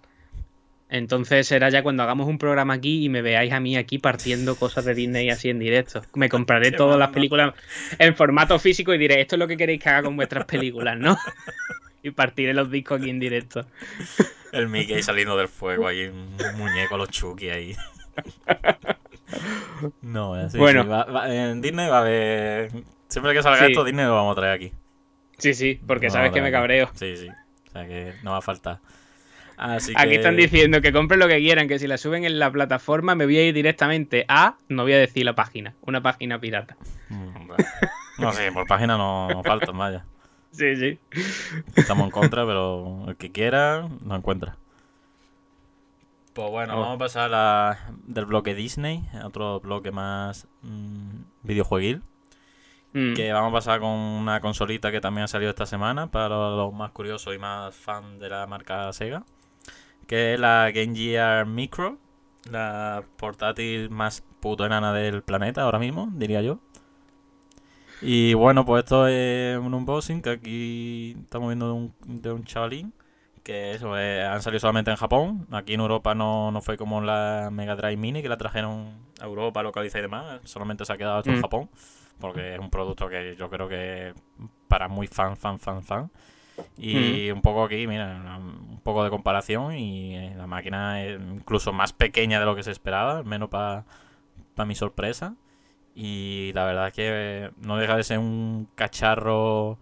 Entonces 0.90 1.46
será 1.46 1.68
ya 1.70 1.84
cuando 1.84 2.02
hagamos 2.02 2.26
un 2.26 2.36
programa 2.36 2.74
aquí 2.74 3.04
y 3.04 3.08
me 3.08 3.22
veáis 3.22 3.52
a 3.52 3.60
mí 3.60 3.76
aquí 3.76 3.98
partiendo 3.98 4.56
cosas 4.56 4.84
de 4.86 4.94
Disney 4.96 5.30
así 5.30 5.50
en 5.50 5.60
directo. 5.60 6.02
Me 6.16 6.28
compraré 6.28 6.70
Qué 6.72 6.76
todas 6.78 6.98
las 6.98 7.10
películas 7.10 7.54
en 7.96 8.16
formato 8.16 8.58
físico 8.58 8.92
y 8.92 8.98
diré, 8.98 9.20
esto 9.20 9.36
es 9.36 9.38
lo 9.38 9.46
que 9.46 9.56
queréis 9.56 9.80
que 9.80 9.88
haga 9.88 10.02
con 10.02 10.16
vuestras 10.16 10.46
películas, 10.46 10.98
¿no? 10.98 11.16
y 12.02 12.10
partiré 12.10 12.54
los 12.54 12.72
discos 12.72 13.00
aquí 13.00 13.08
en 13.08 13.20
directo. 13.20 13.64
El 14.50 14.68
Mickey 14.68 15.00
saliendo 15.04 15.36
del 15.36 15.46
fuego 15.46 15.86
ahí, 15.86 16.06
un 16.06 16.36
muñeco, 16.58 16.96
los 16.96 17.08
Chucky 17.08 17.50
ahí. 17.50 17.76
no, 20.02 20.38
eh, 20.38 20.50
sí, 20.50 20.58
Bueno. 20.58 20.82
sí, 20.82 20.88
va- 20.88 21.04
va- 21.04 21.32
en 21.32 21.60
Disney 21.62 21.88
va 21.88 21.98
a 21.98 22.00
haber. 22.00 22.70
Siempre 23.12 23.32
que 23.34 23.42
salga 23.42 23.58
Sí. 23.66 23.72
esto, 23.72 23.84
Disney 23.84 24.04
lo 24.06 24.14
vamos 24.14 24.32
a 24.32 24.40
traer 24.40 24.54
aquí. 24.54 24.72
Sí, 25.38 25.54
sí, 25.54 25.80
porque 25.86 26.08
sabes 26.10 26.32
que 26.32 26.40
me 26.40 26.50
cabreo. 26.50 26.90
Sí, 26.94 27.16
sí. 27.16 27.28
O 27.28 27.70
sea 27.70 27.86
que 27.86 28.12
no 28.22 28.32
va 28.32 28.38
a 28.38 28.42
faltar. 28.42 28.78
Así 29.56 29.92
Aquí 29.96 30.10
que- 30.10 30.14
están 30.16 30.36
diciendo 30.36 30.80
que 30.80 30.92
compren 30.92 31.20
lo 31.20 31.28
que 31.28 31.38
quieran, 31.38 31.68
que 31.68 31.78
si 31.78 31.86
la 31.86 31.98
suben 31.98 32.24
en 32.24 32.38
la 32.38 32.50
plataforma 32.50 33.14
me 33.14 33.24
voy 33.26 33.36
a 33.38 33.46
ir 33.46 33.54
directamente 33.54 34.24
a, 34.28 34.56
no 34.68 34.82
voy 34.82 34.94
a 34.94 34.98
decir 34.98 35.24
la 35.24 35.34
página, 35.34 35.74
una 35.82 36.00
página 36.02 36.40
pirata. 36.40 36.76
Mm. 37.10 37.50
No 38.18 38.32
sé, 38.32 38.50
por 38.52 38.66
página 38.66 38.96
no, 38.96 39.28
no 39.28 39.42
faltan, 39.42 39.76
vaya. 39.76 40.04
Sí, 40.52 40.76
sí. 40.76 40.98
Estamos 41.76 42.04
en 42.04 42.10
contra, 42.10 42.44
pero 42.44 43.04
el 43.08 43.16
que 43.16 43.32
quiera 43.32 43.88
lo 44.04 44.14
encuentra. 44.16 44.56
Pues 46.34 46.50
bueno, 46.50 46.74
Oh. 46.76 46.80
vamos 46.80 46.96
a 46.96 46.98
pasar 46.98 47.30
a 47.34 47.78
del 48.06 48.26
bloque 48.26 48.54
Disney, 48.54 49.02
a 49.14 49.26
otro 49.26 49.60
bloque 49.60 49.90
más 49.92 50.46
mm, 50.62 51.22
videojueguil. 51.42 52.02
Mm. 52.94 53.14
Que 53.14 53.32
vamos 53.32 53.50
a 53.50 53.54
pasar 53.54 53.80
con 53.80 53.90
una 53.90 54.40
consolita 54.40 54.90
que 54.90 55.00
también 55.00 55.24
ha 55.24 55.28
salido 55.28 55.50
esta 55.50 55.66
semana 55.66 56.10
para 56.10 56.28
los 56.28 56.72
más 56.74 56.90
curiosos 56.92 57.34
y 57.34 57.38
más 57.38 57.74
fan 57.74 58.18
de 58.18 58.28
la 58.28 58.46
marca 58.46 58.92
Sega. 58.92 59.24
Que 60.06 60.34
es 60.34 60.40
la 60.40 60.70
Game 60.74 60.94
Gear 60.94 61.46
Micro, 61.46 61.98
la 62.50 63.02
portátil 63.16 63.88
más 63.90 64.22
puto 64.40 64.66
enana 64.66 64.92
del 64.92 65.22
planeta 65.22 65.62
ahora 65.62 65.78
mismo, 65.78 66.08
diría 66.12 66.42
yo. 66.42 66.58
Y 68.00 68.34
bueno, 68.34 68.64
pues 68.64 68.82
esto 68.84 69.06
es 69.06 69.56
un 69.58 69.72
unboxing 69.74 70.22
que 70.22 70.30
aquí 70.30 71.16
estamos 71.22 71.48
viendo 71.48 71.66
de 71.68 71.72
un, 71.72 71.94
de 72.22 72.32
un 72.32 72.44
chavalín. 72.44 72.92
Que 73.44 73.72
eso, 73.72 73.98
eh, 73.98 74.24
han 74.24 74.40
salido 74.42 74.60
solamente 74.60 74.90
en 74.90 74.96
Japón. 74.96 75.46
Aquí 75.50 75.74
en 75.74 75.80
Europa 75.80 76.14
no, 76.14 76.50
no 76.52 76.60
fue 76.62 76.76
como 76.76 77.00
la 77.00 77.48
Mega 77.52 77.74
Drive 77.74 77.96
Mini 77.96 78.22
que 78.22 78.28
la 78.28 78.36
trajeron 78.36 78.92
a 79.20 79.24
Europa, 79.24 79.62
localizada 79.62 80.00
y 80.00 80.02
demás. 80.02 80.40
Solamente 80.44 80.84
se 80.84 80.92
ha 80.92 80.96
quedado 80.96 81.18
esto 81.18 81.30
en 81.30 81.38
Mm. 81.38 81.42
Japón. 81.42 81.70
Porque 82.22 82.54
es 82.54 82.58
un 82.58 82.70
producto 82.70 83.08
que 83.08 83.36
yo 83.36 83.50
creo 83.50 83.68
que 83.68 84.14
para 84.68 84.88
muy 84.88 85.06
fan, 85.06 85.36
fan, 85.36 85.58
fan, 85.58 85.82
fan. 85.82 86.10
Y 86.78 87.30
un 87.30 87.42
poco 87.42 87.64
aquí, 87.64 87.86
mira, 87.86 88.38
un 88.38 88.80
poco 88.82 89.04
de 89.04 89.10
comparación. 89.10 89.74
Y 89.76 90.16
eh, 90.16 90.34
la 90.36 90.46
máquina 90.46 91.02
es 91.04 91.20
incluso 91.20 91.72
más 91.74 91.92
pequeña 91.92 92.40
de 92.40 92.46
lo 92.46 92.54
que 92.56 92.62
se 92.62 92.70
esperaba, 92.70 93.18
al 93.18 93.24
menos 93.26 93.50
para 93.50 93.84
mi 94.66 94.74
sorpresa. 94.74 95.34
Y 95.94 96.52
la 96.54 96.64
verdad 96.64 96.86
es 96.88 96.94
que 96.94 97.50
no 97.58 97.76
deja 97.76 97.96
de 97.96 98.04
ser 98.04 98.18
un 98.18 98.66
cacharro. 98.76 99.76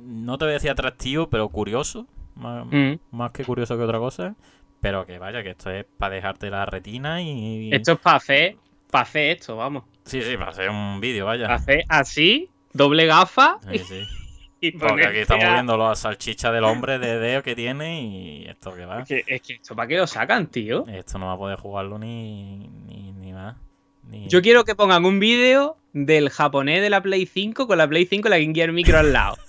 No 0.00 0.38
te 0.38 0.44
voy 0.44 0.52
a 0.52 0.54
decir 0.54 0.70
atractivo, 0.70 1.28
pero 1.28 1.48
curioso. 1.48 2.06
Más, 2.36 2.64
Mm. 2.66 2.94
más 3.10 3.32
que 3.32 3.44
curioso 3.44 3.76
que 3.76 3.82
otra 3.82 3.98
cosa. 3.98 4.34
Pero 4.80 5.04
que 5.06 5.18
vaya, 5.18 5.42
que 5.42 5.50
esto 5.50 5.70
es 5.70 5.84
para 5.98 6.14
dejarte 6.14 6.50
la 6.50 6.64
retina 6.66 7.20
y. 7.20 7.70
Esto 7.72 7.92
es 7.92 7.98
para 7.98 8.16
hacer, 8.18 8.56
para 8.90 9.02
hacer 9.02 9.36
esto, 9.36 9.56
vamos. 9.56 9.84
Sí, 10.04 10.22
sí, 10.22 10.36
para 10.36 10.50
hacer 10.50 10.70
un 10.70 11.00
vídeo, 11.00 11.26
Para 11.26 11.38
vaya. 11.38 11.54
hacer 11.54 11.84
así 11.88 12.50
doble 12.72 13.06
gafa. 13.06 13.58
Sí, 13.70 13.78
sí. 13.78 14.06
Porque 14.78 15.06
aquí 15.06 15.18
estamos 15.18 15.44
viendo 15.44 15.76
las 15.76 16.00
salchichas 16.00 16.52
del 16.52 16.64
hombre 16.64 16.98
de 16.98 17.18
dedo 17.18 17.42
que 17.44 17.54
tiene 17.54 18.02
y 18.02 18.46
esto 18.46 18.74
que 18.74 18.84
va. 18.86 19.02
Es 19.02 19.08
que, 19.08 19.24
es 19.26 19.40
que 19.42 19.52
esto 19.54 19.76
para 19.76 19.86
qué 19.86 19.96
lo 19.96 20.06
sacan, 20.06 20.48
tío. 20.48 20.84
Esto 20.88 21.18
no 21.18 21.26
va 21.26 21.34
a 21.34 21.38
poder 21.38 21.58
jugarlo 21.58 21.98
ni, 21.98 22.68
ni, 22.86 23.12
ni 23.12 23.32
más. 23.32 23.56
Ni... 24.08 24.26
Yo 24.28 24.42
quiero 24.42 24.64
que 24.64 24.74
pongan 24.74 25.04
un 25.04 25.20
vídeo 25.20 25.76
del 25.92 26.30
japonés 26.30 26.82
de 26.82 26.90
la 26.90 27.00
Play 27.02 27.26
5 27.26 27.68
con 27.68 27.78
la 27.78 27.86
Play 27.86 28.06
5 28.06 28.26
y 28.26 28.30
la 28.30 28.38
Game 28.38 28.54
Gear 28.54 28.72
Micro 28.72 28.98
al 28.98 29.12
lado. 29.12 29.36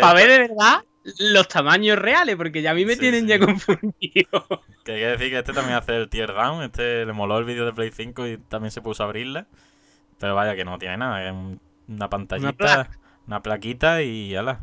Para 0.00 0.14
ver 0.14 0.28
de 0.28 0.38
verdad 0.38 0.82
los 1.18 1.48
tamaños 1.48 1.98
reales, 1.98 2.36
porque 2.36 2.62
ya 2.62 2.70
a 2.72 2.74
mí 2.74 2.84
me 2.84 2.94
Sí, 2.94 3.00
tienen 3.00 3.22
sí. 3.22 3.28
ya 3.28 3.38
confundido. 3.38 4.46
Que 4.84 4.92
hay 4.94 5.00
que 5.00 5.06
decir 5.06 5.30
que 5.30 5.38
este 5.38 5.52
también 5.52 5.76
hace 5.76 5.96
el 5.96 6.08
tear 6.08 6.32
down. 6.32 6.62
Este 6.62 7.04
le 7.04 7.12
moló 7.12 7.36
el 7.38 7.44
vídeo 7.44 7.66
de 7.66 7.74
Play 7.74 7.90
5 7.92 8.26
y 8.26 8.38
también 8.38 8.70
se 8.70 8.80
puso 8.80 9.02
a 9.02 9.06
abrirla. 9.06 9.46
Pero 10.18 10.34
vaya 10.34 10.56
que 10.56 10.64
no 10.64 10.78
tiene 10.78 10.96
nada. 10.96 11.24
Es 11.26 11.32
un- 11.32 11.60
una 11.88 12.08
pantallita, 12.08 12.52
placa. 12.54 12.90
una, 13.26 13.42
plaquita 13.42 14.02
y 14.02 14.34
ala. 14.34 14.60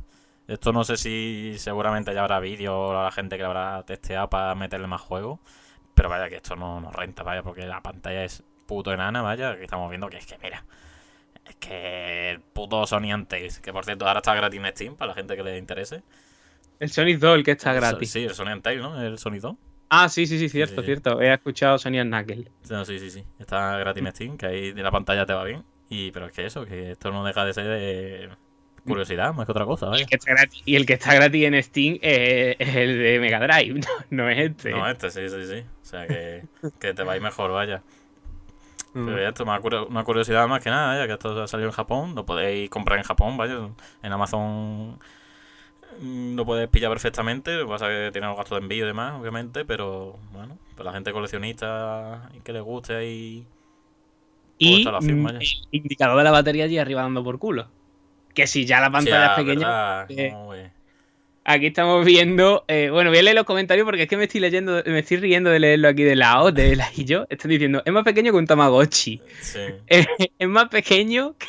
Esto 0.47 0.71
no 0.73 0.83
sé 0.83 0.97
si 0.97 1.53
seguramente 1.57 2.11
ya 2.13 2.21
habrá 2.21 2.39
vídeo 2.39 2.75
o 2.75 2.93
la 3.03 3.11
gente 3.11 3.37
que 3.37 3.43
lo 3.43 3.49
habrá 3.49 3.83
testeado 3.83 4.27
para 4.29 4.55
meterle 4.55 4.87
más 4.87 5.01
juegos. 5.01 5.39
Pero 5.93 6.09
vaya 6.09 6.27
que 6.27 6.37
esto 6.37 6.55
no 6.55 6.81
nos 6.81 6.93
renta, 6.95 7.21
vaya, 7.23 7.43
porque 7.43 7.65
la 7.67 7.81
pantalla 7.81 8.23
es 8.23 8.43
puto 8.65 8.91
enana, 8.91 9.21
vaya, 9.21 9.55
que 9.57 9.63
estamos 9.63 9.89
viendo 9.91 10.09
que 10.09 10.17
es 10.17 10.25
que, 10.25 10.37
mira. 10.39 10.65
Es 11.47 11.55
que 11.57 12.31
el 12.31 12.39
puto 12.41 12.85
Sony 12.87 13.11
Antails, 13.13 13.59
que 13.59 13.71
por 13.71 13.85
cierto 13.85 14.07
ahora 14.07 14.19
está 14.21 14.33
gratis 14.33 14.59
en 14.59 14.65
Steam 14.71 14.95
para 14.95 15.09
la 15.09 15.13
gente 15.15 15.35
que 15.35 15.43
le 15.43 15.57
interese. 15.59 16.01
El 16.79 16.89
Sonic 16.89 17.19
2, 17.19 17.37
el 17.37 17.43
que 17.43 17.51
está 17.51 17.73
gratis. 17.73 18.11
Sí, 18.11 18.23
el 18.23 18.33
Sony 18.33 18.47
Antails, 18.49 18.81
¿no? 18.81 19.01
El 19.01 19.17
Sony 19.17 19.39
2. 19.41 19.55
Ah, 19.89 20.09
sí, 20.09 20.25
sí, 20.27 20.39
sí, 20.39 20.49
cierto, 20.49 20.81
sí. 20.81 20.85
cierto. 20.87 21.21
He 21.21 21.31
escuchado 21.33 21.77
Sonic 21.77 22.03
Knuckle. 22.03 22.49
No, 22.69 22.83
sí, 22.85 22.99
sí, 22.99 23.09
sí. 23.11 23.23
Está 23.39 23.77
gratis 23.77 24.03
en 24.03 24.11
Steam, 24.11 24.37
que 24.37 24.45
ahí 24.47 24.71
de 24.71 24.81
la 24.83 24.91
pantalla 24.91 25.25
te 25.25 25.33
va 25.33 25.43
bien. 25.43 25.63
Y, 25.89 26.11
pero 26.11 26.25
es 26.25 26.31
que 26.33 26.45
eso, 26.45 26.65
que 26.65 26.91
esto 26.91 27.11
no 27.11 27.23
deja 27.23 27.45
de 27.45 27.53
ser 27.53 27.67
de 27.67 28.29
curiosidad, 28.85 29.33
más 29.33 29.45
que 29.45 29.51
otra 29.51 29.65
cosa, 29.65 29.87
Y 29.87 29.89
vaya. 29.89 30.03
el 30.03 30.09
que 30.09 30.15
está 30.15 30.31
gratis, 30.33 30.61
y 30.65 30.75
el 30.75 30.85
que 30.85 30.93
está 30.93 31.13
gratis 31.15 31.43
en 31.45 31.63
Steam 31.63 31.97
es, 32.01 32.55
es 32.59 32.75
el 32.75 32.97
de 32.99 33.19
Mega 33.19 33.39
Drive, 33.39 33.73
no, 34.09 34.23
no 34.23 34.29
es 34.29 34.37
este. 34.49 34.71
No, 34.71 34.87
este 34.89 35.09
sí, 35.11 35.29
sí, 35.29 35.45
sí. 35.45 35.59
O 35.81 35.85
sea, 35.85 36.07
que, 36.07 36.43
que 36.79 36.93
te 36.93 37.03
va 37.03 37.13
a 37.13 37.15
ir 37.15 37.21
mejor, 37.21 37.51
vaya. 37.51 37.81
Mm. 38.93 39.05
Pero 39.05 39.21
ya 39.21 39.29
esto, 39.29 39.43
una 39.43 39.59
curio- 39.59 39.87
una 39.87 40.03
curiosidad 40.03 40.47
más 40.47 40.63
que 40.63 40.69
nada, 40.69 40.87
vaya, 40.93 41.07
que 41.07 41.13
esto 41.13 41.41
ha 41.43 41.47
salido 41.47 41.69
en 41.69 41.73
Japón. 41.75 42.15
Lo 42.15 42.25
podéis 42.25 42.69
comprar 42.69 42.97
en 42.99 43.03
Japón, 43.05 43.37
vaya. 43.37 43.69
En 44.03 44.11
Amazon 44.11 44.99
lo 46.01 46.45
puedes 46.45 46.67
pillar 46.69 46.91
perfectamente. 46.91 47.61
Es 47.61 47.81
que 47.81 48.09
tiene 48.11 48.27
los 48.27 48.37
gastos 48.37 48.57
de 48.57 48.63
envío 48.63 48.83
y 48.85 48.87
demás, 48.87 49.19
obviamente. 49.19 49.65
Pero 49.65 50.17
bueno, 50.31 50.57
para 50.75 50.91
la 50.91 50.93
gente 50.93 51.11
coleccionista 51.11 52.29
y 52.35 52.39
que 52.41 52.53
le 52.53 52.61
guste 52.61 52.95
ahí. 52.95 53.45
Y 54.57 54.85
mm, 54.85 55.23
vaya. 55.23 55.39
el 55.39 55.67
indicador 55.71 56.17
de 56.17 56.23
la 56.23 56.31
batería 56.31 56.65
allí 56.65 56.77
arriba 56.77 57.01
dando 57.01 57.23
por 57.23 57.39
culo. 57.39 57.67
Que 58.33 58.47
si 58.47 58.65
ya 58.65 58.79
la 58.79 58.91
pantalla 58.91 59.27
ah, 59.27 59.31
es 59.31 59.43
pequeña, 59.43 60.05
eh, 60.09 60.71
aquí 61.45 61.67
estamos 61.67 62.05
viendo. 62.05 62.65
eh, 62.67 62.89
bueno, 62.89 63.09
voy 63.09 63.19
a 63.19 63.23
leer 63.23 63.35
los 63.35 63.45
comentarios 63.45 63.85
porque 63.85 64.03
es 64.03 64.09
que 64.09 64.17
me 64.17 64.25
estoy 64.25 64.41
leyendo, 64.41 64.81
me 64.85 64.99
estoy 64.99 65.17
riendo 65.17 65.49
de 65.49 65.59
leerlo 65.59 65.87
aquí 65.87 66.03
de 66.03 66.15
lado, 66.15 66.51
de 66.51 66.75
la 66.75 66.89
y 66.95 67.05
yo. 67.05 67.25
Están 67.29 67.51
diciendo, 67.51 67.81
es 67.85 67.93
más 67.93 68.03
pequeño 68.03 68.31
que 68.31 68.37
un 68.37 68.47
Tamagotchi. 68.47 69.21
Sí. 69.41 69.59
Es, 69.87 70.07
es 70.39 70.47
más 70.49 70.69
pequeño 70.69 71.35
que. 71.37 71.47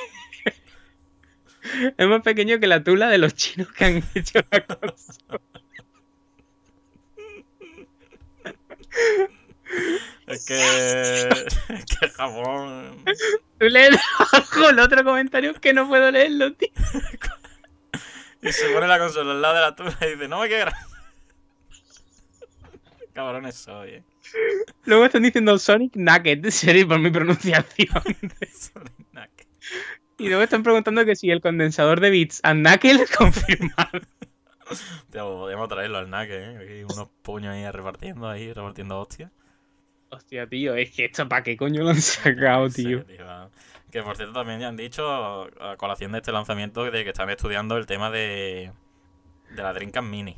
Es 1.99 2.07
más 2.07 2.23
pequeño 2.23 2.59
que 2.59 2.67
la 2.67 2.83
tula 2.83 3.09
de 3.09 3.19
los 3.19 3.35
chinos 3.35 3.71
que 3.73 3.85
han 3.85 4.03
hecho 4.15 4.41
la 4.51 4.65
consola. 4.65 5.41
Es 10.27 10.45
que. 10.47 11.29
Es 11.69 11.85
que 11.85 12.09
Japón. 12.09 13.05
Tú 13.59 13.67
lees 13.67 13.97
abajo 14.19 14.71
el 14.71 14.79
otro 14.81 15.05
comentario 15.05 15.55
que 15.55 15.73
no 15.73 15.89
puedo 15.89 16.11
leerlo, 16.11 16.53
tío. 16.55 16.69
Y 18.43 18.53
se 18.53 18.69
pone 18.71 18.87
la 18.87 18.99
consola 18.99 19.33
al 19.33 19.43
lado 19.43 19.55
de 19.55 19.61
la 19.61 19.77
tula 19.77 19.97
y 20.03 20.15
dice: 20.15 20.29
No 20.29 20.41
me 20.41 20.49
queda. 20.49 20.73
Cabrones 23.15 23.55
soy, 23.55 23.91
eh. 23.91 24.05
Luego 24.85 25.07
están 25.07 25.23
diciendo 25.23 25.59
Sonic 25.59 25.97
Nugget, 25.97 26.51
serio, 26.51 26.87
por 26.89 26.99
mi 26.99 27.11
pronunciación. 27.11 27.89
Sonic 28.05 28.97
Knuckles. 29.13 29.49
Y 30.19 30.29
luego 30.29 30.43
están 30.43 30.63
preguntando 30.63 31.05
que 31.05 31.15
si 31.17 31.31
el 31.31 31.41
condensador 31.41 32.01
de 32.01 32.11
bits 32.11 32.41
and 32.43 32.67
Knuckle 32.67 33.05
confirmado. 33.19 34.01
Tío, 35.13 35.25
podríamos 35.39 35.69
traerlo 35.69 35.99
al 35.99 36.11
Nake, 36.11 36.81
eh. 36.81 36.85
Unos 36.85 37.09
puños 37.23 37.53
ahí 37.55 37.71
repartiendo, 37.71 38.29
ahí, 38.29 38.53
repartiendo 38.53 38.99
hostias. 39.01 39.31
Hostia, 40.11 40.47
tío, 40.47 40.75
es 40.75 40.91
que 40.91 41.05
esto 41.07 41.29
para 41.29 41.43
qué 41.43 41.57
coño 41.57 41.83
lo 41.83 41.91
han 41.91 42.01
sacado, 42.01 42.69
Sí, 42.71 42.85
tío. 42.85 43.05
Que 43.91 44.03
por 44.03 44.17
cierto 44.17 44.33
también 44.35 44.61
ya 44.61 44.69
han 44.69 44.77
dicho, 44.77 45.05
a 45.63 45.77
colación 45.77 46.13
de 46.13 46.19
este 46.19 46.33
lanzamiento, 46.33 46.85
de 46.91 47.05
que 47.05 47.11
están 47.11 47.31
estudiando 47.31 47.77
el 47.77 47.87
tema 47.87 48.11
de. 48.11 48.73
de 49.51 49.63
la 49.63 49.73
Dreamcast 49.73 50.07
Mini. 50.07 50.37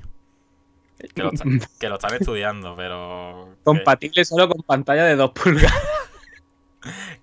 Que 1.15 1.23
lo, 1.23 1.33
están- 1.33 1.61
que 1.79 1.89
lo 1.89 1.95
están 1.95 2.15
estudiando, 2.15 2.75
pero. 2.77 3.57
Compatible 3.65 4.25
solo 4.25 4.49
con 4.49 4.63
pantalla 4.63 5.05
de 5.05 5.17
2 5.17 5.31
pulgadas. 5.31 5.83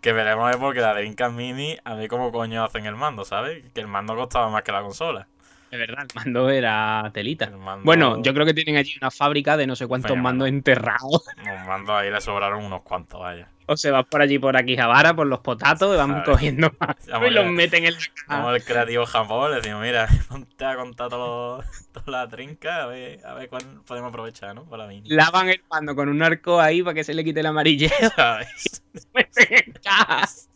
Que 0.02 0.14
veremos 0.14 0.50
es 0.52 0.58
porque 0.58 0.82
la 0.82 0.94
Dreamcast 0.94 1.34
Mini, 1.34 1.78
a 1.84 1.94
ver 1.96 2.08
cómo 2.10 2.32
coño 2.32 2.64
hacen 2.64 2.86
el 2.86 2.96
mando, 2.96 3.24
¿sabes? 3.26 3.64
Que 3.74 3.82
el 3.82 3.88
mando 3.88 4.16
costaba 4.16 4.50
más 4.50 4.64
que 4.64 4.72
la 4.72 4.82
consola. 4.82 5.28
De 5.72 5.78
verdad, 5.78 6.04
el 6.04 6.10
mando 6.16 6.50
era 6.50 7.10
telita. 7.14 7.50
Mando- 7.50 7.84
Bueno, 7.86 8.22
yo 8.22 8.34
creo 8.34 8.46
que 8.46 8.54
tienen 8.54 8.78
allí 8.78 8.94
una 9.02 9.12
fábrica 9.12 9.58
de 9.58 9.66
no 9.68 9.76
sé 9.76 9.88
cuántos 9.88 10.12
mandos 10.24 10.48
enterrados. 10.48 11.24
Los 11.38 11.68
mandos 11.68 11.96
ahí 11.96 12.12
le 12.12 12.22
sobraron 12.22 12.64
unos 12.64 12.82
cuantos, 12.84 13.20
vaya. 13.20 13.48
O 13.68 13.76
se 13.78 13.90
va 13.90 14.04
por 14.04 14.22
allí 14.22 14.38
por 14.38 14.56
aquí 14.58 14.76
Javara, 14.76 15.16
por 15.16 15.26
los 15.28 15.40
potatos, 15.40 15.94
y 15.94 15.98
van 15.98 16.24
cogiendo 16.24 16.72
más. 16.80 16.96
Y 17.28 17.30
los 17.32 17.46
meten 17.48 17.86
en 17.86 17.94
la 17.94 18.00
Como 18.28 18.52
el 18.52 18.64
creativo 18.64 19.06
Japón, 19.06 19.52
le 19.52 19.58
decimos, 19.58 19.82
mira, 19.82 20.08
ponte 20.30 20.66
a 20.66 20.76
contar 20.76 21.10
todas 21.10 21.66
las 22.06 22.30
trincas, 22.30 22.84
a 22.84 22.86
ver, 22.86 23.26
a 23.26 23.34
ver 23.34 23.50
cuál 23.50 23.64
podemos 23.86 24.10
aprovechar, 24.10 24.54
¿no? 24.54 24.66
Para 24.66 24.84
la 24.84 24.90
mini. 24.90 25.10
Lavan 25.10 25.50
el 25.50 25.64
mando 25.70 25.96
con 25.96 26.10
un 26.10 26.22
arco 26.22 26.60
ahí 26.60 26.84
para 26.84 26.94
que 26.94 27.04
se 27.04 27.14
le 27.14 27.24
quite 27.24 27.40
el 27.40 27.46
amarilleo. 27.48 27.90
¿Sabes? 28.16 28.84
meten 29.14 29.48
en 29.50 29.74
cajas. 29.84 30.50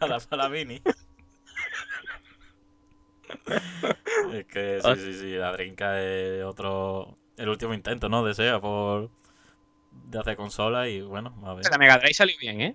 A 0.00 0.06
la, 0.06 0.18
para 0.20 0.44
la 0.44 0.48
mini. 0.50 0.82
Es 4.32 4.46
que 4.46 4.80
sí, 4.82 4.96
sí, 4.96 5.14
sí, 5.14 5.32
la 5.36 5.52
trinca 5.52 6.02
es 6.02 6.44
otro. 6.44 7.16
El 7.36 7.48
último 7.48 7.72
intento, 7.72 8.08
¿no? 8.08 8.24
De 8.24 8.34
Sega 8.34 8.60
por. 8.60 9.10
De 10.10 10.18
hacer 10.18 10.36
consola 10.36 10.88
y 10.88 11.00
bueno, 11.02 11.34
a 11.44 11.54
ver. 11.54 11.64
La 11.70 11.78
Mega 11.78 11.98
Drive 11.98 12.14
salió 12.14 12.36
bien, 12.40 12.60
¿eh? 12.60 12.74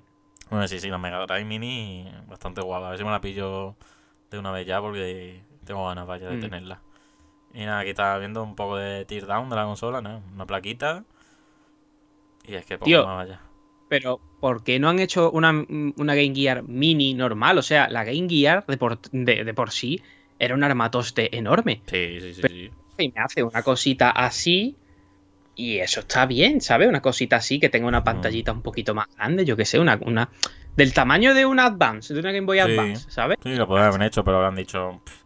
Bueno, 0.49 0.67
sí, 0.67 0.79
sí, 0.79 0.89
la 0.89 0.97
Mega 0.97 1.25
Drive 1.25 1.43
Mini 1.45 2.09
bastante 2.27 2.61
guapa. 2.61 2.87
A 2.87 2.89
ver 2.91 2.99
si 2.99 3.03
me 3.05 3.11
la 3.11 3.21
pillo 3.21 3.75
de 4.31 4.39
una 4.39 4.51
vez 4.51 4.65
ya 4.67 4.79
porque 4.81 5.41
tengo 5.65 5.87
ganas, 5.87 6.05
vaya, 6.07 6.29
de 6.29 6.37
Mm. 6.37 6.41
tenerla. 6.41 6.81
Y 7.53 7.59
nada, 7.65 7.79
aquí 7.79 7.89
estaba 7.91 8.17
viendo 8.19 8.43
un 8.43 8.55
poco 8.55 8.77
de 8.77 9.05
teardown 9.05 9.49
de 9.49 9.55
la 9.55 9.63
consola, 9.65 10.01
¿no? 10.01 10.21
Una 10.33 10.45
plaquita. 10.45 11.03
Y 12.47 12.55
es 12.55 12.65
que 12.65 12.77
poco 12.77 12.85
Tío. 12.85 13.05
más 13.05 13.15
vaya. 13.27 13.41
Pero, 13.87 14.19
¿por 14.39 14.63
qué 14.63 14.79
no 14.79 14.89
han 14.89 14.99
hecho 14.99 15.31
una, 15.31 15.51
una 15.51 16.15
Game 16.15 16.33
Gear 16.35 16.63
mini 16.63 17.13
normal? 17.13 17.57
O 17.57 17.61
sea, 17.61 17.87
la 17.89 18.03
Game 18.03 18.27
Gear 18.29 18.65
de 18.65 18.77
por, 18.77 18.99
de, 19.11 19.43
de 19.43 19.53
por 19.53 19.71
sí 19.71 20.01
era 20.39 20.53
un 20.55 20.63
armatoste 20.63 21.35
enorme. 21.37 21.81
Sí, 21.87 22.19
sí, 22.19 22.33
sí, 22.33 22.41
Pero- 22.41 22.53
sí. 22.53 22.71
Y 22.97 23.09
me 23.09 23.19
hace 23.21 23.43
una 23.43 23.61
cosita 23.61 24.09
así. 24.11 24.75
Y 25.55 25.77
eso 25.79 26.01
está 26.01 26.25
bien, 26.25 26.59
¿sabes? 26.61 26.87
Una 26.89 27.01
cosita 27.01 27.37
así 27.37 27.59
que 27.59 27.69
tenga 27.69 27.87
una 27.87 28.03
pantallita 28.03 28.51
un 28.51 28.61
poquito 28.61 28.93
más 28.93 29.07
grande, 29.15 29.45
yo 29.45 29.55
que 29.55 29.65
sé, 29.65 29.79
una, 29.79 29.97
una. 30.01 30.29
Del 30.75 30.93
tamaño 30.93 31.33
de 31.33 31.45
una 31.45 31.65
Advance, 31.67 32.13
de 32.13 32.19
una 32.19 32.31
Game 32.33 32.45
Boy 32.45 32.57
Sí. 32.57 32.63
Advance, 32.63 33.09
¿sabes? 33.09 33.37
Sí, 33.41 33.55
lo 33.55 33.65
podrían 33.65 33.87
haber 33.93 34.01
hecho, 34.07 34.23
pero 34.25 34.37
habrán 34.37 34.55
dicho. 34.55 35.01
pff, 35.05 35.23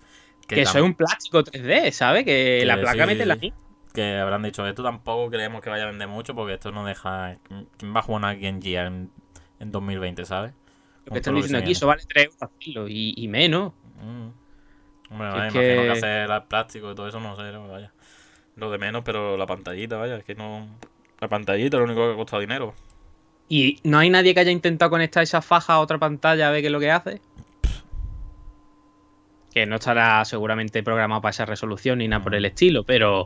Que 0.48 0.62
eso 0.62 0.78
es 0.78 0.84
un 0.84 0.94
plástico 0.94 1.44
3D, 1.44 1.90
¿sabes? 1.92 2.24
Que 2.26 2.58
Que 2.60 2.66
la 2.66 2.80
placa 2.80 3.04
sí, 3.04 3.08
mete 3.08 3.24
sí, 3.24 3.28
la 3.28 3.36
sí. 3.36 3.54
Que 3.94 4.18
habrán 4.18 4.44
dicho, 4.44 4.68
esto 4.68 4.84
tampoco 4.84 5.32
creemos 5.32 5.62
que 5.62 5.72
vaya 5.72 5.84
a 5.86 5.88
vender 5.88 6.08
mucho 6.08 6.36
porque 6.36 6.54
esto 6.54 6.72
no 6.72 6.86
deja. 6.86 7.38
¿Quién 7.78 7.96
va 7.96 8.02
a 8.02 8.04
jugar 8.04 8.20
una 8.20 8.36
Game 8.36 8.62
Gear 8.62 8.86
en, 8.86 9.10
en 9.60 9.72
2020, 9.72 10.26
¿sabes? 10.26 10.54
Lo 11.06 11.14
que 11.14 11.18
están 11.18 11.34
lo 11.34 11.40
que 11.40 11.44
diciendo 11.48 11.64
aquí, 11.64 11.72
eso 11.72 11.88
vale 11.88 12.04
3 12.08 12.30
euros 12.68 12.90
y, 12.92 13.16
y 13.18 13.28
menos. 13.28 13.74
Mm. 14.00 14.28
Si 15.08 15.16
es 15.16 15.20
imagino 15.20 15.54
que 15.54 15.60
que- 15.60 15.90
hacer 15.90 16.30
el 16.30 16.44
plástico 16.44 16.92
y 16.92 16.96
todo 16.96 17.08
eso, 17.08 17.20
no 17.20 17.36
sé, 17.36 17.52
vaya. 17.58 17.92
Lo 18.56 18.72
de 18.72 18.78
menos, 18.78 19.04
pero 19.06 19.38
la 19.38 19.46
pantallita, 19.46 19.98
vaya, 19.98 20.18
es 20.18 20.24
que 20.24 20.36
no. 20.36 20.68
La 21.20 21.28
pantallita 21.28 21.78
es 21.78 21.80
lo 21.80 21.86
único 21.86 22.08
que 22.08 22.14
ha 22.14 22.16
costado 22.16 22.42
dinero. 22.42 22.74
Y 23.48 23.80
no 23.84 23.98
hay 23.98 24.10
nadie 24.10 24.34
que 24.34 24.42
haya 24.42 24.52
intentado 24.52 24.92
conectar 24.92 25.24
esa 25.24 25.42
faja 25.42 25.74
a 25.74 25.80
otra 25.80 25.98
pantalla 25.98 26.48
a 26.48 26.52
ver 26.52 26.62
qué 26.62 26.68
es 26.68 26.72
lo 26.72 26.80
que 26.80 26.92
hace. 26.92 27.22
Que 29.52 29.66
no 29.66 29.78
estará 29.78 30.24
seguramente 30.26 30.84
programado 30.84 31.22
para 31.22 31.32
esa 31.32 31.46
resolución 31.46 31.98
ni 31.98 32.08
nada 32.08 32.24
por 32.24 32.36
el 32.36 32.46
estilo, 32.46 32.84
pero 32.84 33.26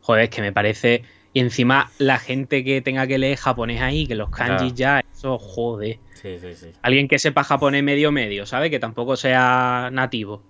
joder, 0.00 0.24
es 0.24 0.30
que 0.30 0.42
me 0.42 0.52
parece. 0.52 1.02
Y 1.32 1.40
encima 1.40 1.90
la 1.98 2.18
gente 2.18 2.62
que 2.62 2.80
tenga 2.80 3.08
que 3.08 3.18
leer 3.18 3.36
japonés 3.36 3.80
ahí, 3.80 4.06
que 4.06 4.14
los 4.14 4.30
kanjis 4.30 4.74
ya, 4.74 5.02
eso 5.12 5.38
joder. 5.38 5.98
Sí, 6.12 6.38
sí, 6.38 6.54
sí. 6.54 6.70
Alguien 6.82 7.08
que 7.08 7.18
sepa 7.18 7.42
japonés 7.42 7.82
medio 7.82 8.12
medio, 8.12 8.46
¿sabes? 8.46 8.70
Que 8.70 8.78
tampoco 8.78 9.16
sea 9.16 9.90
nativo. 9.92 10.42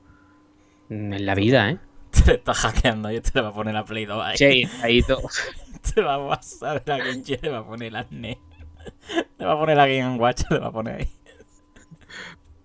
En 0.91 1.25
la 1.25 1.35
vida, 1.35 1.70
¿eh? 1.70 1.79
Te 2.24 2.34
está 2.34 2.54
hackeando 2.54 3.10
y 3.10 3.20
te 3.20 3.30
le 3.34 3.40
va 3.42 3.48
a 3.48 3.52
poner 3.52 3.74
la 3.74 3.84
Play 3.84 4.04
2 4.06 4.22
ahí. 4.24 4.36
Sí, 4.36 4.68
ahí 4.82 5.02
todo. 5.02 5.22
Te 5.94 6.00
va 6.02 6.14
a 6.14 6.28
pasar 6.28 6.82
la 6.86 6.98
Game 6.98 7.22
le 7.42 7.48
va 7.50 7.58
a 7.58 7.66
poner 7.66 7.92
la 7.92 8.06
NES. 8.10 8.38
Le 9.38 9.44
va 9.46 9.52
a 9.54 9.58
poner 9.58 9.76
la 9.76 9.86
Game 9.86 10.16
Watch, 10.16 10.42
le 10.50 10.58
va 10.58 10.66
a 10.68 10.72
poner 10.72 10.96
ahí. 11.00 11.08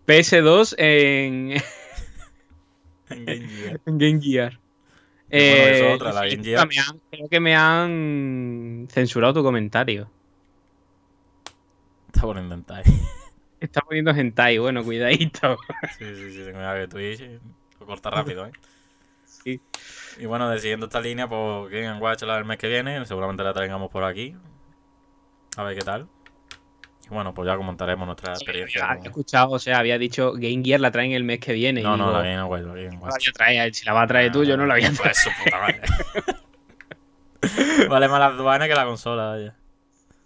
PS2 0.05 0.75
en, 0.77 1.53
En 3.09 3.25
Game 3.25 3.47
Gear. 3.47 3.79
en 3.85 3.97
Game 3.97 4.21
Gear. 4.21 4.51
Bueno, 4.51 4.59
Eh, 5.29 5.91
otra, 5.95 6.11
la 6.13 6.25
Game 6.27 6.43
Gear. 6.43 6.67
me 6.67 6.75
han- 6.79 6.99
creo 7.09 7.29
que 7.29 7.39
me 7.39 7.55
han 7.55 8.87
censurado 8.91 9.33
tu 9.35 9.43
comentario. 9.43 10.09
Está 12.07 12.21
por 12.21 12.37
intentar. 12.37 12.83
Está 13.59 13.81
poniendo 13.81 14.11
hentai, 14.11 14.57
bueno, 14.57 14.83
cuidadito. 14.83 15.57
Sí, 15.97 16.05
sí, 16.15 16.31
sí, 16.31 16.37
ten 16.45 16.53
cuidado 16.53 16.79
que 16.79 16.87
Twitch 16.87 17.39
lo 17.79 17.85
corta 17.85 18.09
rápido, 18.09 18.45
¿eh? 18.45 18.51
Sí. 19.43 19.61
Y 20.19 20.25
bueno, 20.25 20.55
siguiendo 20.57 20.87
esta 20.87 20.99
línea, 20.99 21.27
pues 21.27 21.69
Game 21.71 21.99
Watch 21.99 22.23
la 22.23 22.35
del 22.35 22.45
mes 22.45 22.57
que 22.57 22.67
viene, 22.67 23.05
seguramente 23.05 23.43
la 23.43 23.53
traigamos 23.53 23.89
por 23.89 24.03
aquí. 24.03 24.35
A 25.57 25.63
ver 25.63 25.77
qué 25.77 25.83
tal. 25.85 26.07
Y 27.05 27.09
bueno, 27.13 27.33
pues 27.33 27.47
ya 27.47 27.55
comentaremos 27.57 28.05
nuestra 28.05 28.33
experiencia. 28.33 28.99
Escuchado, 29.03 29.51
o 29.51 29.59
sea, 29.59 29.79
había 29.79 29.97
dicho 29.97 30.33
Game 30.33 30.61
Gear 30.63 30.79
la 30.79 30.91
traen 30.91 31.11
el 31.13 31.23
mes 31.23 31.39
que 31.39 31.53
viene. 31.53 31.81
No, 31.81 31.95
y 31.95 31.97
no, 31.97 32.07
digo, 32.07 32.17
la 32.21 32.23
Game 32.29 32.43
Watch, 32.43 32.61
la 32.63 32.73
Game 32.73 32.83
"No 32.89 32.91
la 32.93 32.99
Watch. 32.99 33.13
voy 33.25 33.29
a 33.29 33.33
traer, 33.33 33.73
si 33.75 33.85
la 33.85 33.93
va 33.93 34.01
a 34.03 34.07
traer 34.07 34.31
tú, 34.31 34.43
yo 34.43 34.57
no 34.57 34.65
la 34.65 34.75
voy 34.75 34.83
a 34.83 34.91
traer. 34.91 35.01
Pues 35.01 35.17
su 35.17 35.29
puta 35.43 35.59
madre. 35.59 35.81
vale 37.89 38.07
más 38.07 38.19
las 38.19 38.31
aduanas 38.33 38.67
que 38.67 38.75
la 38.75 38.85
consola, 38.85 39.25
vaya. 39.29 39.55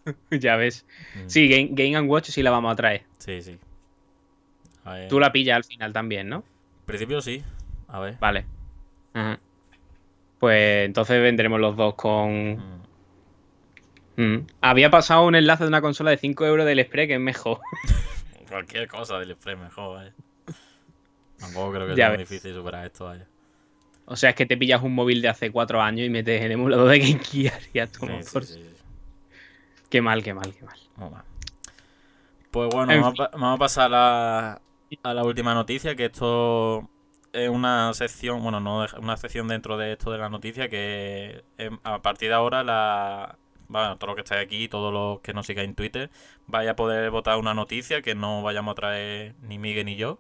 ya 0.32 0.56
ves. 0.58 0.86
Mm, 1.16 1.28
Sí, 1.30 1.48
Game, 1.48 1.70
Game 1.72 1.96
and 1.96 2.10
Watch 2.10 2.30
sí 2.30 2.44
la 2.44 2.52
vamos 2.52 2.72
a 2.74 2.76
traer. 2.76 3.04
Sí, 3.20 3.42
sí. 3.42 3.58
A 4.84 4.94
ver. 4.96 5.08
Tú 5.10 5.20
la 5.20 5.32
pillas 5.32 5.56
al 5.58 5.64
final 5.64 5.94
también, 5.94 6.28
¿no? 6.28 6.38
En 6.38 6.86
principio 6.86 7.22
sí. 7.22 7.44
A 7.88 8.00
ver. 8.00 8.18
Vale. 8.20 8.46
Ajá. 9.14 9.40
Pues 10.40 10.86
entonces 10.86 11.22
vendremos 11.22 11.60
los 11.60 11.76
dos 11.78 11.96
con. 11.96 12.56
Mm. 12.58 12.84
Mm. 14.16 14.48
Había 14.62 14.90
pasado 14.92 15.26
un 15.26 15.36
enlace 15.36 15.64
de 15.64 15.70
una 15.70 15.82
consola 15.82 16.12
de 16.12 16.18
5 16.18 16.46
euros 16.46 16.66
del 16.66 16.80
Express 16.80 17.08
que 17.08 17.14
es 17.16 17.20
mejor. 17.20 17.60
Cualquier 18.50 18.88
cosa 18.88 19.18
del 19.20 19.32
Express 19.32 19.58
mejor, 19.58 19.96
vaya. 19.96 20.14
Tampoco 21.40 21.72
creo 21.72 21.88
que 21.88 21.92
Ya 21.96 22.08
sea 22.08 22.10
muy 22.10 22.18
difícil 22.20 22.54
superar 22.54 22.86
esto, 22.86 23.06
vaya. 23.06 23.26
O 24.06 24.16
sea, 24.16 24.32
es 24.32 24.36
que 24.36 24.46
te 24.46 24.58
pillas 24.58 24.84
un 24.84 24.94
móvil 24.94 25.22
de 25.22 25.30
hace 25.30 25.50
4 25.52 25.82
años 25.82 26.06
y 26.06 26.10
metes 26.10 26.42
el 26.42 26.52
emulador 26.52 26.90
de 26.90 27.00
Game 27.00 27.20
Gear 27.24 27.60
y 27.74 27.80
a 27.80 27.88
tomar 27.88 28.24
Sí, 28.24 28.40
sí, 28.42 28.54
sí, 28.54 28.54
sí. 28.62 28.84
Qué 29.90 30.02
mal, 30.02 30.22
qué 30.24 30.34
mal, 30.34 30.54
qué 30.54 30.66
mal. 30.66 30.78
Pues 32.52 32.70
bueno, 32.72 32.92
En 32.92 33.02
vamos 33.02 33.20
a, 33.20 33.30
pa- 33.30 33.38
vamos 33.38 33.56
a 33.56 33.60
pasar 33.60 33.92
a 33.94 34.60
la 35.14 35.24
última 35.24 35.54
noticia, 35.54 35.96
que 35.96 36.06
esto 36.06 36.90
es 37.34 37.50
una 37.50 37.94
sección, 37.94 38.42
bueno, 38.44 38.60
no 38.60 38.86
una 39.00 39.18
sección 39.18 39.48
dentro 39.48 39.78
de 39.78 39.94
esto 39.94 40.12
de 40.12 40.18
la 40.20 40.30
noticia, 40.30 40.70
que 40.70 41.44
em, 41.58 41.80
a 41.84 42.02
partir 42.02 42.30
de 42.30 42.36
ahora 42.36 42.64
la... 42.64 43.38
Bueno, 43.68 43.98
todos 43.98 44.10
los 44.10 44.16
que 44.16 44.22
estáis 44.22 44.46
aquí, 44.46 44.68
todos 44.68 44.94
los 44.94 45.20
que 45.22 45.34
nos 45.34 45.48
sigáis 45.48 45.68
en 45.68 45.76
Twitter, 45.76 46.12
vaya 46.48 46.72
a 46.72 46.76
poder 46.76 47.10
votar 47.10 47.38
una 47.38 47.54
noticia 47.56 48.02
que 48.02 48.14
no 48.14 48.44
vayamos 48.44 48.74
a 48.74 48.76
traer 48.76 49.36
ni 49.42 49.58
Miguel 49.58 49.86
ni 49.86 49.96
yo 49.96 50.20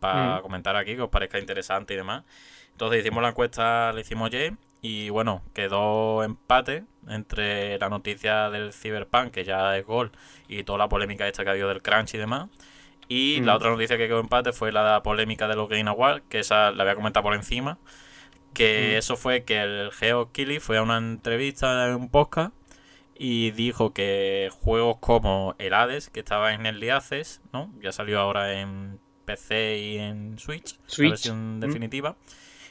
para 0.00 0.38
Mm. 0.38 0.42
comentar 0.42 0.76
aquí, 0.76 0.94
que 0.96 1.02
os 1.02 1.10
parezca 1.10 1.38
interesante 1.38 1.94
y 1.94 1.96
demás. 1.96 2.24
Entonces 2.72 3.00
hicimos 3.00 3.22
la 3.22 3.30
encuesta, 3.30 3.92
la 3.92 4.00
hicimos 4.00 4.26
ayer 4.28 4.54
y 4.82 5.08
bueno, 5.10 5.42
quedó 5.54 6.22
empate 6.22 6.84
entre 7.08 7.78
la 7.78 7.88
noticia 7.88 8.50
del 8.50 8.72
Cyberpunk, 8.72 9.30
que 9.32 9.44
ya 9.44 9.76
es 9.76 9.84
gol, 9.86 10.12
y 10.48 10.62
toda 10.64 10.78
la 10.78 10.88
polémica 10.88 11.26
esta 11.26 11.42
que 11.42 11.48
ha 11.50 11.52
habido 11.52 11.68
del 11.68 11.82
crunch 11.82 12.14
y 12.14 12.18
demás. 12.18 12.48
Y 13.08 13.38
Mm. 13.40 13.44
la 13.44 13.56
otra 13.56 13.70
noticia 13.70 13.96
que 13.98 14.06
quedó 14.08 14.20
empate 14.20 14.52
fue 14.52 14.72
la 14.72 15.02
polémica 15.02 15.46
de 15.48 15.56
los 15.56 15.68
Game 15.68 15.88
Awards, 15.88 16.22
que 16.28 16.38
esa 16.40 16.70
la 16.70 16.84
voy 16.84 16.92
a 16.92 16.96
comentar 16.96 17.22
por 17.22 17.34
encima. 17.34 17.78
Que 18.54 18.92
Mm. 18.94 18.98
eso 18.98 19.16
fue 19.16 19.44
que 19.44 19.60
el 19.60 19.90
Geo 19.92 20.30
Killy 20.32 20.60
fue 20.60 20.78
a 20.78 20.82
una 20.82 20.96
entrevista 20.98 21.86
en 21.88 21.94
un 21.96 22.08
podcast 22.10 22.52
y 23.16 23.50
dijo 23.52 23.92
que 23.92 24.50
juegos 24.60 24.96
como 25.00 25.54
el 25.58 25.74
Hades, 25.74 26.08
que 26.10 26.20
estaba 26.20 26.52
en 26.54 26.66
el 26.66 26.88
Access, 26.90 27.40
¿no? 27.52 27.72
Ya 27.80 27.92
salió 27.92 28.20
ahora 28.20 28.60
en 28.60 28.98
PC 29.24 29.78
y 29.78 29.98
en 29.98 30.38
Switch, 30.38 30.78
Switch. 30.86 31.04
la 31.06 31.10
versión 31.10 31.56
Mm. 31.56 31.60
definitiva. 31.60 32.16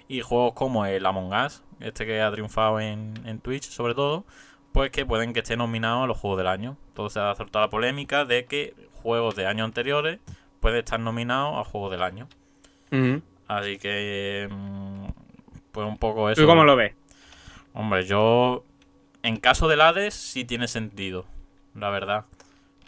Y 0.08 0.22
juegos 0.22 0.54
como 0.54 0.86
el 0.86 1.06
Among 1.06 1.34
Us, 1.34 1.64
este 1.80 2.06
que 2.06 2.22
ha 2.22 2.32
triunfado 2.32 2.80
en, 2.80 3.14
en 3.26 3.40
Twitch 3.40 3.64
sobre 3.70 3.94
todo, 3.96 4.26
pues 4.72 4.92
que 4.92 5.06
pueden 5.06 5.34
que 5.34 5.40
esté 5.40 5.56
nominado 5.58 6.04
a 6.04 6.08
los 6.08 6.18
juegos 6.18 6.38
del 6.38 6.48
año. 6.48 6.78
Entonces 6.90 7.18
ha 7.18 7.34
soltado 7.36 7.66
la 7.66 7.70
polémica 7.70 8.26
de 8.26 8.46
que 8.46 8.74
juegos 9.04 9.36
de 9.36 9.46
años 9.46 9.66
anteriores 9.66 10.20
pueden 10.60 10.80
estar 10.80 11.00
nominados 11.00 11.60
a 11.60 11.70
juegos 11.70 11.92
del 11.92 12.02
año. 12.02 12.28
Así 13.48 13.78
que, 13.78 14.48
mm, 14.50 15.06
pues 15.72 15.88
un 15.88 15.98
poco 15.98 16.30
eso. 16.30 16.42
¿Tú 16.42 16.48
cómo 16.48 16.64
lo 16.64 16.76
ves? 16.76 16.94
Hombre, 17.74 18.06
yo. 18.06 18.64
En 19.22 19.38
caso 19.38 19.68
del 19.68 19.82
Hades, 19.82 20.14
sí 20.14 20.46
tiene 20.46 20.68
sentido, 20.68 21.26
la 21.76 21.90
verdad. 21.90 22.26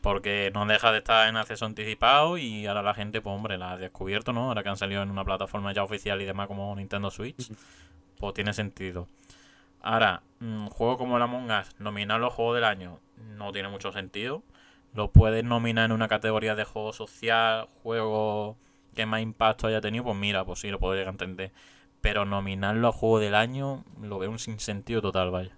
Porque 0.01 0.51
no 0.53 0.65
deja 0.65 0.91
de 0.91 0.99
estar 0.99 1.27
en 1.27 1.37
acceso 1.37 1.65
anticipado 1.65 2.37
y 2.37 2.67
ahora 2.67 2.83
la 2.83 2.93
gente, 2.93 3.21
pues 3.21 3.35
hombre, 3.35 3.57
la 3.57 3.71
ha 3.71 3.77
descubierto, 3.77 4.33
¿no? 4.33 4.49
Ahora 4.49 4.61
que 4.63 4.69
han 4.69 4.77
salido 4.77 5.01
en 5.01 5.09
una 5.09 5.25
plataforma 5.25 5.73
ya 5.73 5.83
oficial 5.83 6.21
y 6.21 6.25
demás 6.25 6.47
como 6.47 6.75
Nintendo 6.75 7.09
Switch, 7.09 7.51
pues 8.19 8.33
tiene 8.33 8.53
sentido. 8.53 9.07
Ahora, 9.81 10.21
un 10.41 10.69
juego 10.69 10.97
como 10.97 11.17
el 11.17 11.23
Among 11.23 11.51
Us, 11.51 11.79
nominarlo 11.79 12.27
a 12.27 12.31
juego 12.31 12.53
del 12.53 12.63
año, 12.63 12.99
no 13.35 13.51
tiene 13.51 13.69
mucho 13.69 13.91
sentido. 13.91 14.43
Lo 14.95 15.11
puedes 15.11 15.43
nominar 15.43 15.85
en 15.85 15.91
una 15.91 16.07
categoría 16.07 16.55
de 16.55 16.63
juego 16.63 16.93
social, 16.93 17.67
juego 17.83 18.57
que 18.95 19.05
más 19.05 19.21
impacto 19.21 19.67
haya 19.67 19.81
tenido, 19.81 20.05
pues 20.05 20.15
mira, 20.15 20.45
pues 20.45 20.59
sí, 20.59 20.69
lo 20.69 20.79
puedo 20.79 20.93
llegar 20.93 21.09
a 21.09 21.11
entender. 21.11 21.51
Pero 22.01 22.25
nominarlo 22.25 22.87
a 22.87 22.91
juego 22.93 23.19
del 23.19 23.35
año, 23.35 23.83
lo 24.01 24.19
veo 24.19 24.31
un 24.31 24.39
sinsentido 24.39 25.01
total, 25.01 25.31
vaya. 25.31 25.51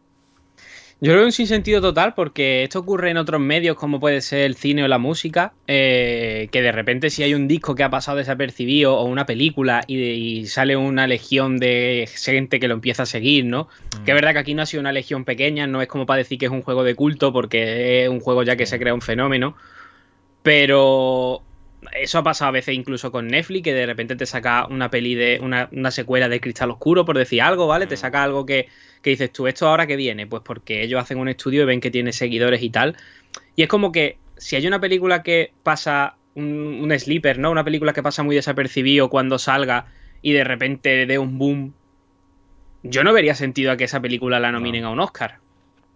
Yo 0.99 1.11
lo 1.11 1.17
veo 1.17 1.25
un 1.27 1.31
sinsentido 1.31 1.79
total 1.79 2.15
porque 2.15 2.63
esto 2.63 2.79
ocurre 2.79 3.11
en 3.11 3.17
otros 3.17 3.39
medios 3.39 3.75
como 3.75 3.99
puede 3.99 4.19
ser 4.21 4.39
el 4.39 4.55
cine 4.55 4.83
o 4.83 4.87
la 4.87 4.97
música, 4.97 5.53
eh, 5.67 6.49
que 6.51 6.63
de 6.63 6.71
repente 6.71 7.11
si 7.11 7.21
hay 7.21 7.35
un 7.35 7.47
disco 7.47 7.75
que 7.75 7.83
ha 7.83 7.91
pasado 7.91 8.17
desapercibido 8.17 8.97
o 8.97 9.03
una 9.03 9.27
película 9.27 9.83
y, 9.85 9.99
y 9.99 10.47
sale 10.47 10.75
una 10.75 11.05
legión 11.05 11.59
de 11.59 12.09
gente 12.15 12.59
que 12.59 12.67
lo 12.67 12.73
empieza 12.73 13.03
a 13.03 13.05
seguir, 13.05 13.45
¿no? 13.45 13.67
Mm. 13.99 14.05
Que 14.05 14.11
es 14.11 14.15
verdad 14.15 14.33
que 14.33 14.39
aquí 14.39 14.55
no 14.55 14.63
ha 14.63 14.65
sido 14.65 14.81
una 14.81 14.91
legión 14.91 15.23
pequeña, 15.23 15.67
no 15.67 15.83
es 15.83 15.87
como 15.87 16.07
para 16.07 16.17
decir 16.17 16.39
que 16.39 16.47
es 16.47 16.51
un 16.51 16.63
juego 16.63 16.83
de 16.83 16.95
culto 16.95 17.31
porque 17.31 18.03
es 18.03 18.09
un 18.09 18.19
juego 18.19 18.41
ya 18.41 18.55
que 18.55 18.65
se 18.65 18.79
crea 18.79 18.95
un 18.95 19.01
fenómeno, 19.01 19.55
pero 20.41 21.43
eso 21.93 22.17
ha 22.19 22.23
pasado 22.23 22.49
a 22.49 22.51
veces 22.51 22.75
incluso 22.75 23.11
con 23.11 23.27
Netflix, 23.27 23.63
que 23.63 23.73
de 23.73 23.85
repente 23.85 24.15
te 24.15 24.25
saca 24.25 24.65
una 24.67 24.89
peli 24.89 25.15
de 25.15 25.39
una, 25.41 25.69
una 25.71 25.91
secuela 25.91 26.27
de 26.27 26.39
Cristal 26.41 26.71
Oscuro, 26.71 27.05
por 27.05 27.17
decir 27.17 27.41
algo, 27.41 27.67
¿vale? 27.67 27.85
Te 27.87 27.95
Mm. 27.95 27.97
saca 27.97 28.23
algo 28.23 28.45
que, 28.45 28.67
que 29.01 29.11
dices 29.11 29.31
tú, 29.31 29.47
¿esto 29.47 29.67
ahora 29.67 29.85
qué 29.87 29.95
viene? 29.95 30.25
Pues 30.27 30.41
porque 30.43 30.83
ellos 30.83 31.01
hacen 31.01 31.19
un 31.19 31.29
estudio 31.29 31.63
y 31.63 31.65
ven 31.65 31.79
que 31.79 31.91
tiene 31.91 32.11
seguidores 32.13 32.61
y 32.63 32.69
tal. 32.69 32.95
Y 33.55 33.61
es 33.63 33.67
como 33.67 33.91
que 33.91 34.17
si 34.37 34.55
hay 34.55 34.65
una 34.67 34.79
película 34.79 35.23
que 35.23 35.51
pasa 35.63 36.15
un, 36.35 36.79
un 36.81 36.99
sleeper, 36.99 37.37
¿no? 37.39 37.51
Una 37.51 37.63
película 37.63 37.93
que 37.93 38.03
pasa 38.03 38.23
muy 38.23 38.35
desapercibido 38.35 39.09
cuando 39.09 39.37
salga 39.39 39.85
y 40.21 40.33
de 40.33 40.43
repente 40.43 41.05
dé 41.05 41.19
un 41.19 41.37
boom, 41.37 41.73
yo 42.83 43.03
no 43.03 43.13
vería 43.13 43.35
sentido 43.35 43.71
a 43.71 43.77
que 43.77 43.83
esa 43.85 43.99
película 44.01 44.39
la 44.39 44.51
nominen 44.51 44.83
a 44.83 44.89
un 44.89 44.99
Oscar. 44.99 45.39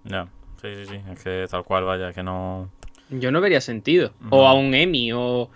Ya, 0.03 0.27
sí, 0.61 0.67
sí, 0.75 0.85
sí. 0.87 0.99
Es 1.11 1.23
que 1.23 1.45
tal 1.49 1.63
cual, 1.63 1.83
vaya, 1.85 2.11
que 2.11 2.23
no. 2.23 2.69
Yo 3.09 3.31
no 3.31 3.41
vería 3.41 3.61
sentido. 3.61 4.13
No. 4.21 4.29
O 4.31 4.47
a 4.47 4.53
un 4.53 4.73
Emmy, 4.73 5.11
o... 5.13 5.49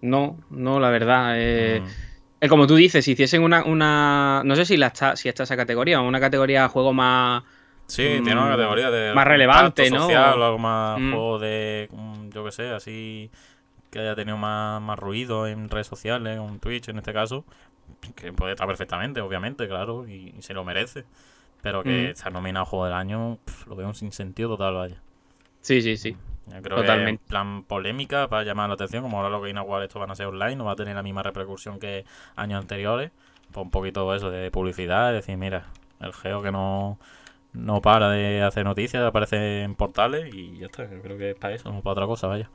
No, 0.00 0.38
no, 0.50 0.78
la 0.80 0.90
verdad. 0.90 1.32
eh, 1.36 1.80
Mm. 1.82 2.08
Eh, 2.40 2.48
como 2.48 2.68
tú 2.68 2.76
dices, 2.76 3.04
si 3.04 3.12
hiciesen 3.12 3.42
una, 3.42 3.64
una 3.64 4.42
no 4.44 4.54
sé 4.54 4.64
si 4.64 4.76
la 4.76 4.86
está, 4.88 5.16
si 5.16 5.28
está 5.28 5.42
esa 5.42 5.56
categoría, 5.56 6.00
una 6.00 6.20
categoría 6.20 6.68
juego 6.68 6.92
más 6.92 7.42
Sí, 7.88 8.02
tiene 8.22 8.34
una 8.34 8.46
mm, 8.46 8.50
categoría 8.56 8.90
de. 8.90 9.12
más 9.14 9.26
relevante, 9.26 9.90
¿no? 9.90 10.00
social, 10.00 10.38
o 10.40 10.44
algo 10.44 10.58
más 10.58 11.00
Mm. 11.00 11.10
juego 11.10 11.38
de. 11.40 11.88
mm, 11.90 12.28
Yo 12.30 12.44
qué 12.44 12.52
sé, 12.52 12.68
así. 12.70 13.30
Que 13.90 14.00
haya 14.00 14.14
tenido 14.14 14.36
más, 14.36 14.80
más 14.82 14.98
ruido 14.98 15.46
en 15.48 15.68
redes 15.70 15.86
sociales, 15.86 16.38
en 16.38 16.60
Twitch 16.60 16.88
en 16.90 16.98
este 16.98 17.12
caso. 17.12 17.44
Que 18.14 18.32
puede 18.34 18.52
estar 18.52 18.66
perfectamente, 18.68 19.20
obviamente, 19.22 19.66
claro, 19.66 20.06
y, 20.06 20.34
y 20.38 20.42
se 20.42 20.52
lo 20.54 20.62
merece. 20.62 21.04
Pero 21.62 21.82
que 21.82 21.90
Mm. 22.08 22.10
estar 22.10 22.30
nominado 22.32 22.64
a 22.64 22.66
Juego 22.66 22.84
del 22.84 22.94
Año, 22.94 23.38
lo 23.66 23.74
veo 23.74 23.88
un 23.88 23.94
sinsentido 23.94 24.50
total, 24.50 24.74
vaya. 24.74 24.96
Sí, 25.62 25.80
sí, 25.82 25.96
sí. 25.96 26.14
Yo 26.54 26.62
creo 26.62 26.76
Totalmente. 26.78 27.18
que 27.18 27.24
en 27.24 27.28
plan 27.28 27.62
polémica 27.64 28.28
para 28.28 28.42
llamar 28.44 28.68
la 28.68 28.74
atención, 28.74 29.02
como 29.02 29.18
ahora 29.18 29.30
los 29.30 29.42
Game 29.42 29.58
Awards 29.58 29.84
estos 29.86 30.00
van 30.00 30.10
a 30.10 30.14
ser 30.14 30.26
online, 30.26 30.56
no 30.56 30.64
va 30.64 30.72
a 30.72 30.76
tener 30.76 30.94
la 30.94 31.02
misma 31.02 31.22
repercusión 31.22 31.78
que 31.78 32.04
años 32.36 32.60
anteriores. 32.60 33.10
Pues 33.52 33.64
un 33.64 33.70
poquito 33.70 34.14
eso 34.14 34.30
de 34.30 34.50
publicidad, 34.50 35.12
decir, 35.12 35.36
mira, 35.36 35.64
el 36.00 36.12
geo 36.12 36.42
que 36.42 36.52
no, 36.52 36.98
no 37.52 37.80
para 37.80 38.10
de 38.10 38.42
hacer 38.42 38.64
noticias, 38.64 39.02
aparece 39.02 39.62
en 39.62 39.74
portales 39.74 40.34
y 40.34 40.58
ya 40.58 40.66
está. 40.66 40.90
Yo 40.90 41.00
creo 41.00 41.16
que 41.18 41.30
es 41.30 41.36
para 41.36 41.54
eso, 41.54 41.72
no 41.72 41.80
para 41.80 41.92
otra 41.92 42.06
cosa, 42.06 42.26
vaya. 42.26 42.48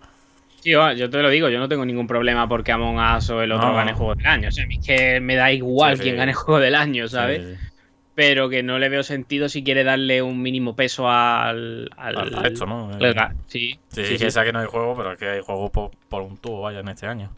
Sí, 0.62 0.72
yo 0.72 1.10
te 1.10 1.22
lo 1.22 1.30
digo, 1.30 1.50
yo 1.50 1.60
no 1.60 1.68
tengo 1.68 1.84
ningún 1.86 2.08
problema 2.08 2.48
porque 2.48 2.72
Among 2.72 2.98
Us 3.18 3.30
o 3.32 3.42
el 3.42 3.52
otro 3.52 3.70
No. 3.70 3.76
gane 3.76 3.94
juego 3.94 4.16
del 4.16 4.26
año. 4.26 4.48
O 4.48 4.52
sea, 4.52 4.64
a 4.64 4.68
mí 4.68 4.78
es 4.80 4.86
que 4.88 5.20
me 5.20 5.36
da 5.36 5.52
igual 5.52 5.94
Sí, 5.94 5.98
sí. 5.98 6.04
quién 6.04 6.16
gane 6.18 6.34
juego 6.34 6.60
del 6.62 6.76
año, 6.76 7.08
¿sabes? 7.10 7.42
Sí. 7.60 7.68
Pero 8.16 8.48
que 8.48 8.62
no 8.62 8.78
le 8.78 8.90
veo 8.90 9.02
sentido 9.02 9.50
si 9.50 9.64
quiere 9.64 9.84
darle 9.84 10.22
un 10.22 10.40
mínimo 10.42 10.76
peso 10.76 11.10
al. 11.10 11.90
al, 11.98 12.18
Al 12.18 12.32
resto, 12.32 12.66
¿no? 12.68 12.90
al 12.94 13.36
sí, 13.48 13.60
Sí, 13.60 13.80
sí, 13.90 14.06
sí, 14.06 14.18
sí. 14.18 14.24
que 14.26 14.32
sea 14.32 14.44
que 14.44 14.54
no 14.54 14.60
hay 14.60 14.68
juego, 14.68 14.96
pero 14.96 15.14
es 15.14 15.18
que 15.18 15.28
hay 15.30 15.42
juegos 15.42 15.72
por, 15.72 15.92
por 16.10 16.22
un 16.22 16.38
tubo, 16.38 16.62
vaya, 16.62 16.82
en 16.82 16.90
este 16.90 17.08
año. 17.08 17.32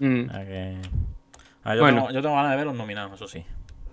Mm. 0.00 0.28
O 0.28 0.32
sea 0.32 0.44
que- 0.44 0.76
Ah, 1.64 1.74
yo, 1.74 1.80
Bueno. 1.82 2.02
tengo, 2.02 2.12
yo 2.12 2.22
tengo 2.22 2.34
ganas 2.36 2.50
de 2.52 2.56
ver 2.56 2.66
los 2.66 2.74
nominados, 2.76 3.12
eso 3.14 3.26
sí. 3.28 3.44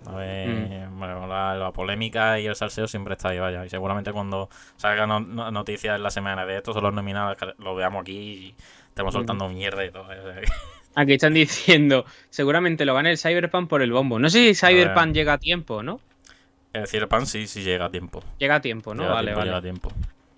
A 0.06 0.16
ver, 0.16 0.48
Mm. 0.88 0.98
bueno, 1.00 1.28
la, 1.28 1.56
la 1.56 1.72
polémica 1.72 2.40
y 2.40 2.46
el 2.48 2.56
salseo 2.56 2.88
siempre 2.88 3.14
está 3.16 3.30
ahí, 3.30 3.40
vaya. 3.40 3.66
Y 3.66 3.70
seguramente 3.70 4.12
cuando 4.14 4.50
salgan 4.78 5.10
no- 5.10 5.20
no- 5.20 5.52
noticias 5.52 5.96
en 5.96 6.04
la 6.04 6.10
semana 6.12 6.46
de 6.46 6.58
estos 6.58 6.74
son 6.76 6.84
los 6.84 6.94
nominados, 6.94 7.38
que 7.38 7.48
lo 7.58 7.76
veamos 7.76 8.02
aquí 8.02 8.18
y 8.18 8.56
estemos 8.88 9.14
Mm. 9.14 9.18
soltando 9.18 9.50
mierda 9.50 9.84
y 9.86 9.92
todo. 9.92 10.06
Aquí 10.96 11.14
están 11.14 11.34
diciendo, 11.34 12.06
seguramente 12.30 12.86
lo 12.86 12.94
gane 12.96 13.12
el 13.12 13.18
Cyberpunk 13.18 13.70
por 13.70 13.82
el 13.82 13.92
bombo. 13.92 14.18
No 14.20 14.30
sé 14.30 14.54
si 14.54 14.56
Cyberpunk 14.66 15.14
llega 15.14 15.34
a 15.34 15.38
tiempo, 15.38 15.84
¿no? 15.84 16.00
El 16.74 16.88
Cyberpunk 16.88 17.26
sí, 17.26 17.48
sí 17.48 17.64
llega 17.64 17.86
a 17.86 17.90
tiempo. 17.90 18.24
Llega 18.38 18.56
a 18.56 18.62
tiempo, 18.62 18.94
¿no? 18.94 19.08
vale, 19.10 19.34
vale. 19.34 19.46
Llega 19.46 19.58
a 19.58 19.62
tiempo. 19.62 19.92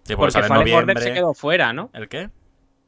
Sí, 0.03 0.15
porque 0.15 0.41
Fallen 0.41 0.73
Order 0.73 0.99
se 0.99 1.13
quedó 1.13 1.34
fuera, 1.34 1.73
¿no? 1.73 1.89
¿El 1.93 2.07
qué? 2.09 2.29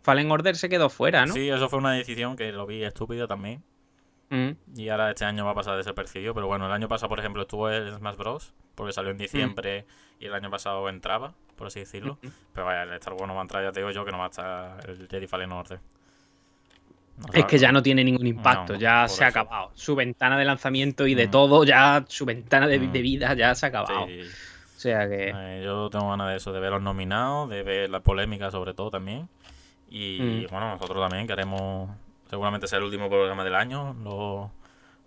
Fallen 0.01 0.31
Order 0.31 0.55
se 0.55 0.69
quedó 0.69 0.89
fuera, 0.89 1.25
¿no? 1.25 1.33
Sí, 1.33 1.49
eso 1.49 1.69
fue 1.69 1.79
una 1.79 1.93
decisión 1.93 2.35
que 2.35 2.51
lo 2.51 2.65
vi 2.65 2.83
estúpido 2.83 3.27
también. 3.27 3.63
Mm. 4.29 4.51
Y 4.75 4.89
ahora 4.89 5.11
este 5.11 5.25
año 5.25 5.45
va 5.45 5.51
a 5.51 5.55
pasar 5.55 5.77
desapercibido. 5.77 6.33
Pero 6.33 6.47
bueno, 6.47 6.65
el 6.65 6.71
año 6.71 6.87
pasado, 6.87 7.09
por 7.09 7.19
ejemplo, 7.19 7.43
estuvo 7.43 7.69
el 7.69 7.93
Smash 7.93 8.17
Bros. 8.17 8.53
Porque 8.75 8.91
salió 8.91 9.11
en 9.11 9.17
diciembre 9.17 9.85
y 10.19 10.25
el 10.25 10.33
año 10.33 10.49
pasado 10.49 10.89
entraba, 10.89 11.35
por 11.55 11.67
así 11.67 11.81
decirlo. 11.81 12.17
Pero 12.53 12.65
vaya, 12.65 12.83
el 12.83 12.93
Star 12.93 13.13
Wars 13.13 13.27
no 13.27 13.35
va 13.35 13.41
a 13.41 13.43
entrar, 13.43 13.63
ya 13.63 13.71
te 13.71 13.81
digo 13.81 13.91
yo, 13.91 14.03
que 14.03 14.11
no 14.11 14.17
va 14.17 14.25
a 14.25 14.29
estar 14.29 14.89
el 14.89 15.07
Jedi 15.07 15.27
Fallen 15.27 15.51
Order 15.51 15.79
es 17.33 17.45
que 17.45 17.57
ya 17.57 17.71
no 17.71 17.81
tiene 17.81 18.03
ningún 18.03 18.27
impacto, 18.27 18.75
ya 18.75 19.07
se 19.07 19.23
ha 19.23 19.27
acabado. 19.27 19.71
Su 19.75 19.95
ventana 19.95 20.37
de 20.37 20.45
lanzamiento 20.45 21.07
y 21.07 21.15
de 21.15 21.27
mm. 21.27 21.31
todo, 21.31 21.63
ya 21.63 22.03
su 22.07 22.25
ventana 22.25 22.67
de, 22.67 22.79
mm. 22.79 22.91
vida 22.91 23.33
ya 23.33 23.55
se 23.55 23.65
ha 23.65 23.69
acabado. 23.69 24.05
O 24.05 24.79
sea 24.79 25.07
que. 25.07 25.31
Eh, 25.33 25.61
yo 25.63 25.89
tengo 25.89 26.09
ganas 26.09 26.29
de 26.29 26.37
eso, 26.37 26.51
de 26.51 26.59
ver 26.59 26.71
los 26.71 26.81
nominados, 26.81 27.49
de 27.49 27.63
ver 27.63 27.89
la 27.89 28.01
polémica 28.01 28.51
sobre 28.51 28.73
todo 28.73 28.89
también. 28.89 29.29
Y 29.89 30.19
mm. 30.21 30.51
bueno, 30.51 30.69
nosotros 30.71 31.07
también 31.07 31.27
queremos 31.27 31.89
seguramente 32.29 32.67
ser 32.67 32.79
el 32.79 32.85
último 32.85 33.09
programa 33.09 33.43
del 33.43 33.55
año, 33.55 33.95
los, 34.03 34.49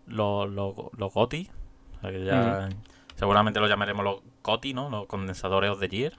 los, 0.07 0.49
los, 0.97 1.13
GOTI. 1.13 1.51
O 1.97 2.01
sea 2.01 2.11
que 2.11 2.25
ya. 2.25 2.69
Seguramente 3.17 3.61
lo 3.61 3.67
llamaremos 3.67 4.05
los 4.05 4.21
GOTI, 4.43 4.75
¿no? 4.75 4.91
Los 4.91 5.07
condensadores 5.07 5.71
of 5.71 5.81
the 5.81 5.89
year. 5.89 6.13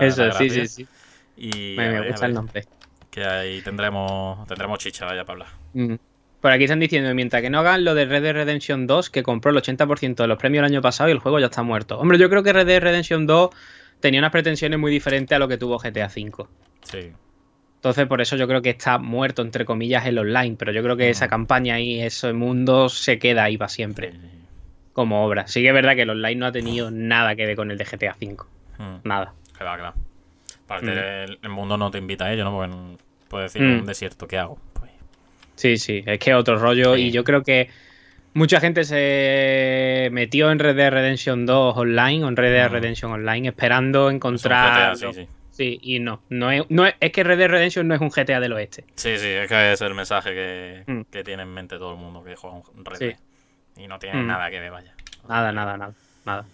eso, 0.00 0.32
sí, 0.32 0.50
sí, 0.50 0.66
sí. 0.66 0.88
Y 1.36 1.76
me, 1.76 2.08
gusta 2.08 2.26
el 2.26 2.34
nombre 2.34 2.64
que 3.18 3.24
ahí 3.24 3.62
tendremos, 3.62 4.46
tendremos 4.46 4.78
chicha 4.78 5.14
ya 5.14 5.24
para 5.24 5.44
hablar. 5.44 5.48
Mm. 5.74 5.94
Por 6.40 6.52
aquí 6.52 6.64
están 6.64 6.78
diciendo, 6.78 7.12
mientras 7.14 7.42
que 7.42 7.50
no 7.50 7.58
hagan 7.58 7.84
lo 7.84 7.94
de 7.94 8.04
Red 8.04 8.22
Dead 8.22 8.32
Redemption 8.32 8.86
2, 8.86 9.10
que 9.10 9.24
compró 9.24 9.50
el 9.50 9.56
80% 9.56 10.14
de 10.14 10.26
los 10.28 10.38
premios 10.38 10.60
el 10.62 10.72
año 10.72 10.80
pasado 10.80 11.08
y 11.08 11.12
el 11.12 11.18
juego 11.18 11.40
ya 11.40 11.46
está 11.46 11.62
muerto. 11.62 11.98
Hombre, 11.98 12.16
yo 12.18 12.30
creo 12.30 12.44
que 12.44 12.52
Red 12.52 12.66
Dead 12.66 12.80
Redemption 12.80 13.26
2 13.26 13.50
tenía 14.00 14.20
unas 14.20 14.30
pretensiones 14.30 14.78
muy 14.78 14.92
diferentes 14.92 15.34
a 15.34 15.38
lo 15.40 15.48
que 15.48 15.58
tuvo 15.58 15.78
GTA 15.78 16.06
V. 16.06 16.46
Sí. 16.82 17.12
Entonces, 17.78 18.06
por 18.06 18.20
eso 18.20 18.36
yo 18.36 18.48
creo 18.48 18.62
que 18.62 18.70
está 18.70 18.98
muerto, 18.98 19.42
entre 19.42 19.64
comillas, 19.64 20.06
el 20.06 20.18
online. 20.18 20.56
Pero 20.58 20.72
yo 20.72 20.82
creo 20.82 20.96
que 20.96 21.10
esa 21.10 21.28
campaña 21.28 21.78
y 21.78 22.00
ese 22.00 22.32
mundo 22.32 22.88
se 22.88 23.18
queda 23.18 23.44
ahí 23.44 23.56
para 23.56 23.68
siempre. 23.68 24.14
Como 24.92 25.24
obra. 25.24 25.46
Sí 25.46 25.62
que 25.62 25.68
es 25.68 25.74
verdad 25.74 25.94
que 25.94 26.02
el 26.02 26.10
online 26.10 26.36
no 26.36 26.46
ha 26.46 26.52
tenido 26.52 26.90
nada 26.90 27.36
que 27.36 27.46
ver 27.46 27.54
con 27.54 27.70
el 27.70 27.78
de 27.78 27.84
GTA 27.84 28.16
V. 28.20 28.36
Nada. 29.04 29.32
Claro, 29.56 29.78
claro. 29.80 29.94
Aparte, 30.64 31.24
el, 31.24 31.48
mundo 31.48 31.76
no 31.76 31.90
te 31.90 31.98
invita 31.98 32.26
a 32.26 32.32
ello, 32.32 32.44
¿no? 32.44 32.52
Porque 32.52 32.98
puedes 33.28 33.52
decir, 33.52 33.66
un 33.66 33.86
desierto, 33.86 34.26
¿qué 34.26 34.38
hago? 34.38 34.58
Pues... 34.72 34.90
Sí, 35.54 35.76
sí, 35.76 36.02
es 36.06 36.18
que 36.18 36.34
otro 36.34 36.58
rollo. 36.58 36.96
Y 36.96 37.10
yo 37.10 37.24
creo 37.24 37.42
que 37.42 37.68
mucha 38.34 38.60
gente 38.60 38.84
se 38.84 40.08
metió 40.12 40.50
en 40.50 40.58
Red 40.58 40.76
Dead 40.76 40.90
Redemption 40.90 41.46
2 41.46 41.76
online 41.76 42.24
o 42.24 42.28
en 42.28 42.36
Red 42.36 42.52
Dead 42.52 42.70
Redemption 42.70 43.12
Online 43.12 43.48
esperando 43.48 44.10
encontrar. 44.10 44.96
sí, 44.96 45.06
sí. 45.12 45.28
sí, 45.50 45.78
y 45.82 45.98
no. 45.98 46.22
No 46.28 46.50
es, 46.50 46.62
no 46.68 46.86
es, 46.86 46.94
que 47.12 47.24
Red 47.24 47.38
Dead 47.38 47.48
Redemption 47.48 47.88
no 47.88 47.94
es 47.94 48.00
un 48.00 48.10
GTA 48.10 48.40
del 48.40 48.52
oeste. 48.52 48.84
Sí, 48.94 49.18
sí, 49.18 49.28
es 49.28 49.48
que 49.48 49.72
es 49.72 49.80
el 49.80 49.94
mensaje 49.94 50.32
que, 50.32 50.84
mm. 50.86 51.02
que 51.10 51.24
tiene 51.24 51.42
en 51.42 51.52
mente 51.52 51.78
todo 51.78 51.92
el 51.92 51.98
mundo 51.98 52.22
que 52.22 52.36
juega 52.36 52.56
un 52.56 52.84
Red 52.84 52.98
Dead. 52.98 53.16
Y 53.76 53.88
no 53.88 53.98
tiene 53.98 54.22
mm. 54.22 54.26
nada 54.26 54.50
que 54.50 54.60
ver, 54.60 54.70
vaya. 54.70 54.94
Nada, 55.28 55.52
nada, 55.52 55.76
nada. 55.76 55.94
Nada. 56.24 56.44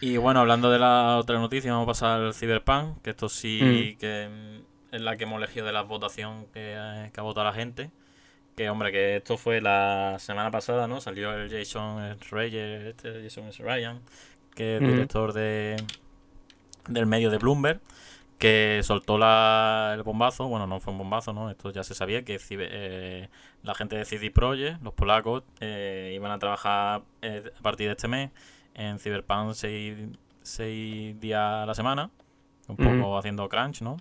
Y 0.00 0.16
bueno, 0.16 0.40
hablando 0.40 0.70
de 0.70 0.78
la 0.78 1.16
otra 1.16 1.38
noticia, 1.38 1.72
vamos 1.72 1.86
a 1.86 1.92
pasar 1.92 2.20
al 2.20 2.34
Cyberpunk, 2.34 3.02
que 3.02 3.10
esto 3.10 3.28
sí 3.28 3.94
mm. 3.96 3.98
que 3.98 4.28
es 4.92 5.00
la 5.00 5.16
que 5.16 5.24
hemos 5.24 5.38
elegido 5.38 5.66
de 5.66 5.72
la 5.72 5.82
votación 5.82 6.46
que, 6.52 6.76
ha 6.76 7.22
votado 7.22 7.46
la 7.46 7.52
gente. 7.52 7.90
Que 8.56 8.70
hombre, 8.70 8.90
que 8.90 9.16
esto 9.16 9.36
fue 9.36 9.60
la 9.60 10.16
semana 10.18 10.50
pasada, 10.50 10.88
¿no? 10.88 11.00
Salió 11.00 11.32
el 11.32 11.48
Jason 11.50 12.18
Reyes, 12.30 12.86
este 12.86 13.22
Jason 13.22 13.48
S. 13.48 13.62
Ryan, 13.62 14.00
que 14.54 14.76
es 14.76 14.80
director 14.80 15.32
de 15.32 15.76
del 16.88 17.06
medio 17.06 17.30
de 17.30 17.38
Bloomberg, 17.38 17.80
que 18.38 18.80
soltó 18.82 19.18
la, 19.18 19.92
el 19.94 20.02
bombazo, 20.02 20.48
bueno, 20.48 20.66
no 20.66 20.80
fue 20.80 20.92
un 20.92 20.98
bombazo, 20.98 21.32
¿no? 21.32 21.50
Esto 21.50 21.70
ya 21.70 21.84
se 21.84 21.94
sabía, 21.94 22.24
que 22.24 22.38
eh, 22.50 23.28
la 23.62 23.74
gente 23.74 23.96
de 23.96 24.04
CD 24.04 24.30
Projekt, 24.30 24.82
los 24.82 24.94
polacos, 24.94 25.44
eh, 25.60 26.12
iban 26.14 26.32
a 26.32 26.38
trabajar 26.38 27.02
eh, 27.22 27.52
a 27.56 27.62
partir 27.62 27.88
de 27.88 27.92
este 27.92 28.08
mes 28.08 28.30
en 28.74 28.98
Cyberpunk 28.98 29.54
6 29.54 31.20
días 31.20 31.40
a 31.40 31.66
la 31.66 31.74
semana, 31.74 32.10
un 32.68 32.76
poco 32.76 33.18
haciendo 33.18 33.48
crunch, 33.48 33.82
¿no? 33.82 33.96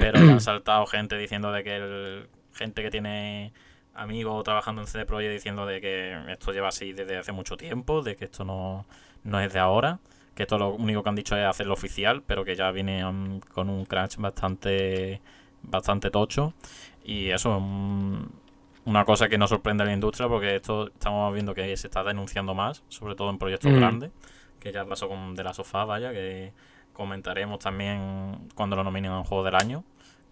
Pero 0.00 0.18
han 0.18 0.40
saltado 0.40 0.86
gente 0.86 1.16
diciendo 1.16 1.52
de 1.52 1.62
que 1.62 1.76
el, 1.76 2.28
gente 2.52 2.82
que 2.82 2.90
tiene 2.90 3.52
amigos 3.94 4.42
trabajando 4.44 4.80
en 4.82 4.88
CD 4.88 5.04
Projekt 5.06 5.32
diciendo 5.32 5.66
de 5.66 5.80
que 5.80 6.16
esto 6.28 6.52
lleva 6.52 6.68
así 6.68 6.92
desde 6.92 7.18
hace 7.18 7.32
mucho 7.32 7.56
tiempo, 7.56 8.02
de 8.02 8.16
que 8.16 8.24
esto 8.24 8.44
no, 8.44 8.86
no 9.24 9.40
es 9.40 9.52
de 9.52 9.58
ahora, 9.58 10.00
que 10.34 10.44
esto 10.44 10.58
lo 10.58 10.70
único 10.70 11.02
que 11.02 11.08
han 11.10 11.16
dicho 11.16 11.36
es 11.36 11.44
hacerlo 11.44 11.74
oficial, 11.74 12.22
pero 12.26 12.44
que 12.44 12.56
ya 12.56 12.70
viene 12.70 13.04
con 13.52 13.70
un 13.70 13.84
crunch 13.84 14.16
bastante 14.16 15.20
bastante 15.62 16.10
tocho. 16.10 16.54
Y 17.04 17.30
eso 17.30 17.56
es 17.56 17.62
una 18.84 19.04
cosa 19.04 19.28
que 19.28 19.38
no 19.38 19.46
sorprende 19.46 19.82
a 19.82 19.86
la 19.86 19.92
industria 19.92 20.28
porque 20.28 20.56
esto 20.56 20.88
estamos 20.88 21.32
viendo 21.32 21.54
que 21.54 21.76
se 21.76 21.86
está 21.86 22.02
denunciando 22.02 22.54
más, 22.54 22.82
sobre 22.88 23.14
todo 23.14 23.30
en 23.30 23.38
proyectos 23.38 23.72
grandes, 23.72 24.10
que 24.58 24.72
ya 24.72 24.84
pasó 24.84 25.08
con 25.08 25.34
De 25.34 25.44
la 25.44 25.54
Sofá, 25.54 25.84
vaya, 25.84 26.12
que 26.12 26.52
comentaremos 26.92 27.58
también 27.58 28.48
cuando 28.54 28.76
lo 28.76 28.84
nominen 28.84 29.12
a 29.12 29.18
un 29.18 29.24
juego 29.24 29.44
del 29.44 29.54
año, 29.54 29.84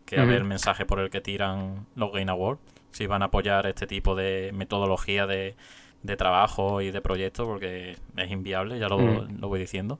que 0.09 0.19
a 0.19 0.25
ver 0.25 0.37
el 0.37 0.45
mensaje 0.45 0.87
por 0.87 1.01
el 1.01 1.11
que 1.11 1.21
tiran 1.21 1.87
los 1.95 2.13
Game 2.13 2.31
Awards, 2.31 2.61
si 2.93 3.07
van 3.07 3.23
a 3.23 3.27
apoyar 3.27 3.67
este 3.67 3.87
tipo 3.87 4.15
de 4.15 4.51
metodología 4.55 5.27
de, 5.27 5.55
de 6.03 6.17
trabajo 6.17 6.81
y 6.81 6.91
de 6.91 7.01
proyectos, 7.01 7.47
porque 7.47 7.97
es 8.17 8.31
inviable, 8.31 8.79
ya 8.79 8.89
lo, 8.89 8.99
lo 8.99 9.49
voy 9.49 9.61
diciendo. 9.61 9.99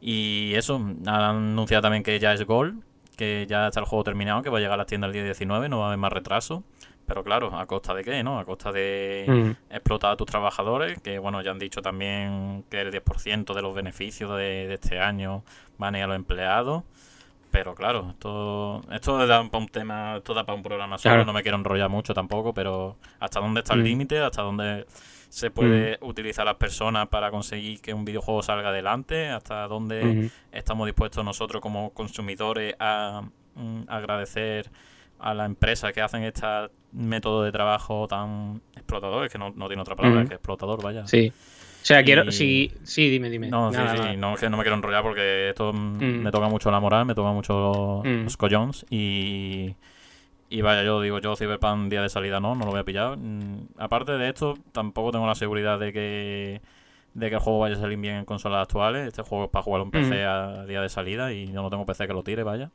Y 0.00 0.54
eso, 0.54 0.76
han 0.76 1.08
anunciado 1.08 1.82
también 1.82 2.02
que 2.02 2.18
ya 2.18 2.32
es 2.32 2.44
Gol, 2.44 2.82
que 3.16 3.46
ya 3.48 3.68
está 3.68 3.80
el 3.80 3.86
juego 3.86 4.04
terminado, 4.04 4.42
que 4.42 4.50
va 4.50 4.58
a 4.58 4.60
llegar 4.60 4.74
a 4.74 4.78
las 4.78 4.86
tiendas 4.86 5.08
el 5.08 5.14
día 5.14 5.24
19, 5.24 5.68
no 5.68 5.78
va 5.78 5.84
a 5.84 5.86
haber 5.88 5.98
más 5.98 6.12
retraso. 6.12 6.64
Pero 7.08 7.24
claro, 7.24 7.58
¿a 7.58 7.66
costa 7.66 7.94
de 7.94 8.04
qué? 8.04 8.22
¿no? 8.22 8.38
A 8.38 8.44
costa 8.44 8.70
de 8.70 9.24
mm. 9.26 9.74
explotar 9.74 10.12
a 10.12 10.16
tus 10.16 10.26
trabajadores, 10.26 11.00
que 11.00 11.18
bueno, 11.18 11.40
ya 11.40 11.52
han 11.52 11.58
dicho 11.58 11.80
también 11.80 12.64
que 12.70 12.82
el 12.82 12.92
10% 12.92 13.54
de 13.54 13.62
los 13.62 13.74
beneficios 13.74 14.36
de, 14.36 14.74
este 14.74 15.00
año 15.00 15.42
van 15.78 15.94
a 15.94 15.98
ir 15.98 16.04
a 16.04 16.06
los 16.08 16.16
empleados. 16.16 16.84
Pero 17.50 17.74
claro, 17.74 18.10
esto, 18.10 18.82
esto 18.92 19.26
da 19.26 19.42
para 19.48 19.62
un 19.62 19.68
tema, 19.68 20.16
esto 20.18 20.34
da 20.34 20.44
para 20.44 20.56
un 20.56 20.62
programa 20.62 20.98
solo, 20.98 21.24
no 21.24 21.32
me 21.32 21.42
quiero 21.42 21.56
enrollar 21.56 21.88
mucho 21.88 22.12
tampoco, 22.12 22.52
pero 22.52 22.96
¿hasta 23.20 23.40
dónde 23.40 23.60
está 23.60 23.74
el 23.74 23.80
mm. 23.80 23.84
límite? 23.84 24.18
¿Hasta 24.18 24.42
dónde 24.42 24.86
se 25.28 25.50
puede 25.50 25.98
mm. 26.00 26.06
utilizar 26.06 26.44
las 26.44 26.56
personas 26.56 27.08
para 27.08 27.30
conseguir 27.30 27.80
que 27.80 27.94
un 27.94 28.04
videojuego 28.04 28.42
salga 28.42 28.68
adelante? 28.68 29.28
¿Hasta 29.28 29.66
dónde 29.66 30.30
estamos 30.52 30.86
dispuestos 30.86 31.24
nosotros 31.24 31.62
como 31.62 31.90
consumidores 31.94 32.74
a 32.78 33.22
agradecer 33.88 34.70
a 35.18 35.34
la 35.34 35.46
empresa 35.46 35.92
que 35.92 36.00
hacen 36.00 36.22
este 36.22 36.46
método 36.92 37.42
de 37.42 37.52
trabajo 37.52 38.06
tan 38.08 38.62
explotador, 38.74 39.24
es 39.24 39.32
que 39.32 39.38
no, 39.38 39.52
tiene 39.52 39.82
otra 39.82 39.96
palabra 39.96 40.24
que 40.24 40.34
explotador, 40.34 40.82
vaya. 40.82 41.06
Sí. 41.06 41.32
O 41.82 41.86
sea, 41.88 42.02
quiero. 42.02 42.30
Sí, 42.30 42.72
sí, 42.82 43.08
dime, 43.08 43.30
dime. 43.30 43.48
No, 43.48 43.72
sí, 43.72 43.78
sí, 43.78 44.16
no, 44.16 44.34
que 44.36 44.50
no 44.50 44.56
me 44.56 44.62
quiero 44.62 44.76
enrollar 44.76 45.02
porque 45.02 45.50
esto 45.50 45.72
mm. 45.72 46.22
me 46.22 46.30
toca 46.30 46.48
mucho 46.48 46.70
la 46.70 46.80
moral, 46.80 47.06
me 47.06 47.14
toca 47.14 47.30
mucho 47.30 48.02
mm. 48.04 48.24
los 48.24 48.36
collons 48.36 48.86
y. 48.90 49.74
Y 50.50 50.62
vaya, 50.62 50.82
yo 50.82 51.02
digo, 51.02 51.18
yo 51.18 51.36
Cyberpunk 51.36 51.90
día 51.90 52.00
de 52.00 52.08
salida 52.08 52.40
no, 52.40 52.54
no 52.54 52.64
lo 52.64 52.70
voy 52.70 52.80
a 52.80 52.84
pillar. 52.84 53.18
Mm, 53.18 53.68
aparte 53.76 54.12
de 54.12 54.30
esto, 54.30 54.56
tampoco 54.72 55.12
tengo 55.12 55.26
la 55.26 55.34
seguridad 55.34 55.78
de 55.78 55.92
que 55.92 56.62
de 57.14 57.28
que 57.28 57.34
el 57.34 57.40
juego 57.40 57.58
vaya 57.58 57.74
a 57.74 57.78
salir 57.78 57.98
bien 57.98 58.16
en 58.16 58.24
consolas 58.24 58.62
actuales. 58.62 59.08
Este 59.08 59.22
juego 59.22 59.44
es 59.44 59.50
para 59.50 59.62
jugarlo 59.62 59.84
en 59.86 59.90
PC 59.90 60.24
a 60.24 60.64
día 60.66 60.80
de 60.80 60.88
salida 60.88 61.32
y 61.32 61.46
yo 61.46 61.62
no 61.62 61.70
tengo 61.70 61.84
PC 61.84 62.06
que 62.06 62.12
lo 62.12 62.22
tire, 62.22 62.42
vaya. 62.42 62.70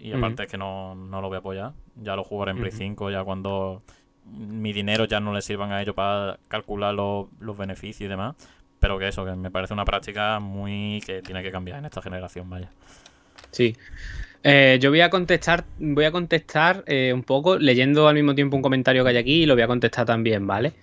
Y 0.00 0.12
aparte 0.12 0.44
es 0.44 0.50
que 0.50 0.56
no, 0.56 0.94
lo 1.10 1.28
voy 1.28 1.36
a 1.36 1.38
apoyar. 1.38 1.72
Ya 1.96 2.14
lo 2.16 2.24
jugaré 2.24 2.52
en 2.52 2.58
Play 2.58 2.70
5, 2.70 3.10
ya 3.10 3.24
cuando 3.24 3.82
mi 4.26 4.72
dinero 4.72 5.04
ya 5.04 5.20
no 5.20 5.32
le 5.32 5.42
sirvan 5.42 5.72
a 5.72 5.82
ellos 5.82 5.94
para 5.94 6.38
calcular 6.48 6.94
los, 6.94 7.28
beneficios 7.56 8.02
y 8.02 8.08
demás. 8.08 8.34
Pero 8.80 8.98
que 8.98 9.08
eso, 9.08 9.24
que 9.24 9.32
me 9.32 9.50
parece 9.50 9.72
una 9.72 9.84
práctica 9.84 10.40
muy 10.40 11.02
que 11.06 11.22
tiene 11.22 11.42
que 11.42 11.50
cambiar 11.50 11.78
en 11.78 11.86
esta 11.86 12.02
generación, 12.02 12.50
vaya. 12.50 12.68
Sí. 13.50 13.76
Eh, 14.42 14.78
yo 14.80 14.90
voy 14.90 15.00
a 15.00 15.08
contestar, 15.08 15.64
voy 15.78 16.04
a 16.04 16.10
contestar 16.10 16.84
eh, 16.86 17.12
un 17.14 17.22
poco, 17.22 17.56
leyendo 17.56 18.08
al 18.08 18.14
mismo 18.14 18.34
tiempo 18.34 18.56
un 18.56 18.62
comentario 18.62 19.02
que 19.02 19.10
hay 19.10 19.16
aquí 19.16 19.42
y 19.42 19.46
lo 19.46 19.54
voy 19.54 19.62
a 19.62 19.66
contestar 19.66 20.04
también, 20.04 20.46
¿vale? 20.46 20.74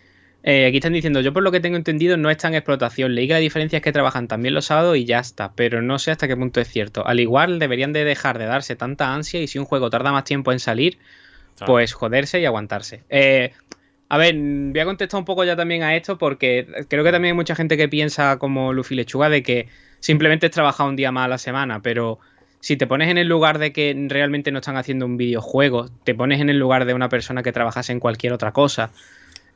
Eh, 0.44 0.66
aquí 0.66 0.78
están 0.78 0.94
diciendo, 0.94 1.22
yo 1.22 1.34
por 1.34 1.44
lo 1.44 1.52
que 1.52 1.60
tengo 1.60 1.78
entendido 1.78 2.18
no 2.18 2.30
está 2.32 2.48
en 2.48 2.56
explotación. 2.56 3.14
Leí 3.14 3.28
que 3.28 3.34
la 3.34 3.40
diferencia 3.40 3.78
es 3.78 3.84
que 3.84 3.92
trabajan 3.92 4.28
también 4.28 4.56
los 4.56 4.66
sábados 4.66 4.98
y 4.98 5.06
ya 5.06 5.20
está, 5.20 5.54
pero 5.54 5.82
no 5.82 6.00
sé 6.00 6.12
hasta 6.12 6.28
qué 6.28 6.36
punto 6.36 6.60
es 6.60 6.68
cierto. 6.68 7.06
Al 7.06 7.20
igual 7.20 7.60
deberían 7.60 7.94
de 7.94 8.04
dejar 8.04 8.40
de 8.40 8.46
darse 8.46 8.76
tanta 8.76 9.14
ansia 9.14 9.42
y 9.42 9.48
si 9.48 9.60
un 9.60 9.66
juego 9.66 9.90
tarda 9.90 10.12
más 10.12 10.24
tiempo 10.24 10.52
en 10.52 10.60
salir, 10.60 10.98
pues 11.66 11.94
joderse 11.94 12.40
y 12.40 12.46
aguantarse. 12.46 13.04
Eh, 13.10 13.52
a 14.10 14.18
ver, 14.18 14.36
voy 14.36 14.80
a 14.80 14.86
contestar 14.86 15.20
un 15.20 15.26
poco 15.26 15.44
ya 15.44 15.56
también 15.56 15.84
a 15.84 15.96
esto 15.96 16.18
porque 16.18 16.68
creo 16.90 17.04
que 17.04 17.12
también 17.12 17.34
hay 17.34 17.38
mucha 17.38 17.56
gente 17.56 17.78
que 17.78 17.88
piensa 17.88 18.38
como 18.38 18.74
Luffy 18.74 18.96
Lechuga 18.96 19.30
de 19.30 19.42
que 19.44 19.68
simplemente 20.00 20.48
es 20.48 20.52
trabajar 20.52 20.88
un 20.88 20.96
día 20.96 21.12
más 21.12 21.26
a 21.26 21.30
la 21.30 21.38
semana, 21.38 21.82
pero 21.82 22.20
si 22.60 22.78
te 22.78 22.88
pones 22.88 23.10
en 23.10 23.18
el 23.18 23.28
lugar 23.28 23.58
de 23.58 23.72
que 23.72 23.96
realmente 24.10 24.52
no 24.52 24.60
están 24.60 24.78
haciendo 24.78 25.06
un 25.06 25.18
videojuego, 25.18 25.90
te 26.04 26.14
pones 26.14 26.42
en 26.42 26.50
el 26.50 26.60
lugar 26.60 26.86
de 26.86 26.94
una 26.94 27.10
persona 27.10 27.42
que 27.42 27.52
trabajase 27.52 27.92
en 27.92 28.00
cualquier 28.00 28.34
otra 28.34 28.52
cosa 28.52 28.92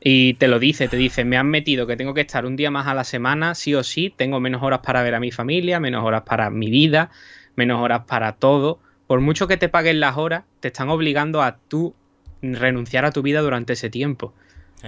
y 0.00 0.34
te 0.34 0.48
lo 0.48 0.58
dice, 0.58 0.88
te 0.88 0.96
dice, 0.96 1.24
me 1.24 1.36
han 1.36 1.48
metido 1.48 1.86
que 1.86 1.96
tengo 1.96 2.14
que 2.14 2.20
estar 2.20 2.46
un 2.46 2.56
día 2.56 2.70
más 2.70 2.86
a 2.86 2.94
la 2.94 3.04
semana, 3.04 3.54
sí 3.54 3.74
o 3.74 3.82
sí, 3.82 4.12
tengo 4.14 4.40
menos 4.40 4.62
horas 4.62 4.80
para 4.80 5.02
ver 5.02 5.14
a 5.14 5.20
mi 5.20 5.30
familia, 5.30 5.80
menos 5.80 6.04
horas 6.04 6.22
para 6.22 6.50
mi 6.50 6.70
vida, 6.70 7.10
menos 7.56 7.82
horas 7.82 8.04
para 8.06 8.32
todo. 8.32 8.78
Por 9.06 9.20
mucho 9.20 9.46
que 9.46 9.56
te 9.56 9.68
paguen 9.68 10.00
las 10.00 10.16
horas, 10.16 10.44
te 10.60 10.68
están 10.68 10.88
obligando 10.88 11.42
a 11.42 11.56
tú 11.56 11.94
renunciar 12.42 13.04
a 13.04 13.12
tu 13.12 13.22
vida 13.22 13.40
durante 13.40 13.74
ese 13.74 13.90
tiempo. 13.90 14.34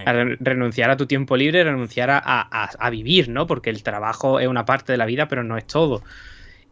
A 0.05 0.13
renunciar 0.13 0.91
a 0.91 0.97
tu 0.97 1.07
tiempo 1.07 1.37
libre, 1.37 1.65
renunciar 1.65 2.11
a, 2.11 2.21
a, 2.21 2.91
vivir, 2.91 3.29
¿no? 3.31 3.47
Porque 3.49 3.71
el 3.71 3.83
trabajo 3.83 4.39
es 4.39 4.47
una 4.47 4.65
parte 4.65 4.93
de 4.93 4.99
la 4.99 5.07
vida, 5.07 5.27
pero 5.27 5.43
no 5.43 5.57
es 5.57 5.67
todo. 5.67 6.03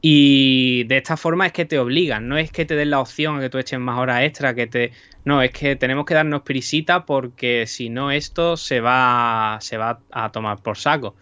Y 0.01 0.85
de 0.85 0.99
esta 0.99 1.17
forma 1.17 1.47
es 1.47 1.53
que 1.53 1.65
te 1.65 1.79
obligan, 1.79 2.29
no 2.29 2.37
es 2.37 2.53
que 2.53 2.65
te 2.65 2.77
den 2.77 2.91
la 2.91 3.01
opción 3.01 3.37
a 3.37 3.41
que 3.41 3.51
tú 3.51 3.59
eches 3.59 3.81
más 3.81 3.99
horas 3.99 4.23
extra, 4.23 4.55
que 4.55 4.67
te. 4.69 4.93
No, 5.25 5.43
es 5.43 5.51
que 5.51 5.75
tenemos 5.75 6.05
que 6.05 6.15
darnos 6.15 6.43
prisita 6.43 7.05
porque 7.05 7.67
si 7.67 7.89
no, 7.89 8.13
esto 8.13 8.57
se 8.57 8.81
va, 8.81 9.59
se 9.61 9.77
va 9.77 10.01
a 10.13 10.31
tomar 10.31 10.63
por 10.63 10.77
saco. 10.77 11.17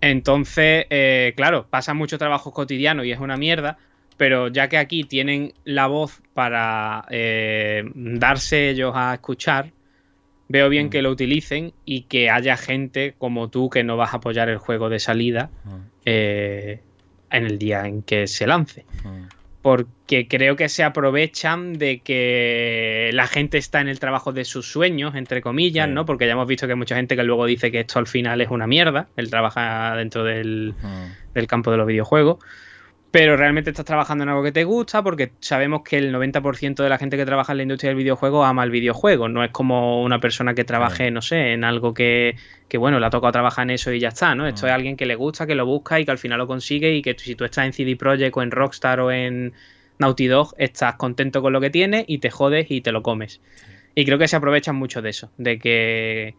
Entonces, 0.00 0.86
eh, 0.90 1.32
claro, 1.36 1.66
pasa 1.70 1.94
mucho 1.94 2.18
trabajo 2.18 2.52
cotidiano 2.52 3.04
y 3.04 3.12
es 3.12 3.20
una 3.20 3.36
mierda, 3.36 3.78
pero 4.16 4.48
ya 4.48 4.68
que 4.68 4.78
aquí 4.78 5.04
tienen 5.04 5.52
la 5.64 5.86
voz 5.86 6.22
para 6.34 7.04
eh, 7.10 7.84
darse 7.94 8.70
ellos 8.70 8.92
a 8.94 9.14
escuchar, 9.14 9.72
veo 10.48 10.68
bien 10.68 10.86
mm. 10.86 10.90
que 10.90 11.02
lo 11.02 11.10
utilicen 11.10 11.72
y 11.84 12.02
que 12.02 12.30
haya 12.30 12.56
gente 12.56 13.14
como 13.18 13.48
tú 13.48 13.70
que 13.70 13.84
no 13.84 13.96
vas 13.96 14.14
a 14.14 14.18
apoyar 14.18 14.48
el 14.48 14.58
juego 14.58 14.88
de 14.88 14.98
salida. 14.98 15.50
Mm. 15.64 15.76
Eh, 16.04 16.80
en 17.30 17.44
el 17.44 17.58
día 17.58 17.86
en 17.86 18.02
que 18.02 18.26
se 18.26 18.46
lance. 18.46 18.84
Mm. 19.04 19.28
Porque 19.62 20.28
creo 20.28 20.54
que 20.54 20.68
se 20.68 20.84
aprovechan 20.84 21.76
de 21.76 21.98
que 21.98 23.10
la 23.12 23.26
gente 23.26 23.58
está 23.58 23.80
en 23.80 23.88
el 23.88 23.98
trabajo 23.98 24.32
de 24.32 24.44
sus 24.44 24.70
sueños, 24.70 25.16
entre 25.16 25.42
comillas, 25.42 25.88
¿no? 25.88 26.06
Porque 26.06 26.26
ya 26.26 26.32
hemos 26.32 26.46
visto 26.46 26.66
que 26.66 26.74
hay 26.74 26.78
mucha 26.78 26.94
gente 26.94 27.16
que 27.16 27.24
luego 27.24 27.46
dice 27.46 27.72
que 27.72 27.80
esto 27.80 27.98
al 27.98 28.06
final 28.06 28.40
es 28.40 28.48
una 28.50 28.68
mierda, 28.68 29.08
el 29.16 29.28
trabaja 29.28 29.96
dentro 29.96 30.22
del, 30.22 30.74
mm. 30.80 31.34
del 31.34 31.46
campo 31.48 31.72
de 31.72 31.78
los 31.78 31.86
videojuegos 31.86 32.38
pero 33.16 33.34
realmente 33.34 33.70
estás 33.70 33.86
trabajando 33.86 34.24
en 34.24 34.28
algo 34.28 34.42
que 34.42 34.52
te 34.52 34.64
gusta 34.64 35.02
porque 35.02 35.32
sabemos 35.40 35.80
que 35.82 35.96
el 35.96 36.14
90% 36.14 36.82
de 36.82 36.88
la 36.90 36.98
gente 36.98 37.16
que 37.16 37.24
trabaja 37.24 37.52
en 37.52 37.56
la 37.56 37.62
industria 37.62 37.88
del 37.88 37.96
videojuego 37.96 38.44
ama 38.44 38.62
el 38.62 38.68
videojuego. 38.70 39.26
No 39.30 39.42
es 39.42 39.52
como 39.52 40.02
una 40.02 40.20
persona 40.20 40.52
que 40.52 40.64
trabaje, 40.64 41.10
no 41.10 41.22
sé, 41.22 41.54
en 41.54 41.64
algo 41.64 41.94
que, 41.94 42.36
que, 42.68 42.76
bueno, 42.76 43.00
le 43.00 43.06
ha 43.06 43.08
tocado 43.08 43.32
trabajar 43.32 43.62
en 43.62 43.70
eso 43.70 43.90
y 43.90 44.00
ya 44.00 44.08
está, 44.08 44.34
¿no? 44.34 44.46
Esto 44.46 44.66
es 44.66 44.72
alguien 44.74 44.98
que 44.98 45.06
le 45.06 45.14
gusta, 45.14 45.46
que 45.46 45.54
lo 45.54 45.64
busca 45.64 45.98
y 45.98 46.04
que 46.04 46.10
al 46.10 46.18
final 46.18 46.36
lo 46.36 46.46
consigue 46.46 46.94
y 46.94 47.00
que 47.00 47.16
si 47.18 47.34
tú 47.34 47.46
estás 47.46 47.64
en 47.64 47.72
CD 47.72 47.96
Projekt 47.96 48.36
o 48.36 48.42
en 48.42 48.50
Rockstar 48.50 49.00
o 49.00 49.10
en 49.10 49.54
Naughty 49.98 50.26
Dog, 50.26 50.54
estás 50.58 50.96
contento 50.96 51.40
con 51.40 51.54
lo 51.54 51.60
que 51.62 51.70
tienes 51.70 52.04
y 52.06 52.18
te 52.18 52.28
jodes 52.28 52.66
y 52.68 52.82
te 52.82 52.92
lo 52.92 53.02
comes. 53.02 53.40
Y 53.94 54.04
creo 54.04 54.18
que 54.18 54.28
se 54.28 54.36
aprovechan 54.36 54.76
mucho 54.76 55.00
de 55.00 55.08
eso, 55.08 55.30
de 55.38 55.58
que 55.58 56.34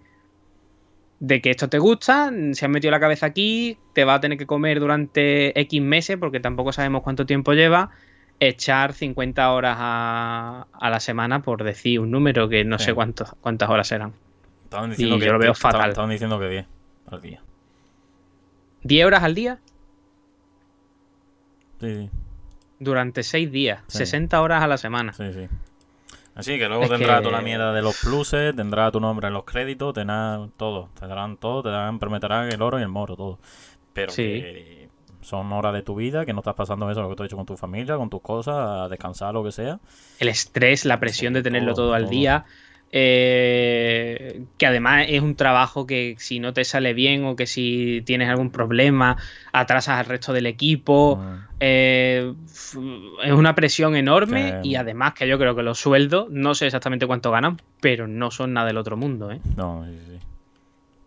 de 1.20 1.42
que 1.42 1.50
esto 1.50 1.68
te 1.68 1.80
gusta, 1.80 2.32
se 2.52 2.66
han 2.66 2.72
metido 2.72 2.92
la 2.92 3.00
cabeza 3.00 3.26
aquí, 3.26 3.78
te 3.94 4.06
va 4.06 4.16
a 4.16 4.20
tener 4.20 4.38
que 4.38 4.46
comer 4.46 4.80
durante 4.80 5.60
X 5.60 5.82
meses, 5.82 6.18
porque 6.18 6.40
tampoco 6.40 6.72
sabemos 6.72 7.02
cuánto 7.02 7.26
tiempo 7.26 7.54
lleva, 7.54 7.90
echar 8.40 8.94
50 8.94 9.52
horas 9.52 9.78
a, 9.80 10.68
la 10.80 11.00
semana, 11.00 11.42
por 11.42 11.64
decir 11.64 12.00
un 12.00 12.12
número 12.12 12.50
que 12.50 12.64
no 12.64 12.78
sé 12.78 12.94
cuántos, 12.94 13.34
cuántas 13.42 13.70
horas 13.70 13.88
serán. 13.88 14.14
Estaban 14.66 14.92
diciendo 14.92 15.18
que, 15.18 15.26
yo 15.26 15.34
lo 15.34 15.40
veo 15.40 15.56
fatal. 15.56 15.90
Estaban 15.90 16.10
diciendo 16.12 16.40
que 16.40 16.50
10 16.50 16.66
al 17.10 17.22
día. 17.22 17.42
¿10 18.84 19.06
horas 19.06 19.24
al 19.24 19.36
día? 19.36 19.60
Sí. 21.80 22.10
Durante 22.80 23.24
6 23.24 23.52
días, 23.52 23.82
60 23.88 24.40
horas 24.40 24.62
a 24.62 24.68
la 24.68 24.78
semana. 24.78 25.14
Sí, 25.14 25.34
sí. 25.34 25.48
Así 26.38 26.60
que 26.60 26.68
luego 26.68 26.88
tendrá 26.88 27.20
toda 27.20 27.32
la 27.32 27.42
mierda 27.42 27.74
de 27.74 27.82
los 27.82 28.00
pluses, 28.00 28.56
tendrá 28.56 28.92
tu 28.92 29.00
nombre 29.00 29.28
en 29.28 29.34
los 29.34 29.44
créditos, 29.44 29.92
tendrán 29.96 30.52
todo, 30.56 30.90
te 31.00 31.08
darán 31.08 31.38
todo, 31.38 31.64
te 31.64 31.70
darán, 31.70 31.98
prometerán 31.98 32.52
el 32.52 32.62
oro 32.62 32.78
y 32.78 32.84
el 32.84 32.90
moro, 32.90 33.16
todo. 33.16 33.40
Pero 33.92 34.14
que 34.14 34.88
son 35.22 35.52
horas 35.52 35.74
de 35.74 35.82
tu 35.82 35.96
vida, 35.96 36.28
que 36.28 36.34
no 36.34 36.42
estás 36.42 36.54
pasando 36.54 36.90
eso 36.92 37.02
lo 37.02 37.10
que 37.10 37.16
tú 37.16 37.24
has 37.24 37.28
hecho 37.28 37.38
con 37.38 37.48
tu 37.48 37.58
familia, 37.58 37.98
con 37.98 38.12
tus 38.12 38.22
cosas, 38.22 38.56
a 38.56 38.88
descansar, 38.88 39.34
lo 39.34 39.44
que 39.44 39.52
sea. 39.52 39.80
El 40.20 40.28
estrés, 40.28 40.86
la 40.86 41.00
presión 41.00 41.34
de 41.34 41.42
tenerlo 41.42 41.74
todo, 41.74 41.96
al 41.96 42.08
día. 42.08 42.46
Eh, 42.92 44.44
que 44.58 44.66
además 44.66 45.06
es 45.10 45.22
un 45.22 45.36
trabajo 45.36 45.86
que 45.86 46.16
si 46.20 46.40
no 46.40 46.54
te 46.54 46.64
sale 46.64 46.94
bien 46.94 47.26
o 47.26 47.36
que 47.36 47.46
si 47.46 48.02
tienes 48.06 48.30
algún 48.30 48.50
problema 48.50 49.18
atrasas 49.52 50.00
al 50.00 50.06
resto 50.06 50.34
del 50.34 50.46
equipo. 50.46 51.18
Mm. 51.18 51.48
Eh, 51.60 52.34
es 52.54 53.32
una 53.34 53.56
presión 53.56 53.96
enorme 53.96 54.62
y 54.64 54.76
además 54.76 55.14
que 55.14 55.28
yo 55.28 55.38
creo 55.38 55.56
que 55.56 55.64
los 55.64 55.80
sueldos, 55.80 56.28
no 56.30 56.56
sé 56.56 56.68
exactamente 56.68 57.08
cuánto 57.08 57.32
ganan, 57.32 57.60
pero 57.82 58.08
no 58.08 58.32
son 58.32 58.54
nada 58.54 58.68
del 58.68 58.78
otro 58.78 58.96
mundo. 58.96 59.32
¿eh? 59.32 59.42
No, 59.56 59.86
sí, 59.86 60.00
sí. 60.08 60.20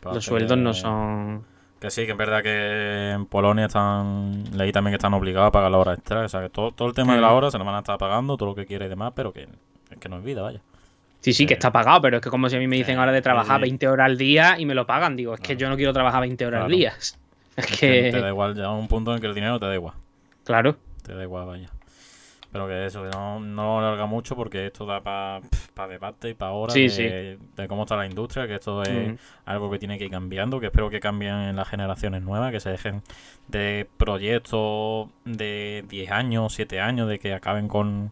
Los 0.04 0.24
sueldos 0.24 0.58
no 0.58 0.74
son... 0.74 1.44
Que 1.80 1.90
sí, 1.90 2.04
que 2.04 2.12
es 2.12 2.18
verdad 2.18 2.42
que 2.42 3.12
en 3.12 3.24
Polonia 3.24 3.64
están. 3.64 4.44
Leí 4.54 4.70
también 4.70 4.92
que 4.92 4.96
están 4.96 5.14
obligados 5.14 5.48
a 5.48 5.50
pagar 5.50 5.70
la 5.70 5.78
hora 5.78 5.94
extra. 5.94 6.26
O 6.26 6.28
sea, 6.28 6.42
que 6.42 6.50
todo, 6.50 6.72
todo 6.72 6.88
el 6.88 6.94
tema 6.94 7.14
de 7.14 7.22
la 7.22 7.32
hora 7.32 7.50
se 7.50 7.56
lo 7.56 7.64
van 7.64 7.74
a 7.74 7.78
estar 7.78 7.96
pagando, 7.96 8.36
todo 8.36 8.50
lo 8.50 8.54
que 8.54 8.66
quiere 8.66 8.84
y 8.84 8.88
demás, 8.90 9.14
pero 9.16 9.32
que, 9.32 9.48
es 9.90 9.98
que 9.98 10.08
no 10.10 10.18
es 10.18 10.24
vida, 10.24 10.42
vaya. 10.42 10.60
Sí, 11.20 11.34
sí, 11.34 11.46
que 11.46 11.54
está 11.54 11.70
pagado, 11.70 12.00
pero 12.00 12.16
es 12.16 12.22
que 12.22 12.30
como 12.30 12.48
si 12.48 12.56
a 12.56 12.58
mí 12.58 12.66
me 12.66 12.76
dicen 12.76 12.98
ahora 12.98 13.12
de 13.12 13.20
trabajar 13.20 13.60
20 13.60 13.88
horas 13.88 14.06
al 14.06 14.16
día 14.16 14.58
y 14.58 14.64
me 14.64 14.74
lo 14.74 14.86
pagan, 14.86 15.16
digo, 15.16 15.34
es 15.34 15.40
que 15.40 15.56
yo 15.56 15.68
no 15.68 15.76
quiero 15.76 15.92
trabajar 15.92 16.20
20 16.22 16.46
horas 16.46 16.64
al 16.64 16.70
día. 16.70 16.94
Es, 17.56 17.66
que... 17.66 18.10
Te 18.10 18.20
da 18.20 18.28
igual, 18.28 18.54
ya 18.54 18.70
un 18.70 18.88
punto 18.88 19.12
en 19.12 19.20
que 19.20 19.26
el 19.26 19.34
dinero 19.34 19.58
te 19.58 19.66
da 19.66 19.74
igual. 19.74 19.94
Claro. 20.44 20.76
Te 21.02 21.14
da 21.14 21.22
igual, 21.22 21.46
vaya. 21.46 21.68
Pero 22.52 22.66
que 22.66 22.86
eso, 22.86 23.02
que 23.02 23.10
no, 23.10 23.38
no 23.38 23.80
lo 23.80 23.88
larga 23.88 24.06
mucho 24.06 24.34
porque 24.34 24.66
esto 24.66 24.86
da 24.86 25.02
para 25.02 25.40
pa 25.74 25.86
debate 25.86 26.30
y 26.30 26.34
para 26.34 26.52
horas 26.52 26.74
de, 26.74 27.38
cómo 27.68 27.82
está 27.82 27.96
la 27.96 28.06
industria, 28.06 28.46
que 28.48 28.54
esto 28.56 28.82
es 28.82 29.18
algo 29.44 29.70
que 29.70 29.78
tiene 29.78 29.98
que 29.98 30.06
ir 30.06 30.10
cambiando, 30.10 30.58
que 30.58 30.66
espero 30.66 30.90
que 30.90 30.98
cambien 30.98 31.34
en 31.34 31.56
las 31.56 31.68
generaciones 31.68 32.22
nuevas, 32.22 32.50
que 32.50 32.60
se 32.60 32.70
dejen 32.70 33.02
de 33.46 33.88
proyectos 33.96 35.08
de 35.24 35.84
10 35.88 36.10
años, 36.10 36.54
7 36.54 36.80
años, 36.80 37.08
de 37.08 37.18
que 37.18 37.34
acaben 37.34 37.68
con 37.68 38.10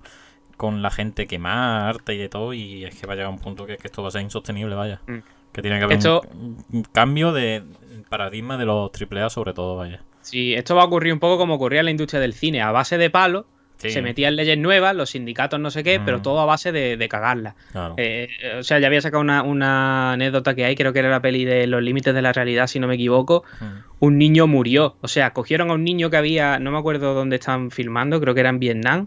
con 0.59 0.83
la 0.83 0.91
gente 0.91 1.27
que 1.27 1.39
más 1.39 1.95
arte 1.95 2.15
y 2.15 2.19
de 2.19 2.29
todo, 2.29 2.53
y 2.53 2.85
es 2.85 3.01
que 3.01 3.07
va 3.07 3.15
a 3.15 3.17
llegar 3.17 3.31
un 3.31 3.39
punto 3.39 3.65
que, 3.65 3.79
que 3.79 3.87
esto 3.87 4.03
va 4.03 4.09
a 4.09 4.11
ser 4.11 4.23
insostenible, 4.23 4.75
vaya. 4.75 5.01
Mm. 5.07 5.19
Que 5.53 5.63
tiene 5.63 5.79
que 5.79 5.85
haber 5.85 5.99
un, 6.35 6.83
cambio 6.93 7.33
de 7.33 7.63
paradigma 8.11 8.59
de 8.59 8.67
los 8.67 8.91
AAA 8.93 9.31
sobre 9.31 9.55
todo, 9.55 9.77
vaya. 9.77 10.03
Sí, 10.21 10.55
esto 10.55 10.75
va 10.75 10.83
a 10.83 10.85
ocurrir 10.87 11.13
un 11.13 11.21
poco 11.21 11.39
como 11.39 11.55
ocurría 11.55 11.81
en 11.81 11.87
la 11.87 11.91
industria 11.93 12.21
del 12.21 12.35
cine, 12.35 12.61
a 12.61 12.73
base 12.73 12.99
de 12.99 13.09
palo. 13.09 13.47
Se 13.77 14.03
metían 14.03 14.35
leyes 14.35 14.59
nuevas, 14.59 14.97
los 14.97 15.11
sindicatos 15.11 15.61
no 15.61 15.71
sé 15.71 15.85
qué, 15.85 16.01
pero 16.05 16.19
mm. 16.19 16.23
todo 16.23 16.41
a 16.41 16.45
base 16.45 16.73
de, 16.73 16.97
de 16.97 17.09
cagarla. 17.09 17.55
Eh, 17.97 18.27
o 18.59 18.65
sea, 18.65 18.81
ya 18.81 18.89
había 18.89 19.01
sacado 19.01 19.21
una, 19.21 20.13
anécdota 20.13 20.57
que 20.57 20.65
hay, 20.65 20.75
creo 20.75 20.93
que 20.93 20.99
era 20.99 21.09
la 21.09 21.23
peli 21.23 21.45
de 21.45 21.69
Los 21.69 21.81
Límites 21.81 22.13
de 22.13 22.21
la 22.21 22.33
Realidad, 22.33 22.67
si 22.67 22.81
no 22.81 22.89
me 22.89 22.97
equivoco. 22.97 23.45
Mm. 23.61 23.67
Un 24.01 24.19
niño 24.19 24.49
murió. 24.49 24.97
O 25.01 25.07
sea, 25.07 25.33
cogieron 25.33 25.71
a 25.71 25.75
un 25.75 25.85
niño 25.85 26.11
que 26.11 26.17
había, 26.17 26.59
no 26.59 26.73
me 26.73 26.79
acuerdo 26.79 27.15
dónde 27.15 27.37
están 27.37 27.71
filmando, 27.71 28.21
creo 28.21 28.35
que 28.35 28.41
era 28.41 28.51
en 28.51 28.59
Vietnam 28.59 29.07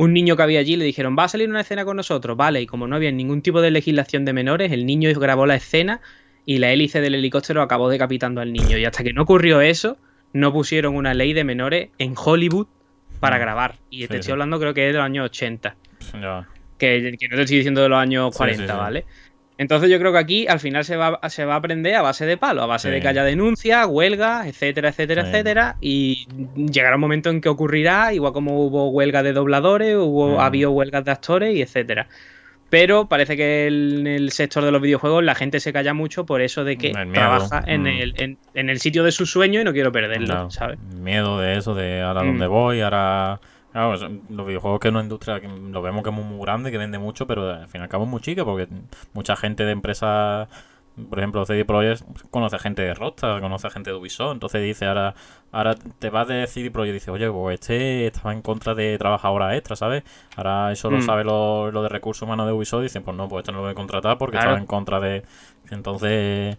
un 0.00 0.14
niño 0.14 0.34
que 0.34 0.42
había 0.42 0.60
allí 0.60 0.76
le 0.76 0.86
dijeron, 0.86 1.14
va 1.18 1.24
a 1.24 1.28
salir 1.28 1.50
una 1.50 1.60
escena 1.60 1.84
con 1.84 1.94
nosotros, 1.94 2.34
vale, 2.34 2.62
y 2.62 2.66
como 2.66 2.86
no 2.86 2.96
había 2.96 3.12
ningún 3.12 3.42
tipo 3.42 3.60
de 3.60 3.70
legislación 3.70 4.24
de 4.24 4.32
menores, 4.32 4.72
el 4.72 4.86
niño 4.86 5.10
grabó 5.20 5.44
la 5.44 5.56
escena 5.56 6.00
y 6.46 6.56
la 6.56 6.72
hélice 6.72 7.02
del 7.02 7.16
helicóptero 7.16 7.60
acabó 7.60 7.90
decapitando 7.90 8.40
al 8.40 8.50
niño. 8.50 8.78
Y 8.78 8.86
hasta 8.86 9.04
que 9.04 9.12
no 9.12 9.24
ocurrió 9.24 9.60
eso, 9.60 9.98
no 10.32 10.54
pusieron 10.54 10.96
una 10.96 11.12
ley 11.12 11.34
de 11.34 11.44
menores 11.44 11.90
en 11.98 12.14
Hollywood 12.16 12.66
para 13.20 13.36
mm. 13.36 13.40
grabar. 13.40 13.74
Y 13.90 14.06
te 14.06 14.16
estoy 14.16 14.32
hablando 14.32 14.58
creo 14.58 14.72
que 14.72 14.86
es 14.86 14.94
de 14.94 14.98
los 14.98 15.04
años 15.04 15.26
80. 15.26 15.76
Que, 16.78 17.14
que, 17.18 17.28
no 17.28 17.36
te 17.36 17.42
estoy 17.42 17.58
diciendo 17.58 17.82
de 17.82 17.90
los 17.90 17.98
años 17.98 18.34
40, 18.34 18.74
¿vale? 18.74 19.04
Entonces 19.60 19.90
yo 19.90 19.98
creo 19.98 20.10
que 20.10 20.18
aquí 20.18 20.46
al 20.48 20.58
final 20.58 20.86
se 20.86 20.96
va, 20.96 21.20
se 21.28 21.44
va 21.44 21.52
a 21.52 21.56
aprender 21.58 21.94
a 21.94 22.00
base 22.00 22.24
de 22.24 22.38
palo, 22.38 22.62
a 22.62 22.66
base 22.66 22.88
de 22.88 23.02
que 23.02 23.08
haya 23.08 23.24
denuncias, 23.24 23.86
huelgas, 23.86 24.46
etcétera, 24.46 24.88
etcétera, 24.88 25.28
etcétera. 25.28 25.76
Y 25.82 26.26
llegará 26.56 26.94
un 26.94 27.02
momento 27.02 27.28
en 27.28 27.42
que 27.42 27.50
ocurrirá, 27.50 28.14
igual 28.14 28.32
como 28.32 28.58
hubo 28.64 28.88
huelga 28.88 29.22
de 29.22 29.34
dobladores, 29.34 29.96
hubo, 29.96 30.38
mm. 30.38 30.40
habido 30.40 30.70
huelgas 30.70 31.04
de 31.04 31.10
actores 31.10 31.54
y 31.54 31.60
etcétera. 31.60 32.08
Pero 32.70 33.06
parece 33.06 33.36
que 33.36 33.66
en 33.66 34.06
el 34.06 34.30
sector 34.30 34.64
de 34.64 34.70
los 34.70 34.80
videojuegos 34.80 35.22
la 35.24 35.34
gente 35.34 35.60
se 35.60 35.74
calla 35.74 35.92
mucho 35.92 36.24
por 36.24 36.40
eso 36.40 36.64
de 36.64 36.78
que 36.78 36.92
trabaja 37.12 37.62
en, 37.66 37.82
mm. 37.82 37.86
el, 37.86 38.38
en, 38.54 38.70
el 38.70 38.80
sitio 38.80 39.04
de 39.04 39.12
su 39.12 39.26
sueño 39.26 39.60
y 39.60 39.64
no 39.64 39.74
quiero 39.74 39.92
perderlo, 39.92 40.50
¿sabes? 40.50 40.78
Miedo 41.02 41.38
de 41.38 41.58
eso, 41.58 41.74
de 41.74 42.00
ahora 42.00 42.22
dónde 42.22 42.48
mm. 42.48 42.50
voy, 42.50 42.80
ahora 42.80 43.40
Claro, 43.72 43.94
los 44.28 44.46
videojuegos 44.46 44.80
que 44.80 44.88
es 44.88 44.92
una 44.92 45.02
industria 45.02 45.40
que 45.40 45.46
lo 45.46 45.80
vemos 45.80 46.02
que 46.02 46.10
es 46.10 46.16
muy, 46.16 46.40
grande, 46.40 46.72
que 46.72 46.78
vende 46.78 46.98
mucho, 46.98 47.26
pero 47.26 47.50
al 47.50 47.68
fin 47.68 47.80
y 47.80 47.84
al 47.84 47.88
cabo 47.88 48.04
es 48.04 48.10
muy 48.10 48.20
chica 48.20 48.44
porque 48.44 48.68
mucha 49.12 49.36
gente 49.36 49.64
de 49.64 49.70
empresas, 49.70 50.48
por 51.08 51.18
ejemplo, 51.20 51.44
CD 51.44 51.64
Projekt 51.64 52.02
conoce 52.30 52.56
a 52.56 52.58
gente 52.58 52.82
de 52.82 52.94
Rockstar, 52.94 53.40
conoce 53.40 53.68
a 53.68 53.70
gente 53.70 53.90
de 53.90 53.96
Ubisoft, 53.96 54.32
entonces 54.32 54.62
dice, 54.62 54.86
ahora 54.86 55.14
ahora 55.52 55.76
te 55.76 56.10
vas 56.10 56.26
de 56.26 56.48
CD 56.48 56.72
Projekt 56.72 56.90
y 56.90 56.94
dices, 56.94 57.10
oye, 57.10 57.30
pues 57.30 57.60
este 57.60 58.08
estaba 58.08 58.32
en 58.32 58.42
contra 58.42 58.74
de 58.74 58.98
trabajar 58.98 59.30
horas 59.30 59.54
extra, 59.54 59.76
¿sabes? 59.76 60.02
Ahora 60.34 60.72
eso 60.72 60.90
lo 60.90 60.98
mm. 60.98 61.02
sabe 61.02 61.22
lo, 61.22 61.70
de 61.70 61.88
recursos 61.88 62.22
humanos 62.22 62.46
de 62.46 62.52
Ubisoft 62.52 62.80
y 62.80 62.84
dicen, 62.84 63.04
pues 63.04 63.16
no, 63.16 63.28
pues 63.28 63.42
este 63.42 63.52
no 63.52 63.58
lo 63.58 63.64
voy 63.64 63.72
a 63.72 63.74
contratar 63.74 64.18
porque 64.18 64.36
estaba 64.36 64.58
en 64.58 64.66
contra 64.66 64.98
de... 64.98 65.22
Entonces, 65.70 66.56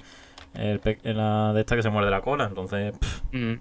el, 0.53 0.81
la 1.03 1.51
de 1.51 1.59
esta 1.59 1.75
que 1.75 1.83
se 1.83 1.89
muerde 1.89 2.09
la 2.09 2.21
cola, 2.21 2.45
entonces... 2.45 2.93
Mm. 3.33 3.55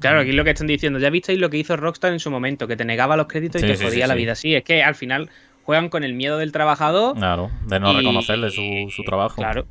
Claro, 0.00 0.20
aquí 0.20 0.30
es 0.30 0.36
lo 0.36 0.44
que 0.44 0.50
están 0.50 0.66
diciendo. 0.66 0.98
Ya 0.98 1.10
visteis 1.10 1.38
lo 1.38 1.50
que 1.50 1.58
hizo 1.58 1.76
Rockstar 1.76 2.12
en 2.12 2.20
su 2.20 2.30
momento, 2.30 2.66
que 2.66 2.76
te 2.76 2.84
negaba 2.84 3.16
los 3.16 3.26
créditos 3.26 3.62
y 3.62 3.66
te 3.66 3.76
jodía 3.76 4.06
la 4.06 4.14
vida. 4.14 4.34
Sí, 4.34 4.54
es 4.54 4.64
que 4.64 4.82
al 4.82 4.94
final 4.94 5.30
juegan 5.62 5.88
con 5.88 6.04
el 6.04 6.14
miedo 6.14 6.38
del 6.38 6.52
trabajador. 6.52 7.16
Claro, 7.16 7.50
de 7.66 7.78
no 7.78 7.96
reconocerle 7.96 8.50
su, 8.50 8.90
su 8.90 9.04
trabajo. 9.04 9.36
Claro, 9.36 9.66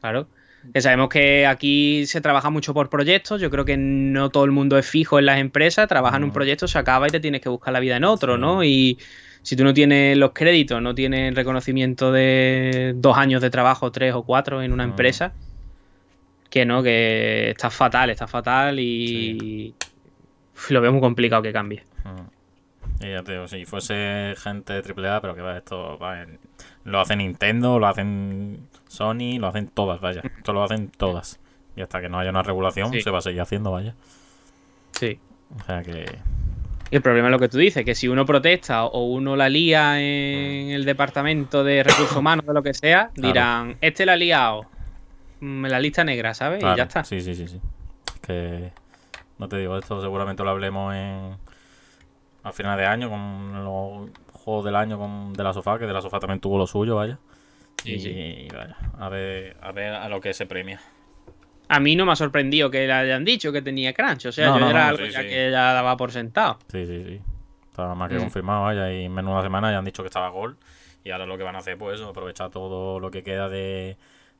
claro. 0.00 0.28
Que 0.72 0.80
sabemos 0.80 1.08
que 1.08 1.44
aquí 1.44 2.06
se 2.06 2.20
trabaja 2.20 2.48
mucho 2.48 2.72
por 2.72 2.88
proyectos. 2.88 3.40
Yo 3.40 3.50
creo 3.50 3.64
que 3.64 3.76
no 3.76 4.30
todo 4.30 4.44
el 4.44 4.52
mundo 4.52 4.78
es 4.78 4.86
fijo 4.86 5.18
en 5.18 5.26
las 5.26 5.40
empresas. 5.40 5.88
Trabaja 5.88 6.16
en 6.16 6.24
un 6.24 6.32
proyecto, 6.32 6.68
se 6.68 6.78
acaba 6.78 7.08
y 7.08 7.10
te 7.10 7.18
tienes 7.18 7.40
que 7.40 7.48
buscar 7.48 7.72
la 7.72 7.80
vida 7.80 7.96
en 7.96 8.04
otro, 8.04 8.38
¿no? 8.38 8.62
Y 8.62 8.96
si 9.42 9.56
tú 9.56 9.64
no 9.64 9.74
tienes 9.74 10.16
los 10.16 10.30
créditos, 10.30 10.80
no 10.80 10.94
tienes 10.94 11.34
reconocimiento 11.34 12.12
de 12.12 12.92
dos 12.94 13.18
años 13.18 13.42
de 13.42 13.50
trabajo, 13.50 13.90
tres 13.90 14.14
o 14.14 14.22
cuatro 14.22 14.62
en 14.62 14.72
una 14.72 14.84
empresa, 14.84 15.32
que 16.52 16.66
no, 16.66 16.82
que 16.82 17.48
está 17.48 17.70
fatal, 17.70 18.10
está 18.10 18.26
fatal 18.26 18.78
y 18.78 19.74
lo 20.68 20.82
veo 20.82 20.92
muy 20.92 21.00
complicado 21.00 21.40
que 21.40 21.50
cambie. 21.50 21.82
Y 23.00 23.10
ya 23.10 23.22
te 23.22 23.32
digo, 23.32 23.48
si 23.48 23.64
fuese 23.64 24.34
gente 24.36 24.74
de 24.74 24.80
AAA, 24.80 25.22
pero 25.22 25.34
que 25.34 25.40
va, 25.40 25.56
esto 25.56 25.98
lo 26.84 27.00
hace 27.00 27.16
Nintendo, 27.16 27.78
lo 27.78 27.86
hacen 27.86 28.68
Sony, 28.86 29.38
lo 29.38 29.46
hacen 29.46 29.68
todas, 29.68 30.02
vaya. 30.02 30.20
Esto 30.36 30.52
lo 30.52 30.62
hacen 30.62 30.90
todas. 30.90 31.40
Y 31.74 31.80
hasta 31.80 32.02
que 32.02 32.10
no 32.10 32.18
haya 32.18 32.28
una 32.28 32.42
regulación, 32.42 32.92
se 32.92 33.10
va 33.10 33.18
a 33.18 33.22
seguir 33.22 33.40
haciendo, 33.40 33.72
vaya. 33.72 33.94
Sí. 34.90 35.18
O 35.58 35.64
sea 35.64 35.82
que. 35.82 36.04
Y 36.90 36.96
el 36.96 37.00
problema 37.00 37.28
es 37.28 37.32
lo 37.32 37.38
que 37.38 37.48
tú 37.48 37.56
dices, 37.56 37.82
que 37.82 37.94
si 37.94 38.08
uno 38.08 38.26
protesta 38.26 38.84
o 38.84 39.06
uno 39.06 39.36
la 39.36 39.48
lía 39.48 39.98
en 39.98 40.68
el 40.68 40.84
departamento 40.84 41.64
de 41.64 41.82
recursos 41.82 42.14
humanos, 42.14 42.44
de 42.44 42.52
lo 42.52 42.62
que 42.62 42.74
sea, 42.74 43.10
dirán, 43.14 43.78
este 43.80 44.04
la 44.04 44.12
ha 44.12 44.16
liado. 44.16 44.66
En 45.42 45.62
la 45.62 45.80
lista 45.80 46.04
negra, 46.04 46.34
¿sabes? 46.34 46.62
y 46.62 46.76
ya 46.76 46.84
está. 46.84 47.02
Sí, 47.02 47.20
sí, 47.20 47.34
sí, 47.34 47.48
sí. 47.48 47.60
Que. 48.24 48.70
No 49.38 49.48
te 49.48 49.58
digo, 49.58 49.76
esto 49.76 50.00
seguramente 50.00 50.44
lo 50.44 50.50
hablemos 50.50 50.94
en 50.94 51.36
a 52.44 52.52
final 52.52 52.78
de 52.78 52.86
año 52.86 53.10
con 53.10 53.64
los 53.64 54.10
juegos 54.32 54.64
del 54.64 54.76
año 54.76 54.98
con 54.98 55.32
de 55.32 55.42
la 55.42 55.52
sofá, 55.52 55.78
que 55.78 55.86
de 55.86 55.92
la 55.92 56.00
sofá 56.00 56.20
también 56.20 56.40
tuvo 56.40 56.58
lo 56.58 56.66
suyo, 56.66 56.96
vaya. 56.96 57.18
y, 57.84 58.48
vaya, 58.48 58.76
a 58.98 59.08
ver, 59.08 59.56
a 59.60 59.72
ver 59.72 59.94
a 59.94 60.08
lo 60.08 60.20
que 60.20 60.32
se 60.32 60.46
premia. 60.46 60.80
A 61.68 61.80
mí 61.80 61.96
no 61.96 62.04
me 62.04 62.12
ha 62.12 62.16
sorprendido 62.16 62.70
que 62.70 62.86
le 62.86 62.92
hayan 62.92 63.24
dicho 63.24 63.50
que 63.50 63.62
tenía 63.62 63.92
crunch, 63.94 64.26
o 64.26 64.32
sea, 64.32 64.56
yo 64.58 64.68
era 64.68 64.88
algo 64.88 65.06
ya 65.06 65.22
que 65.22 65.50
ya 65.50 65.72
daba 65.72 65.96
por 65.96 66.12
sentado. 66.12 66.58
Sí, 66.70 66.86
sí, 66.86 67.04
sí. 67.04 67.20
Estaba 67.70 67.94
más 67.94 68.10
que 68.10 68.16
mm. 68.16 68.20
confirmado, 68.20 68.62
vaya, 68.62 68.92
y 68.92 69.06
en 69.06 69.12
menos 69.12 69.30
de 69.30 69.34
una 69.34 69.42
semana 69.42 69.70
ya 69.72 69.78
han 69.78 69.84
dicho 69.84 70.02
que 70.02 70.08
estaba 70.08 70.28
gol. 70.28 70.56
Y 71.04 71.10
ahora 71.10 71.26
lo 71.26 71.36
que 71.36 71.42
van 71.42 71.56
a 71.56 71.60
hacer, 71.60 71.78
pues 71.78 72.00
aprovechar 72.00 72.50
todo 72.50 73.00
lo 73.00 73.10
que 73.10 73.22
queda 73.22 73.48
de, 73.48 73.96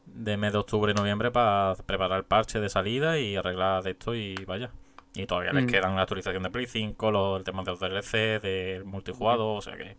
de 0.07 0.37
mes 0.37 0.53
de 0.53 0.59
octubre 0.59 0.93
y 0.93 0.95
noviembre 0.95 1.31
para 1.31 1.75
preparar 1.87 2.19
el 2.19 2.25
parche 2.25 2.61
de 2.61 2.69
salida 2.69 3.19
y 3.19 3.37
arreglar 3.37 3.87
esto 3.87 4.15
y 4.15 4.35
vaya. 4.47 4.71
Y 5.15 5.27
todavía 5.27 5.53
les 5.53 5.65
mm. 5.65 5.69
quedan 5.69 5.97
la 5.97 6.03
actualización 6.03 6.43
de 6.43 6.51
Play 6.51 6.67
5, 6.67 7.11
los, 7.11 7.39
el 7.39 7.45
tema 7.45 7.63
de 7.63 7.71
los 7.71 7.81
DLC, 7.81 8.41
del 8.41 8.85
multijugador, 8.85 9.59
o 9.59 9.61
sea 9.61 9.77
que 9.77 9.97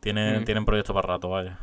tienen, 0.00 0.42
mm. 0.42 0.44
tienen 0.44 0.64
proyectos 0.64 0.94
para 0.94 1.14
rato, 1.14 1.30
vaya. 1.30 1.58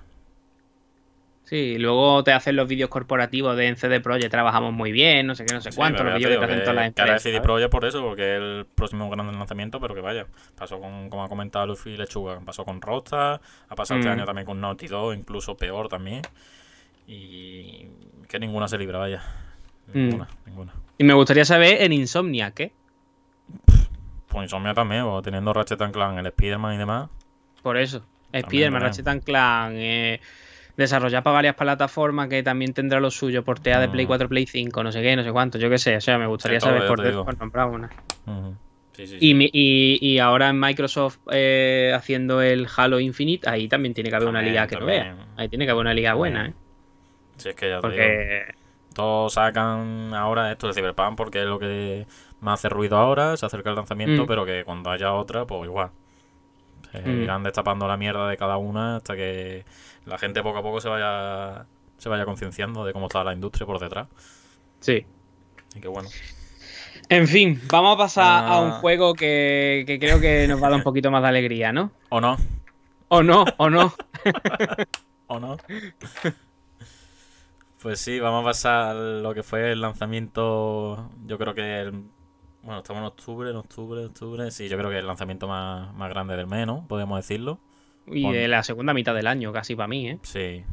Sí, 1.48 1.78
luego 1.78 2.26
te 2.26 2.34
hacen 2.34 2.57
los 2.57 2.68
vídeos 2.68 2.90
corporativos 2.90 3.56
de 3.56 3.68
en 3.68 3.78
CD 3.78 4.02
Projekt, 4.02 4.32
trabajamos 4.32 4.74
muy 4.74 4.91
bien, 4.91 5.26
no 5.26 5.34
sé 5.34 5.45
qué, 5.45 5.53
no 5.53 5.61
sé 5.61 5.69
cuánto, 5.74 6.03
los 6.03 6.15
vídeos 6.15 6.40
que 6.40 6.44
hacen 6.44 6.60
todas 6.60 6.76
las 6.76 6.88
empresas. 6.88 7.24
CD 7.24 7.40
Projekt 7.40 7.72
por 7.72 7.86
eso, 7.86 8.02
porque 8.02 8.36
es 8.36 8.41
el 8.41 8.65
próximo 8.76 9.10
gran 9.10 9.28
lanzamiento, 9.28 9.80
pero 9.80 9.95
que 9.95 10.02
vaya, 10.02 10.28
pasó 10.57 10.78
con, 10.82 11.10
como 11.10 11.24
ha 11.24 11.30
comentado 11.30 11.65
Luffy 11.68 11.95
Lechuga, 11.95 12.41
pasó 12.41 12.65
con 12.65 12.82
Rockstar, 12.82 13.40
ha 13.69 13.76
pasado 13.76 13.98
este 13.98 14.10
mm. 14.10 14.14
año 14.14 14.26
también 14.26 14.45
con 14.45 14.60
Naughty 14.60 14.88
Dog, 14.88 15.14
incluso 15.14 15.56
peor 15.56 15.88
también, 15.88 16.22
y 17.08 17.88
que 18.28 18.38
ninguna 18.38 18.68
se 18.68 18.78
libra, 18.78 19.00
vaya, 19.00 19.24
ninguna, 19.94 20.28
ninguna. 20.46 20.74
Y 20.98 21.04
me 21.06 21.14
gustaría 21.14 21.46
saber 21.46 21.82
en 21.82 21.94
Insomnia, 21.94 22.52
¿qué? 22.52 22.74
Pues 24.28 24.44
Insomnia 24.44 24.74
también, 24.74 25.06
teniendo 25.24 25.54
Ratchet 25.54 25.80
Clank, 25.92 26.20
el 26.20 26.28
Spider-Man 26.28 26.76
y 26.76 26.78
demás. 26.78 27.10
Por 27.64 27.78
eso. 27.78 28.04
Spider-Man, 28.34 28.82
Ratchet 28.82 29.24
Clank, 29.24 29.74
eh, 29.78 30.20
desarrollar 30.76 31.24
para 31.24 31.36
varias 31.36 31.56
plataformas 31.56 32.28
que 32.28 32.44
también 32.44 32.74
tendrá 32.74 33.00
lo 33.00 33.10
suyo, 33.10 33.44
portea 33.44 33.80
de 33.80 33.88
Play 33.88 34.06
4, 34.06 34.28
mm. 34.28 34.30
Play 34.30 34.46
5, 34.46 34.84
no 34.84 34.92
sé 34.92 35.02
qué, 35.02 35.16
no 35.16 35.24
sé 35.24 35.32
cuánto, 35.32 35.58
yo 35.58 35.70
qué 35.70 35.78
sé. 35.78 35.96
O 35.96 36.02
sea, 36.02 36.18
me 36.18 36.28
gustaría 36.28 36.60
saber 36.60 36.88
por, 36.88 37.26
por 37.26 37.38
comprar 37.38 37.70
una. 37.70 37.90
sí, 38.92 39.08
sí, 39.08 39.18
y, 39.22 39.98
y, 40.02 40.20
ahora 40.20 40.50
en 40.50 40.60
Microsoft 40.60 41.20
eh, 41.32 41.94
haciendo 41.96 42.42
el 42.42 42.68
Halo 42.76 43.00
Infinite, 43.00 43.50
ahí 43.50 43.70
también 43.70 43.94
tiene 43.94 44.10
que 44.10 44.18
haber 44.18 44.28
una 44.28 44.42
liga 44.42 44.68
que 44.68 44.76
no 44.76 44.86
vea. 44.86 45.16
Ahí 45.38 45.48
tiene 45.48 45.64
que 45.64 45.72
haber 45.72 45.82
una 45.82 45.94
liga 45.94 46.14
buena, 46.16 46.48
¿eh? 46.48 46.54
Sí, 47.38 47.50
es 47.50 47.56
que 47.56 47.70
ya 47.70 47.80
Porque 47.80 48.46
todos 48.94 49.34
sacan 49.34 50.14
ahora 50.14 50.52
esto 50.52 50.68
de 50.68 50.74
Cyberpunk 50.74 51.16
porque 51.16 51.42
es 51.42 51.46
lo 51.46 51.60
que 51.60 52.08
más 52.40 52.60
hace 52.60 52.70
ruido 52.70 52.98
ahora, 52.98 53.38
se 53.38 53.46
acerca 53.46 53.70
el 53.70 53.76
lanzamiento, 53.76 54.24
mm. 54.24 54.28
pero 54.28 54.46
que 54.46 54.64
cuando 54.64 54.90
haya 54.90 55.14
otra, 55.14 55.46
pues 55.46 55.66
igual. 55.66 55.92
Se 56.92 57.02
mm. 57.02 57.22
irán 57.24 57.44
destapando 57.44 57.88
la 57.88 57.98
mierda 57.98 58.28
de 58.28 58.38
cada 58.38 58.58
una 58.58 58.98
hasta 58.98 59.16
que 59.16 59.66
la 60.06 60.18
gente 60.18 60.42
poco 60.42 60.60
a 60.60 60.64
poco 60.64 60.82
se 60.82 60.90
vaya 60.90 61.66
se 61.98 62.10
vaya 62.10 62.26
concienciando 62.26 62.86
de 62.86 62.94
cómo 62.94 63.08
está 63.08 63.24
la 63.24 63.34
industria 63.34 63.66
por 63.66 63.80
detrás. 63.80 64.08
Sí. 64.80 65.06
Y 65.76 65.80
que 65.80 65.88
bueno. 65.88 66.10
En 67.10 67.28
fin, 67.28 67.62
vamos 67.72 67.96
a 67.96 67.98
pasar 67.98 68.46
a 68.52 68.60
un 68.60 68.72
ah. 68.72 68.80
juego 68.82 69.14
que, 69.14 69.84
que, 69.88 70.00
creo 70.00 70.20
que 70.20 70.48
nos 70.48 70.62
va 70.62 70.68
a 70.68 70.70
dar 70.72 70.78
un 70.80 70.84
poquito 70.84 71.10
más 71.10 71.22
de 71.22 71.30
alegría, 71.30 71.72
¿no? 71.72 71.92
¿O 72.10 72.20
no? 72.20 72.38
¿O 73.08 73.24
no? 73.24 73.46
¿O 73.58 73.70
no? 73.70 73.94
¿O 75.28 75.40
no? 75.40 75.58
Pues 77.82 77.99
sí, 77.99 78.20
vamos 78.20 78.41
a 78.41 78.45
pasar 78.45 78.95
lo 78.95 79.34
que 79.34 79.44
fue 79.44 79.72
el 79.72 79.82
lanzamiento. 79.82 81.10
Yo 81.26 81.38
creo 81.38 81.54
que 81.54 81.82
el, 81.82 81.91
bueno, 82.64 82.80
estamos 82.80 83.02
en 83.02 83.08
octubre, 83.08 83.49
en 83.49 83.56
octubre, 83.56 84.06
octubre. 84.06 84.52
Sí, 84.52 84.68
yo 84.68 84.78
creo 84.78 84.90
que 84.90 84.98
el 84.98 85.08
lanzamiento 85.08 85.48
más, 85.48 86.10
grande 86.10 86.36
del 86.36 86.48
mes, 86.48 86.66
¿no? 86.66 86.86
Podemos 86.88 87.18
decirlo. 87.18 87.60
Y 88.08 88.30
de 88.32 88.48
la 88.48 88.64
segunda 88.64 88.94
mitad 88.94 89.14
del 89.14 89.28
año, 89.28 89.54
casi 89.54 89.76
para 89.76 89.88
mí, 89.88 90.10
¿eh? 90.10 90.20
Sí. 90.24 90.64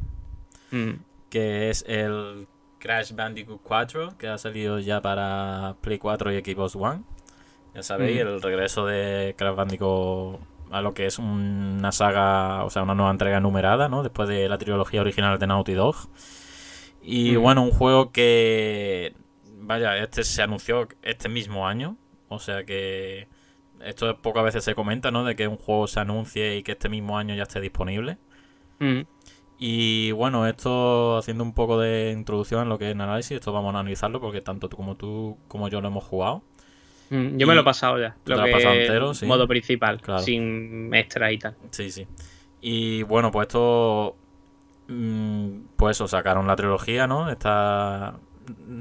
Mm. 0.71 0.93
Que 1.29 1.69
es 1.69 1.85
el 1.87 2.47
Crash 2.79 3.13
Bandicoot 3.13 3.61
4, 3.61 4.17
que 4.17 4.27
ha 4.27 4.37
salido 4.37 4.79
ya 4.79 5.01
para 5.01 5.75
Play 5.81 5.99
4 5.99 6.33
y 6.33 6.39
Xbox 6.39 6.75
One. 6.75 7.03
Ya 7.73 7.83
sabéis, 7.83 8.17
mm. 8.17 8.27
el 8.27 8.41
regreso 8.41 8.85
de 8.85 9.35
Crash 9.37 9.55
Bandicoot 9.55 10.39
a 10.71 10.81
lo 10.81 10.93
que 10.93 11.05
es 11.05 11.19
una 11.19 11.91
saga, 11.91 12.63
o 12.63 12.69
sea, 12.69 12.83
una 12.83 12.95
nueva 12.95 13.11
entrega 13.11 13.39
numerada, 13.39 13.87
¿no? 13.89 14.01
Después 14.01 14.27
de 14.27 14.49
la 14.49 14.57
trilogía 14.57 15.01
original 15.01 15.37
de 15.37 15.47
Naughty 15.47 15.73
Dog. 15.73 15.95
Y 17.07 17.35
bueno, 17.35 17.61
un 17.61 17.71
juego 17.71 18.11
que, 18.11 19.13
vaya, 19.59 19.97
este 19.97 20.23
se 20.23 20.41
anunció 20.41 20.87
este 21.03 21.29
mismo 21.29 21.67
año, 21.67 21.97
o 22.29 22.39
sea 22.39 22.63
que 22.63 23.27
esto 23.83 24.17
pocas 24.21 24.43
veces 24.43 24.63
se 24.63 24.73
comenta, 24.73 25.11
¿no? 25.11 25.23
De 25.23 25.35
que 25.35 25.47
un 25.47 25.57
juego 25.57 25.85
se 25.85 25.99
anuncie 25.99 26.57
y 26.57 26.63
que 26.63 26.71
este 26.71 26.89
mismo 26.89 27.17
año 27.17 27.35
ya 27.35 27.43
esté 27.43 27.61
disponible. 27.61 28.17
Y 29.57 30.11
bueno, 30.11 30.47
esto 30.47 31.17
haciendo 31.17 31.43
un 31.43 31.53
poco 31.53 31.79
de 31.79 32.11
introducción 32.11 32.63
en 32.63 32.69
lo 32.69 32.79
que 32.79 32.89
es 32.89 32.95
el 32.95 33.01
análisis, 33.01 33.33
esto 33.33 33.53
vamos 33.53 33.73
a 33.73 33.79
analizarlo 33.79 34.19
porque 34.19 34.41
tanto 34.41 34.67
tú 34.67 34.75
como 34.75 34.95
tú 34.95 35.37
como 35.47 35.69
yo 35.69 35.81
lo 35.81 35.87
hemos 35.87 36.03
jugado. 36.03 36.43
yo 37.09 37.47
me 37.47 37.53
lo 37.53 37.61
he 37.61 37.63
pasado 37.63 37.99
ya. 37.99 38.17
Lo, 38.25 38.43
que 38.43 38.51
pasado 38.51 38.73
entero, 38.73 39.13
sí. 39.13 39.27
Modo 39.27 39.47
principal, 39.47 40.01
sin 40.19 40.93
extra 40.93 41.31
y 41.31 41.37
tal. 41.37 41.55
Sí, 41.69 41.91
sí. 41.91 42.07
Y 42.61 43.03
bueno, 43.03 43.31
pues 43.31 43.47
esto 43.47 44.17
pues 44.87 45.97
eso, 45.97 46.07
sacaron 46.07 46.47
la 46.47 46.55
trilogía, 46.55 47.07
¿no? 47.07 47.29
Esta 47.29 48.19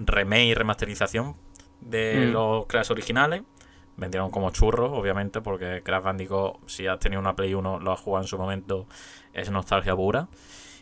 remake 0.06 0.46
y 0.46 0.54
remasterización 0.54 1.36
de 1.80 2.26
mm. 2.28 2.32
los 2.32 2.66
Crash 2.66 2.90
originales. 2.90 3.42
Vendieron 3.96 4.30
como 4.30 4.50
churros, 4.50 4.90
obviamente, 4.92 5.40
porque 5.40 5.82
Crash 5.84 6.02
Bandicoot, 6.02 6.68
si 6.68 6.86
has 6.86 6.98
tenido 6.98 7.20
una 7.20 7.36
Play 7.36 7.54
1, 7.54 7.80
lo 7.80 7.92
has 7.92 8.00
jugado 8.00 8.24
en 8.24 8.28
su 8.28 8.36
momento, 8.36 8.86
es 9.32 9.50
nostalgia 9.50 9.94
pura. 9.94 10.28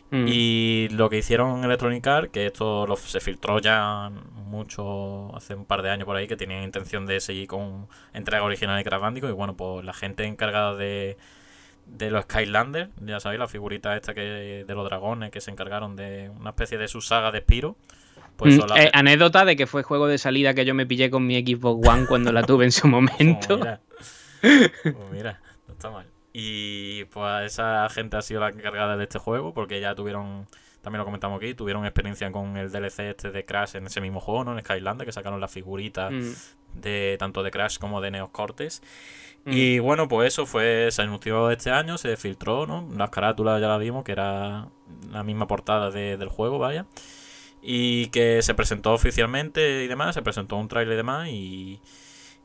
Mm. 0.09 0.25
Y 0.27 0.89
lo 0.89 1.09
que 1.09 1.19
hicieron 1.19 1.59
en 1.59 1.63
Electronic 1.65 2.05
Arts, 2.05 2.29
que 2.31 2.47
esto 2.47 2.85
se 2.97 3.19
filtró 3.19 3.59
ya 3.59 4.11
mucho 4.45 5.35
hace 5.35 5.55
un 5.55 5.65
par 5.65 5.83
de 5.83 5.91
años 5.91 6.05
por 6.05 6.15
ahí, 6.15 6.27
que 6.27 6.35
tenían 6.35 6.63
intención 6.63 7.05
de 7.05 7.19
seguir 7.19 7.47
con 7.47 7.87
entrega 8.13 8.43
original 8.43 8.77
de 8.77 8.83
Crash 8.83 9.01
Bandicoot. 9.01 9.31
Y 9.31 9.35
bueno, 9.35 9.55
pues 9.55 9.85
la 9.85 9.93
gente 9.93 10.25
encargada 10.25 10.75
de 10.75 11.17
de 11.85 12.09
los 12.09 12.23
Skylanders, 12.23 12.89
ya 13.01 13.19
sabéis, 13.19 13.39
la 13.39 13.47
figurita 13.47 13.95
esta 13.95 14.13
que 14.13 14.63
de 14.65 14.75
los 14.75 14.85
dragones 14.85 15.31
que 15.31 15.41
se 15.41 15.51
encargaron 15.51 15.95
de 15.95 16.29
una 16.29 16.51
especie 16.51 16.77
de 16.77 16.87
su 16.87 17.01
saga 17.01 17.31
de 17.31 17.39
Spiro. 17.39 17.77
Pues 18.35 18.57
mm, 18.57 18.77
eh, 18.77 18.89
anécdota 18.93 19.45
de 19.45 19.55
que 19.55 19.67
fue 19.67 19.83
juego 19.83 20.07
de 20.07 20.17
salida 20.17 20.53
que 20.53 20.65
yo 20.65 20.73
me 20.73 20.85
pillé 20.85 21.09
con 21.09 21.25
mi 21.25 21.39
Xbox 21.39 21.87
One 21.87 22.05
cuando 22.07 22.31
la 22.31 22.43
tuve 22.43 22.65
en 22.65 22.71
su 22.71 22.87
momento. 22.89 23.59
Pues 23.59 24.95
mira. 25.11 25.39
no 25.67 25.73
está 25.73 25.89
mal. 25.89 26.07
Y 26.33 27.05
pues 27.05 27.45
esa 27.45 27.87
gente 27.89 28.17
ha 28.17 28.21
sido 28.21 28.41
la 28.41 28.49
encargada 28.49 28.97
de 28.97 29.03
este 29.03 29.19
juego 29.19 29.53
porque 29.53 29.79
ya 29.79 29.93
tuvieron, 29.93 30.47
también 30.81 30.97
lo 30.99 31.05
comentamos 31.05 31.37
aquí, 31.37 31.53
tuvieron 31.53 31.85
experiencia 31.85 32.31
con 32.31 32.57
el 32.57 32.71
DLC 32.71 32.99
este 33.01 33.31
de 33.31 33.45
Crash 33.45 33.75
en 33.75 33.85
ese 33.85 34.01
mismo 34.01 34.19
juego, 34.19 34.43
¿no? 34.43 34.57
En 34.57 34.65
Skylander, 34.65 35.05
que 35.05 35.11
sacaron 35.11 35.39
las 35.39 35.51
figuritas 35.51 36.11
mm. 36.11 36.79
de 36.81 37.17
tanto 37.19 37.43
de 37.43 37.51
Crash 37.51 37.77
como 37.77 38.01
de 38.01 38.09
Neos 38.09 38.31
Cortes. 38.31 38.81
Y 39.45 39.79
mm. 39.79 39.83
bueno, 39.83 40.07
pues 40.07 40.33
eso 40.33 40.45
fue, 40.45 40.89
se 40.91 41.01
anunció 41.01 41.51
este 41.51 41.71
año, 41.71 41.97
se 41.97 42.15
filtró, 42.17 42.65
¿no? 42.65 42.87
Las 42.95 43.09
carátulas 43.09 43.59
ya 43.59 43.67
la 43.67 43.77
vimos, 43.77 44.03
que 44.03 44.13
era 44.13 44.67
la 45.11 45.23
misma 45.23 45.47
portada 45.47 45.91
del 45.91 46.29
juego, 46.29 46.59
vaya. 46.59 46.85
Y 47.61 48.07
que 48.07 48.41
se 48.41 48.53
presentó 48.53 48.93
oficialmente 48.93 49.83
y 49.83 49.87
demás, 49.87 50.15
se 50.15 50.21
presentó 50.21 50.57
un 50.57 50.67
trailer 50.67 50.93
y 50.93 50.97
demás 50.97 51.27
y... 51.29 51.79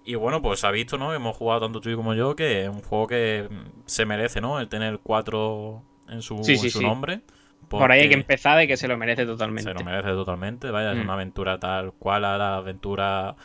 Y 0.04 0.14
bueno, 0.14 0.40
pues 0.40 0.64
ha 0.64 0.70
visto, 0.70 0.96
¿no? 0.96 1.12
Hemos 1.12 1.36
jugado 1.36 1.60
tanto 1.60 1.82
tú 1.82 1.94
como 1.94 2.14
yo 2.14 2.34
que 2.34 2.62
es 2.62 2.68
un 2.70 2.80
juego 2.80 3.06
que 3.08 3.46
se 3.84 4.06
merece, 4.06 4.40
¿no? 4.40 4.58
El 4.58 4.66
tener 4.68 5.00
cuatro 5.02 5.82
en 6.08 6.22
su, 6.22 6.40
nombre. 6.80 7.20
Por 7.68 7.92
ahí 7.92 8.00
hay 8.00 8.08
que 8.08 8.14
empezar 8.14 8.56
de 8.56 8.66
que 8.66 8.78
se 8.78 8.88
lo 8.88 8.96
merece 8.96 9.26
totalmente. 9.26 9.70
Se 9.70 9.78
lo 9.78 9.84
merece 9.84 10.08
totalmente, 10.08 10.70
vaya, 10.70 10.92
es 10.92 10.98
mm. 10.98 11.02
una 11.02 11.12
aventura 11.12 11.58
tal 11.58 11.92
cual 11.92 12.24
a 12.24 12.38
la 12.38 12.56
aventura 12.56 13.36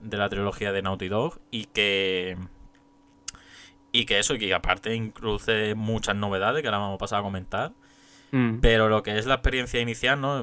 de 0.00 0.16
la 0.16 0.28
trilogía 0.28 0.70
de 0.70 0.82
Naughty 0.82 1.08
Dog 1.08 1.40
y 1.50 1.64
que 1.64 2.36
y 3.92 4.06
que 4.06 4.18
eso, 4.18 4.34
y 4.34 4.38
que 4.38 4.54
aparte 4.54 4.94
incluye 4.94 5.74
muchas 5.74 6.16
novedades 6.16 6.62
que 6.62 6.68
ahora 6.68 6.78
vamos 6.78 6.96
a 6.96 6.98
pasar 6.98 7.20
a 7.20 7.22
comentar. 7.22 7.72
Mm. 8.32 8.60
Pero 8.60 8.88
lo 8.88 9.02
que 9.02 9.18
es 9.18 9.26
la 9.26 9.34
experiencia 9.34 9.78
inicial, 9.78 10.18
¿no? 10.18 10.42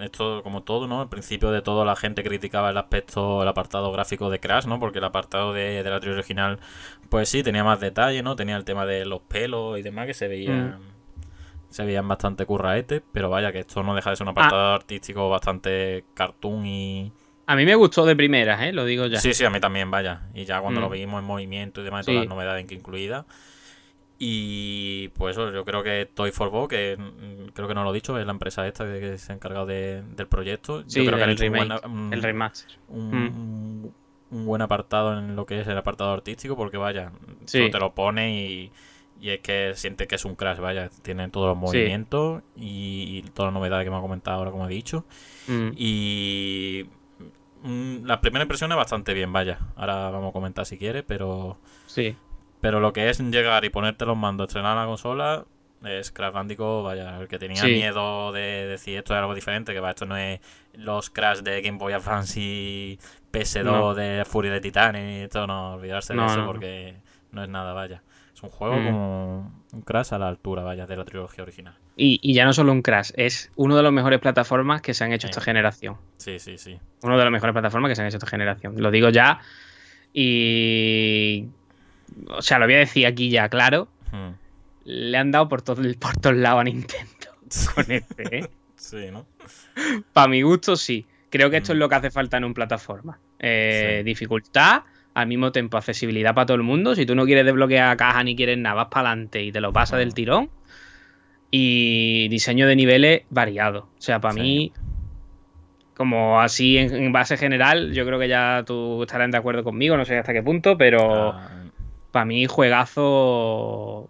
Esto 0.00 0.42
como 0.44 0.62
todo, 0.62 0.86
¿no? 0.86 1.00
Al 1.00 1.08
principio 1.08 1.50
de 1.50 1.60
todo 1.60 1.84
la 1.84 1.96
gente 1.96 2.22
criticaba 2.22 2.70
el 2.70 2.78
aspecto, 2.78 3.42
el 3.42 3.48
apartado 3.48 3.90
gráfico 3.90 4.30
de 4.30 4.38
Crash, 4.38 4.66
¿no? 4.66 4.78
Porque 4.78 4.98
el 4.98 5.04
apartado 5.04 5.52
de, 5.52 5.82
la 5.82 5.98
trilogía 5.98 6.20
original, 6.20 6.60
pues 7.08 7.28
sí, 7.28 7.42
tenía 7.42 7.64
más 7.64 7.80
detalle, 7.80 8.22
¿no? 8.22 8.36
Tenía 8.36 8.56
el 8.56 8.64
tema 8.64 8.86
de 8.86 9.04
los 9.04 9.20
pelos 9.22 9.78
y 9.78 9.82
demás 9.82 10.06
que 10.06 10.14
se 10.14 10.28
veían... 10.28 10.78
Mm. 10.78 11.00
Se 11.70 11.84
veían 11.84 12.08
bastante 12.08 12.46
curraete, 12.46 13.00
pero 13.12 13.30
vaya 13.30 13.52
que 13.52 13.60
esto 13.60 13.84
no 13.84 13.94
deja 13.94 14.10
de 14.10 14.16
ser 14.16 14.24
un 14.24 14.30
apartado 14.30 14.72
ah. 14.72 14.74
artístico 14.74 15.28
bastante 15.28 16.04
cartoon 16.14 16.66
y, 16.66 17.12
a 17.50 17.56
mí 17.56 17.64
me 17.64 17.74
gustó 17.74 18.06
de 18.06 18.14
primeras, 18.14 18.62
¿eh? 18.62 18.72
Lo 18.72 18.84
digo 18.84 19.06
ya. 19.06 19.18
Sí, 19.18 19.34
sí, 19.34 19.44
a 19.44 19.50
mí 19.50 19.58
también, 19.58 19.90
vaya. 19.90 20.22
Y 20.34 20.44
ya 20.44 20.60
cuando 20.60 20.80
lo 20.80 20.88
mm. 20.88 20.92
vimos 20.92 21.20
en 21.20 21.26
movimiento 21.26 21.80
y 21.80 21.84
demás, 21.84 22.06
todas 22.06 22.20
las 22.20 22.28
novedades 22.28 22.64
que 22.64 22.76
incluida. 22.76 23.26
Y 24.20 25.08
pues 25.14 25.36
eso, 25.36 25.50
yo 25.52 25.64
creo 25.64 25.82
que 25.82 26.08
Toy 26.14 26.30
for 26.30 26.50
Bo, 26.50 26.68
que 26.68 26.96
mm, 26.96 27.48
creo 27.48 27.66
que 27.66 27.74
no 27.74 27.82
lo 27.82 27.90
he 27.90 27.94
dicho, 27.94 28.16
es 28.20 28.24
la 28.24 28.30
empresa 28.30 28.68
esta 28.68 28.84
que, 28.84 29.18
se 29.18 29.32
ha 29.32 29.34
encargado 29.34 29.66
del 29.66 30.26
proyecto. 30.28 30.84
Sí, 30.86 31.04
yo 31.04 31.10
creo 31.10 31.18
que 31.18 31.44
el, 31.44 31.80
un 31.86 32.12
el 32.12 32.22
remaster. 32.22 32.70
Mm. 32.88 33.14
Un, 33.14 33.94
buen 34.30 34.62
apartado 34.62 35.18
en 35.18 35.34
lo 35.34 35.44
que 35.44 35.60
es 35.60 35.66
el 35.66 35.76
apartado 35.76 36.12
artístico, 36.12 36.56
porque 36.56 36.76
vaya, 36.76 37.10
te 37.50 37.68
lo 37.80 37.94
pone 37.96 38.46
y, 38.46 38.70
y, 39.20 39.30
es 39.30 39.40
que 39.40 39.72
siente 39.74 40.06
que 40.06 40.14
es 40.14 40.24
un 40.24 40.36
crash, 40.36 40.60
vaya, 40.60 40.88
tiene 41.02 41.28
todos 41.30 41.48
los 41.48 41.56
movimientos 41.56 42.44
y, 42.54 43.22
todas 43.34 43.48
las 43.48 43.54
novedades 43.54 43.84
que 43.84 43.90
me 43.90 43.96
ha 43.96 44.00
comentado 44.00 44.36
ahora, 44.36 44.52
como 44.52 44.68
he 44.68 44.72
dicho. 44.72 45.04
Y 45.76 46.86
Mm, 47.62 48.06
la 48.06 48.20
primera 48.20 48.42
impresión 48.42 48.70
es 48.72 48.76
bastante 48.76 49.14
bien, 49.14 49.32
vaya. 49.32 49.58
Ahora 49.76 50.10
vamos 50.10 50.30
a 50.30 50.32
comentar 50.32 50.66
si 50.66 50.78
quiere, 50.78 51.02
pero. 51.02 51.58
Sí. 51.86 52.16
Pero 52.60 52.80
lo 52.80 52.92
que 52.92 53.08
es 53.08 53.20
llegar 53.20 53.64
y 53.64 53.70
ponerte 53.70 54.04
los 54.04 54.16
mandos, 54.16 54.48
estrenar 54.48 54.76
la 54.76 54.86
consola, 54.86 55.46
es 55.84 56.10
Crash 56.10 56.32
Bandicoot, 56.32 56.84
vaya, 56.84 57.18
el 57.20 57.28
que 57.28 57.38
tenía 57.38 57.62
miedo 57.64 58.32
de 58.32 58.66
decir 58.66 58.98
esto 58.98 59.14
es 59.14 59.18
algo 59.20 59.34
diferente, 59.34 59.72
que 59.72 59.80
va, 59.80 59.90
esto 59.90 60.04
no 60.04 60.16
es 60.16 60.40
los 60.74 61.08
Crash 61.08 61.38
de 61.38 61.62
Game 61.62 61.78
Boy 61.78 61.94
Advance 61.94 62.38
y 62.38 62.98
PS2 63.32 63.94
de 63.94 64.24
Fury 64.26 64.50
de 64.50 64.60
Titan 64.60 64.96
y 64.96 65.22
esto 65.22 65.46
no, 65.46 65.74
olvidarse 65.74 66.14
de 66.14 66.26
eso 66.26 66.44
porque 66.44 66.96
no 67.32 67.42
es 67.42 67.48
nada, 67.48 67.72
vaya. 67.72 68.02
Es 68.34 68.42
un 68.42 68.50
juego 68.50 68.76
mm. 68.76 68.84
como 68.84 69.52
un 69.72 69.82
Crash 69.82 70.12
a 70.12 70.18
la 70.18 70.28
altura, 70.28 70.62
vaya, 70.62 70.86
de 70.86 70.96
la 70.96 71.04
trilogía 71.04 71.42
original. 71.44 71.74
Y, 72.02 72.32
ya 72.32 72.46
no 72.46 72.54
solo 72.54 72.72
un 72.72 72.80
Crash, 72.80 73.10
es 73.14 73.50
uno 73.56 73.76
de 73.76 73.82
los 73.82 73.92
mejores 73.92 74.20
plataformas 74.20 74.80
que 74.80 74.94
se 74.94 75.04
han 75.04 75.12
hecho 75.12 75.26
esta 75.26 75.42
generación. 75.42 75.96
Sí, 76.16 76.38
sí, 76.38 76.56
sí. 76.56 76.78
Uno 77.02 77.18
de 77.18 77.24
los 77.24 77.30
mejores 77.30 77.52
plataformas 77.52 77.90
que 77.90 77.96
se 77.96 78.00
han 78.00 78.08
hecho 78.08 78.16
esta 78.16 78.26
generación. 78.26 78.74
Lo 78.78 78.90
digo 78.90 79.10
ya 79.10 79.40
y... 80.14 81.48
O 82.28 82.40
sea, 82.40 82.58
lo 82.58 82.64
voy 82.64 82.76
a 82.76 82.78
decir 82.78 83.06
aquí 83.06 83.28
ya, 83.28 83.50
claro. 83.50 83.88
Hmm. 84.12 84.30
Le 84.84 85.18
han 85.18 85.30
dado 85.30 85.50
por, 85.50 85.60
todo, 85.60 85.82
por 85.98 86.16
todos 86.16 86.36
lados 86.36 86.62
a 86.62 86.64
Nintendo 86.64 87.28
con 87.74 87.92
este, 87.92 88.38
¿eh? 88.38 88.50
sí, 88.76 89.10
¿no? 89.12 89.26
Para 90.14 90.28
mi 90.28 90.40
gusto, 90.40 90.76
sí. 90.76 91.04
Creo 91.28 91.50
que 91.50 91.58
esto 91.58 91.72
es 91.72 91.76
hmm. 91.76 91.80
lo 91.80 91.88
que 91.90 91.94
hace 91.96 92.10
falta 92.10 92.38
en 92.38 92.44
un 92.44 92.54
plataforma. 92.54 93.18
Eh, 93.38 94.00
dificultad 94.06 94.84
al 95.12 95.26
mismo 95.26 95.52
tiempo 95.52 95.76
accesibilidad 95.76 96.34
para 96.34 96.46
todo 96.46 96.56
el 96.56 96.62
mundo. 96.62 96.94
Si 96.94 97.04
tú 97.04 97.14
no 97.14 97.26
quieres 97.26 97.44
desbloquear 97.44 97.94
caja 97.98 98.24
ni 98.24 98.34
quieres 98.34 98.56
nada, 98.56 98.74
vas 98.76 98.88
para 98.88 99.10
adelante 99.10 99.42
y 99.42 99.52
te 99.52 99.60
lo 99.60 99.70
pasas 99.70 99.98
del 99.98 100.14
tirón. 100.14 100.48
Y 101.50 102.28
diseño 102.28 102.66
de 102.66 102.76
niveles 102.76 103.22
variado. 103.30 103.88
O 103.98 104.00
sea, 104.00 104.20
para 104.20 104.34
mí, 104.34 104.72
como 105.94 106.40
así 106.40 106.78
en, 106.78 107.12
base 107.12 107.36
general, 107.36 107.92
yo 107.92 108.06
creo 108.06 108.18
que 108.18 108.28
ya 108.28 108.62
tú 108.66 109.02
estarás 109.02 109.30
de 109.30 109.36
acuerdo 109.36 109.64
conmigo, 109.64 109.96
no 109.96 110.04
sé 110.04 110.16
hasta 110.16 110.32
qué 110.32 110.42
punto, 110.42 110.78
pero 110.78 111.32
ah. 111.32 111.50
para 112.12 112.24
mí 112.24 112.46
juegazo 112.46 114.08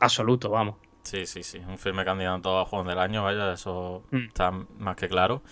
absoluto, 0.00 0.50
vamos. 0.50 0.76
Sí, 1.04 1.26
sí, 1.26 1.42
sí. 1.42 1.58
Un 1.58 1.78
firme 1.78 2.04
candidato 2.04 2.58
a 2.58 2.64
juego 2.64 2.88
del 2.88 2.98
año, 2.98 3.24
vaya, 3.24 3.52
eso 3.52 4.02
mm. 4.10 4.26
está 4.28 4.50
más 4.50 4.96
que 4.96 5.08
claro. 5.08 5.42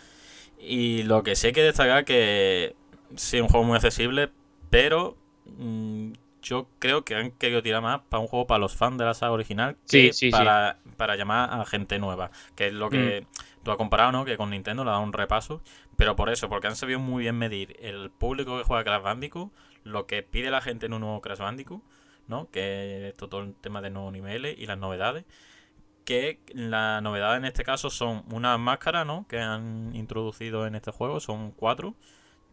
Y 0.59 1.03
lo 1.03 1.23
que 1.23 1.37
sí 1.37 1.49
hay 1.49 1.53
que 1.53 1.63
destacar 1.63 2.05
que 2.05 2.75
sí, 3.17 3.41
un 3.41 3.49
juego 3.49 3.65
muy 3.65 3.77
accesible, 3.77 4.31
pero 4.71 5.17
mm, 5.59 6.13
yo 6.43 6.69
creo 6.79 7.05
que 7.05 7.15
han 7.15 7.31
querido 7.33 7.63
tirar 7.63 7.83
más 7.83 8.01
para 8.09 8.21
un 8.21 8.27
juego 8.27 8.47
para 8.47 8.59
los 8.59 8.75
fans 8.75 8.99
de 8.99 9.05
la 9.05 9.15
saga 9.15 9.33
original 9.33 9.77
que 9.89 10.11
para, 10.31 10.79
para, 11.03 11.17
llamar 11.17 11.51
a 11.53 11.65
gente 11.65 11.99
nueva. 11.99 12.31
Que 12.55 12.69
es 12.69 12.73
lo 12.73 12.91
que 12.91 13.23
mm. 13.23 13.63
tú 13.65 13.71
has 13.71 13.77
comparado, 13.77 14.13
¿no? 14.13 14.25
Que 14.25 14.37
con 14.37 14.51
Nintendo 14.51 14.85
le 14.85 14.91
ha 14.91 14.95
dado 14.95 15.05
un 15.05 15.13
repaso. 15.13 15.63
Pero 15.97 16.17
por 16.17 16.31
eso, 16.31 16.49
porque 16.49 16.67
han 16.67 16.77
sabido 16.77 16.99
muy 16.99 17.23
bien 17.23 17.37
medir 17.37 17.77
el 17.81 18.11
público 18.11 18.59
que 18.59 18.65
juega 18.65 18.85
Crash 18.85 19.03
Bandicoot, 19.03 19.53
lo 19.85 20.07
que 20.07 20.23
pide 20.23 20.51
la 20.51 20.61
gente 20.61 20.87
en 20.87 20.95
un 20.95 21.01
nuevo 21.01 21.21
Crash 21.21 21.39
Bandicoot, 21.39 21.83
¿no? 22.29 22.51
Que 22.51 23.09
es 23.09 23.17
todo 23.17 23.41
el 23.41 23.55
tema 23.55 23.81
de 23.81 23.91
nuevos 23.91 24.13
niveles 24.13 24.57
y 24.59 24.67
las 24.67 24.79
novedades. 24.79 25.25
Que 26.05 26.41
la 26.53 27.01
novedad 27.01 27.37
en 27.37 27.45
este 27.45 27.63
caso 27.63 27.89
son 27.91 28.25
unas 28.31 28.59
máscaras, 28.59 29.07
¿no? 29.07 29.27
Que 29.29 29.39
han 29.39 29.95
introducido 29.95 30.67
en 30.67 30.75
este 30.75 30.91
juego, 30.91 31.21
son 31.21 31.53
cuatro. 31.53 31.95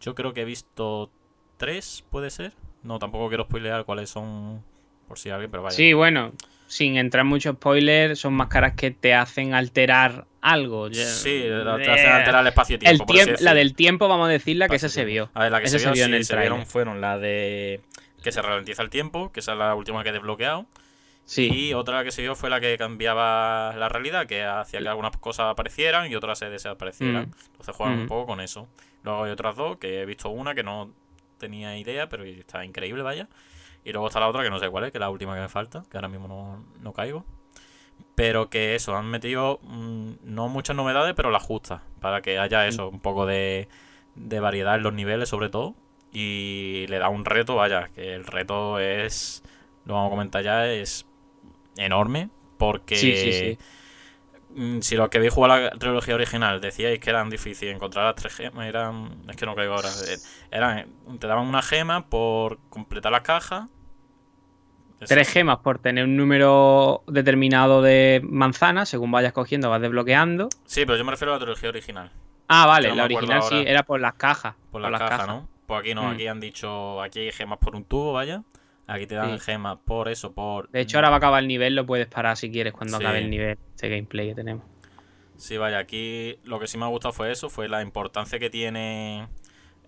Yo 0.02 0.16
creo 0.16 0.34
que 0.34 0.42
he 0.42 0.46
visto 0.46 1.12
tres, 1.58 2.06
¿puede 2.10 2.30
ser? 2.30 2.54
No, 2.84 3.00
tampoco 3.00 3.28
quiero 3.28 3.44
spoilear 3.44 3.86
cuáles 3.86 4.10
son, 4.10 4.64
por 5.08 5.20
si 5.20 5.30
alguien, 5.30 5.52
pero 5.52 5.64
vaya. 5.64 5.76
Sí, 5.76 5.94
bueno, 5.94 6.32
sin 6.70 6.98
entrar 6.98 7.26
mucho 7.26 7.54
spoiler, 7.54 8.16
son 8.16 8.36
máscaras 8.36 8.74
que 8.74 8.92
te 8.92 9.16
hacen 9.16 9.56
alterar 9.56 10.26
algo. 10.40 10.88
Sí, 10.94 11.44
te 11.44 11.92
hacen 11.92 12.12
alterar 12.12 12.42
el 12.42 12.48
espacio-tiempo. 12.48 13.06
la 13.40 13.54
del 13.56 13.74
tiempo, 13.74 14.08
vamos 14.08 14.28
a 14.28 14.32
decirla, 14.32 14.70
que 14.70 14.76
esa 14.76 14.88
se 14.88 15.04
vio. 15.04 15.32
A 15.34 15.44
ver, 15.44 15.52
la 15.52 15.62
que 15.62 15.68
se, 15.68 15.78
vio, 15.92 16.06
en 16.06 16.14
el 16.14 16.26
se 16.26 16.38
vieron 16.38 16.66
fueron 16.68 17.02
la 17.02 17.18
de 17.18 17.82
que 18.22 18.32
se 18.32 18.42
ralentiza 18.42 18.84
el 18.84 18.90
tiempo, 18.90 19.32
que 19.32 19.40
esa 19.40 19.54
es 19.54 19.58
la 19.58 19.74
última 19.74 20.04
que 20.04 20.10
he 20.10 20.14
desbloqueado. 20.14 20.68
Sí. 21.26 21.50
Y 21.52 21.74
otra 21.74 22.04
que 22.04 22.12
se 22.12 22.22
vio 22.22 22.36
fue 22.36 22.50
la 22.50 22.60
que 22.60 22.78
cambiaba 22.78 23.74
la 23.76 23.90
realidad, 23.90 24.28
que 24.28 24.44
hacía 24.44 24.80
que 24.80 24.88
algunas 24.88 25.16
cosas 25.18 25.48
aparecieran 25.48 26.12
y 26.12 26.16
otras 26.16 26.40
se 26.40 26.50
desaparecieran. 26.50 27.30
Mm. 27.30 27.52
Entonces 27.52 27.76
juegan 27.76 27.98
un 27.98 28.06
mm. 28.06 28.08
poco 28.08 28.28
con 28.28 28.42
eso. 28.42 28.68
Luego 29.04 29.24
hay 29.24 29.32
otras 29.32 29.56
dos, 29.56 29.78
que 29.78 30.02
he 30.02 30.06
visto 30.06 30.30
una 30.30 30.54
que 30.54 30.64
no 30.64 30.92
tenía 31.40 31.78
idea, 31.78 32.10
pero 32.10 32.26
está 32.26 32.64
increíble, 32.64 33.02
vaya. 33.02 33.28
Y 33.84 33.92
luego 33.92 34.08
está 34.08 34.20
la 34.20 34.28
otra 34.28 34.44
que 34.44 34.50
no 34.50 34.60
sé 34.60 34.70
cuál 34.70 34.86
es, 34.86 34.92
que 34.92 34.98
es 34.98 35.02
la 35.02 35.10
última 35.10 35.36
que 35.36 35.42
me 35.42 35.50
falta, 35.50 35.84
que 35.90 35.98
ahora 35.98 36.08
mismo 36.08 36.64
no, 36.82 36.94
caigo. 36.94 37.26
Pero 38.16 38.50
que 38.50 38.76
eso, 38.76 38.96
han 38.96 39.08
metido 39.08 39.60
mm, 39.64 40.12
no 40.24 40.50
muchas 40.50 40.76
novedades, 40.76 41.14
pero 41.16 41.32
las 41.32 41.44
justas, 41.44 41.82
para 42.00 42.22
que 42.22 42.40
haya 42.40 42.68
eso, 42.68 42.90
un 42.90 43.00
poco 43.00 43.26
de, 43.26 43.68
de 44.16 44.40
variedad 44.40 44.76
en 44.76 44.84
los 44.84 44.94
niveles 44.94 45.30
sobre 45.30 45.50
todo. 45.50 45.76
Y 46.12 46.86
le 46.88 46.98
da 47.00 47.10
un 47.10 47.26
reto, 47.26 47.56
vaya, 47.56 47.90
que 47.94 48.14
el 48.14 48.26
reto 48.26 48.80
es, 48.80 49.44
lo 49.86 49.94
vamos 49.94 50.08
a 50.08 50.12
comentar 50.12 50.44
ya, 50.44 50.68
es 50.68 51.06
enorme, 51.78 52.30
porque... 52.58 52.96
Sí, 52.96 53.16
sí, 53.16 53.34
sí 53.34 53.58
si 54.82 54.96
los 54.96 55.10
que 55.10 55.18
habéis 55.18 55.34
jugado 55.34 55.62
la 55.62 55.70
trilogía 55.72 56.16
original 56.16 56.60
decíais 56.60 57.00
que 57.00 57.10
eran 57.10 57.30
difíciles 57.30 57.76
encontrar 57.76 58.06
las 58.06 58.16
tres 58.16 58.34
gemas, 58.34 58.68
eran. 58.68 59.22
Es 59.30 59.36
que 59.36 59.46
no 59.46 59.56
caigo 59.56 59.74
ahora. 59.74 59.90
Eh, 59.90 60.18
eran, 60.52 60.88
te 61.20 61.28
daban 61.28 61.48
una 61.48 61.62
gema 61.62 62.08
por 62.08 62.60
completar 62.70 63.12
las 63.12 63.22
cajas. 63.22 63.68
Tres 65.00 65.30
gemas 65.30 65.60
por 65.60 65.80
tener 65.80 66.04
un 66.04 66.18
número 66.18 67.04
determinado 67.08 67.82
de 67.82 68.22
manzanas, 68.24 68.90
según 68.90 69.12
vayas 69.12 69.32
cogiendo, 69.32 69.70
vas 69.70 69.82
desbloqueando. 69.82 70.50
Sí, 70.66 70.86
pero 70.86 70.98
yo 70.98 71.06
me 71.06 71.12
refiero 71.12 71.32
a 71.32 71.36
la 71.36 71.40
trilogía 71.40 71.70
original. 71.70 72.12
Ah, 72.50 72.66
vale, 72.66 72.94
la 72.94 73.06
original 73.06 73.42
sí, 73.44 73.64
era 73.66 73.84
por 73.84 74.02
las 74.02 74.16
cajas. 74.16 74.56
Por, 74.72 74.82
las, 74.82 75.00
cajas, 75.00 75.28
¿no? 75.28 75.48
Pues 75.68 75.80
aquí 75.80 75.94
no, 75.94 76.04
mm. 76.04 76.08
aquí 76.08 76.28
han 76.28 76.40
dicho, 76.42 77.02
aquí 77.02 77.20
hay 77.20 77.32
gemas 77.32 77.60
por 77.60 77.76
un 77.76 77.86
tubo, 77.86 78.12
vaya. 78.12 78.44
Aquí 78.90 79.06
te 79.06 79.14
dan 79.14 79.40
gemas 79.40 79.78
por 79.86 80.10
eso, 80.10 80.34
por... 80.34 80.68
De 80.72 80.82
hecho, 80.82 80.98
ahora 80.98 81.10
va 81.10 81.16
a 81.16 81.20
acabar 81.20 81.44
el 81.44 81.48
nivel, 81.48 81.76
lo 81.76 81.86
puedes 81.86 82.08
parar 82.08 82.36
si 82.38 82.52
quieres 82.52 82.74
cuando 82.74 82.98
acabe 82.98 83.20
el 83.20 83.30
nivel, 83.30 83.56
este 83.76 83.88
gameplay 83.88 84.30
que 84.30 84.36
tenemos. 84.36 84.66
Sí, 85.38 85.58
vaya, 85.58 85.78
aquí 85.78 86.40
lo 86.44 86.60
que 86.60 86.66
sí 86.66 86.80
me 86.80 86.86
ha 86.86 86.88
gustado 86.88 87.14
fue 87.14 87.32
eso, 87.32 87.52
fue 87.52 87.70
la 87.70 87.84
importancia 87.84 88.40
que 88.40 88.50
tiene 88.50 89.28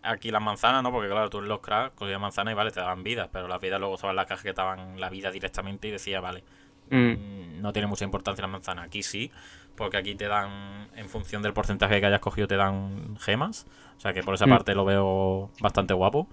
aquí 0.03 0.30
las 0.30 0.41
manzanas, 0.41 0.84
¿no? 0.84 0.91
Porque 0.91 1.10
claro, 1.10 1.32
tú 1.32 1.40
en 1.40 1.48
los 1.48 1.61
cracks 1.61 1.95
cogías 1.95 2.22
manzanas 2.22 2.52
y 2.52 2.56
vale, 2.56 2.69
te 2.69 2.80
daban 2.80 3.03
vida, 3.03 3.30
pero 3.32 3.48
las 3.48 3.60
vidas 3.60 3.80
luego 3.80 3.95
estaban 3.95 4.15
las 4.15 4.28
cajas 4.28 4.44
que 4.44 4.53
te 4.53 4.61
daban 4.61 4.99
la 4.99 5.10
vida 5.10 5.32
directamente 5.32 5.88
y 5.88 5.91
decía, 5.91 6.22
vale. 6.22 6.44
Mm, 6.91 7.61
no 7.61 7.73
tiene 7.73 7.88
mucha 7.88 8.06
importancia 8.06 8.44
las 8.44 8.52
manzanas. 8.52 8.86
Aquí 8.86 9.02
sí, 9.02 9.32
porque 9.76 9.98
aquí 9.98 10.14
te 10.14 10.28
dan, 10.28 10.90
en 10.95 11.10
función 11.10 11.41
del 11.41 11.53
porcentaje 11.53 11.99
que 11.99 12.06
hayas 12.06 12.19
cogido, 12.19 12.48
te 12.48 12.57
dan 12.57 13.18
gemas. 13.18 13.65
O 13.98 13.99
sea 13.99 14.14
que 14.14 14.22
por 14.22 14.36
esa 14.36 14.45
mm. 14.45 14.49
parte 14.49 14.76
lo 14.76 14.86
veo 14.86 15.49
bastante 15.60 15.95
guapo. 15.95 16.28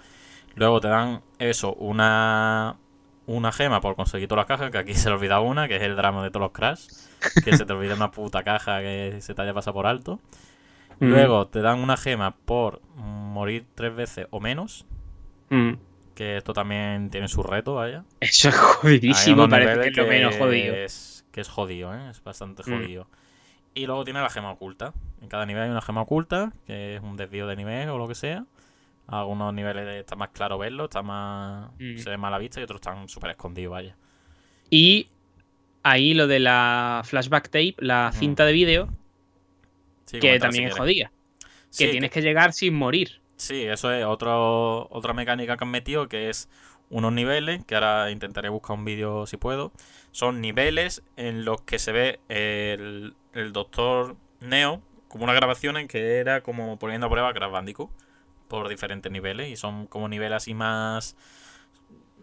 Luego 0.55 0.81
te 0.81 0.89
dan 0.89 1.23
eso, 1.39 1.75
una, 1.75 2.77
una 3.27 3.53
gema 3.53 3.81
por 3.81 3.95
conseguir 3.95 4.29
todas 4.29 4.49
las 4.49 4.59
cajas, 4.59 4.71
que 4.71 4.79
aquí 4.79 4.95
se 4.95 5.09
le 5.09 5.15
olvida 5.17 5.41
una, 5.41 5.69
que 5.69 5.77
es 5.77 5.83
el 5.83 5.97
drama 5.97 6.23
de 6.23 6.31
todos 6.31 6.45
los 6.45 6.53
crash, 6.53 6.89
que 7.45 7.57
se 7.57 7.65
te 7.65 7.73
olvida 7.73 7.95
una 7.95 8.11
puta 8.11 8.43
caja 8.43 8.81
que 8.81 9.19
se 9.21 9.35
te 9.35 9.43
haya 9.43 9.55
pasado 9.55 9.75
por 9.75 9.87
alto. 9.87 10.21
Mm. 11.01 11.07
Luego 11.07 11.47
te 11.47 11.61
dan 11.61 11.79
una 11.79 11.97
gema 11.97 12.35
por 12.37 12.81
morir 12.97 13.67
tres 13.75 13.95
veces 13.95 14.27
o 14.31 14.41
menos. 14.41 14.87
Mm. 15.51 15.75
que 16.15 16.37
esto 16.37 16.53
también 16.53 17.09
tiene 17.09 17.29
su 17.29 17.43
reto, 17.43 17.77
vaya. 17.77 18.05
Eso 18.21 18.49
es 18.51 18.55
jodidísimo, 18.55 19.49
parece 19.49 19.81
que 19.81 19.89
es 19.89 19.97
lo 19.97 20.07
menos 20.07 20.37
jodido. 20.37 20.75
Es, 20.75 21.25
que 21.31 21.41
es 21.41 21.49
jodido, 21.49 21.95
¿eh? 21.95 22.11
Es 22.11 22.23
bastante 22.23 22.63
mm. 22.67 22.75
jodido. 22.75 23.07
Y 23.75 23.87
luego 23.87 24.05
tiene 24.05 24.21
la 24.21 24.29
gema 24.29 24.51
oculta. 24.51 24.93
En 25.23 25.29
cada 25.29 25.47
nivel 25.47 25.63
hay 25.63 25.71
una 25.71 25.81
gema 25.81 26.03
oculta, 26.03 26.53
que 26.67 26.97
es 26.97 27.03
un 27.03 27.17
desvío 27.17 27.47
de 27.47 27.57
nivel 27.57 27.89
o 27.91 27.99
lo 27.99 28.09
que 28.09 28.15
sea. 28.15 28.45
Algunos 29.09 29.55
niveles 29.55 29.89
está 29.89 30.17
más 30.17 30.29
claro 30.31 30.59
verlo, 30.59 30.85
está 30.85 31.03
más. 31.03 31.71
Mm. 31.79 31.97
se 31.97 32.11
ve 32.11 32.19
más 32.19 32.29
a 32.29 32.33
la 32.33 32.39
vista 32.39 32.61
y 32.61 32.65
otros 32.65 32.77
están 32.77 33.09
súper 33.09 33.31
escondidos, 33.31 33.73
vaya. 33.73 33.97
Y 34.69 35.09
ahí 35.83 36.13
lo 36.13 36.27
de 36.27 36.41
la 36.41 37.03
flashback 37.05 37.45
tape, 37.45 37.75
la 37.79 38.13
cinta 38.13 38.45
de 38.45 38.53
vídeo, 38.53 38.89
que 40.11 40.39
también 40.39 40.69
es 40.69 40.77
jodida. 40.77 41.11
que 41.77 41.89
tienes 41.89 42.11
que... 42.11 42.21
llegar 42.21 42.53
sin 42.53 42.75
morir. 42.75 43.21
Sí, 43.37 43.63
eso 43.65 43.93
es 43.93 44.05
otro, 44.05 44.89
otra 44.91 45.15
mecánica 45.15 45.57
que 45.57 45.65
han 45.65 45.71
metido, 45.71 46.09
que 46.09 46.29
es 46.29 46.51
unos 46.91 47.13
niveles, 47.13 47.65
que 47.65 47.77
ahora 47.77 48.11
intentaré 48.11 48.51
buscar 48.51 48.77
un 48.77 48.85
vídeo 48.85 49.27
si 49.27 49.39
puedo. 49.39 49.73
Son 50.11 50.43
niveles 50.43 51.03
en 51.17 51.47
los 51.47 51.63
que 51.63 51.79
se 51.79 51.93
ve 51.93 52.21
el, 52.29 53.15
el 53.33 53.53
Doctor 53.53 54.17
Neo 54.41 54.83
como 55.09 55.25
una 55.25 55.33
grabación 55.33 55.79
en 55.79 55.89
que 55.89 56.19
era 56.19 56.43
como 56.43 56.79
poniendo 56.79 57.07
a 57.07 57.11
prueba 57.11 57.33
Crash 57.33 57.51
Bandicoot 57.51 57.91
por 58.49 58.69
diferentes 58.69 59.11
niveles 59.11 59.49
y 59.51 59.57
son 59.57 59.87
como 59.87 60.09
niveles 60.09 60.37
así 60.37 60.55
más 60.55 61.17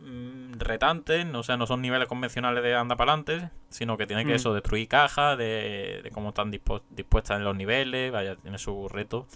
mm, 0.02 0.54
retantes, 0.60 1.26
o 1.34 1.44
sea, 1.44 1.58
no 1.58 1.68
son 1.68 1.82
niveles 1.82 2.08
convencionales 2.08 2.64
de 2.64 2.76
anda 2.76 2.96
para 2.96 3.14
adelante, 3.14 3.50
sino 3.70 3.98
que 3.98 4.08
tiene 4.08 4.26
que 4.26 4.34
mm. 4.34 4.36
eso, 4.36 4.54
destruir 4.54 4.88
cajas, 4.88 5.38
de, 5.38 6.02
de 6.04 6.12
cómo 6.12 6.30
están 6.30 6.52
dispuestas 6.52 7.38
en 7.38 7.44
los 7.44 7.56
niveles, 7.56 8.12
vaya, 8.12 8.36
tiene 8.36 8.58
su 8.58 8.90
reto. 8.90 9.28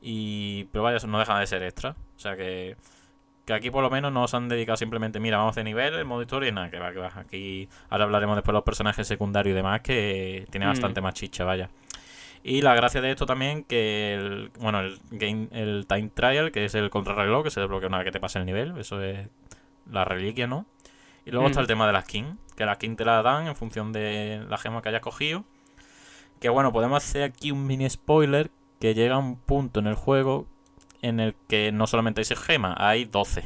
Y, 0.00 0.64
pero 0.72 0.84
vaya, 0.84 1.04
no 1.06 1.18
deja 1.18 1.38
de 1.38 1.46
ser 1.46 1.62
extra. 1.62 1.96
O 2.16 2.18
sea 2.18 2.36
que, 2.36 2.76
que 3.44 3.52
aquí 3.52 3.70
por 3.70 3.82
lo 3.82 3.90
menos 3.90 4.12
no 4.12 4.26
se 4.28 4.36
han 4.36 4.48
dedicado 4.48 4.76
simplemente, 4.76 5.20
mira, 5.20 5.38
vamos 5.38 5.54
de 5.54 5.64
nivel, 5.64 5.94
el 5.94 6.04
modo 6.04 6.22
historia 6.22 6.48
y 6.48 6.52
nada, 6.52 6.70
que 6.70 6.78
va, 6.78 6.92
que 6.92 6.98
va. 6.98 7.12
Aquí 7.16 7.68
ahora 7.88 8.04
hablaremos 8.04 8.36
después 8.36 8.52
de 8.52 8.58
los 8.58 8.64
personajes 8.64 9.06
secundarios 9.06 9.52
y 9.52 9.56
demás, 9.56 9.80
que 9.80 10.46
tiene 10.50 10.66
mm. 10.66 10.70
bastante 10.70 11.00
más 11.00 11.14
chicha, 11.14 11.44
vaya. 11.44 11.70
Y 12.42 12.62
la 12.62 12.74
gracia 12.74 13.00
de 13.00 13.10
esto 13.10 13.26
también 13.26 13.64
que 13.64 14.14
el, 14.14 14.50
bueno, 14.60 14.80
el 14.80 15.00
game, 15.10 15.48
el 15.52 15.86
time 15.88 16.10
trial, 16.14 16.52
que 16.52 16.64
es 16.64 16.74
el 16.74 16.90
contrarreloj, 16.90 17.44
que 17.44 17.50
se 17.50 17.60
desbloquea 17.60 17.88
una 17.88 17.98
vez 17.98 18.04
que 18.06 18.12
te 18.12 18.20
pase 18.20 18.38
el 18.38 18.46
nivel, 18.46 18.76
eso 18.78 19.02
es 19.02 19.28
la 19.90 20.04
reliquia, 20.04 20.46
¿no? 20.46 20.66
Y 21.24 21.32
luego 21.32 21.46
está 21.46 21.60
mm. 21.60 21.62
el 21.62 21.66
tema 21.66 21.86
de 21.86 21.92
la 21.92 22.02
skin, 22.02 22.38
que 22.56 22.64
la 22.64 22.76
skin 22.76 22.96
te 22.96 23.04
la 23.04 23.22
dan 23.22 23.48
en 23.48 23.56
función 23.56 23.92
de 23.92 24.44
la 24.48 24.58
gema 24.58 24.80
que 24.80 24.90
hayas 24.90 25.00
cogido. 25.00 25.44
Que 26.40 26.48
bueno, 26.48 26.72
podemos 26.72 27.02
hacer 27.02 27.24
aquí 27.24 27.50
un 27.50 27.66
mini 27.66 27.88
spoiler, 27.90 28.50
que 28.80 28.94
llega 28.94 29.18
un 29.18 29.36
punto 29.36 29.80
en 29.80 29.86
el 29.86 29.94
juego 29.94 30.46
en 31.02 31.20
el 31.20 31.34
que 31.48 31.72
no 31.72 31.86
solamente 31.86 32.20
hay 32.20 32.24
6 32.24 32.40
gemas, 32.40 32.76
hay 32.78 33.04
12. 33.04 33.44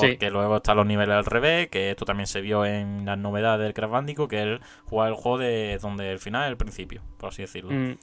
Porque 0.00 0.30
luego 0.30 0.56
están 0.56 0.76
los 0.76 0.86
niveles 0.86 1.14
al 1.14 1.24
revés, 1.24 1.68
que 1.68 1.90
esto 1.90 2.04
también 2.04 2.26
se 2.26 2.40
vio 2.40 2.64
en 2.64 3.04
las 3.04 3.18
novedades 3.18 3.64
del 3.64 3.74
Crash 3.74 3.90
Bandicoot, 3.90 4.30
que 4.30 4.54
es 4.54 4.60
jugar 4.84 5.08
el 5.08 5.14
juego 5.14 5.38
de 5.38 5.78
donde 5.80 6.10
el 6.10 6.18
final 6.18 6.44
es 6.44 6.50
el 6.50 6.56
principio, 6.56 7.02
por 7.18 7.30
así 7.30 7.42
decirlo. 7.42 7.70
Mm. 7.70 7.98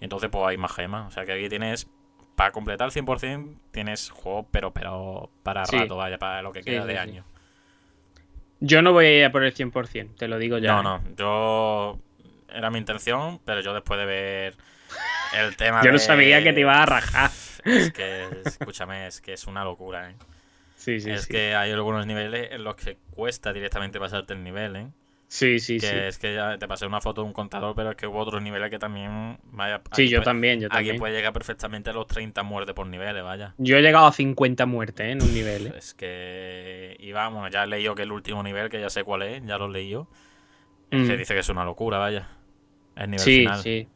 Y 0.00 0.04
entonces 0.04 0.30
pues 0.30 0.44
hay 0.46 0.56
más 0.56 0.72
gemas. 0.72 1.08
O 1.08 1.10
sea 1.10 1.24
que 1.24 1.32
aquí 1.32 1.48
tienes, 1.48 1.88
para 2.36 2.52
completar 2.52 2.88
el 2.88 2.92
100%, 2.92 3.56
tienes 3.70 4.10
juego, 4.10 4.46
pero 4.50 4.72
pero 4.72 5.30
para 5.42 5.64
rato, 5.64 5.96
vaya, 5.96 6.18
para 6.18 6.42
lo 6.42 6.52
que 6.52 6.62
queda 6.62 6.86
de 6.86 6.98
año. 6.98 7.24
Yo 8.60 8.82
no 8.82 8.92
voy 8.92 9.06
a 9.06 9.24
ir 9.26 9.32
por 9.32 9.42
el 9.44 9.54
100%, 9.54 10.16
te 10.16 10.28
lo 10.28 10.38
digo 10.38 10.58
ya. 10.58 10.82
No, 10.82 10.82
no, 10.82 11.02
yo... 11.16 11.98
Era 12.52 12.68
mi 12.68 12.78
intención, 12.78 13.40
pero 13.44 13.60
yo 13.60 13.72
después 13.72 14.00
de 14.00 14.06
ver 14.06 14.56
el 15.38 15.56
tema. 15.56 15.82
Yo 15.84 15.92
no 15.92 16.00
sabía 16.00 16.42
que 16.42 16.52
te 16.52 16.58
iba 16.58 16.82
a 16.82 16.84
rajar. 16.84 17.30
Es 17.64 17.92
que, 17.92 18.26
escúchame, 18.44 19.06
es 19.06 19.20
que 19.20 19.34
es 19.34 19.46
una 19.46 19.62
locura, 19.62 20.10
¿eh? 20.10 20.16
Sí, 20.80 20.98
sí, 20.98 21.10
es 21.10 21.26
que 21.26 21.54
hay 21.54 21.72
algunos 21.72 22.06
niveles 22.06 22.52
en 22.52 22.64
los 22.64 22.74
que 22.74 22.96
cuesta 23.10 23.52
directamente 23.52 24.00
pasarte 24.00 24.32
el 24.32 24.42
nivel, 24.42 24.76
¿eh? 24.76 24.86
Sí, 25.28 25.60
sí, 25.60 25.78
que 25.78 25.86
sí. 25.86 25.94
Es 25.94 26.18
que 26.18 26.34
ya 26.34 26.56
te 26.56 26.66
pasé 26.66 26.86
una 26.86 27.02
foto 27.02 27.20
de 27.20 27.26
un 27.26 27.34
contador, 27.34 27.74
pero 27.76 27.90
es 27.90 27.96
que 27.96 28.06
hubo 28.06 28.18
otros 28.18 28.42
niveles 28.42 28.70
que 28.70 28.78
también. 28.78 29.38
Vaya, 29.52 29.82
sí, 29.92 30.08
yo 30.08 30.22
también, 30.22 30.58
yo 30.58 30.70
también. 30.70 30.94
Aquí 30.94 30.98
puede 30.98 31.14
llegar 31.14 31.34
perfectamente 31.34 31.90
a 31.90 31.92
los 31.92 32.06
30 32.06 32.42
muertes 32.44 32.74
por 32.74 32.86
niveles, 32.86 33.22
vaya. 33.22 33.54
Yo 33.58 33.76
he 33.76 33.82
llegado 33.82 34.06
a 34.06 34.12
50 34.12 34.64
muertes 34.64 35.06
¿eh? 35.06 35.10
en 35.10 35.22
un 35.22 35.34
nivel. 35.34 35.66
¿eh? 35.66 35.74
Es 35.76 35.92
que. 35.92 36.96
Y 36.98 37.12
vamos, 37.12 37.50
ya 37.50 37.64
he 37.64 37.66
leído 37.66 37.94
que 37.94 38.04
el 38.04 38.12
último 38.12 38.42
nivel, 38.42 38.70
que 38.70 38.80
ya 38.80 38.88
sé 38.88 39.04
cuál 39.04 39.22
es, 39.22 39.44
ya 39.44 39.58
lo 39.58 39.66
he 39.66 39.70
leído. 39.72 40.08
Es 40.90 41.06
que 41.06 41.14
mm. 41.14 41.18
dice 41.18 41.34
que 41.34 41.40
es 41.40 41.48
una 41.50 41.64
locura, 41.66 41.98
vaya. 41.98 42.26
Es 42.96 43.06
nivel 43.06 43.20
sí, 43.20 43.38
final. 43.40 43.58
Sí, 43.58 43.82
sí. 43.82 43.88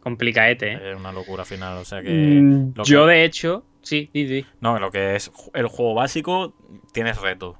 Complicaete, 0.00 0.72
¿eh? 0.72 0.90
Es 0.90 0.96
una 0.96 1.12
locura 1.12 1.44
final, 1.44 1.78
o 1.78 1.84
sea 1.84 2.02
que... 2.02 2.10
Mm, 2.10 2.74
yo, 2.82 3.06
de 3.06 3.24
hecho... 3.24 3.64
Sí, 3.82 4.08
sí, 4.12 4.28
sí. 4.28 4.46
No, 4.60 4.78
lo 4.78 4.90
que 4.90 5.16
es 5.16 5.30
el 5.54 5.66
juego 5.66 5.94
básico, 5.94 6.54
tienes 6.92 7.20
reto. 7.20 7.58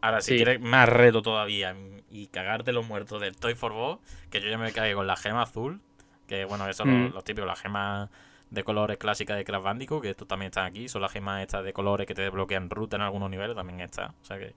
Ahora, 0.00 0.20
si 0.20 0.36
quieres 0.36 0.60
más 0.60 0.88
reto 0.88 1.22
todavía 1.22 1.76
y 2.10 2.26
cagarte 2.28 2.72
los 2.72 2.86
muertos 2.86 3.20
del 3.20 3.36
Toy 3.36 3.54
for 3.54 3.72
Bob, 3.72 4.00
que 4.30 4.40
yo 4.40 4.48
ya 4.48 4.58
me 4.58 4.72
caí 4.72 4.94
con 4.94 5.06
la 5.06 5.16
gema 5.16 5.42
azul, 5.42 5.80
que 6.26 6.44
bueno, 6.44 6.68
eso 6.68 6.84
es 6.84 6.88
lo, 6.88 7.20
mm. 7.20 7.22
típico, 7.22 7.46
la 7.46 7.56
gema 7.56 8.10
de 8.50 8.64
colores 8.64 8.96
clásica 8.96 9.36
de 9.36 9.44
Crash 9.44 9.62
Bandicoot, 9.62 10.02
que 10.02 10.10
estos 10.10 10.26
también 10.26 10.48
están 10.48 10.66
aquí, 10.66 10.88
son 10.88 11.02
las 11.02 11.12
gemas 11.12 11.42
estas 11.42 11.64
de 11.64 11.72
colores 11.72 12.06
que 12.06 12.14
te 12.14 12.22
desbloquean 12.22 12.70
ruta 12.70 12.96
en 12.96 13.02
algunos 13.02 13.30
niveles, 13.30 13.54
también 13.54 13.80
está. 13.80 14.14
O 14.22 14.24
sea 14.24 14.38
que, 14.38 14.54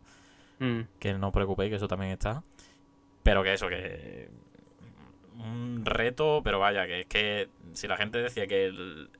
mm. 0.59 0.81
que 0.99 1.13
no 1.13 1.27
os 1.27 1.33
preocupéis, 1.33 1.69
que 1.69 1.75
eso 1.75 1.87
también 1.87 2.13
está. 2.13 2.41
Pero 3.21 3.43
que 3.43 3.53
eso, 3.53 3.67
que 3.67 4.29
un 5.35 5.83
reto, 5.85 6.41
pero 6.43 6.59
vaya, 6.59 6.87
que 6.87 7.01
es 7.01 7.05
que 7.07 7.49
si 7.73 7.87
la 7.87 7.97
gente 7.97 8.19
decía 8.19 8.47
que 8.47 8.67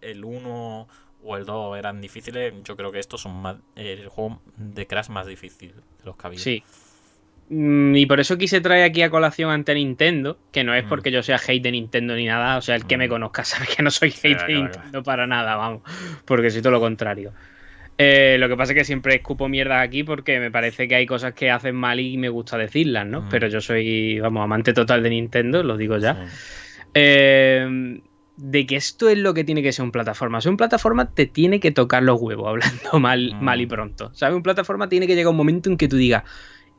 el 0.01 0.25
1 0.25 0.87
o 1.23 1.37
el 1.37 1.45
2 1.45 1.77
eran 1.77 2.01
difíciles, 2.01 2.53
yo 2.63 2.75
creo 2.75 2.91
que 2.91 2.99
estos 2.99 3.21
son 3.21 3.41
más, 3.41 3.57
el 3.75 4.07
juego 4.07 4.41
de 4.57 4.87
Crash 4.87 5.09
más 5.09 5.27
difícil 5.27 5.73
de 5.73 6.05
los 6.05 6.15
que 6.15 6.27
había. 6.27 6.39
Sí. 6.39 6.63
Mm, 7.49 7.95
y 7.95 8.05
por 8.05 8.19
eso 8.19 8.37
quise 8.37 8.61
traer 8.61 8.83
aquí 8.83 9.01
a 9.01 9.09
colación 9.09 9.51
ante 9.51 9.75
Nintendo, 9.75 10.37
que 10.51 10.63
no 10.63 10.73
es 10.73 10.85
mm. 10.85 10.89
porque 10.89 11.11
yo 11.11 11.21
sea 11.23 11.39
hate 11.45 11.61
de 11.61 11.71
Nintendo 11.71 12.15
ni 12.15 12.25
nada, 12.25 12.57
o 12.57 12.61
sea, 12.61 12.75
el 12.75 12.85
que 12.85 12.97
me 12.97 13.07
mm. 13.07 13.09
conozca 13.09 13.43
sabe 13.45 13.67
que 13.67 13.83
no 13.83 13.91
soy 13.91 14.09
hate 14.09 14.45
de 14.47 14.53
Nintendo 14.53 15.03
para 15.03 15.27
nada, 15.27 15.55
vamos, 15.55 15.81
porque 16.25 16.49
soy 16.49 16.61
todo 16.61 16.73
lo 16.73 16.79
contrario. 16.79 17.33
Eh, 17.97 18.37
lo 18.39 18.49
que 18.49 18.57
pasa 18.57 18.73
es 18.73 18.79
que 18.79 18.85
siempre 18.85 19.15
escupo 19.15 19.47
mierda 19.47 19.79
aquí 19.81 20.03
porque 20.03 20.39
me 20.39 20.49
parece 20.49 20.87
que 20.87 20.95
hay 20.95 21.05
cosas 21.05 21.33
que 21.33 21.51
hacen 21.51 21.75
mal 21.75 21.99
y 21.99 22.17
me 22.17 22.27
gusta 22.27 22.57
decirlas, 22.57 23.05
¿no? 23.05 23.27
Pero 23.29 23.47
yo 23.47 23.61
soy, 23.61 24.19
vamos, 24.19 24.43
amante 24.43 24.73
total 24.73 25.03
de 25.03 25.11
Nintendo, 25.11 25.61
lo 25.61 25.77
digo 25.77 25.99
ya. 25.99 26.25
Eh, 26.95 28.01
de 28.37 28.65
que 28.65 28.75
esto 28.75 29.09
es 29.09 29.17
lo 29.17 29.33
que 29.33 29.43
tiene 29.43 29.61
que 29.61 29.71
ser 29.71 29.85
un 29.85 29.91
plataforma. 29.91 30.41
Sea, 30.41 30.51
un 30.51 30.57
plataforma 30.57 31.11
te 31.11 31.25
tiene 31.25 31.59
que 31.59 31.71
tocar 31.71 32.03
los 32.03 32.19
huevos, 32.19 32.47
hablando 32.47 32.99
mal, 32.99 33.35
mal 33.39 33.61
y 33.61 33.65
pronto. 33.65 34.11
¿Sabes? 34.13 34.35
Un 34.35 34.43
plataforma 34.43 34.89
tiene 34.89 35.07
que 35.07 35.15
llegar 35.15 35.31
un 35.31 35.37
momento 35.37 35.69
en 35.69 35.77
que 35.77 35.87
tú 35.87 35.97
digas, 35.97 36.23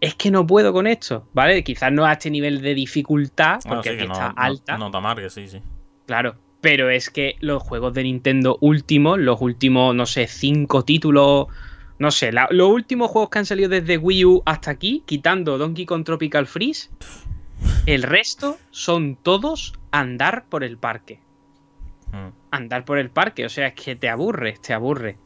es 0.01 0.14
que 0.14 0.31
no 0.31 0.47
puedo 0.47 0.72
con 0.72 0.86
esto, 0.86 1.28
¿vale? 1.32 1.62
Quizás 1.64 1.93
no 1.93 2.05
a 2.05 2.12
este 2.12 2.31
nivel 2.31 2.60
de 2.60 2.74
dificultad, 2.74 3.60
porque 3.66 3.90
aquí 3.90 4.02
está 4.02 4.28
alta. 4.36 4.76
No, 4.76 4.90
no 4.90 5.31
sí, 5.31 5.48
sí. 5.48 5.60
Claro, 6.06 6.36
pero 6.60 6.90
es 6.90 7.10
que 7.10 7.36
los 7.40 7.62
juegos 7.62 7.94
de 7.94 8.02
Nintendo 8.02 8.59
últimos, 8.60 9.18
los 9.18 9.40
últimos, 9.40 9.94
no 9.94 10.06
sé, 10.06 10.26
cinco 10.26 10.85
títulos, 10.85 11.47
no 11.98 12.10
sé, 12.10 12.32
los 12.32 12.68
últimos 12.68 13.10
juegos 13.10 13.31
que 13.31 13.39
han 13.39 13.47
salido 13.47 13.68
desde 13.68 13.97
Wii 13.97 14.24
U 14.24 14.43
hasta 14.44 14.70
aquí, 14.70 15.02
quitando 15.06 15.56
Donkey 15.56 15.86
Kong 15.86 16.05
Tropical 16.05 16.47
Freeze, 16.47 16.90
el 17.86 18.02
resto 18.02 18.59
son 18.70 19.16
todos 19.16 19.74
andar 19.90 20.47
por 20.48 20.64
el 20.64 20.76
parque. 20.76 21.20
Andar 22.50 22.84
por 22.84 22.98
el 22.98 23.10
parque, 23.10 23.44
o 23.44 23.48
sea, 23.48 23.68
es 23.68 23.74
que 23.74 23.96
te 23.96 24.08
aburre, 24.08 24.56
te 24.60 24.72
aburre. 24.72 25.16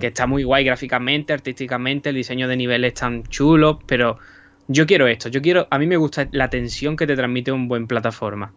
Que 0.00 0.06
está 0.06 0.26
muy 0.26 0.44
guay 0.44 0.64
gráficamente, 0.64 1.34
artísticamente, 1.34 2.08
el 2.08 2.16
diseño 2.16 2.48
de 2.48 2.56
niveles 2.56 2.94
tan 2.94 3.22
chulo, 3.24 3.80
pero 3.86 4.18
yo 4.66 4.86
quiero 4.86 5.06
esto, 5.06 5.28
yo 5.28 5.42
quiero, 5.42 5.68
a 5.70 5.78
mí 5.78 5.86
me 5.86 5.98
gusta 5.98 6.26
la 6.32 6.48
tensión 6.48 6.96
que 6.96 7.06
te 7.06 7.14
transmite 7.14 7.52
un 7.52 7.68
buen 7.68 7.86
plataforma. 7.86 8.54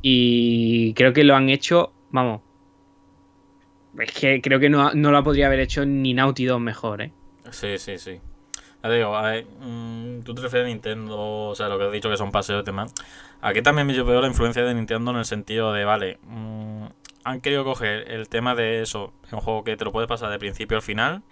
Y 0.00 0.94
creo 0.94 1.12
que 1.12 1.24
lo 1.24 1.34
han 1.34 1.48
hecho, 1.48 1.92
vamos. 2.10 2.42
Es 3.98 4.12
que 4.12 4.40
creo 4.40 4.60
que 4.60 4.70
no, 4.70 4.92
lo 4.92 5.24
podría 5.24 5.46
haber 5.46 5.58
hecho 5.58 5.84
ni 5.84 6.14
Naughty 6.14 6.44
Dog 6.44 6.60
mejor, 6.60 7.02
¿eh? 7.02 7.12
Sí, 7.50 7.78
sí, 7.78 7.98
sí. 7.98 8.20
Ya 8.82 8.90
digo, 8.90 9.16
a 9.16 9.22
ver, 9.22 9.46
mm, 9.60 10.22
tú 10.22 10.34
te 10.34 10.42
refieres 10.42 10.66
a 10.66 10.68
Nintendo, 10.68 11.48
o 11.48 11.54
sea, 11.54 11.68
lo 11.68 11.78
que 11.78 11.86
has 11.86 11.92
dicho 11.92 12.08
que 12.08 12.16
son 12.16 12.30
paseos 12.30 12.62
y 12.62 12.64
demás. 12.64 12.94
Aquí 13.40 13.62
también 13.62 13.88
yo 13.90 14.04
veo 14.04 14.20
la 14.20 14.28
influencia 14.28 14.62
de 14.64 14.74
Nintendo 14.74 15.10
en 15.10 15.16
el 15.16 15.24
sentido 15.24 15.72
de, 15.72 15.84
vale, 15.84 16.18
mm, 16.22 16.86
han 17.24 17.40
querido 17.40 17.64
coger 17.64 18.10
el 18.10 18.28
tema 18.28 18.54
de 18.54 18.82
eso, 18.82 19.12
un 19.32 19.40
juego 19.40 19.64
que 19.64 19.76
te 19.76 19.84
lo 19.84 19.92
puedes 19.92 20.08
pasar 20.08 20.30
de 20.30 20.38
principio 20.38 20.76
al 20.76 20.82
final, 20.82 21.22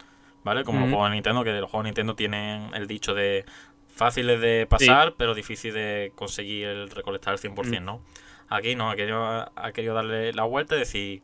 ¿vale? 0.44 0.64
Como 0.64 0.81
los 0.81 0.89
juegos 0.90 1.09
de 1.09 1.14
Nintendo, 1.14 1.44
que 1.44 1.52
los 1.52 1.70
juegos 1.70 1.85
de 1.85 1.90
Nintendo 1.90 2.14
tienen 2.14 2.70
el 2.74 2.86
dicho 2.86 3.14
de 3.14 3.44
fáciles 3.89 4.40
de 4.40 4.66
pasar, 4.68 5.14
pero 5.16 5.35
difícil 5.35 5.73
de 5.73 6.12
conseguir 6.14 6.66
el 6.66 6.90
recolectar 6.90 7.32
el 7.32 7.40
100%, 7.40 7.82
¿no? 7.82 8.02
Aquí 8.48 8.74
no, 8.74 8.90
ha 8.90 8.97
querido, 8.97 9.24
ha 9.24 9.73
querido 9.73 9.94
darle 9.94 10.32
la 10.32 10.44
vuelta 10.44 10.77
y 10.77 10.81
decir, 10.81 11.23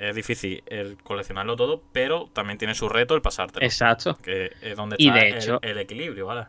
es 0.00 0.16
difícil 0.16 0.62
el 0.66 0.96
coleccionarlo 0.96 1.56
todo, 1.56 1.82
pero 1.92 2.28
también 2.32 2.58
tiene 2.58 2.74
su 2.74 2.88
reto 2.88 3.14
el 3.14 3.22
pasártelo. 3.22 3.64
Exacto. 3.64 4.18
Que 4.22 4.50
es 4.62 4.76
donde 4.76 4.96
está 4.98 5.58
el, 5.62 5.78
equilibrio, 5.78 6.26
¿vale? 6.26 6.46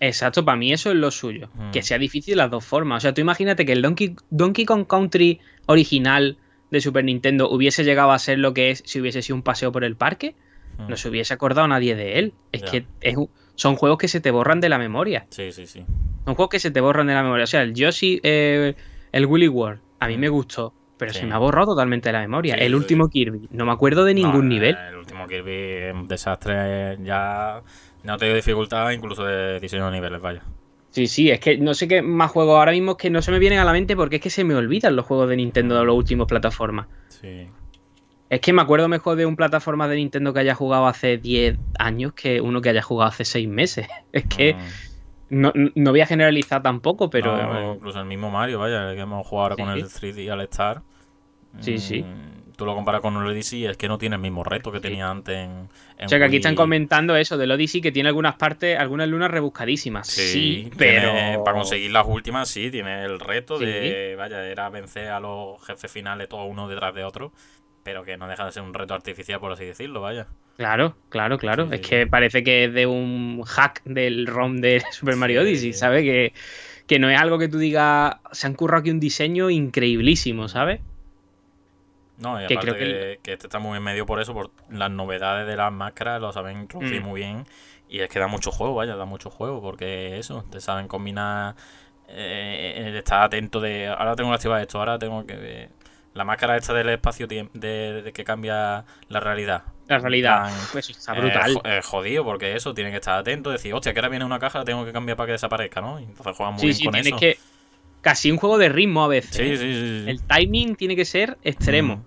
Exacto, 0.00 0.44
para 0.44 0.56
mí 0.56 0.72
eso 0.72 0.90
es 0.90 0.96
lo 0.96 1.10
suyo. 1.10 1.48
Mm. 1.54 1.70
Que 1.72 1.82
sea 1.82 1.98
difícil 1.98 2.32
de 2.32 2.36
las 2.36 2.50
dos 2.50 2.64
formas. 2.64 2.98
O 2.98 3.00
sea, 3.02 3.14
tú 3.14 3.20
imagínate 3.20 3.66
que 3.66 3.72
el 3.72 3.82
Donkey, 3.82 4.16
Donkey 4.30 4.64
Kong 4.64 4.86
Country 4.86 5.40
original 5.66 6.38
de 6.70 6.80
Super 6.80 7.04
Nintendo 7.04 7.48
hubiese 7.50 7.84
llegado 7.84 8.12
a 8.12 8.18
ser 8.18 8.38
lo 8.38 8.54
que 8.54 8.70
es 8.70 8.82
si 8.86 9.00
hubiese 9.00 9.22
sido 9.22 9.36
un 9.36 9.42
paseo 9.42 9.72
por 9.72 9.84
el 9.84 9.96
parque. 9.96 10.34
no 10.88 10.96
se 10.96 11.08
hubiese 11.08 11.34
acordado 11.34 11.68
nadie 11.68 11.96
de 11.96 12.18
él. 12.18 12.32
Es 12.52 12.62
que 12.62 12.86
es 13.00 13.16
son 13.56 13.76
juegos 13.76 13.98
que 13.98 14.08
se 14.08 14.20
te 14.20 14.30
borran 14.30 14.60
de 14.60 14.68
la 14.68 14.78
memoria. 14.78 15.26
Sí, 15.30 15.50
sí, 15.52 15.66
sí. 15.66 15.84
Son 16.24 16.34
juegos 16.34 16.50
que 16.50 16.58
se 16.58 16.70
te 16.70 16.80
borran 16.80 17.06
de 17.06 17.14
la 17.14 17.22
memoria. 17.22 17.44
O 17.44 17.46
sea, 17.46 17.62
el 17.62 17.74
Yoshi, 17.74 18.20
eh, 18.22 18.74
el 19.12 19.26
Willy 19.26 19.48
World, 19.48 19.80
a 19.98 20.08
mí 20.08 20.18
me 20.18 20.28
gustó, 20.28 20.74
pero 20.98 21.12
Sí. 21.12 21.20
se 21.20 21.26
me 21.26 21.34
ha 21.34 21.38
borrado 21.38 21.66
totalmente 21.72 22.08
de 22.08 22.12
la 22.14 22.20
memoria. 22.20 22.54
Sí, 22.56 22.60
el 22.64 22.74
último 22.74 23.08
Kirby, 23.08 23.48
no 23.50 23.64
me 23.66 23.72
acuerdo 23.72 24.04
de 24.04 24.14
ningún 24.14 24.48
No, 24.48 24.54
nivel. 24.54 24.76
El 24.88 24.96
último 24.96 25.26
Kirby 25.26 25.52
es 25.52 25.94
un 25.94 26.08
desastre. 26.08 26.96
Ya 27.02 27.62
no 28.04 28.16
te 28.16 28.26
dio 28.26 28.34
dificultad 28.34 28.90
incluso 28.92 29.24
de 29.24 29.60
diseño 29.60 29.86
de 29.86 29.92
niveles, 29.92 30.20
vaya. 30.20 30.42
Sí, 30.90 31.06
sí, 31.08 31.30
es 31.30 31.40
que 31.40 31.58
no 31.58 31.74
sé 31.74 31.86
qué 31.88 32.00
más 32.00 32.30
juegos 32.30 32.56
ahora 32.58 32.72
mismo 32.72 32.96
que 32.96 33.10
no 33.10 33.20
se 33.20 33.30
me 33.30 33.38
vienen 33.38 33.58
a 33.58 33.64
la 33.66 33.72
mente 33.72 33.94
porque 33.96 34.16
es 34.16 34.22
que 34.22 34.30
se 34.30 34.44
me 34.44 34.54
olvidan 34.54 34.96
los 34.96 35.04
juegos 35.04 35.28
de 35.28 35.36
Nintendo 35.36 35.78
de 35.78 35.84
los 35.84 35.94
últimos 35.94 36.26
plataformas. 36.26 36.86
Sí. 37.08 37.48
Es 38.30 38.40
que 38.40 38.52
me 38.52 38.62
acuerdo 38.62 38.88
mejor 38.88 39.16
de 39.16 39.26
un 39.26 39.36
plataforma 39.36 39.86
de 39.88 39.96
Nintendo 39.96 40.32
que 40.32 40.40
haya 40.40 40.54
jugado 40.54 40.86
hace 40.86 41.18
10 41.18 41.58
años 41.78 42.12
que 42.14 42.40
uno 42.40 42.60
que 42.62 42.70
haya 42.70 42.82
jugado 42.82 43.10
hace 43.10 43.24
6 43.24 43.46
meses. 43.48 43.86
Es 44.12 44.24
que 44.24 44.54
Mm. 44.54 44.58
No, 45.30 45.52
no 45.74 45.90
voy 45.90 46.00
a 46.00 46.06
generalizar 46.06 46.62
tampoco, 46.62 47.10
pero... 47.10 47.36
No, 47.36 47.74
incluso 47.74 48.00
el 48.00 48.06
mismo 48.06 48.30
Mario, 48.30 48.58
vaya, 48.60 48.94
que 48.94 49.00
hemos 49.00 49.26
jugado 49.26 49.50
ahora 49.50 49.56
con 49.56 49.74
Sí. 49.74 49.80
el 49.80 49.88
3D 50.14 50.30
All 50.32 50.40
Star. 50.42 50.82
Sí, 51.60 51.78
sí. 51.78 52.02
Mm, 52.02 52.36
Tú 52.56 52.64
lo 52.64 52.74
comparas 52.74 53.02
con 53.02 53.14
el 53.16 53.26
Odyssey 53.26 53.60
y 53.64 53.66
es 53.66 53.76
que 53.76 53.86
no 53.86 53.98
tiene 53.98 54.16
el 54.16 54.22
mismo 54.22 54.42
reto 54.42 54.72
que 54.72 54.80
tenía 54.80 55.10
antes 55.10 55.36
en, 55.36 55.68
en 55.98 56.06
O 56.06 56.08
sea 56.08 56.18
que 56.18 56.24
aquí 56.24 56.36
están 56.36 56.54
comentando 56.54 57.14
eso 57.14 57.36
del 57.36 57.50
Odyssey 57.50 57.82
que 57.82 57.92
tiene 57.92 58.08
algunas 58.08 58.36
partes, 58.36 58.78
algunas 58.78 59.08
lunas 59.10 59.30
rebuscadísimas. 59.30 60.06
Sí, 60.06 60.30
Sí, 60.32 60.70
pero. 60.78 61.12
tiene- 61.12 61.38
para 61.44 61.54
conseguir 61.58 61.90
las 61.90 62.06
últimas, 62.06 62.48
sí, 62.48 62.70
tiene 62.70 63.04
el 63.04 63.20
reto 63.20 63.58
Sí. 63.58 63.66
de, 63.66 64.14
vaya, 64.16 64.42
era 64.46 64.70
vencer 64.70 65.08
a 65.10 65.20
los 65.20 65.62
jefes 65.66 65.92
finales 65.92 66.30
todos 66.30 66.46
uno 66.48 66.66
detrás 66.66 66.94
de 66.94 67.04
otro, 67.04 67.30
pero 67.86 68.02
que 68.04 68.16
no 68.16 68.26
deja 68.26 68.44
de 68.44 68.50
ser 68.50 68.64
un 68.64 68.74
reto 68.74 68.94
artificial, 68.94 69.38
por 69.38 69.52
así 69.52 69.64
decirlo, 69.64 70.00
vaya. 70.00 70.26
Claro, 70.56 70.96
claro, 71.08 71.38
claro. 71.38 71.68
Sí, 71.68 71.74
es 71.76 71.80
sí, 71.82 71.88
que 71.88 72.06
parece 72.08 72.42
que 72.42 72.64
es 72.64 72.74
de 72.74 72.84
un 72.86 73.42
hack 73.44 73.84
del 73.84 74.26
ROM 74.26 74.56
de 74.56 74.82
Super 74.90 75.14
Mario 75.14 75.42
Sí. 75.42 75.46
Odyssey, 75.46 75.72
¿sabes? 75.72 76.02
Que, 76.02 76.32
que 76.88 76.98
no 76.98 77.08
es 77.08 77.20
algo 77.20 77.38
que 77.38 77.46
tú 77.48 77.58
digas, 77.58 78.16
se 78.32 78.48
han 78.48 78.54
currado 78.54 78.80
aquí 78.80 78.90
un 78.90 78.98
diseño 78.98 79.50
increíblísimo, 79.50 80.48
¿sabes? 80.48 80.80
No, 82.18 82.42
y 82.42 82.46
Que 82.48 82.54
aparte 82.54 82.72
creo 82.72 82.76
que, 82.76 83.20
que 83.22 83.32
este 83.34 83.46
está 83.46 83.60
muy 83.60 83.76
en 83.76 83.84
medio 83.84 84.04
por 84.04 84.20
eso, 84.20 84.32
por 84.34 84.50
las 84.68 84.90
novedades 84.90 85.46
de 85.46 85.54
las 85.54 85.70
máscaras, 85.72 86.20
lo 86.20 86.32
saben 86.32 86.58
introducir 86.62 87.02
Mm. 87.02 87.04
muy 87.04 87.20
bien. 87.20 87.44
Y 87.88 88.00
es 88.00 88.08
que 88.08 88.18
da 88.18 88.26
mucho 88.26 88.50
juego, 88.50 88.74
vaya, 88.74 88.96
da 88.96 89.04
mucho 89.04 89.30
juego, 89.30 89.60
porque 89.62 90.18
eso, 90.18 90.44
te 90.50 90.60
saben 90.60 90.88
combinar, 90.88 91.54
eh, 92.08 92.94
estar 92.98 93.22
atento 93.22 93.60
de, 93.60 93.86
ahora 93.86 94.16
tengo 94.16 94.30
que 94.30 94.34
activar 94.36 94.60
esto, 94.60 94.78
ahora 94.80 94.98
tengo 94.98 95.24
que... 95.24 95.68
La 96.16 96.24
máscara 96.24 96.56
esta 96.56 96.72
del 96.74 96.88
espacio 96.88 97.26
de, 97.26 97.48
de 97.52 98.12
que 98.12 98.24
cambia 98.24 98.84
la 99.08 99.20
realidad. 99.20 99.64
La 99.86 99.98
realidad, 99.98 100.42
Plan, 100.46 100.52
pues 100.72 100.90
está 100.90 101.14
Eh, 101.14 101.20
brutal. 101.20 101.54
jo- 101.54 101.62
eh, 101.64 101.80
jodido, 101.82 102.24
porque 102.24 102.56
eso, 102.56 102.74
tienen 102.74 102.92
que 102.92 102.96
estar 102.98 103.18
atentos, 103.18 103.52
decir, 103.52 103.72
hostia, 103.74 103.92
que 103.92 104.00
ahora 104.00 104.08
viene 104.08 104.24
una 104.24 104.38
caja, 104.38 104.58
la 104.60 104.64
tengo 104.64 104.84
que 104.84 104.92
cambiar 104.92 105.16
para 105.16 105.28
que 105.28 105.32
desaparezca, 105.32 105.80
¿no? 105.80 106.00
Y 106.00 106.04
entonces 106.04 106.36
juegan 106.36 106.54
muy 106.54 106.62
sí, 106.62 106.68
bien 106.68 106.78
sí, 106.78 106.84
con 106.84 106.94
tienes 106.94 107.12
eso. 107.12 107.20
que. 107.20 107.38
Casi 108.02 108.30
un 108.30 108.38
juego 108.38 108.58
de 108.58 108.68
ritmo 108.68 109.04
a 109.04 109.08
veces. 109.08 109.36
Sí, 109.36 109.42
¿eh? 109.42 109.56
sí, 109.56 109.72
sí, 109.74 110.02
sí. 110.04 110.10
El 110.10 110.22
timing 110.24 110.76
tiene 110.76 110.96
que 110.96 111.04
ser 111.04 111.38
extremo. 111.42 111.96
Mm. 111.96 112.06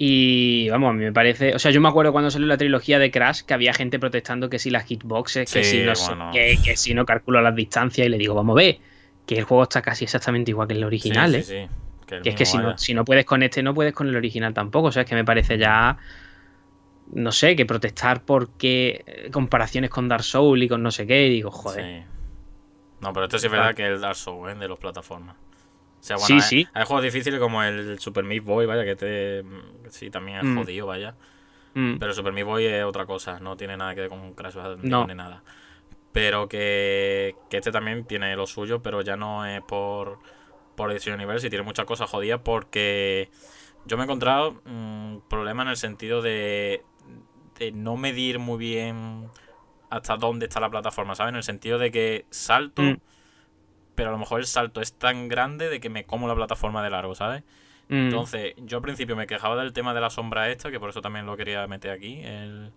Y 0.00 0.68
vamos, 0.70 0.90
a 0.90 0.92
mí 0.92 1.04
me 1.04 1.12
parece. 1.12 1.54
O 1.54 1.58
sea, 1.58 1.72
yo 1.72 1.80
me 1.80 1.88
acuerdo 1.88 2.12
cuando 2.12 2.30
salió 2.30 2.46
la 2.46 2.56
trilogía 2.56 2.98
de 3.00 3.10
Crash 3.10 3.42
que 3.42 3.54
había 3.54 3.74
gente 3.74 3.98
protestando 3.98 4.48
que 4.48 4.58
si 4.60 4.70
las 4.70 4.84
hitboxes, 4.86 5.48
que 5.50 5.64
Sí, 5.64 5.70
si 5.70 5.82
no 5.82 5.92
bueno. 6.06 6.30
que 6.30 6.76
si 6.76 6.94
no 6.94 7.04
calculo 7.04 7.40
las 7.42 7.54
distancias. 7.56 8.06
Y 8.06 8.10
le 8.10 8.18
digo, 8.18 8.34
vamos 8.34 8.54
a 8.54 8.58
ver, 8.58 8.80
que 9.26 9.36
el 9.38 9.44
juego 9.44 9.64
está 9.64 9.82
casi 9.82 10.04
exactamente 10.04 10.50
igual 10.52 10.68
que 10.68 10.74
el 10.74 10.84
original, 10.84 11.34
Sí, 11.34 11.40
¿eh? 11.40 11.42
sí, 11.44 11.66
sí. 11.66 11.68
Que, 12.08 12.28
es 12.30 12.34
que 12.34 12.46
si 12.46 12.56
no, 12.56 12.64
vaya. 12.64 12.78
si 12.78 12.94
no 12.94 13.04
puedes 13.04 13.24
con 13.24 13.42
este, 13.42 13.62
no 13.62 13.74
puedes 13.74 13.92
con 13.92 14.08
el 14.08 14.16
original 14.16 14.54
tampoco. 14.54 14.88
O 14.88 14.92
sea, 14.92 15.02
es 15.02 15.08
que 15.08 15.14
me 15.14 15.24
parece 15.24 15.58
ya. 15.58 15.96
No 17.12 17.32
sé, 17.32 17.56
que 17.56 17.64
protestar 17.64 18.22
porque 18.24 19.02
eh, 19.06 19.30
comparaciones 19.30 19.88
con 19.90 20.08
Dark 20.08 20.24
Souls 20.24 20.62
y 20.62 20.68
con 20.68 20.82
no 20.82 20.90
sé 20.90 21.06
qué. 21.06 21.26
Y 21.26 21.30
digo, 21.30 21.50
joder. 21.50 21.84
Sí. 22.02 22.06
No, 23.00 23.12
pero 23.12 23.26
esto 23.26 23.38
sí 23.38 23.46
es 23.46 23.52
verdad 23.52 23.74
que 23.74 23.86
el 23.86 24.00
Dark 24.00 24.16
Souls, 24.16 24.52
¿eh? 24.52 24.58
de 24.58 24.68
los 24.68 24.78
plataformas. 24.78 25.36
O 25.36 26.02
sea, 26.02 26.16
bueno, 26.16 26.26
Sí, 26.26 26.34
hay, 26.34 26.40
sí. 26.40 26.68
hay 26.74 26.84
juegos 26.84 27.04
difíciles 27.04 27.40
como 27.40 27.62
el 27.62 27.98
Super 27.98 28.24
Meat 28.24 28.44
Boy, 28.44 28.66
vaya, 28.66 28.84
que 28.84 28.94
te. 28.96 29.44
Sí, 29.90 30.10
también 30.10 30.38
es 30.38 30.44
Mm. 30.44 30.58
jodido, 30.58 30.86
vaya. 30.86 31.14
Mm, 31.74 31.96
Pero 31.98 32.10
el 32.10 32.16
Super 32.16 32.32
Meat 32.32 32.46
Boy 32.46 32.64
es 32.66 32.84
otra 32.84 33.06
cosa, 33.06 33.40
no 33.40 33.56
tiene 33.56 33.76
nada 33.76 33.94
que 33.94 34.02
ver 34.02 34.10
con 34.10 34.34
Crash 34.34 34.54
Bandicoot 34.54 34.84
No. 34.90 35.06
ni 35.06 35.14
nada. 35.14 35.42
Pero 36.12 36.48
que, 36.48 37.36
que 37.50 37.58
este 37.58 37.70
también 37.70 38.04
tiene 38.04 38.34
lo 38.36 38.46
suyo, 38.46 38.82
pero 38.82 39.02
ya 39.02 39.16
no 39.16 39.44
es 39.46 39.60
por, 39.62 40.18
por 40.78 40.90
edición 40.92 41.18
de 41.18 41.24
nivel, 41.26 41.44
y 41.44 41.50
tiene 41.50 41.62
muchas 41.64 41.84
cosas 41.84 42.08
jodidas 42.08 42.40
porque 42.42 43.28
yo 43.84 43.96
me 43.96 44.04
he 44.04 44.06
encontrado 44.06 44.62
un 44.64 45.22
problema 45.28 45.62
en 45.64 45.68
el 45.68 45.76
sentido 45.76 46.22
de, 46.22 46.82
de 47.58 47.72
no 47.72 47.96
medir 47.96 48.38
muy 48.38 48.56
bien 48.58 49.28
hasta 49.90 50.16
dónde 50.16 50.46
está 50.46 50.60
la 50.60 50.70
plataforma, 50.70 51.14
¿sabes? 51.14 51.30
En 51.30 51.36
el 51.36 51.42
sentido 51.42 51.78
de 51.78 51.90
que 51.90 52.24
salto, 52.30 52.82
Mm. 52.82 52.96
pero 53.94 54.10
a 54.10 54.12
lo 54.12 54.18
mejor 54.18 54.40
el 54.40 54.46
salto 54.46 54.80
es 54.80 54.92
tan 54.92 55.28
grande 55.28 55.68
de 55.68 55.80
que 55.80 55.88
me 55.90 56.04
como 56.04 56.28
la 56.28 56.34
plataforma 56.34 56.82
de 56.82 56.90
largo, 56.90 57.14
¿sabes? 57.14 57.42
mm. 57.88 57.94
Entonces, 57.94 58.54
yo 58.58 58.76
al 58.78 58.82
principio 58.82 59.16
me 59.16 59.26
quejaba 59.26 59.56
del 59.56 59.72
tema 59.72 59.92
de 59.94 60.00
la 60.00 60.10
sombra 60.10 60.48
esta, 60.50 60.70
que 60.70 60.78
por 60.78 60.90
eso 60.90 61.00
también 61.00 61.26
lo 61.26 61.36
quería 61.36 61.66
meter 61.66 61.90
aquí. 61.90 62.20
El, 62.22 62.72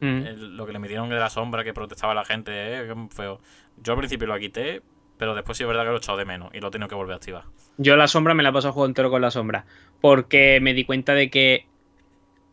Mm. 0.00 0.26
el- 0.26 0.56
lo 0.56 0.66
que 0.66 0.72
le 0.72 0.78
metieron 0.80 1.08
de 1.08 1.16
la 1.16 1.30
sombra 1.30 1.62
que 1.64 1.72
protestaba 1.72 2.12
la 2.12 2.24
gente, 2.24 2.50
eh, 2.54 2.94
feo. 3.10 3.40
Yo 3.78 3.92
al 3.92 3.98
principio 3.98 4.26
lo 4.26 4.38
quité, 4.38 4.82
pero 5.22 5.36
después 5.36 5.56
sí 5.56 5.62
es 5.62 5.68
verdad 5.68 5.84
que 5.84 5.90
lo 5.90 5.94
he 5.94 5.98
echado 5.98 6.18
de 6.18 6.24
menos 6.24 6.50
y 6.52 6.58
lo 6.58 6.66
he 6.66 6.70
tenido 6.72 6.88
que 6.88 6.96
volver 6.96 7.12
a 7.12 7.16
activar. 7.18 7.44
Yo 7.76 7.94
la 7.94 8.08
sombra 8.08 8.34
me 8.34 8.42
la 8.42 8.50
paso 8.50 8.66
el 8.66 8.74
juego 8.74 8.86
entero 8.88 9.08
con 9.08 9.22
la 9.22 9.30
sombra. 9.30 9.66
Porque 10.00 10.58
me 10.60 10.74
di 10.74 10.84
cuenta 10.84 11.14
de 11.14 11.30
que 11.30 11.66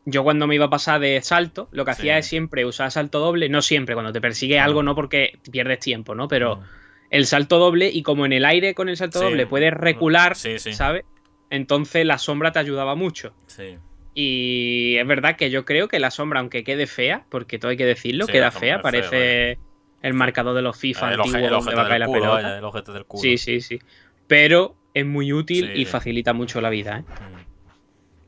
yo 0.05 0.23
cuando 0.23 0.45
me 0.45 0.53
iba 0.53 0.65
a 0.65 0.69
pasar 0.69 0.99
de 0.99 1.19
salto, 1.23 1.67
lo 1.71 1.83
que 1.83 1.95
Sí. 1.95 2.01
hacía 2.01 2.19
es 2.19 2.27
siempre 2.27 2.65
usar 2.67 2.91
salto 2.91 3.17
doble. 3.17 3.49
No 3.49 3.63
siempre, 3.63 3.95
cuando 3.95 4.13
te 4.13 4.21
persigue 4.21 4.59
algo, 4.59 4.83
no 4.83 4.93
porque 4.93 5.39
pierdes 5.51 5.79
tiempo, 5.79 6.13
¿no? 6.13 6.27
Pero 6.27 6.57
Mm. 6.57 6.63
el 7.09 7.25
salto 7.25 7.57
doble, 7.57 7.89
y 7.91 8.03
como 8.03 8.27
en 8.27 8.33
el 8.33 8.45
aire 8.45 8.75
con 8.75 8.87
el 8.87 8.97
salto 8.97 9.17
Sí. 9.17 9.25
doble 9.25 9.47
puedes 9.47 9.73
recular, 9.73 10.35
Sí. 10.35 10.59
¿sabes? 10.59 11.05
Entonces 11.49 12.05
la 12.05 12.19
sombra 12.19 12.51
te 12.51 12.59
ayudaba 12.59 12.93
mucho. 12.93 13.33
Sí. 13.47 13.79
Y 14.13 14.95
es 14.99 15.07
verdad 15.07 15.37
que 15.37 15.49
yo 15.49 15.65
creo 15.65 15.87
que 15.87 15.97
la 15.99 16.11
sombra, 16.11 16.39
aunque 16.39 16.63
quede 16.63 16.85
fea, 16.85 17.25
porque 17.29 17.57
todo 17.57 17.71
hay 17.71 17.77
que 17.77 17.85
decirlo, 17.87 18.27
queda 18.27 18.51
fea, 18.51 18.79
parece 18.83 19.57
el 20.01 20.13
marcador 20.13 20.55
de 20.55 20.61
los 20.61 20.77
FIFA 20.77 21.11
el, 21.11 21.17
donde 21.17 21.75
va 21.75 21.83
a 21.83 21.87
caer 21.87 21.99
la 21.99 22.05
culo, 22.05 22.19
pelota. 22.19 22.33
vaya, 22.35 22.57
el 22.57 22.63
ojete 22.63 22.91
del 22.91 23.05
culo. 23.05 23.21
Sí, 23.21 23.37
sí, 23.37 23.61
sí. 23.61 23.79
Pero 24.27 24.75
es 24.93 25.05
muy 25.05 25.33
útil 25.33 25.67
Sí, 25.67 25.81
y 25.81 25.85
sí. 25.85 25.91
facilita 25.91 26.33
mucho 26.33 26.61
la 26.61 26.69
vida, 26.69 26.99
¿eh? 26.99 27.01
Mm. 27.01 27.39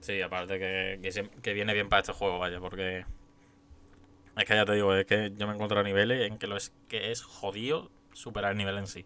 Sí, 0.01 0.21
aparte 0.21 0.57
que, 0.57 1.29
que, 1.41 1.53
viene 1.53 1.73
bien 1.73 1.87
para 1.87 2.01
este 2.01 2.13
juego, 2.13 2.39
vaya, 2.39 2.59
porque... 2.59 3.05
Es 4.35 4.45
que 4.45 4.55
ya 4.55 4.65
te 4.65 4.73
digo, 4.73 4.95
es 4.95 5.05
que 5.05 5.31
yo 5.37 5.45
me 5.45 5.53
encuentro 5.53 5.79
a 5.79 5.83
niveles 5.83 6.27
en 6.27 6.37
que, 6.37 6.47
lo 6.47 6.57
es, 6.57 6.73
que 6.87 7.11
es 7.11 7.21
jodido 7.21 7.91
superar 8.13 8.51
el 8.53 8.57
nivel 8.57 8.77
en 8.77 8.87
sí. 8.87 9.05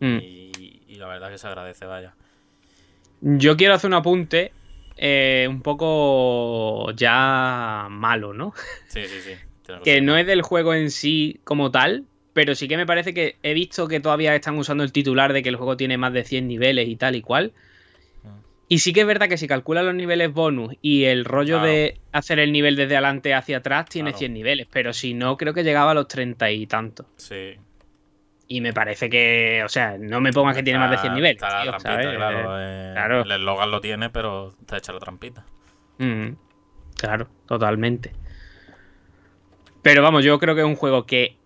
Mm. 0.00 0.18
Y, 0.22 0.82
y 0.86 0.94
la 0.94 1.08
verdad 1.08 1.30
que 1.30 1.38
se 1.38 1.46
agradece, 1.46 1.84
vaya. 1.84 2.14
Yo 3.20 3.56
quiero 3.56 3.74
hacer 3.74 3.88
un 3.88 3.94
apunte 3.94 4.52
eh, 5.00 5.46
un 5.48 5.62
poco 5.62 6.90
ya 6.92 7.86
malo, 7.88 8.32
¿no? 8.34 8.52
Sí, 8.88 9.06
sí, 9.06 9.20
sí. 9.20 9.32
Que 9.84 10.00
no 10.00 10.16
es 10.16 10.26
del 10.26 10.42
juego 10.42 10.74
en 10.74 10.90
sí 10.90 11.40
como 11.44 11.70
tal, 11.70 12.04
pero 12.32 12.54
sí 12.54 12.68
que 12.68 12.76
me 12.76 12.86
parece 12.86 13.12
que 13.14 13.36
he 13.42 13.52
visto 13.54 13.88
que 13.88 14.00
todavía 14.00 14.34
están 14.34 14.56
usando 14.58 14.84
el 14.84 14.92
titular 14.92 15.32
de 15.32 15.42
que 15.42 15.48
el 15.48 15.56
juego 15.56 15.76
tiene 15.76 15.98
más 15.98 16.12
de 16.12 16.24
100 16.24 16.46
niveles 16.48 16.88
y 16.88 16.96
tal 16.96 17.16
y 17.16 17.20
cual. 17.22 17.52
Mm. 18.22 18.28
Y 18.68 18.78
sí 18.78 18.92
que 18.92 19.00
es 19.00 19.06
verdad 19.06 19.28
que 19.28 19.36
si 19.38 19.46
calculas 19.48 19.84
los 19.84 19.94
niveles 19.94 20.32
bonus 20.32 20.74
y 20.82 21.04
el 21.04 21.24
rollo 21.24 21.56
Claro. 21.56 21.68
de 21.72 21.98
hacer 22.12 22.38
el 22.38 22.52
nivel 22.52 22.76
desde 22.76 22.94
adelante 22.96 23.34
hacia 23.34 23.58
atrás, 23.58 23.86
tiene 23.88 24.10
Claro. 24.10 24.18
100 24.18 24.32
niveles, 24.34 24.66
pero 24.70 24.92
si 24.92 25.14
no, 25.14 25.36
creo 25.36 25.52
que 25.54 25.64
llegaba 25.64 25.90
a 25.90 25.94
los 25.94 26.08
30 26.08 26.50
y 26.50 26.66
tantos. 26.66 27.06
Sí. 27.16 27.54
Y 28.50 28.62
me 28.62 28.72
parece 28.72 29.10
que, 29.10 29.62
o 29.64 29.68
sea, 29.68 29.98
no 29.98 30.20
me 30.22 30.32
pongas 30.32 30.56
que 30.56 30.62
tiene 30.62 30.78
más 30.78 30.90
de 30.90 30.96
100 30.98 31.12
niveles. 31.14 31.42
Está 31.42 31.50
la 31.50 31.62
tío, 31.62 31.70
trampita, 31.72 32.02
¿sabes? 32.02 32.16
claro. 32.16 32.58
Eh, 32.58 32.64
eh, 32.64 32.90
claro. 32.94 33.22
El 33.24 33.32
eslogan 33.32 33.70
lo 33.70 33.80
tiene, 33.82 34.08
pero 34.08 34.54
te 34.64 34.78
echa 34.78 34.92
la 34.94 34.98
trampita. 35.00 35.44
Mm, 35.98 36.28
claro, 36.96 37.28
totalmente. 37.46 38.12
Pero 39.88 40.02
vamos, 40.02 40.22
yo 40.22 40.38
creo 40.38 40.54
que 40.54 40.60
es 40.60 40.66
un 40.66 40.76
juego 40.76 41.06
que 41.06 41.38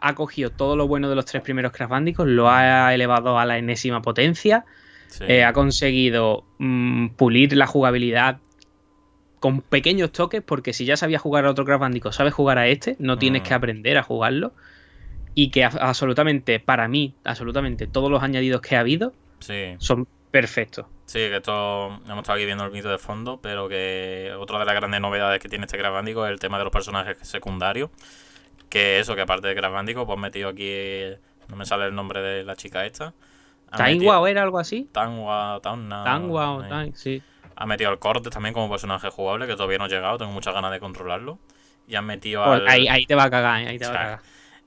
ha 0.00 0.16
cogido 0.16 0.50
todo 0.50 0.74
lo 0.74 0.88
bueno 0.88 1.08
de 1.08 1.14
los 1.14 1.26
tres 1.26 1.44
primeros 1.44 1.70
Crash 1.70 1.88
Bandicoot, 1.88 2.26
lo 2.26 2.50
ha 2.50 2.92
elevado 2.92 3.38
a 3.38 3.44
la 3.46 3.56
enésima 3.56 4.02
potencia, 4.02 4.64
Sí. 5.06 5.22
eh, 5.28 5.44
ha 5.44 5.52
conseguido 5.52 6.44
mm, 6.58 7.10
pulir 7.10 7.56
la 7.56 7.68
jugabilidad 7.68 8.38
con 9.38 9.60
pequeños 9.60 10.10
toques, 10.10 10.42
porque 10.42 10.72
si 10.72 10.84
ya 10.86 10.96
sabías 10.96 11.22
jugar 11.22 11.44
a 11.46 11.50
otro 11.52 11.64
Crash 11.64 11.78
Bandicoot, 11.78 12.12
sabes 12.12 12.34
jugar 12.34 12.58
a 12.58 12.66
este, 12.66 12.96
no 12.98 13.16
tienes 13.16 13.42
Mm. 13.42 13.44
que 13.44 13.54
aprender 13.54 13.96
a 13.96 14.02
jugarlo. 14.02 14.54
Y 15.36 15.50
que 15.52 15.62
absolutamente, 15.64 16.58
para 16.58 16.88
mí, 16.88 17.14
absolutamente 17.22 17.86
todos 17.86 18.10
los 18.10 18.24
añadidos 18.24 18.60
que 18.60 18.74
ha 18.74 18.80
habido 18.80 19.12
sí. 19.38 19.74
son 19.78 20.08
perfectos. 20.34 20.86
Sí, 21.06 21.18
que 21.20 21.36
esto 21.36 21.86
hemos 22.06 22.18
estado 22.18 22.32
aquí 22.36 22.44
viendo 22.44 22.64
el 22.64 22.70
vídeo 22.72 22.90
de 22.90 22.98
fondo, 22.98 23.38
pero 23.40 23.68
que 23.68 24.32
otra 24.36 24.58
de 24.58 24.64
las 24.64 24.74
grandes 24.74 25.00
novedades 25.00 25.40
que 25.40 25.48
tiene 25.48 25.64
este 25.66 25.78
Crash 25.78 25.92
Bandicoot 25.92 26.24
es 26.26 26.32
el 26.32 26.40
tema 26.40 26.58
de 26.58 26.64
los 26.64 26.72
personajes 26.72 27.16
secundarios. 27.22 27.90
Que 28.68 28.98
eso, 28.98 29.14
que 29.14 29.20
aparte 29.20 29.46
de 29.46 29.54
Crash 29.54 29.72
Bandicoot, 29.72 30.06
pues 30.06 30.18
metido 30.18 30.48
aquí, 30.48 30.74
no 31.46 31.54
me 31.54 31.64
sale 31.64 31.84
el 31.86 31.94
nombre 31.94 32.20
de 32.20 32.42
la 32.42 32.56
chica 32.56 32.84
esta. 32.84 33.12
Metido- 33.70 33.78
Taiwa 33.78 34.28
era 34.30 34.42
algo 34.42 34.58
así. 34.58 34.88
Tanwa, 34.90 35.60
Tauna. 35.62 36.02
Tangua 36.02 36.50
o 36.56 36.62
Tang, 36.64 36.92
sí. 36.96 37.22
Ha 37.54 37.66
metido 37.66 37.90
al 37.90 38.00
Corte 38.00 38.30
también 38.30 38.52
como 38.52 38.68
personaje 38.68 39.08
jugable, 39.10 39.46
que 39.46 39.52
todavía 39.54 39.78
no 39.78 39.84
ha 39.84 39.88
llegado, 39.88 40.18
tengo 40.18 40.32
muchas 40.32 40.52
ganas 40.52 40.72
de 40.72 40.80
controlarlo. 40.80 41.38
Y 41.86 41.94
han 41.94 42.06
metido 42.06 42.42
Pues 42.44 42.60
al. 42.62 42.68
ahí, 42.68 42.88
ahí 42.88 43.06
te 43.06 43.14
va 43.14 43.24
a 43.24 43.30
cagar, 43.30 43.62
¿eh? 43.62 43.68
ahí 43.68 43.78
te 43.78 43.84
va 43.86 43.90
a 43.92 43.94
O 43.94 43.98
cagar. 43.98 44.20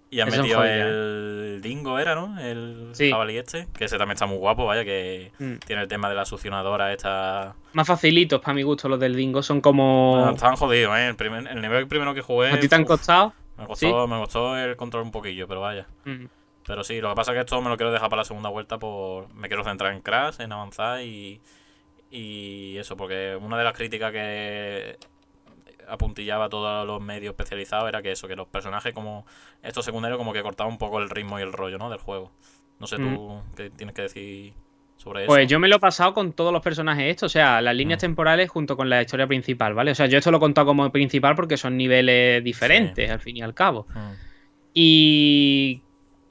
Y 0.09 0.21
han 0.21 0.29
es 0.29 0.37
metido 0.37 0.63
el 0.63 1.59
Dingo, 1.61 1.99
era, 1.99 2.15
¿no? 2.15 2.39
El 2.39 2.89
Sí. 2.93 3.09
jabalí 3.11 3.37
este, 3.37 3.67
que 3.77 3.85
ese 3.85 3.97
también 3.97 4.13
está 4.13 4.25
muy 4.25 4.37
guapo, 4.37 4.65
vaya, 4.65 4.85
que 4.85 5.31
Mm. 5.39 5.55
tiene 5.65 5.81
el 5.81 5.87
tema 5.89 6.07
de 6.07 6.15
la 6.15 6.23
succionadora 6.25 6.93
esta... 6.93 7.55
Más 7.73 7.85
facilitos 7.87 8.39
para 8.39 8.53
mi 8.53 8.63
gusto 8.63 8.87
los 8.87 8.99
del 8.99 9.15
Dingo, 9.15 9.43
son 9.43 9.57
Ah, 9.57 9.61
como... 9.61 10.29
estaban 10.33 10.55
jodidos, 10.55 10.95
¿eh? 10.97 11.07
El, 11.09 11.15
primer- 11.15 11.47
el 11.47 11.61
nivel 11.61 11.87
primero 11.87 12.13
que 12.13 12.21
jugué... 12.21 12.51
¿A 12.51 12.59
ti 12.59 12.69
te 12.69 12.75
han 12.75 12.83
uf, 12.83 12.87
costado? 12.87 13.33
me, 13.57 13.65
costó, 13.67 14.07
me 14.07 14.17
costó 14.17 14.57
el 14.57 14.75
control 14.77 15.03
un 15.03 15.11
poquillo, 15.11 15.45
pero 15.47 15.59
vaya. 15.61 15.87
Mm. 16.05 16.25
Pero 16.65 16.83
sí, 16.83 17.01
lo 17.01 17.09
que 17.09 17.15
pasa 17.15 17.31
es 17.31 17.35
que 17.35 17.39
esto 17.41 17.61
me 17.61 17.69
lo 17.69 17.75
quiero 17.77 17.91
dejar 17.91 18.09
para 18.09 18.21
la 18.21 18.25
segunda 18.25 18.49
vuelta 18.49 18.77
por... 18.77 19.33
Me 19.33 19.47
quiero 19.49 19.63
centrar 19.63 19.91
en 19.93 20.01
Crash, 20.01 20.39
en 20.39 20.51
avanzar 20.53 21.01
y... 21.01 21.41
Y 22.09 22.77
eso, 22.77 22.95
porque 22.95 23.37
una 23.41 23.57
de 23.57 23.63
las 23.65 23.73
críticas 23.73 24.13
que 24.13 24.97
apuntillaba 25.87 26.45
a 26.45 26.49
todos 26.49 26.85
los 26.85 27.01
medios 27.01 27.31
especializados 27.31 27.87
era 27.89 28.01
que 28.01 28.11
eso, 28.11 28.27
que 28.27 28.35
los 28.35 28.47
personajes 28.47 28.93
como 28.93 29.25
estos 29.63 29.85
secundarios 29.85 30.17
como 30.17 30.33
que 30.33 30.41
cortaban 30.43 30.73
un 30.73 30.77
poco 30.79 30.99
el 30.99 31.09
ritmo 31.09 31.39
y 31.39 31.41
el 31.43 31.53
rollo, 31.53 31.77
¿no? 31.77 31.89
Del 31.89 31.99
juego. 31.99 32.31
No 32.79 32.87
sé 32.87 32.97
tú 32.97 33.41
qué 33.55 33.69
tienes 33.71 33.95
que 33.95 34.03
decir 34.03 34.53
sobre 34.97 35.21
eso. 35.23 35.27
Pues 35.27 35.47
yo 35.47 35.59
me 35.59 35.67
lo 35.67 35.77
he 35.77 35.79
pasado 35.79 36.13
con 36.13 36.33
todos 36.33 36.51
los 36.53 36.61
personajes 36.61 37.05
estos, 37.09 37.31
o 37.31 37.33
sea, 37.33 37.61
las 37.61 37.75
líneas 37.75 37.97
Mm. 37.99 38.01
temporales 38.01 38.49
junto 38.49 38.75
con 38.77 38.89
la 38.89 39.01
historia 39.01 39.27
principal, 39.27 39.73
¿vale? 39.73 39.91
O 39.91 39.95
sea, 39.95 40.05
yo 40.07 40.17
esto 40.17 40.29
lo 40.31 40.37
he 40.37 40.39
contado 40.39 40.67
como 40.67 40.91
principal 40.91 41.35
porque 41.35 41.57
son 41.57 41.77
niveles 41.77 42.43
diferentes, 42.43 43.09
al 43.09 43.19
fin 43.19 43.37
y 43.37 43.41
al 43.41 43.53
cabo. 43.53 43.87
Mm. 43.93 44.11
Y 44.73 45.81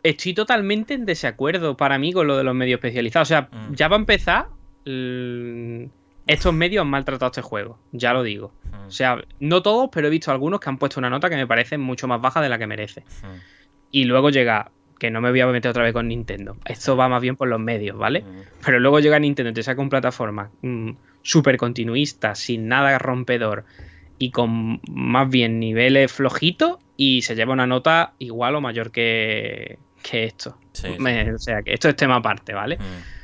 estoy 0.03 0.35
totalmente 0.35 0.95
en 0.95 1.05
desacuerdo 1.07 1.77
para 1.77 1.99
mí 1.99 2.13
con 2.13 2.27
lo 2.29 2.37
de 2.37 2.45
los 2.45 2.55
medios 2.55 2.79
especializados. 2.79 3.29
O 3.29 3.31
sea, 3.31 3.49
Mm. 3.51 3.75
ya 3.75 3.89
para 3.89 3.99
empezar, 4.01 4.47
l- 4.85 5.89
estos 6.27 6.53
medios 6.55 6.83
han 6.83 6.89
maltratado 6.89 7.31
este 7.31 7.43
juego, 7.43 7.79
ya 7.93 8.13
lo 8.13 8.23
digo. 8.23 8.53
Mm. 8.73 8.87
O 8.87 8.91
sea, 8.91 9.23
no 9.41 9.63
todos, 9.63 9.89
pero 9.93 10.09
he 10.09 10.11
visto 10.11 10.31
algunos 10.31 10.61
que 10.61 10.69
han 10.69 10.79
puesto 10.79 11.01
una 11.01 11.11
nota 11.11 11.29
que 11.31 11.37
me 11.37 11.47
parece 11.47 11.79
mucho 11.79 12.09
más 12.09 12.21
baja 12.21 12.41
de 12.41 12.49
la 12.49 12.59
que 12.59 12.67
merece. 12.67 13.03
Mm. 13.23 13.37
Y 13.93 14.05
luego 14.05 14.31
llega, 14.31 14.71
que 14.99 15.11
no 15.11 15.21
me 15.21 15.31
voy 15.31 15.41
a 15.41 15.47
meter 15.47 15.71
otra 15.71 15.85
vez 15.85 15.93
con 15.93 16.09
Nintendo. 16.09 16.57
Esto 16.65 16.97
va 16.97 17.09
más 17.09 17.23
bien 17.23 17.37
por 17.37 17.49
los 17.49 17.61
medios, 17.61 17.97
¿ale? 18.03 18.23
Mm. 18.23 18.43
Pero 18.65 18.81
luego 18.81 19.01
llega 19.01 19.19
Nintendo 19.19 19.51
y 19.51 19.55
te 19.55 19.63
saca 19.63 19.81
una 19.81 19.91
plataforma 19.91 20.51
mm, 20.63 20.91
súper 21.23 21.57
continuista, 21.57 22.35
sin 22.35 22.69
nada 22.69 22.99
rompedor 22.99 23.65
y 24.19 24.31
con 24.31 24.81
más 24.91 25.29
bien 25.29 25.61
niveles 25.61 26.11
flojitos 26.13 26.79
y 26.97 27.23
se 27.23 27.35
lleva 27.35 27.53
una 27.53 27.67
nota 27.67 28.15
igual 28.19 28.55
o 28.57 28.61
mayor 28.61 28.91
que, 28.91 29.79
que 30.03 30.25
esto. 30.25 30.57
Sí, 30.73 30.89
sí. 30.95 30.99
Me- 30.99 31.35
o 31.35 31.39
sea, 31.39 31.63
que 31.63 31.75
esto 31.75 31.89
es 31.89 31.97
tema 31.97 32.17
aparte, 32.17 32.55
¿vale? 32.55 32.77
Mm. 32.79 33.16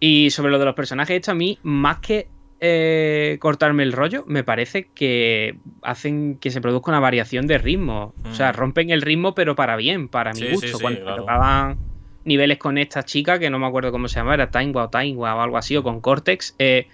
Y 0.00 0.30
sobre 0.30 0.50
lo 0.52 0.58
de 0.58 0.64
los 0.66 0.74
personajes, 0.74 1.16
esto 1.16 1.30
a 1.32 1.34
mí, 1.34 1.58
más 1.62 1.98
que 1.98 2.28
eh, 2.60 3.36
cortarme 3.40 3.82
el 3.82 3.92
rollo, 3.92 4.24
me 4.26 4.42
parece 4.42 4.88
que 4.94 5.56
hacen 5.82 6.38
que 6.38 6.50
se 6.50 6.60
produzca 6.62 6.90
una 6.90 7.00
variación 7.00 7.46
de 7.46 7.58
ritmo. 7.58 8.14
O 8.24 8.34
sea, 8.34 8.50
Mm. 8.52 8.54
rompen 8.56 8.90
el 8.90 9.02
ritmo, 9.02 9.34
pero 9.34 9.54
para 9.54 9.76
bien, 9.76 10.08
para 10.08 10.32
mi 10.32 10.40
Sí, 10.40 10.46
sí, 10.46 10.52
gusto. 10.54 10.78
sí, 10.78 10.82
Cuando 10.82 11.00
claro. 11.02 11.22
tocaban 11.22 11.76
niveles 12.24 12.56
con 12.58 12.78
esta 12.78 13.02
chica, 13.04 13.38
que 13.38 13.50
no 13.50 13.58
me 13.58 13.66
acuerdo 13.66 13.92
cómo 13.92 14.08
se 14.08 14.16
llama, 14.20 14.34
era 14.34 14.50
Taingua 14.50 14.84
o 14.84 14.88
Taingua 14.88 15.34
o 15.34 15.40
algo 15.42 15.58
así, 15.58 15.76
o 15.76 15.82
con 15.82 16.00
Cortex, 16.00 16.54
eh, 16.58 16.88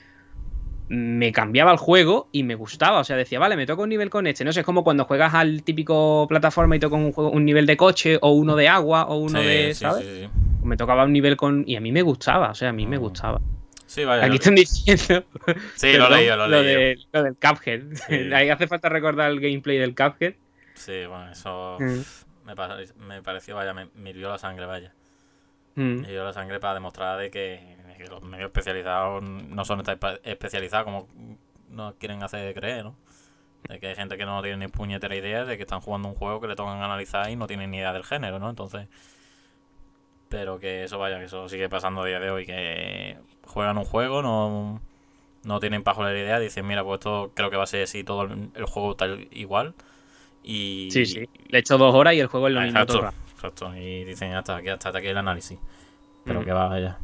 me 0.94 1.32
cambiaba 1.32 1.72
el 1.72 1.78
juego 1.78 2.28
y 2.32 2.42
me 2.42 2.54
gustaba. 2.54 3.00
O 3.00 3.04
sea, 3.04 3.16
decía, 3.16 3.38
vale, 3.38 3.56
me 3.56 3.64
toca 3.66 3.82
un 3.82 3.88
nivel 3.88 4.10
con 4.10 4.26
este. 4.26 4.44
No 4.44 4.52
sé, 4.52 4.60
es 4.60 4.66
como 4.66 4.84
cuando 4.84 5.06
juegas 5.06 5.32
al 5.32 5.62
típico 5.62 6.26
plataforma 6.28 6.76
y 6.76 6.80
toca 6.80 6.96
un, 6.96 7.12
juego, 7.12 7.30
un 7.30 7.46
nivel 7.46 7.64
de 7.64 7.78
coche 7.78 8.18
o 8.20 8.32
uno 8.32 8.56
de 8.56 8.68
agua 8.68 9.06
o 9.06 9.16
uno 9.16 9.40
Sí, 9.40 9.46
de. 9.46 9.74
¿Sabes? 9.74 10.04
sí, 10.04 10.20
sí. 10.24 10.28
Me 10.62 10.76
tocaba 10.76 11.04
un 11.04 11.12
nivel 11.14 11.36
con. 11.38 11.64
Y 11.66 11.76
a 11.76 11.80
mí 11.80 11.92
me 11.92 12.02
gustaba, 12.02 12.50
o 12.50 12.54
sea, 12.54 12.68
a 12.68 12.72
mí 12.72 12.86
me 12.86 12.98
Mm. 12.98 13.00
gustaba. 13.00 13.40
Sí, 13.86 14.04
vaya. 14.04 14.24
Aquí 14.26 14.34
están 14.36 14.54
diciendo. 14.54 15.24
Sí, 15.76 15.94
lo 15.94 16.10
leído, 16.10 16.36
lo 16.36 16.44
he 16.44 16.48
leído. 16.62 16.80
de- 16.80 16.98
lo 17.12 17.22
del 17.22 17.36
Cuphead. 17.36 17.82
Ahí 18.34 18.50
hace 18.50 18.66
falta 18.66 18.88
recordar 18.90 19.30
el 19.30 19.40
gameplay 19.40 19.78
del 19.78 19.94
Cuphead. 19.94 20.34
Sí, 20.74 21.06
bueno, 21.08 21.30
eso 21.32 21.78
Mm. 21.80 22.00
me, 22.46 22.54
me 23.06 23.22
pareció, 23.22 23.54
vaya, 23.56 23.72
me, 23.72 23.88
me 23.94 24.10
hirvió 24.10 24.28
la 24.28 24.36
sangre, 24.38 24.66
vaya. 24.66 24.92
Mm. 25.74 26.00
Me 26.02 26.08
hirvió 26.08 26.24
la 26.24 26.32
sangre 26.34 26.60
para 26.60 26.74
demostrar 26.74 27.18
de 27.18 27.30
que, 27.30 27.76
que 28.02 28.08
los 28.08 28.22
medios 28.22 28.46
especializados 28.46 29.22
no 29.22 29.64
son 29.64 29.82
especializados 30.24 30.84
como 30.84 31.08
nos 31.70 31.94
quieren 31.94 32.22
hacer 32.22 32.52
creer, 32.54 32.84
¿no? 32.84 32.94
De 33.68 33.78
que 33.78 33.88
hay 33.88 33.94
gente 33.94 34.16
que 34.16 34.24
no 34.26 34.42
tiene 34.42 34.56
ni 34.58 34.68
puñetera 34.68 35.14
idea 35.16 35.44
de 35.44 35.56
que 35.56 35.62
están 35.62 35.80
jugando 35.80 36.08
un 36.08 36.14
juego 36.14 36.40
que 36.40 36.48
le 36.48 36.56
tocan 36.56 36.82
analizar 36.82 37.30
y 37.30 37.36
no 37.36 37.46
tienen 37.46 37.70
ni 37.70 37.78
idea 37.78 37.92
del 37.92 38.04
género, 38.04 38.38
¿no? 38.38 38.50
Entonces, 38.50 38.88
pero 40.28 40.58
que 40.58 40.84
eso 40.84 40.98
vaya, 40.98 41.18
que 41.18 41.26
eso 41.26 41.48
sigue 41.48 41.68
pasando 41.68 42.02
a 42.02 42.06
día 42.06 42.18
de 42.18 42.30
hoy, 42.30 42.46
que 42.46 43.18
juegan 43.46 43.78
un 43.78 43.84
juego, 43.84 44.22
no, 44.22 44.80
no 45.44 45.60
tienen 45.60 45.84
bajo 45.84 46.02
la 46.02 46.12
idea, 46.12 46.38
dicen, 46.38 46.66
mira, 46.66 46.82
pues 46.82 46.98
esto 47.00 47.32
creo 47.34 47.50
que 47.50 47.56
va 47.56 47.64
a 47.64 47.66
ser 47.66 47.84
así 47.84 48.02
todo 48.02 48.22
el, 48.22 48.50
el 48.54 48.64
juego 48.64 48.96
tal 48.96 49.28
igual. 49.30 49.74
Y, 50.42 50.88
Sí, 50.90 51.06
sí. 51.06 51.28
Le 51.48 51.58
he 51.58 51.60
hecho 51.60 51.78
dos 51.78 51.94
horas 51.94 52.14
y 52.14 52.20
el 52.20 52.26
juego 52.26 52.48
es 52.48 52.54
lo 52.54 52.60
mismo 52.62 52.80
Exacto, 52.80 53.12
exacto. 53.34 53.76
Y 53.76 54.04
dicen 54.04 54.32
hasta 54.34 54.56
aquí, 54.56 54.68
hasta 54.70 54.88
aquí 54.96 55.06
el 55.06 55.18
análisis. 55.18 55.58
Pero 56.24 56.40
Mm. 56.40 56.44
que 56.44 56.52
va 56.52 56.72
allá. 56.72 56.98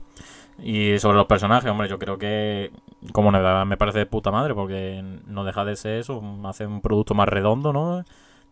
Y 0.61 0.99
sobre 0.99 1.17
los 1.17 1.27
personajes, 1.27 1.71
hombre, 1.71 1.89
yo 1.89 1.99
creo 1.99 2.19
que 2.19 2.73
como 3.13 3.31
novedad 3.31 3.65
me 3.65 3.77
parece 3.77 4.01
de 4.01 4.07
puta 4.07 4.31
madre 4.33 4.55
porque 4.55 5.03
no 5.27 5.45
deja 5.45 5.65
de 5.65 5.77
ser 5.77 5.99
eso, 6.01 6.21
hace 6.45 6.67
un 6.67 6.81
producto 6.81 7.15
más 7.15 7.29
redondo, 7.29 7.73
¿no? 7.73 8.05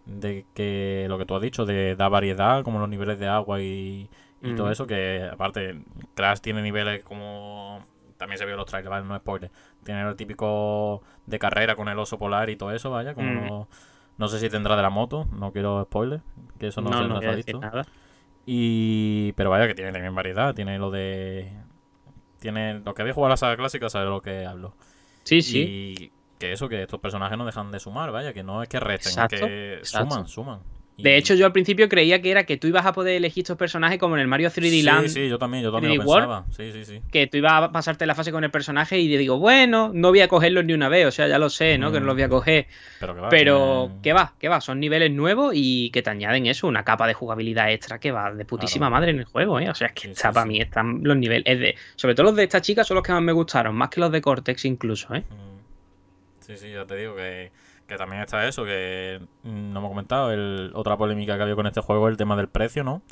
De 0.04 0.44
que 0.54 1.06
lo 1.08 1.18
que 1.18 1.26
tú 1.26 1.34
has 1.34 1.42
dicho, 1.42 1.66
de 1.66 1.96
dar 1.96 2.10
variedad, 2.10 2.62
como 2.62 2.78
los 2.78 2.88
niveles 2.88 3.18
de 3.18 3.26
agua 3.26 3.60
y, 3.60 4.08
y 4.40 4.54
todo 4.54 4.68
Mm. 4.68 4.72
eso, 4.72 4.86
que 4.86 5.28
aparte 5.32 5.80
Crash 6.14 6.38
tiene 6.40 6.62
niveles 6.62 7.02
como... 7.02 7.84
También 8.16 8.38
se 8.38 8.44
vio 8.46 8.54
en 8.54 8.58
los 8.60 8.66
trailers, 8.66 8.88
¿vale? 8.90 9.04
No 9.04 9.14
es 9.14 9.20
spoiler. 9.20 9.50
Tiene 9.84 10.08
el 10.08 10.16
típico 10.16 11.02
de 11.26 11.38
carrera 11.38 11.74
con 11.74 11.88
el 11.88 11.98
oso 11.98 12.18
polar 12.18 12.48
y 12.50 12.56
todo 12.56 12.70
eso, 12.70 12.90
vaya, 12.90 13.14
como... 13.14 13.28
Mm. 13.30 13.48
no- 13.48 13.68
No 14.18 14.28
sé 14.28 14.38
si 14.38 14.48
tendrá 14.48 14.76
de 14.76 14.82
la 14.82 14.88
moto, 14.90 15.26
no 15.32 15.50
quiero 15.52 15.82
spoiler, 15.84 16.20
que 16.58 16.68
eso 16.68 16.80
no, 16.80 16.90
No, 16.90 16.96
se, 16.96 17.02
no, 17.02 17.08
no 17.08 17.14
voy 17.16 17.22
se 17.24 17.28
a 17.28 17.32
ha 17.32 17.36
visto. 17.36 17.60
nada. 17.60 17.84
Y 18.46 19.32
pero 19.32 19.50
vaya 19.50 19.66
que 19.66 19.74
tiene 19.74 19.90
también 19.92 20.14
variedad, 20.14 20.54
tiene 20.54 20.78
lo 20.78 20.90
de 20.90 21.50
tiene 22.40 22.80
lo 22.80 22.94
que 22.94 23.02
había 23.02 23.14
jugado 23.14 23.28
a 23.28 23.32
la 23.34 23.36
saga 23.36 23.56
clásica, 23.56 23.88
sabe 23.88 24.04
de 24.06 24.10
lo 24.10 24.22
que 24.22 24.46
hablo. 24.46 24.74
Sí, 25.24 25.42
sí. 25.42 25.58
Y 25.60 26.12
que 26.38 26.52
eso 26.52 26.68
que 26.68 26.82
estos 26.82 27.00
personajes 27.00 27.36
no 27.38 27.46
dejan 27.46 27.72
de 27.72 27.80
sumar, 27.80 28.12
vaya, 28.12 28.32
que 28.32 28.42
no 28.42 28.62
es 28.62 28.68
que 28.68 28.78
resten, 28.80 29.10
Exacto, 29.10 29.46
que 29.46 29.74
exacto. 29.74 30.10
suman, 30.14 30.28
suman. 30.28 30.60
De 30.98 31.16
hecho, 31.18 31.34
yo 31.34 31.44
al 31.44 31.52
principio 31.52 31.90
creía 31.90 32.22
que 32.22 32.30
era 32.30 32.44
que 32.44 32.56
tú 32.56 32.68
ibas 32.68 32.86
a 32.86 32.94
poder 32.94 33.16
elegir 33.16 33.42
estos 33.42 33.58
personajes 33.58 33.98
como 33.98 34.14
en 34.16 34.22
el 34.22 34.28
Mario 34.28 34.48
3D 34.50 34.70
sí, 34.70 34.82
Land. 34.82 35.08
sí, 35.08 35.28
yo 35.28 35.36
también, 35.38 35.62
yo 35.62 35.70
también 35.70 35.92
3D 35.92 35.96
lo 35.98 36.04
World. 36.08 36.24
pensaba. 36.26 36.46
Sí, 36.56 36.72
sí, 36.72 36.84
sí. 36.86 37.02
Que 37.12 37.26
tú 37.26 37.36
ibas 37.36 37.52
a 37.64 37.70
pasarte 37.70 38.06
la 38.06 38.14
fase 38.14 38.32
con 38.32 38.44
el 38.44 38.50
personaje 38.50 38.98
y 38.98 39.06
digo, 39.14 39.38
bueno, 39.38 39.90
no 39.92 40.08
voy 40.08 40.20
a 40.20 40.28
cogerlos 40.28 40.64
ni 40.64 40.72
una 40.72 40.88
vez, 40.88 41.04
o 41.06 41.10
sea, 41.10 41.28
ya 41.28 41.38
lo 41.38 41.50
sé, 41.50 41.76
¿no? 41.76 41.92
Que 41.92 42.00
no 42.00 42.06
los 42.06 42.14
voy 42.14 42.22
a 42.22 42.28
Mm. 42.28 42.30
coger. 42.30 42.66
Pero 42.98 43.14
que 43.14 43.20
va. 43.20 43.28
Pero, 43.28 43.84
tiene- 43.88 44.02
¿qué 44.02 44.12
va? 44.14 44.34
¿Qué 44.40 44.48
va? 44.48 44.60
Son 44.62 44.80
niveles 44.80 45.10
nuevos 45.10 45.52
y 45.54 45.90
que 45.90 46.00
te 46.02 46.08
añaden 46.08 46.46
eso, 46.46 46.66
una 46.66 46.82
capa 46.82 47.06
de 47.06 47.12
jugabilidad 47.12 47.70
extra 47.70 47.98
que 47.98 48.10
va 48.10 48.32
de 48.32 48.46
putísima 48.46 48.86
Claro. 48.86 48.96
madre 49.00 49.10
en 49.10 49.18
el 49.18 49.24
juego, 49.26 49.60
¿eh? 49.60 49.68
O 49.68 49.74
sea, 49.74 49.88
es 49.88 49.92
que 49.92 50.00
Sí, 50.02 50.10
está 50.12 50.30
sí, 50.30 50.34
para 50.34 50.46
mí, 50.46 50.60
están 50.60 51.00
los 51.04 51.16
niveles. 51.18 51.44
Es 51.46 51.58
de, 51.60 51.74
sobre 51.96 52.14
todo 52.14 52.24
los 52.24 52.36
de 52.36 52.44
esta 52.44 52.62
chica 52.62 52.84
son 52.84 52.94
los 52.94 53.04
que 53.04 53.12
más 53.12 53.22
me 53.22 53.32
gustaron, 53.32 53.74
más 53.76 53.90
que 53.90 54.00
los 54.00 54.10
de 54.10 54.22
Cortex 54.22 54.64
incluso, 54.64 55.14
¿eh? 55.14 55.24
Mm. 55.28 55.56
Sí, 56.40 56.56
sí, 56.56 56.72
ya 56.72 56.86
te 56.86 56.96
digo 56.96 57.14
que, 57.16 57.50
que 57.86 57.96
también 57.96 58.22
está 58.22 58.46
eso, 58.48 58.64
que 58.64 59.20
mm, 59.42 59.72
no 59.72 59.80
me 59.80 59.86
he 59.86 59.90
comentado, 59.90 60.32
el, 60.32 60.70
otra 60.74 60.96
polémica 60.96 61.36
que 61.36 61.42
había 61.42 61.54
con 61.54 61.66
este 61.66 61.80
juego 61.80 62.08
es 62.08 62.12
el 62.12 62.16
tema 62.16 62.36
del 62.36 62.48
precio, 62.48 62.82
¿no? 62.84 63.02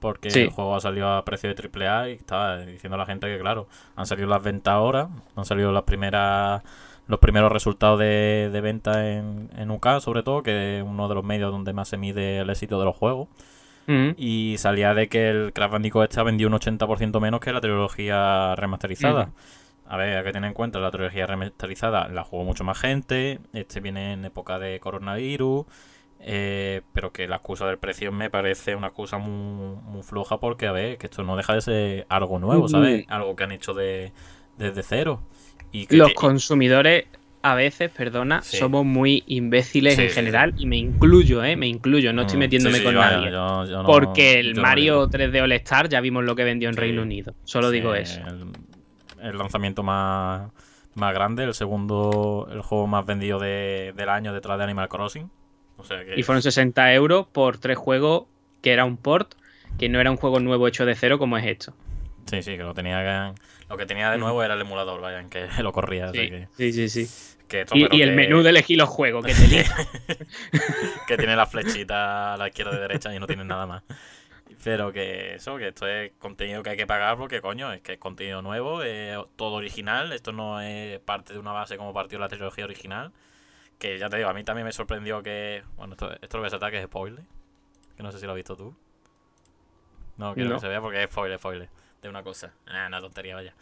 Porque 0.00 0.30
Sí. 0.30 0.40
el 0.40 0.50
juego 0.50 0.74
ha 0.74 0.80
salido 0.80 1.08
a 1.08 1.24
precio 1.24 1.48
de 1.48 1.54
AAA 1.54 2.08
y 2.10 2.12
estaba 2.14 2.58
diciendo 2.58 2.96
la 2.96 3.06
gente 3.06 3.26
que, 3.28 3.38
claro, 3.38 3.68
han 3.94 4.06
salido 4.06 4.28
las 4.28 4.42
ventas 4.42 4.72
ahora, 4.72 5.08
han 5.36 5.44
salido 5.44 5.70
las 5.72 5.82
primeras 5.84 6.62
los 7.08 7.18
primeros 7.18 7.50
resultados 7.52 7.98
de, 7.98 8.48
de 8.52 8.60
venta 8.60 9.10
en, 9.10 9.50
en 9.56 9.70
UK, 9.72 9.98
sobre 10.00 10.22
todo, 10.22 10.42
que 10.42 10.78
es 10.78 10.84
uno 10.84 11.08
de 11.08 11.14
los 11.16 11.24
medios 11.24 11.50
donde 11.50 11.72
más 11.72 11.88
se 11.88 11.96
mide 11.98 12.38
el 12.38 12.48
éxito 12.48 12.78
de 12.78 12.84
los 12.84 12.96
juegos. 12.96 13.28
Mm. 13.88 14.10
Y 14.16 14.54
salía 14.58 14.94
de 14.94 15.08
que 15.08 15.28
el 15.28 15.52
Crash 15.52 15.70
Bandicoot 15.72 16.04
este 16.04 16.20
ha 16.20 16.22
vendido 16.22 16.48
un 16.48 16.54
80% 16.54 17.20
menos 17.20 17.40
que 17.40 17.52
la 17.52 17.60
trilogía 17.60 18.54
remasterizada. 18.54 19.24
Ujú. 19.24 19.32
A 19.92 19.96
ver, 19.98 20.16
hay 20.16 20.24
que 20.24 20.32
tener 20.32 20.48
en 20.48 20.54
cuenta 20.54 20.78
la 20.80 20.90
trilogía 20.90 21.26
remasterizada 21.26 22.08
la 22.08 22.24
jugó 22.24 22.44
mucho 22.44 22.64
más 22.64 22.78
gente. 22.78 23.40
Este 23.52 23.80
viene 23.80 24.14
en 24.14 24.24
época 24.24 24.58
de 24.58 24.80
coronavirus. 24.80 25.66
eh, 26.24 26.82
pero 26.92 27.12
que 27.12 27.26
la 27.26 27.36
excusa 27.36 27.66
del 27.66 27.78
precio 27.78 28.12
me 28.12 28.30
parece 28.30 28.74
una 28.76 28.86
excusa 28.86 29.18
muy, 29.18 29.76
muy 29.82 30.02
floja 30.04 30.38
porque, 30.38 30.66
a 30.68 30.72
ver, 30.72 30.96
que 30.96 31.06
esto 31.08 31.24
no 31.24 31.36
deja 31.36 31.52
de 31.54 31.60
ser 31.60 32.06
algo 32.08 32.38
nuevo, 32.38 32.68
¿sabes? 32.68 33.04
Algo 33.08 33.34
que 33.34 33.42
han 33.44 33.50
hecho 33.52 33.74
de, 33.74 34.12
desde 34.56 34.82
cero. 34.84 35.20
Y 35.72 35.86
que 35.86 35.96
Los 35.96 36.08
te- 36.10 36.14
consumidores, 36.14 37.06
a 37.42 37.56
veces, 37.56 37.90
perdona, 37.90 38.40
Sí. 38.42 38.56
somos 38.56 38.84
muy 38.86 39.24
imbéciles 39.26 39.96
Sí, 39.96 40.02
en 40.02 40.08
sí, 40.10 40.14
general 40.14 40.54
y 40.56 40.66
me 40.66 40.76
incluyo, 40.76 41.42
¿eh? 41.42 41.56
Me 41.56 41.66
incluyo, 41.66 42.12
no 42.12 42.22
estoy 42.22 42.36
Mm, 42.36 42.40
metiéndome 42.40 42.82
con 42.84 42.94
nadie. 42.94 43.32
yo- 43.32 43.64
yo 43.66 43.82
no- 43.82 43.86
porque 43.86 44.38
el 44.38 44.54
Mario 44.54 45.06
digo. 45.06 45.08
3D 45.10 45.42
All 45.42 45.52
Star 45.52 45.88
ya 45.88 46.00
vimos 46.00 46.22
lo 46.24 46.36
que 46.36 46.44
vendió 46.44 46.68
en. 46.68 46.76
Reino 46.76 47.02
Unido. 47.02 47.34
Solo 47.44 47.70
digo 47.70 47.94
eso. 47.96 48.20
El, 48.28 48.46
el 49.22 49.38
lanzamiento 49.38 49.82
más, 49.82 50.50
más 50.94 51.14
grande, 51.14 51.44
el 51.44 51.54
segundo, 51.54 52.48
el 52.50 52.60
juego 52.62 52.86
más 52.86 53.06
vendido 53.06 53.38
de- 53.38 53.92
del 53.96 54.08
año 54.08 54.32
detrás 54.32 54.58
de 54.58 54.64
Animal 54.64 54.88
Crossing. 54.88 55.30
O 55.76 55.84
sea 55.84 56.04
que. 56.04 56.18
Y 56.18 56.22
fueron 56.22 56.42
60 56.42 56.92
euros 56.94 57.26
por 57.26 57.58
tres 57.58 57.78
juegos 57.78 58.24
que 58.62 58.72
era 58.72 58.84
un 58.84 58.96
port, 58.96 59.34
que 59.78 59.88
no 59.88 60.00
era 60.00 60.10
un 60.10 60.16
juego 60.16 60.38
nuevo 60.40 60.68
hecho 60.68 60.84
de 60.86 60.94
cero 60.94 61.18
como 61.18 61.36
es 61.38 61.46
esto. 61.46 61.74
Sí, 62.26 62.42
sí, 62.42 62.56
que 62.56 62.62
lo 62.62 62.72
tenía 62.74 63.00
que... 63.34 63.40
Lo 63.68 63.76
que 63.76 63.86
tenía 63.86 64.10
de 64.10 64.18
nuevo 64.18 64.42
era 64.44 64.54
el 64.54 64.60
emulador, 64.60 65.00
vaya, 65.00 65.18
en 65.18 65.28
que 65.30 65.46
lo 65.62 65.72
corría. 65.72 66.12
Sí, 66.12 66.18
así 66.20 66.30
que, 66.30 66.48
sí, 66.56 66.88
sí. 66.88 67.06
sí. 67.06 67.36
que 67.48 67.64
Y, 67.72 67.82
el 67.82 67.88
que- 68.10 68.14
menú 68.14 68.42
de 68.42 68.50
elegir 68.50 68.78
los 68.78 68.88
juegos 68.88 69.24
que 69.24 69.34
tenía. 69.34 69.64
que 71.06 71.16
tiene 71.16 71.34
la 71.36 71.46
flechita 71.46 72.34
a 72.34 72.36
la 72.36 72.48
izquierda 72.48 72.76
y 72.76 72.80
derecha 72.80 73.14
y 73.14 73.18
no 73.18 73.26
tiene 73.26 73.44
nada 73.44 73.66
más. 73.66 73.82
Pero 74.64 74.92
que 74.92 75.34
eso, 75.34 75.56
que 75.56 75.68
esto 75.68 75.86
es 75.88 76.12
contenido 76.18 76.62
que 76.62 76.70
hay 76.70 76.76
que 76.76 76.86
pagar 76.86 77.16
porque 77.16 77.40
coño, 77.40 77.72
es 77.72 77.80
que 77.80 77.94
es 77.94 77.98
contenido 77.98 78.42
nuevo, 78.42 78.82
es 78.82 79.18
todo 79.36 79.54
original, 79.54 80.12
esto 80.12 80.32
no 80.32 80.60
es 80.60 81.00
parte 81.00 81.32
de 81.32 81.38
una 81.40 81.52
base 81.52 81.76
como 81.76 81.92
partió 81.92 82.18
la 82.18 82.28
trilogía 82.28 82.64
original. 82.64 83.12
Que 83.78 83.98
ya 83.98 84.08
te 84.08 84.16
digo, 84.18 84.28
a 84.28 84.32
mí 84.34 84.44
también 84.44 84.64
me 84.64 84.72
sorprendió 84.72 85.22
que. 85.22 85.64
Bueno, 85.76 85.94
esto, 85.94 86.12
esto 86.20 86.36
lo 86.36 86.42
voy 86.42 86.46
a 86.46 86.50
saltar 86.50 86.70
que 86.70 86.78
es 86.78 86.84
spoiler. 86.84 87.24
Que 87.96 88.02
no 88.04 88.12
sé 88.12 88.20
si 88.20 88.26
lo 88.26 88.32
has 88.32 88.36
visto 88.36 88.56
tú. 88.56 88.74
No, 90.16 90.34
quiero 90.34 90.50
No. 90.50 90.54
que 90.56 90.60
se 90.60 90.68
vea 90.68 90.80
porque 90.80 91.02
es 91.02 91.10
spoiler, 91.10 91.38
spoiler. 91.38 91.68
De 92.00 92.08
una 92.08 92.22
cosa. 92.22 92.52
Ah, 92.68 92.84
una 92.86 93.00
tontería, 93.00 93.34
vaya. 93.34 93.54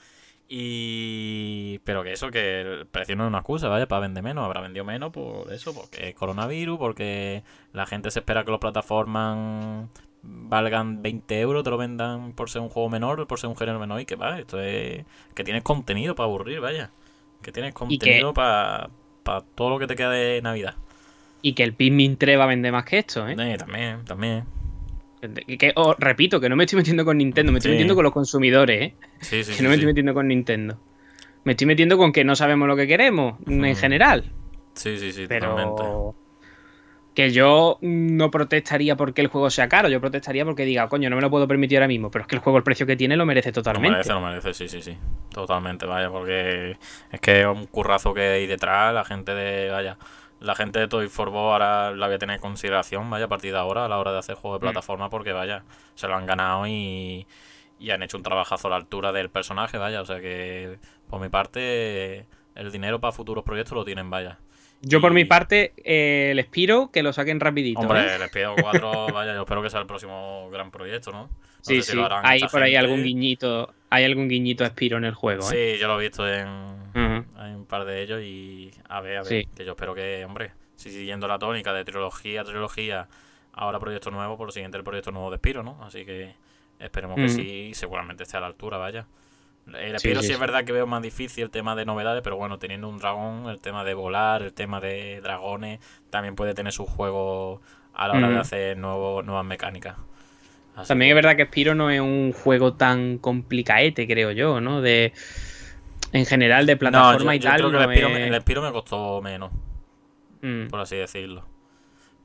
Y. 0.49 1.79
Pero 1.85 2.03
que 2.03 2.13
eso, 2.13 2.31
que 2.31 2.61
el 2.61 2.87
precio 2.87 3.17
no 3.17 3.25
es 3.25 3.29
una 3.29 3.39
excusa, 3.39 3.69
vaya, 3.69 3.87
para 3.89 4.01
vender 4.01 4.23
menos. 4.23 4.45
Habrá 4.45 4.61
vendido 4.61 4.85
menos 4.85 5.11
por 5.11 5.51
eso, 5.53 5.75
porque 5.75 6.09
es 6.11 6.15
coronavirus, 6.15 6.79
porque 6.79 7.43
la 7.73 7.87
gente 7.87 8.11
se 8.11 8.19
espera 8.19 8.45
que 8.45 8.51
las 8.51 8.61
plataformas 8.61 9.89
valgan 10.23 11.03
20 11.03 11.41
euros, 11.41 11.65
te 11.65 11.71
lo 11.71 11.77
vendan 11.79 12.33
por 12.33 12.51
ser 12.51 12.63
un 12.63 12.69
juego 12.69 12.89
menor, 12.91 13.27
por 13.27 13.39
ser 13.39 13.49
un 13.51 13.57
género 13.57 13.79
menor. 13.79 14.01
Y 14.01 14.05
que 14.07 14.17
va, 14.17 14.39
esto 14.39 14.61
es. 14.61 15.05
Que 15.35 15.45
tienes 15.45 15.63
contenido 15.63 16.15
para 16.15 16.27
aburrir, 16.27 16.61
vaya. 16.61 16.91
Que 17.43 17.53
tienes 17.53 17.73
contenido 17.75 18.35
para 18.35 18.91
todo 19.55 19.71
lo 19.71 19.79
que 19.79 19.87
te 19.87 19.97
queda 19.97 20.11
de 20.11 20.41
Navidad. 20.43 20.75
y 21.43 21.55
que 21.55 21.63
el 21.63 21.73
Pikmin 21.73 22.17
3 22.19 22.39
va 22.39 22.45
a 22.45 22.49
vender 22.49 22.71
más 22.71 22.85
que 22.85 22.99
esto, 22.99 23.27
¿eh? 23.27 23.35
Eh, 23.39 23.57
también, 23.57 24.05
también. 24.05 24.45
Que, 25.47 25.57
que- 25.57 25.73
oh, 25.77 25.95
repito, 25.99 26.39
que 26.39 26.51
no 26.51 26.57
me 26.57 26.65
estoy 26.65 26.77
metiendo 26.77 27.03
con 27.05 27.17
Nintendo, 27.17 27.51
me 27.51 27.59
estoy 27.59 27.71
Sí. 27.71 27.75
metiendo 27.77 27.95
con 27.95 28.05
los 28.05 28.13
consumidores, 28.13 28.83
¿eh? 28.83 28.95
Sí, 29.21 29.43
sí, 29.45 29.57
que 29.57 29.63
no 29.63 29.71
me 29.71 29.77
estoy 29.77 29.87
metiendo 29.87 30.13
con 30.13 30.29
Nintendo. 30.29 30.79
Me 31.45 31.53
estoy 31.53 31.67
metiendo 31.67 31.97
con 31.97 32.13
que 32.13 32.25
no 32.25 32.37
sabemos 32.37 32.69
lo 32.69 32.77
que 32.77 32.87
queremos, 32.87 33.39
en 33.47 33.75
general. 33.75 34.31
Sí, 34.75 34.99
sí, 34.99 35.13
sí, 35.13 35.27
totalmente. 35.27 35.83
Que 37.15 37.31
yo 37.33 37.79
no 37.81 38.31
protestaría 38.31 38.97
porque 38.97 39.21
el 39.21 39.27
juego 39.27 39.51
sea 39.51 39.69
caro, 39.69 39.89
yo 39.89 40.01
protestaría 40.01 40.45
porque 40.45 40.65
diga, 40.65 40.89
coño, 40.89 41.11
no 41.11 41.17
me 41.17 41.23
lo 41.23 41.29
puedo 41.31 41.49
permitir 41.49 41.79
ahora 41.79 41.89
mismo, 41.89 42.11
pero 42.11 42.23
es 42.23 42.29
que 42.29 42.37
el 42.37 42.41
juego 42.43 42.57
el 42.59 42.63
precio 42.65 42.87
que 42.87 42.97
tiene 42.97 43.17
lo 43.17 43.27
merece 43.27 43.51
Lo 43.51 43.55
totalmente. 43.55 43.91
merece, 43.91 44.13
lo 44.13 44.21
merece, 44.21 44.55
sí, 44.55 44.69
sí, 44.69 44.81
sí. 44.81 44.97
Totalmente, 45.33 45.87
vaya, 45.87 46.09
porque 46.09 46.77
es 47.11 47.21
que 47.21 47.41
es 47.41 47.47
un 47.47 47.67
currazo 47.67 48.15
que 48.15 48.23
hay 48.23 48.47
detrás, 48.47 48.95
la 48.95 49.05
gente 49.05 49.35
de, 49.35 49.71
vaya, 49.71 49.99
la 50.39 50.55
gente 50.55 50.79
de 50.79 50.87
Toy 50.89 51.09
for 51.09 51.31
Bob 51.31 51.51
ahora 51.53 51.91
la 51.91 52.07
voy 52.07 52.15
a 52.15 52.19
tener 52.19 52.37
en 52.37 52.41
consideración, 52.41 53.11
vaya, 53.11 53.25
a 53.25 53.29
partir 53.29 53.53
de 53.53 53.59
ahora, 53.59 53.85
a 53.85 53.89
la 53.89 53.99
hora 53.99 54.13
de 54.13 54.19
hacer 54.19 54.37
juego 54.37 54.57
de 54.59 54.61
Mm. 54.61 54.67
plataforma, 54.71 55.11
porque, 55.11 55.33
vaya, 55.33 55.65
se 55.97 56.07
lo 56.07 56.15
han 56.15 56.27
ganado 56.27 56.67
y, 56.69 57.27
y 57.81 57.91
han 57.91 58.03
hecho 58.05 58.17
un 58.19 58.23
trabajazo 58.23 58.69
a 58.69 58.71
la 58.71 58.77
altura 58.77 59.11
del 59.11 59.31
personaje, 59.31 59.79
vaya, 59.79 60.01
o 60.01 60.05
sea 60.07 60.21
que, 60.21 60.79
por 61.09 61.21
mi 61.21 61.29
parte, 61.29 62.27
el 62.55 62.71
dinero 62.71 63.01
para 63.01 63.13
futuros 63.13 63.43
proyectos 63.45 63.75
lo 63.75 63.85
tienen, 63.85 64.11
vaya. 64.11 64.39
Yo 64.83 65.01
por 65.01 65.13
mi 65.13 65.25
parte, 65.27 65.75
eh, 65.85 66.33
les 66.35 66.47
piro 66.47 66.91
que 66.91 67.03
lo 67.03 67.13
saquen 67.13 67.39
rapidito. 67.39 67.81
Hombre, 67.81 68.15
¿eh? 68.15 68.19
les 68.19 68.31
pido 68.31 68.55
cuatro, 68.61 69.09
vaya, 69.13 69.35
yo 69.35 69.43
espero 69.43 69.63
que 69.63 69.69
sea 69.69 69.81
el 69.81 69.87
próximo 69.87 70.49
gran 70.51 70.71
proyecto, 70.71 71.13
¿no? 71.13 71.25
No 71.25 71.31
Sí, 71.61 71.77
sé 71.77 71.83
si 71.83 71.91
sí. 71.91 71.97
lo 71.99 72.07
harán 72.07 72.25
Hay 72.25 72.41
por 72.51 72.63
ahí 72.63 72.75
algún 72.77 73.03
guiñito, 73.03 73.75
hay 73.91 74.05
algún 74.05 74.29
guiñito 74.29 74.65
a 74.65 74.69
Spiro 74.69 74.97
en 74.97 75.05
el 75.05 75.15
juego, 75.15 75.43
¿eh? 75.53 75.75
Sí, 75.75 75.81
yo 75.81 75.87
lo 75.89 76.01
he 76.01 76.05
visto 76.05 76.27
en, 76.27 76.49
un 76.49 77.67
par 77.69 77.85
de 77.85 78.01
ellos 78.03 78.23
y 78.23 78.71
a 78.89 79.03
ver, 79.03 79.19
a 79.19 79.23
ver, 79.23 79.27
Sí. 79.27 79.49
que 79.55 79.67
yo 79.67 79.73
espero 79.73 79.95
que, 79.95 80.25
hombre, 80.25 80.53
si 80.77 80.91
siguiendo 80.91 81.29
la 81.29 81.39
tónica 81.39 81.75
de 81.75 81.85
trilogía, 81.85 82.43
trilogía, 82.45 83.07
ahora 83.53 83.79
proyecto 83.79 84.11
nuevo, 84.11 84.39
por 84.39 84.47
lo 84.47 84.53
siguiente 84.53 84.79
el 84.79 84.85
proyecto 84.85 85.11
nuevo 85.11 85.31
de 85.31 85.37
Spiro, 85.37 85.63
¿no? 85.63 85.79
Así 85.85 86.07
que 86.07 86.35
esperemos 86.79 87.17
que 87.17 87.29
sí, 87.29 87.73
seguramente 87.75 88.23
esté 88.23 88.39
a 88.39 88.41
la 88.41 88.47
altura, 88.47 88.79
vaya. 88.79 89.07
El 89.79 89.93
Sí, 89.93 90.09
Spiro 90.09 90.21
sí, 90.21 90.29
sí, 90.29 90.33
es 90.33 90.39
verdad 90.41 90.65
que 90.65 90.73
veo 90.73 90.87
más 90.87 91.03
difícil 91.03 91.45
el 91.45 91.51
tema 91.51 91.75
de 91.77 91.85
novedades, 91.85 92.23
pero 92.23 92.37
bueno, 92.37 92.59
teniendo 92.59 92.89
un 92.89 92.99
dragón, 92.99 93.49
el 93.49 93.61
tema 93.61 93.85
de 93.85 93.95
volar, 93.95 94.43
el 94.43 94.53
tema 94.53 94.81
de 94.81 95.21
dragones, 95.21 95.81
también 96.11 96.35
puede 96.37 96.55
tener 96.55 96.73
su 96.73 96.87
juego 96.87 97.61
a 97.95 98.09
la 98.09 98.15
hora 98.15 98.27
de 98.29 98.33
Ujú. 98.35 98.41
hacer 98.43 98.77
nuevo, 98.79 99.23
nuevas 99.23 99.45
mecánicas. 99.45 99.97
Así 100.77 100.89
También 100.89 101.09
que- 101.09 101.11
es 101.13 101.15
verdad 101.25 101.37
que 101.37 101.47
Spiro 101.47 101.75
no 101.75 101.91
es 101.91 102.01
un 102.01 102.33
juego 102.33 102.75
tan 102.75 103.19
complicaete, 103.19 104.07
creo 104.07 104.31
yo, 104.31 104.61
¿no? 104.61 104.81
De 104.81 105.13
en 106.13 106.27
general 106.27 106.67
de 106.67 106.75
No, 106.75 106.79
plataforma 106.79 107.35
yo, 107.35 107.37
y 107.37 107.39
yo 107.41 107.49
tal. 107.51 107.59
creo 107.59 107.71
que 107.71 107.77
no 107.77 107.83
el 107.83 107.91
Spiro, 107.91 108.09
es- 108.09 108.15
me, 108.15 108.27
el 108.37 108.41
Spiro 108.43 108.63
me 108.63 108.73
costó 108.73 109.21
menos. 109.23 109.51
Mm. 110.43 110.69
por 110.69 110.81
así 110.81 110.97
decirlo. 110.97 111.45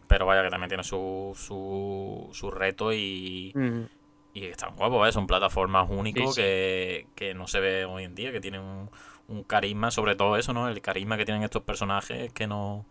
Pero 0.07 0.25
vaya 0.25 0.43
que 0.43 0.49
también 0.49 0.69
tiene 0.69 0.83
su, 0.83 1.33
su, 1.35 2.29
su 2.31 2.49
reto 2.51 2.93
y, 2.93 3.51
Mm. 3.55 3.81
Y 4.35 4.45
están 4.45 4.75
guapos, 4.75 4.99
¿vale? 4.99 5.11
Son 5.11 5.25
plataformas 5.25 5.87
únicos 5.89 6.35
Sí, 6.35 6.41
sí. 6.41 6.41
Que, 6.41 7.07
que 7.15 7.33
no 7.33 7.47
se 7.47 7.59
ve 7.59 7.85
hoy 7.85 8.03
en 8.03 8.13
día, 8.13 8.31
que 8.31 8.39
tienen 8.41 8.61
un, 8.61 8.91
un 9.27 9.43
carisma, 9.43 9.89
sobre 9.89 10.15
todo 10.15 10.37
eso, 10.37 10.53
¿no? 10.53 10.67
El 10.69 10.81
carisma 10.81 11.17
que 11.17 11.25
tienen 11.25 11.41
estos 11.43 11.63
personajes 11.63 12.31
que 12.33 12.45
no... 12.45 12.85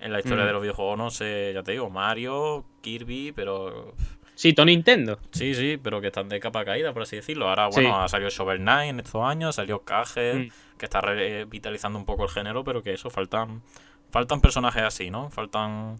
En 0.00 0.12
la 0.12 0.18
historia 0.20 0.44
Mm. 0.44 0.46
de 0.48 0.52
los 0.52 0.62
videojuegos 0.62 0.98
no 0.98 1.10
sé, 1.10 1.52
ya 1.54 1.62
te 1.62 1.72
digo, 1.72 1.88
Mario, 1.90 2.64
Kirby, 2.82 3.32
pero... 3.32 3.94
Sí, 4.36 4.52
todo 4.52 4.66
Nintendo. 4.66 5.18
Sí, 5.32 5.54
sí, 5.54 5.76
pero 5.82 6.00
que 6.00 6.06
están 6.08 6.28
de 6.28 6.38
capa 6.38 6.64
caída, 6.64 6.92
por 6.92 7.02
así 7.02 7.16
decirlo. 7.16 7.48
Ahora, 7.48 7.66
bueno, 7.68 7.88
Sí. 7.88 7.94
ha 7.96 8.06
salido 8.08 8.30
Shovel 8.30 8.58
Knight 8.58 8.90
en 8.90 9.00
estos 9.00 9.24
años, 9.24 9.56
salió 9.56 9.80
Cage, 9.84 10.34
Mm. 10.34 10.48
que 10.78 10.84
está 10.84 11.00
revitalizando 11.00 11.98
un 11.98 12.04
poco 12.04 12.22
el 12.24 12.28
género, 12.30 12.62
pero 12.62 12.82
que 12.82 12.92
eso, 12.92 13.10
faltan 13.10 13.62
faltan 14.10 14.40
personajes 14.40 14.82
así, 14.82 15.10
¿no? 15.10 15.30
Faltan... 15.30 15.96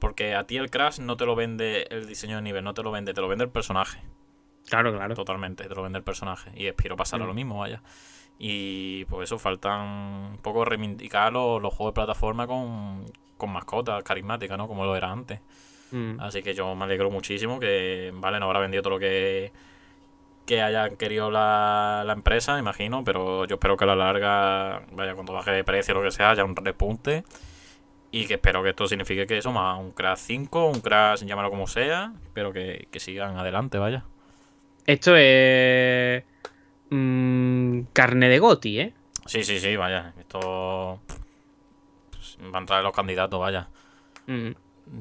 Porque 0.00 0.34
a 0.34 0.44
ti 0.44 0.56
el 0.58 0.70
Crash 0.70 0.98
no 1.00 1.16
te 1.16 1.24
lo 1.24 1.34
vende 1.34 1.86
el 1.90 2.06
diseño 2.06 2.36
de 2.36 2.42
nivel, 2.42 2.62
no 2.62 2.74
te 2.74 2.82
lo 2.82 2.90
vende, 2.90 3.14
te 3.14 3.20
lo 3.20 3.26
vende 3.28 3.44
el 3.44 3.50
personaje. 3.50 4.00
Claro, 4.68 4.92
claro. 4.94 5.14
Totalmente, 5.14 5.64
te 5.64 5.74
lo 5.74 5.82
vende 5.82 5.98
el 5.98 6.04
personaje. 6.04 6.50
Y 6.54 6.66
espero 6.66 6.96
pasar 6.96 7.20
a 7.20 7.24
Mm. 7.24 7.26
lo 7.28 7.34
mismo, 7.34 7.58
vaya. 7.58 7.82
Y 8.38 9.04
pues 9.06 9.28
eso, 9.28 9.38
faltan 9.38 9.80
un 10.32 10.38
poco 10.42 10.64
reivindicar 10.64 11.32
los, 11.32 11.60
los 11.60 11.74
juegos 11.74 11.92
de 11.92 12.00
plataforma 12.00 12.46
con, 12.46 13.04
con 13.36 13.50
mascotas 13.50 14.02
carismáticas, 14.04 14.56
¿no? 14.58 14.68
Como 14.68 14.84
lo 14.84 14.94
era 14.94 15.10
antes. 15.10 15.40
Mm. 15.90 16.20
Así 16.20 16.42
que 16.42 16.54
yo 16.54 16.74
me 16.74 16.84
alegro 16.84 17.10
muchísimo 17.10 17.58
que, 17.58 18.12
vale, 18.14 18.38
no 18.38 18.46
habrá 18.46 18.60
vendido 18.60 18.82
todo 18.82 18.94
lo 18.94 18.98
que, 19.00 19.52
que 20.46 20.62
hayan 20.62 20.96
querido 20.96 21.30
la, 21.30 22.02
la 22.06 22.12
empresa, 22.12 22.58
imagino, 22.58 23.02
pero 23.04 23.44
yo 23.46 23.54
espero 23.56 23.76
que 23.76 23.84
a 23.84 23.86
la 23.88 23.96
larga, 23.96 24.82
vaya, 24.92 25.14
cuando 25.14 25.32
baje 25.32 25.50
de 25.50 25.64
precio 25.64 25.94
o 25.94 25.98
lo 25.98 26.04
que 26.04 26.10
sea, 26.12 26.30
haya 26.30 26.44
un 26.44 26.54
repunte. 26.54 27.24
Y 28.10 28.26
que 28.26 28.34
espero 28.34 28.62
que 28.62 28.70
esto 28.70 28.86
signifique 28.86 29.26
que 29.26 29.36
eso, 29.38 29.50
más 29.52 29.78
un 29.80 29.90
Crash 29.92 30.18
5, 30.20 30.66
un 30.70 30.80
Crash, 30.80 31.24
llámalo 31.24 31.50
como 31.50 31.66
sea, 31.66 32.12
pero 32.34 32.52
que, 32.52 32.88
que 32.90 33.00
sigan 33.00 33.36
adelante, 33.36 33.76
vaya. 33.78 34.04
Esto 34.88 35.14
es 35.16 36.24
mm, 36.88 37.80
carne 37.92 38.28
de 38.30 38.38
Goti, 38.38 38.80
¿eh? 38.80 38.94
Sí, 39.26 39.44
sí, 39.44 39.58
sí, 39.60 39.76
vaya. 39.76 40.14
Esto 40.18 40.98
pues, 42.10 42.38
va 42.52 42.56
a 42.56 42.60
entrar 42.62 42.78
en 42.80 42.84
los 42.84 42.94
candidatos, 42.96 43.38
vaya. 43.38 43.68
Mm. 44.26 44.48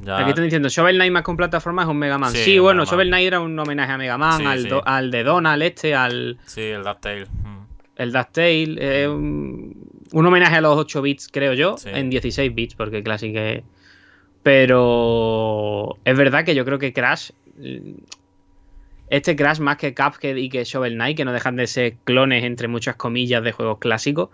Ya, 0.04 0.18
Aquí 0.18 0.30
están 0.32 0.44
diciendo, 0.44 0.68
Shovel 0.68 0.98
Knight 0.98 1.14
más 1.14 1.24
que 1.24 1.32
un 1.32 1.38
plataforma 1.38 1.84
es 1.84 1.88
un 1.88 1.98
Mega 1.98 2.18
Man. 2.18 2.32
Sí, 2.34 2.60
bueno, 2.60 2.82
Mega. 2.82 2.92
Shovel 2.92 3.08
Knight 3.08 3.28
era 3.28 3.40
un 3.40 3.58
homenaje 3.58 3.94
a 3.94 3.98
Mega 3.98 4.18
Man, 4.18 4.38
Sí, 4.42 4.46
al, 4.46 4.64
sí. 4.64 4.68
do- 4.68 4.84
al 4.86 5.10
de 5.10 5.24
Donald 5.24 5.64
este, 5.64 5.96
al 5.96 6.38
sí, 6.46 6.62
el 6.64 6.84
DuckTale. 6.84 7.26
mm. 7.26 7.66
el 7.96 8.12
DuckTale, 8.12 8.76
eh, 8.80 9.08
un, 9.08 9.90
un 10.12 10.26
homenaje 10.26 10.58
a 10.58 10.62
los 10.62 10.76
8 10.78 11.02
bits, 11.02 11.30
creo 11.32 11.54
yo, 11.54 11.78
en 11.86 12.10
16 12.10 12.54
bits, 12.54 12.76
porque 12.76 13.02
Classic 13.02 13.34
es... 13.34 13.64
Pero 14.44 15.98
es 16.04 16.18
verdad 16.18 16.44
que 16.44 16.54
yo 16.56 16.66
creo 16.66 16.78
que 16.80 16.92
Crash... 16.92 17.32
mm, 19.10 19.14
Este 19.14 19.36
Crash 19.36 19.60
más 19.60 19.78
que 19.78 19.94
Cuphead 19.94 20.36
y 20.36 20.50
que 20.50 20.64
Shovel 20.64 20.94
Knight, 20.96 21.18
que 21.18 21.26
no 21.26 21.32
dejan 21.34 21.56
de 21.56 21.68
ser 21.68 21.96
clones 22.04 22.44
entre 22.44 22.68
muchas 22.68 22.96
comillas 22.96 23.44
de 23.44 23.52
juegos 23.52 23.80
clásicos, 23.80 24.30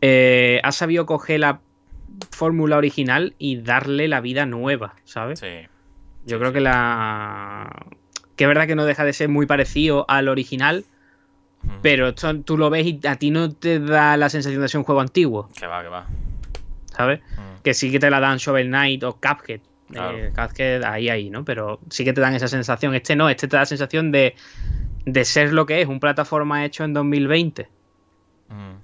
eh, 0.00 0.60
ha 0.62 0.72
sabido 0.72 1.06
coger 1.06 1.40
la 1.40 1.60
fórmula 2.30 2.76
original 2.76 3.34
y 3.38 3.56
darle 3.58 4.08
la 4.08 4.20
vida 4.20 4.46
nueva, 4.46 4.94
¿sabes? 5.04 5.40
Sí. 5.40 5.46
Yo 6.26 6.38
creo 6.38 6.52
que 6.52 6.60
la. 6.60 7.70
Que 8.36 8.44
es 8.44 8.48
verdad 8.48 8.66
que 8.66 8.74
no 8.74 8.84
deja 8.84 9.04
de 9.04 9.12
ser 9.12 9.28
muy 9.28 9.46
parecido 9.46 10.04
al 10.08 10.28
original, 10.28 10.84
Mm. 11.62 11.68
pero 11.82 12.08
esto 12.08 12.40
tú 12.40 12.56
lo 12.56 12.70
ves 12.70 12.86
y 12.86 13.00
a 13.06 13.16
ti 13.16 13.30
no 13.30 13.50
te 13.52 13.78
da 13.80 14.16
la 14.16 14.30
sensación 14.30 14.62
de 14.62 14.68
ser 14.68 14.78
un 14.78 14.84
juego 14.84 15.02
antiguo, 15.02 15.50
Que 15.58 15.66
va, 15.66 15.82
que 15.82 15.88
va. 15.90 16.06
¿sabes? 16.96 17.20
Mm. 17.36 17.62
Que 17.62 17.74
sí 17.74 17.90
que 17.92 17.98
te 18.00 18.08
la 18.08 18.18
dan 18.18 18.38
Shovel 18.38 18.68
Knight 18.68 19.02
o 19.04 19.12
Cuphead. 19.20 19.60
Claro. 19.90 20.16
Eh, 20.18 20.32
Cuphead 20.34 20.84
ahí, 20.84 21.08
ahí, 21.08 21.30
¿no? 21.30 21.44
Pero 21.44 21.80
sí 21.90 22.04
que 22.04 22.12
te 22.12 22.20
dan 22.20 22.34
esa 22.34 22.48
sensación. 22.48 22.94
Este 22.94 23.16
no, 23.16 23.28
este 23.28 23.48
te 23.48 23.56
da 23.56 23.62
la 23.62 23.66
sensación 23.66 24.12
de, 24.12 24.34
de 25.04 25.24
ser 25.24 25.52
lo 25.52 25.66
que 25.66 25.80
es, 25.82 25.88
un 25.88 26.00
plataforma 26.00 26.64
hecho 26.64 26.84
en 26.84 26.94
2020. 26.94 27.68
Mm. 28.48 28.74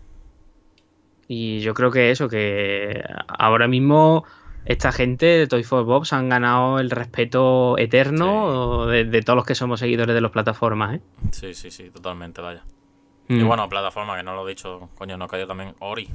Y 1.28 1.60
yo 1.60 1.74
creo 1.74 1.90
que 1.90 2.10
eso, 2.10 2.28
que 2.28 3.02
ahora 3.26 3.66
mismo 3.66 4.24
esta 4.64 4.92
gente 4.92 5.26
de 5.26 5.46
Toy 5.46 5.64
for 5.64 5.84
Bob 5.84 6.06
se 6.06 6.14
han 6.14 6.28
ganado 6.28 6.78
el 6.78 6.90
respeto 6.90 7.76
eterno 7.78 8.86
de, 8.86 9.04
de 9.04 9.22
todos 9.22 9.36
los 9.36 9.46
que 9.46 9.54
somos 9.54 9.80
seguidores 9.80 10.14
de 10.14 10.20
las 10.20 10.30
plataformas, 10.30 10.96
¿eh? 10.96 11.00
Sí, 11.32 11.54
sí, 11.54 11.70
sí, 11.70 11.90
totalmente, 11.90 12.40
vaya. 12.40 12.62
Y 13.28 13.34
Mm. 13.34 13.46
bueno, 13.46 13.68
plataforma, 13.68 14.16
que 14.16 14.22
no 14.22 14.34
lo 14.36 14.46
he 14.46 14.50
dicho, 14.50 14.88
coño, 14.96 15.16
no 15.16 15.26
cayó 15.26 15.46
también 15.48 15.74
Ori. 15.80 16.08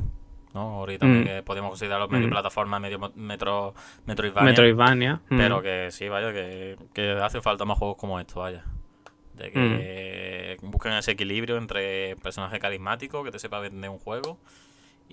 ¿No? 0.54 0.80
Ori 0.80 0.98
también, 0.98 1.24
Mm. 1.24 1.28
que 1.28 1.44
podemos 1.44 1.70
considerarlo 1.72 2.08
medio 2.10 2.28
Mm. 2.28 2.32
plataforma, 2.32 2.80
medio 2.80 3.00
metro, 3.16 3.74
Metroidvania. 4.06 4.50
Metroidvania. 4.50 5.22
mm. 5.30 5.38
Pero 5.38 5.62
que 5.62 5.88
sí, 5.92 6.10
vaya, 6.10 6.34
que, 6.34 6.78
que 6.94 7.12
hace 7.12 7.40
falta 7.42 7.64
más 7.66 7.78
juegos 7.78 7.98
como 7.98 8.20
estos, 8.20 8.36
vaya. 8.36 8.66
De 9.36 9.50
que, 9.52 10.58
busquen 10.62 10.92
ese 10.94 11.12
equilibrio 11.12 11.58
entre 11.58 12.16
personaje 12.18 12.60
carismático, 12.60 13.24
que 13.24 13.32
te 13.32 13.40
sepa 13.40 13.60
vender 13.60 13.90
un 13.90 13.98
juego, 13.98 14.38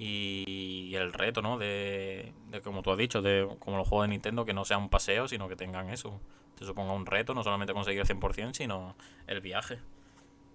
y 0.01 0.94
el 0.94 1.12
reto, 1.12 1.43
¿no? 1.43 1.59
De, 1.59 2.32
de, 2.51 2.60
como 2.60 2.82
tú 2.82 2.90
has 2.93 2.98
dicho, 2.98 3.23
de 3.23 3.48
como 3.59 3.77
los 3.78 3.89
juegos 3.89 4.06
de 4.06 4.10
Nintendo, 4.10 4.44
que 4.44 4.55
no 4.55 4.65
sea 4.65 4.78
un 4.78 4.89
paseo, 4.89 5.28
sino 5.28 5.48
que 5.48 5.56
tengan 5.56 5.89
eso. 5.90 6.20
Te 6.56 6.65
suponga 6.65 6.93
un 6.93 7.06
reto, 7.06 7.35
no 7.35 7.43
solamente 7.43 7.73
conseguir 7.73 8.01
el 8.01 8.06
100%, 8.06 8.55
sino 8.55 8.97
el 9.27 9.40
viaje. 9.40 9.78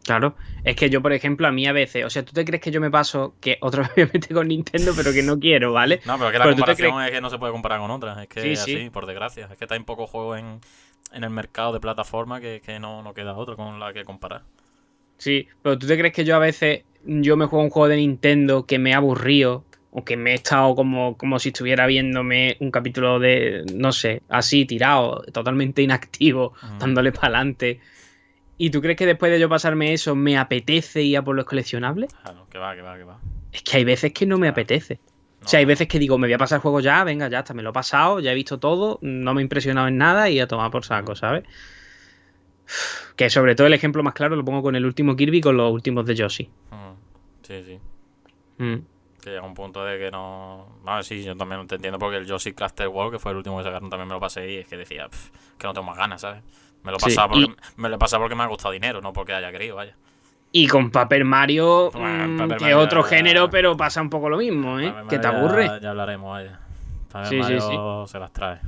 Claro, 0.04 0.36
es 0.66 0.76
que 0.76 0.90
yo, 0.90 1.02
por 1.02 1.14
ejemplo, 1.14 1.48
a 1.48 1.52
mí 1.52 1.66
a 1.66 1.72
veces, 1.72 2.04
o 2.04 2.10
sea, 2.10 2.24
tú 2.24 2.34
te 2.34 2.44
crees 2.44 2.62
que 2.62 2.72
yo 2.72 2.82
me 2.82 2.92
paso, 2.92 3.36
que 3.40 3.58
otra 3.62 3.84
vez 3.96 4.08
me 4.08 4.20
meto 4.20 4.36
con 4.36 4.48
Nintendo, 4.48 4.92
pero 4.96 5.14
que 5.14 5.24
no 5.24 5.40
quiero, 5.40 5.72
¿vale? 5.72 6.02
No, 6.06 6.18
pero 6.18 6.32
que 6.32 6.40
la 6.40 6.50
comparación 6.50 7.04
es 7.04 7.12
que 7.12 7.22
no 7.22 7.30
se 7.30 7.38
puede 7.38 7.54
comparar 7.54 7.80
con 7.80 7.90
otras, 7.90 8.18
es 8.20 8.28
que 8.28 8.52
así, 8.54 8.90
por 8.90 9.06
desgracia, 9.06 9.48
es 9.50 9.58
que 9.58 9.64
está 9.64 9.78
un 9.78 9.86
poco 9.86 10.06
juego 10.08 10.36
en, 10.36 10.60
en 11.14 11.24
el 11.24 11.30
mercado 11.30 11.72
de 11.72 11.80
plataforma 11.80 12.42
que, 12.42 12.62
que 12.64 12.80
no, 12.80 13.02
no 13.02 13.14
queda 13.14 13.34
otro 13.34 13.56
con 13.56 13.80
la 13.80 13.94
que 13.94 14.04
comparar. 14.04 14.44
Sí, 15.18 15.48
pero 15.62 15.78
tú 15.78 15.88
te 15.88 15.98
crees 15.98 16.14
que 16.14 16.26
yo 16.26 16.36
a 16.36 16.40
veces, 16.40 16.84
yo 17.06 17.38
me 17.38 17.46
juego 17.46 17.64
un 17.64 17.70
juego 17.70 17.88
de 17.88 17.98
Nintendo 17.98 18.66
que 18.66 18.80
me 18.80 18.94
ha 18.94 18.98
aburrido, 18.98 19.64
o 19.96 20.04
que 20.04 20.18
me 20.18 20.32
he 20.32 20.34
estado 20.34 20.76
como, 20.76 21.16
como 21.18 21.38
si 21.38 21.50
estuviera 21.50 21.86
viéndome 21.86 22.58
un 22.60 22.72
capítulo 22.72 23.20
de, 23.20 23.64
no 23.76 23.92
sé, 23.92 24.24
así, 24.28 24.66
tirado, 24.66 25.22
totalmente 25.32 25.84
inactivo, 25.84 26.54
dándole 26.80 27.12
para 27.12 27.28
adelante 27.28 27.80
¿Y 28.58 28.70
tú 28.70 28.82
crees 28.82 28.98
que 28.98 29.06
después 29.06 29.32
de 29.32 29.40
yo 29.40 29.50
pasarme 29.50 29.94
eso 29.94 30.16
me 30.16 30.38
apetece 30.38 31.02
ir 31.02 31.18
a 31.18 31.24
por 31.24 31.36
los 31.36 31.46
coleccionables? 31.46 32.14
Claro, 32.14 32.48
que 32.50 32.58
va, 32.58 32.76
que 32.76 32.82
va, 32.82 32.98
que 32.98 33.04
va. 33.04 33.20
Es 33.52 33.64
que 33.64 33.78
hay 33.78 33.84
veces 33.84 34.14
que 34.14 34.26
no 34.26 34.38
me 34.38 34.48
apetece. 34.48 35.00
o 35.44 35.48
sea, 35.48 35.60
hay 35.60 35.66
veces 35.66 35.88
que 35.88 36.00
digo, 36.00 36.18
me 36.18 36.28
voy 36.28 36.34
a 36.34 36.38
pasar 36.38 36.58
el 36.58 36.62
juego 36.62 36.80
ya, 36.80 37.04
venga, 37.04 37.28
ya 37.30 37.40
está, 37.40 37.54
me 37.54 37.64
lo 37.64 37.72
he 37.72 37.74
pasado, 37.74 38.20
ya 38.20 38.32
he 38.32 38.36
visto 38.36 38.60
todo, 38.60 39.00
no 39.02 39.34
me 39.34 39.42
he 39.42 39.44
impresionado 39.44 39.88
en 39.88 39.98
nada 39.98 40.30
y 40.30 40.40
a 40.40 40.48
tomar 40.48 40.72
por 40.72 40.86
saco, 40.86 41.16
¿sabes? 41.16 41.44
Que 43.16 43.30
sobre 43.30 43.56
todo 43.56 43.68
el 43.68 43.74
ejemplo 43.74 44.04
más 44.04 44.14
claro 44.14 44.36
lo 44.36 44.46
pongo 44.46 44.62
con 44.62 44.76
el 44.76 44.86
último 44.86 45.16
Kirby 45.16 45.40
y 45.40 45.42
con 45.42 45.58
los 45.58 45.72
últimos 45.72 46.06
de 46.06 46.16
Yoshi. 46.16 46.50
Sí, 47.42 47.64
sí. 47.66 47.80
Mm. 48.58 48.78
Que 49.22 49.30
llega 49.30 49.44
un 49.44 49.54
punto 49.54 49.84
de 49.86 50.00
que 50.00 50.12
no. 50.12 50.80
No, 50.84 51.04
sí, 51.04 51.24
yo 51.24 51.36
también 51.36 51.66
te 51.68 51.76
entiendo 51.76 52.00
porque 52.00 52.18
el 52.18 52.26
Yoshi 52.26 52.54
Crafter 52.54 52.88
World, 52.88 53.14
que 53.14 53.20
fue 53.20 53.32
el 53.32 53.38
último 53.38 53.58
que 53.58 53.64
sacaron, 53.64 53.90
también 53.90 54.08
me 54.08 54.14
lo 54.14 54.20
pasé 54.20 54.52
y 54.52 54.58
es 54.58 54.68
que 54.68 54.78
decía 54.78 55.08
que 55.58 55.68
no 55.68 55.74
tengo 55.74 55.86
más 55.86 55.98
ganas, 55.98 56.22
¿sabes? 56.22 56.44
Me 56.84 56.92
lo, 56.92 56.98
pasa 56.98 57.28
porque, 57.28 57.56
me 57.78 57.90
lo 57.90 57.98
pasa 57.98 58.20
porque 58.20 58.36
me 58.36 58.44
ha 58.44 58.48
gustado 58.48 58.74
dinero, 58.74 59.02
no 59.02 59.14
porque 59.14 59.34
haya 59.34 59.52
querido, 59.52 59.78
vaya. 59.78 59.96
Y 60.52 60.68
con 60.68 60.92
Paper 60.92 61.26
Mario, 61.26 61.90
mm, 61.94 62.52
que 62.60 62.70
es 62.70 62.76
otro 62.76 63.02
género, 63.04 63.50
pero 63.50 63.76
pasa 63.76 64.02
un 64.02 64.10
poco 64.10 64.30
lo 64.30 64.38
mismo, 64.38 64.80
¿eh? 64.80 64.94
que 65.10 65.18
te 65.18 65.28
aburre. 65.28 65.80
Ya, 65.82 65.90
hablaremos, 65.90 66.30
vaya. 66.30 66.60
Paper 67.12 67.28
sí, 67.28 67.38
Mario 67.38 67.62
sí, 67.62 67.68
sí. 67.68 68.12
se 68.12 68.20
las 68.20 68.32
trae. 68.34 68.60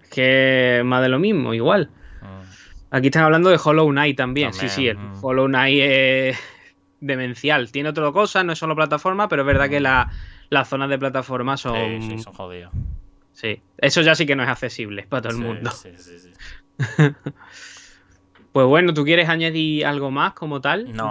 Es 0.00 0.08
que 0.08 0.82
más 0.84 1.02
de 1.02 1.08
lo 1.08 1.18
mismo, 1.18 1.52
igual. 1.52 1.90
Mm. 2.22 2.94
Aquí 2.94 3.08
están 3.08 3.24
hablando 3.24 3.50
de 3.50 3.60
Hollow 3.62 3.90
Knight 3.90 4.16
también. 4.16 4.54
sí, 4.54 4.68
sí, 4.68 4.88
el 4.88 4.96
mm. 4.96 5.18
Hollow 5.22 5.46
Knight 5.46 5.80
es 5.82 6.38
demencial. 7.00 7.70
Tiene 7.72 7.90
otra 7.90 8.10
cosa, 8.12 8.44
no 8.44 8.52
es 8.52 8.58
solo 8.58 8.76
plataforma, 8.76 9.28
pero 9.28 9.42
es 9.42 9.46
verdad 9.46 9.68
que 9.68 9.80
las 9.80 10.68
zonas 10.68 10.88
de 10.88 10.98
plataforma 10.98 11.56
son. 11.56 12.00
Sí, 12.00 12.10
sí, 12.10 12.18
son 12.18 12.32
jodidas. 12.32 12.70
Sí, 13.32 13.62
eso 13.78 14.02
ya 14.02 14.14
sí 14.14 14.26
que 14.26 14.36
no 14.36 14.42
es 14.42 14.48
accesible 14.48 15.04
para 15.08 15.22
todo 15.22 15.32
el 15.32 15.38
mundo. 15.38 15.70
Sí, 15.70 15.90
sí, 15.96 16.18
sí. 16.18 16.32
pues 18.52 18.66
bueno, 18.66 18.92
¿tú 18.94 19.04
quieres 19.04 19.28
añadir 19.28 19.86
algo 19.86 20.10
más 20.10 20.34
como 20.34 20.60
tal? 20.60 20.94
No, 20.94 21.08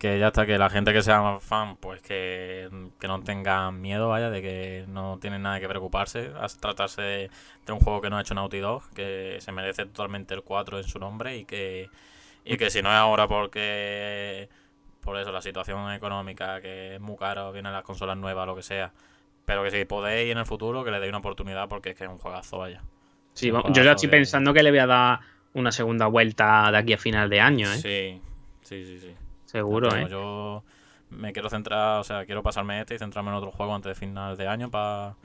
que, 0.00 0.18
ya 0.18 0.28
está, 0.28 0.46
que 0.46 0.56
la 0.56 0.70
gente 0.70 0.94
que 0.94 1.02
sea 1.02 1.40
fan, 1.40 1.76
pues 1.76 2.00
que, 2.00 2.70
no 3.06 3.22
tenga 3.22 3.70
miedo, 3.70 4.08
vaya, 4.08 4.30
de 4.30 4.40
que 4.40 4.84
no 4.88 5.18
tienen 5.20 5.42
nada 5.42 5.60
que 5.60 5.68
preocuparse. 5.68 6.30
A 6.40 6.46
tratarse 6.48 7.02
de, 7.02 7.30
un 7.68 7.80
juego 7.80 8.00
que 8.00 8.08
no 8.08 8.16
ha 8.16 8.22
hecho 8.22 8.34
Naughty 8.34 8.60
Dog, 8.60 8.82
que 8.94 9.36
se 9.40 9.52
merece 9.52 9.84
totalmente 9.84 10.32
el 10.32 10.42
4 10.42 10.78
en 10.78 10.84
su 10.84 10.98
nombre 10.98 11.36
y 11.36 11.44
que, 11.44 11.90
y 12.46 12.56
que 12.56 12.70
si 12.70 12.80
no 12.80 12.88
es 12.88 12.96
ahora 12.96 13.28
porque 13.28 14.48
por 15.02 15.18
eso 15.18 15.32
la 15.32 15.42
situación 15.42 15.92
económica, 15.92 16.62
que 16.62 16.94
es 16.94 17.00
muy 17.00 17.16
caro, 17.16 17.52
vienen 17.52 17.72
las 17.72 17.84
consolas 17.84 18.16
nuevas, 18.16 18.46
lo 18.46 18.56
que 18.56 18.62
sea. 18.62 18.92
Pero 19.50 19.64
que 19.64 19.72
si 19.72 19.84
podéis 19.84 20.30
en 20.30 20.38
el 20.38 20.46
futuro, 20.46 20.84
que 20.84 20.92
le 20.92 21.00
deis 21.00 21.08
una 21.08 21.18
oportunidad 21.18 21.68
porque 21.68 21.90
es 21.90 21.96
que 21.96 22.04
es 22.04 22.10
un 22.10 22.18
juegazo, 22.18 22.58
vaya. 22.58 22.84
Sí, 23.32 23.50
yo 23.50 23.82
ya 23.82 23.90
estoy 23.90 24.08
pensando 24.08 24.54
que 24.54 24.62
le 24.62 24.70
voy 24.70 24.78
a 24.78 24.86
dar 24.86 25.20
una 25.54 25.72
segunda 25.72 26.06
vuelta 26.06 26.70
de 26.70 26.78
aquí 26.78 26.92
a 26.92 26.98
final 26.98 27.28
de 27.28 27.40
año, 27.40 27.66
¿eh? 27.66 27.78
Sí, 27.78 28.22
sí, 28.62 28.84
sí, 28.84 29.00
sí. 29.00 29.12
Seguro, 29.46 29.92
¿eh? 29.96 30.06
Yo 30.08 30.62
me 31.08 31.32
quiero 31.32 31.50
centrar, 31.50 31.98
o 31.98 32.04
sea, 32.04 32.26
quiero 32.26 32.44
pasarme 32.44 32.80
este 32.80 32.94
y 32.94 32.98
centrarme 32.98 33.30
en 33.30 33.38
otro 33.38 33.50
juego 33.50 33.74
antes 33.74 33.90
de 33.90 33.96
final 33.96 34.36
de 34.36 34.46
año 34.46 34.70
para 34.70 35.16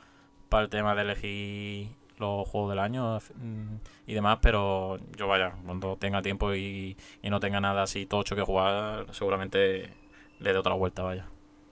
el 0.54 0.70
tema 0.70 0.96
de 0.96 1.04
elegir 1.04 1.90
los 2.18 2.48
juegos 2.48 2.72
del 2.72 2.80
año 2.80 3.20
mm, 3.20 3.76
y 4.08 4.14
demás, 4.16 4.40
pero 4.42 4.98
yo 5.16 5.28
vaya, 5.28 5.54
cuando 5.64 5.98
tenga 5.98 6.24
tiempo 6.24 6.56
y, 6.56 6.98
no 7.22 7.40
tenga 7.40 7.62
nada 7.62 7.84
así 7.84 8.08
tocho 8.08 8.36
que 8.36 8.42
jugar, 8.42 9.06
seguramente 9.12 9.94
le 10.40 10.52
dé 10.52 10.58
otra 10.58 10.74
vuelta, 10.74 11.04
vaya. 11.04 11.28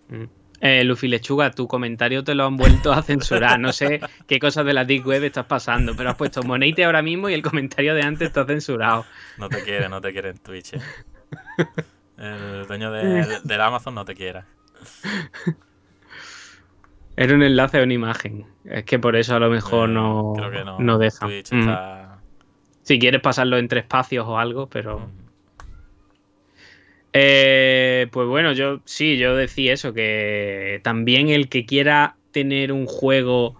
Mm. 0.09 0.42
Eh, 0.59 0.83
Luffy 0.83 1.07
Lechuga, 1.07 1.51
tu 1.51 1.67
comentario 1.67 2.23
te 2.23 2.35
lo 2.35 2.45
han 2.45 2.55
vuelto 2.55 2.93
a 2.93 3.01
censurar. 3.01 3.59
No 3.59 3.73
sé 3.73 3.99
qué 4.27 4.39
cosas 4.39 4.65
de 4.65 4.73
la 4.73 4.85
Deep 4.85 5.05
Web 5.05 5.25
estás 5.25 5.45
pasando, 5.45 5.95
pero 5.95 6.09
has 6.09 6.15
puesto 6.15 6.41
Moneite 6.43 6.85
ahora 6.85 7.01
mismo 7.01 7.29
y 7.29 7.33
el 7.33 7.41
comentario 7.41 7.93
de 7.95 8.01
antes 8.01 8.27
está 8.29 8.45
censurado. 8.45 9.05
No 9.37 9.49
te 9.49 9.63
quiere, 9.63 9.89
no 9.89 9.99
te 9.99 10.13
quiere 10.13 10.29
en 10.29 10.37
Twitch. 10.37 10.73
Eh. 10.73 10.79
El 12.61 12.67
dueño 12.67 12.91
de, 12.91 13.39
del 13.43 13.61
Amazon 13.61 13.95
no 13.95 14.05
te 14.05 14.15
quiere. 14.15 14.43
Era 17.15 17.35
un 17.35 17.43
enlace 17.43 17.79
o 17.79 17.83
una 17.83 17.93
imagen. 17.93 18.45
Es 18.65 18.85
que 18.85 18.99
por 18.99 19.15
eso 19.15 19.35
a 19.35 19.39
lo 19.39 19.49
mejor 19.49 19.89
eh, 19.89 19.93
no, 19.93 20.33
no, 20.79 20.97
deja. 20.97 21.27
Mm. 21.27 22.19
Si 22.81 22.99
quieres 22.99 23.21
pasarlo 23.21 23.57
entre 23.57 23.81
espacios 23.81 24.25
o 24.27 24.37
algo, 24.37 24.67
pero. 24.67 24.99
Mm. 24.99 25.22
Eh, 27.13 28.07
pues 28.11 28.27
bueno, 28.27 28.53
yo 28.53 28.79
sí, 28.85 29.17
yo 29.17 29.35
decía 29.35 29.73
eso, 29.73 29.93
que 29.93 30.81
también 30.83 31.29
el 31.29 31.47
que 31.47 31.65
quiera 31.65 32.15
tener 32.31 32.71
un 32.71 32.87
juego 32.87 33.55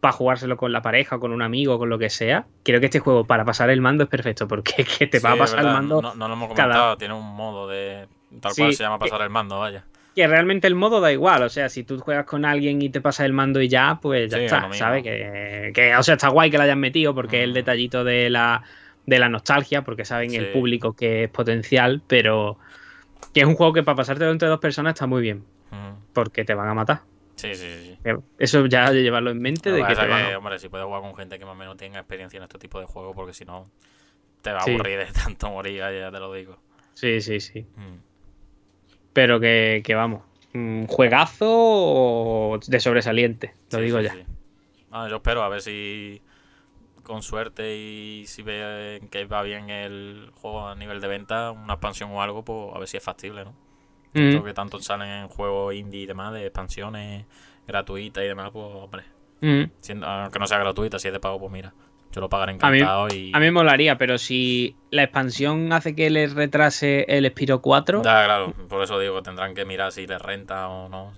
para 0.00 0.12
jugárselo 0.12 0.56
con 0.56 0.72
la 0.72 0.82
pareja, 0.82 1.16
o 1.16 1.20
con 1.20 1.32
un 1.32 1.42
amigo, 1.42 1.78
con 1.78 1.88
lo 1.88 1.98
que 1.98 2.10
sea, 2.10 2.46
creo 2.64 2.80
que 2.80 2.86
este 2.86 3.00
juego 3.00 3.24
para 3.24 3.44
pasar 3.44 3.70
el 3.70 3.80
mando 3.80 4.04
es 4.04 4.10
perfecto, 4.10 4.46
porque 4.46 4.74
es 4.78 4.98
que 4.98 5.06
te 5.06 5.20
va 5.20 5.32
a 5.32 5.36
pasar 5.36 5.60
el 5.60 5.66
mando. 5.66 6.02
No, 6.02 6.14
lo 6.14 6.34
hemos 6.34 6.48
comentado, 6.48 6.96
tiene 6.96 7.14
un 7.14 7.34
modo 7.34 7.68
de. 7.68 8.06
Tal 8.40 8.52
cual 8.54 8.74
se 8.74 8.82
llama 8.82 8.98
pasar 8.98 9.22
el 9.22 9.30
mando, 9.30 9.58
vaya. 9.58 9.84
Que 10.14 10.26
realmente 10.26 10.66
el 10.66 10.74
modo 10.74 11.00
da 11.00 11.12
igual, 11.12 11.42
o 11.44 11.48
sea, 11.48 11.68
si 11.68 11.84
tú 11.84 11.98
juegas 12.00 12.26
con 12.26 12.44
alguien 12.44 12.82
y 12.82 12.88
te 12.88 13.00
pasa 13.00 13.24
el 13.24 13.32
mando 13.32 13.60
y 13.60 13.68
ya, 13.68 14.00
pues 14.02 14.30
ya 14.30 14.38
está, 14.38 14.68
¿sabes? 14.72 15.04
Que, 15.04 15.94
o 15.96 16.02
sea, 16.02 16.14
está 16.14 16.28
guay 16.28 16.50
que 16.50 16.58
lo 16.58 16.64
hayan 16.64 16.80
metido, 16.80 17.14
porque 17.14 17.38
es 17.38 17.44
el 17.44 17.50
mm. 17.50 17.54
detallito 17.54 18.04
de 18.04 18.28
la 18.28 18.64
de 19.08 19.18
la 19.18 19.30
nostalgia, 19.30 19.82
porque 19.82 20.04
saben 20.04 20.34
el 20.34 20.52
público 20.52 20.92
que 20.92 21.24
es 21.24 21.30
potencial, 21.30 22.02
pero 22.06 22.58
que 23.32 23.40
es 23.40 23.46
un 23.46 23.54
juego 23.54 23.72
que 23.72 23.82
para 23.82 23.96
pasártelo 23.96 24.30
entre 24.30 24.48
dos 24.48 24.60
personas 24.60 24.92
está 24.92 25.06
muy 25.06 25.22
bien, 25.22 25.44
porque 26.12 26.44
te 26.44 26.52
van 26.52 26.68
a 26.68 26.74
matar. 26.74 27.00
Sí, 27.36 27.54
sí, 27.54 27.96
sí. 28.04 28.10
Eso 28.38 28.66
ya 28.66 28.90
de 28.92 29.02
llevarlo 29.02 29.30
en 29.30 29.40
mente. 29.40 29.72
de 29.72 29.82
que, 29.82 29.94
te 29.94 30.36
Hombre, 30.36 30.58
si 30.58 30.68
puedes 30.68 30.86
jugar 30.86 31.00
con 31.00 31.16
gente 31.16 31.38
que 31.38 31.46
más 31.46 31.54
o 31.54 31.56
menos 31.56 31.78
tenga 31.78 32.00
experiencia 32.00 32.36
en 32.36 32.42
este 32.42 32.58
tipo 32.58 32.80
de 32.80 32.86
juegos, 32.86 33.16
porque 33.16 33.32
si 33.32 33.46
no, 33.46 33.70
te 34.42 34.52
va 34.52 34.58
a 34.58 34.62
aburrir 34.64 34.98
de 34.98 35.06
tanto 35.24 35.48
morir, 35.48 35.78
ya 35.78 36.10
te 36.10 36.18
lo 36.18 36.30
digo. 36.34 36.58
Sí, 36.92 37.22
sí, 37.22 37.40
sí. 37.40 37.66
Pero 39.14 39.40
que, 39.40 39.80
que 39.84 39.94
vamos, 39.94 40.22
juegazo 40.86 42.60
de 42.66 42.80
sobresaliente, 42.80 43.54
lo 43.72 43.78
digo 43.78 44.00
ya. 44.00 44.14
Ah, 44.90 45.06
yo 45.08 45.16
espero 45.16 45.42
a 45.42 45.48
ver 45.48 45.62
si 45.62 46.20
con 47.08 47.22
suerte 47.22 47.76
y 47.76 48.24
si 48.26 48.42
ven 48.42 49.08
que 49.08 49.24
va 49.24 49.42
bien 49.42 49.68
el 49.70 50.30
juego 50.40 50.68
a 50.68 50.76
nivel 50.76 51.00
de 51.00 51.08
venta, 51.08 51.50
una 51.50 51.74
expansión 51.74 52.12
o 52.12 52.22
algo, 52.22 52.44
pues 52.44 52.76
a 52.76 52.78
ver 52.78 52.86
si 52.86 52.98
es 52.98 53.02
factible, 53.02 53.44
¿no? 53.44 53.54
Mm. 54.14 54.42
que 54.42 54.54
tanto 54.54 54.80
salen 54.80 55.08
en 55.08 55.28
juegos 55.28 55.74
indie 55.74 56.02
y 56.02 56.06
demás, 56.06 56.32
de 56.32 56.46
expansiones 56.46 57.26
gratuitas 57.66 58.22
y 58.24 58.28
demás, 58.28 58.50
pues 58.52 58.66
hombre. 58.72 59.02
Mm. 59.40 60.02
aunque 60.02 60.38
no 60.38 60.46
sea 60.46 60.58
gratuita, 60.58 60.98
si 60.98 61.08
es 61.08 61.12
de 61.12 61.20
pago, 61.20 61.40
pues 61.40 61.52
mira. 61.52 61.72
Yo 62.10 62.22
lo 62.22 62.28
pagaré 62.30 62.52
encantado 62.52 63.04
a 63.04 63.14
y. 63.14 63.32
A 63.34 63.38
mí 63.38 63.46
me 63.46 63.52
molaría, 63.52 63.98
pero 63.98 64.16
si 64.16 64.76
la 64.90 65.02
expansión 65.02 65.72
hace 65.72 65.94
que 65.94 66.08
les 66.08 66.32
retrase 66.32 67.04
el 67.08 67.26
Spiro 67.28 67.60
4. 67.60 68.02
Ya, 68.02 68.24
claro, 68.24 68.54
por 68.68 68.82
eso 68.82 68.98
digo, 68.98 69.22
tendrán 69.22 69.54
que 69.54 69.66
mirar 69.66 69.92
si 69.92 70.06
les 70.06 70.20
renta 70.20 70.68
o 70.68 70.88
no. 70.88 71.12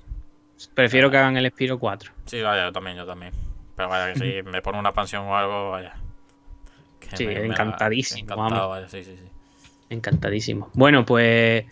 Prefiero 0.74 1.10
que 1.10 1.16
hagan 1.16 1.36
el 1.36 1.48
Spiro 1.50 1.78
4. 1.78 2.12
Sí, 2.24 2.42
vaya, 2.42 2.66
yo 2.66 2.72
también, 2.72 2.96
yo 2.96 3.06
también. 3.06 3.32
Pero 3.80 3.88
vaya, 3.88 4.12
que 4.12 4.18
si 4.18 4.42
me 4.42 4.60
pone 4.60 4.78
una 4.78 4.90
expansión 4.90 5.24
o 5.26 5.34
algo, 5.34 5.70
vaya. 5.70 5.94
sí, 7.14 7.24
encantadísimo. 7.24 8.36
Encantadísimo. 9.88 10.68
Bueno, 10.74 11.06
pues 11.06 11.64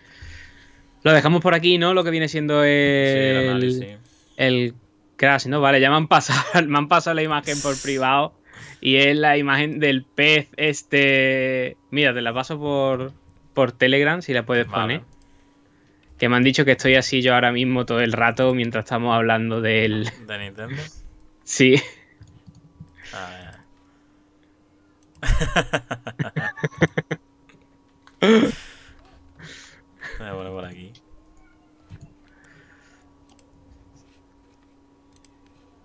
lo 1.03 1.13
dejamos 1.13 1.41
por 1.43 1.53
aquí, 1.53 1.77
¿no? 1.77 1.93
Lo 1.93 2.03
que 2.03 2.09
viene 2.09 2.27
siendo 2.27 2.63
el, 2.63 3.99
el, 4.37 4.73
crash, 5.17 5.45
¿no? 5.45 5.61
Vale, 5.61 5.79
ya 5.79 5.91
me 5.91 5.97
han 5.97 6.07
pasado, 6.07 6.41
me 6.67 6.79
han 6.79 6.87
pasado 6.87 7.13
la 7.13 7.21
imagen 7.21 7.61
por 7.61 7.79
privado 7.83 8.33
y 8.81 8.95
es 8.95 9.15
la 9.15 9.37
imagen 9.37 9.79
del 9.79 10.03
pez 10.03 10.47
este. 10.57 11.77
Mira, 11.91 12.11
te 12.11 12.21
la 12.21 12.33
paso 12.33 12.59
por, 12.59 13.11
por 13.53 13.71
Telegram 13.71 14.23
si 14.23 14.33
la 14.33 14.47
puedes 14.47 14.65
poner. 14.65 15.01
Que 16.17 16.27
me 16.27 16.37
han 16.37 16.43
dicho 16.43 16.65
que 16.65 16.71
estoy 16.71 16.95
así 16.95 17.21
yo 17.21 17.35
ahora 17.35 17.51
mismo 17.51 17.85
todo 17.85 17.99
el 17.99 18.13
rato 18.13 18.55
mientras 18.55 18.85
estamos 18.85 19.15
hablando 19.15 19.61
del. 19.61 20.09
¿De 20.25 20.39
Nintendo? 20.39 20.81
Sí. 21.43 21.81
Ah. 23.13 23.51
Me 30.19 30.31
voy 30.31 30.47
a 30.47 30.49
por 30.49 30.65
aquí. 30.65 30.91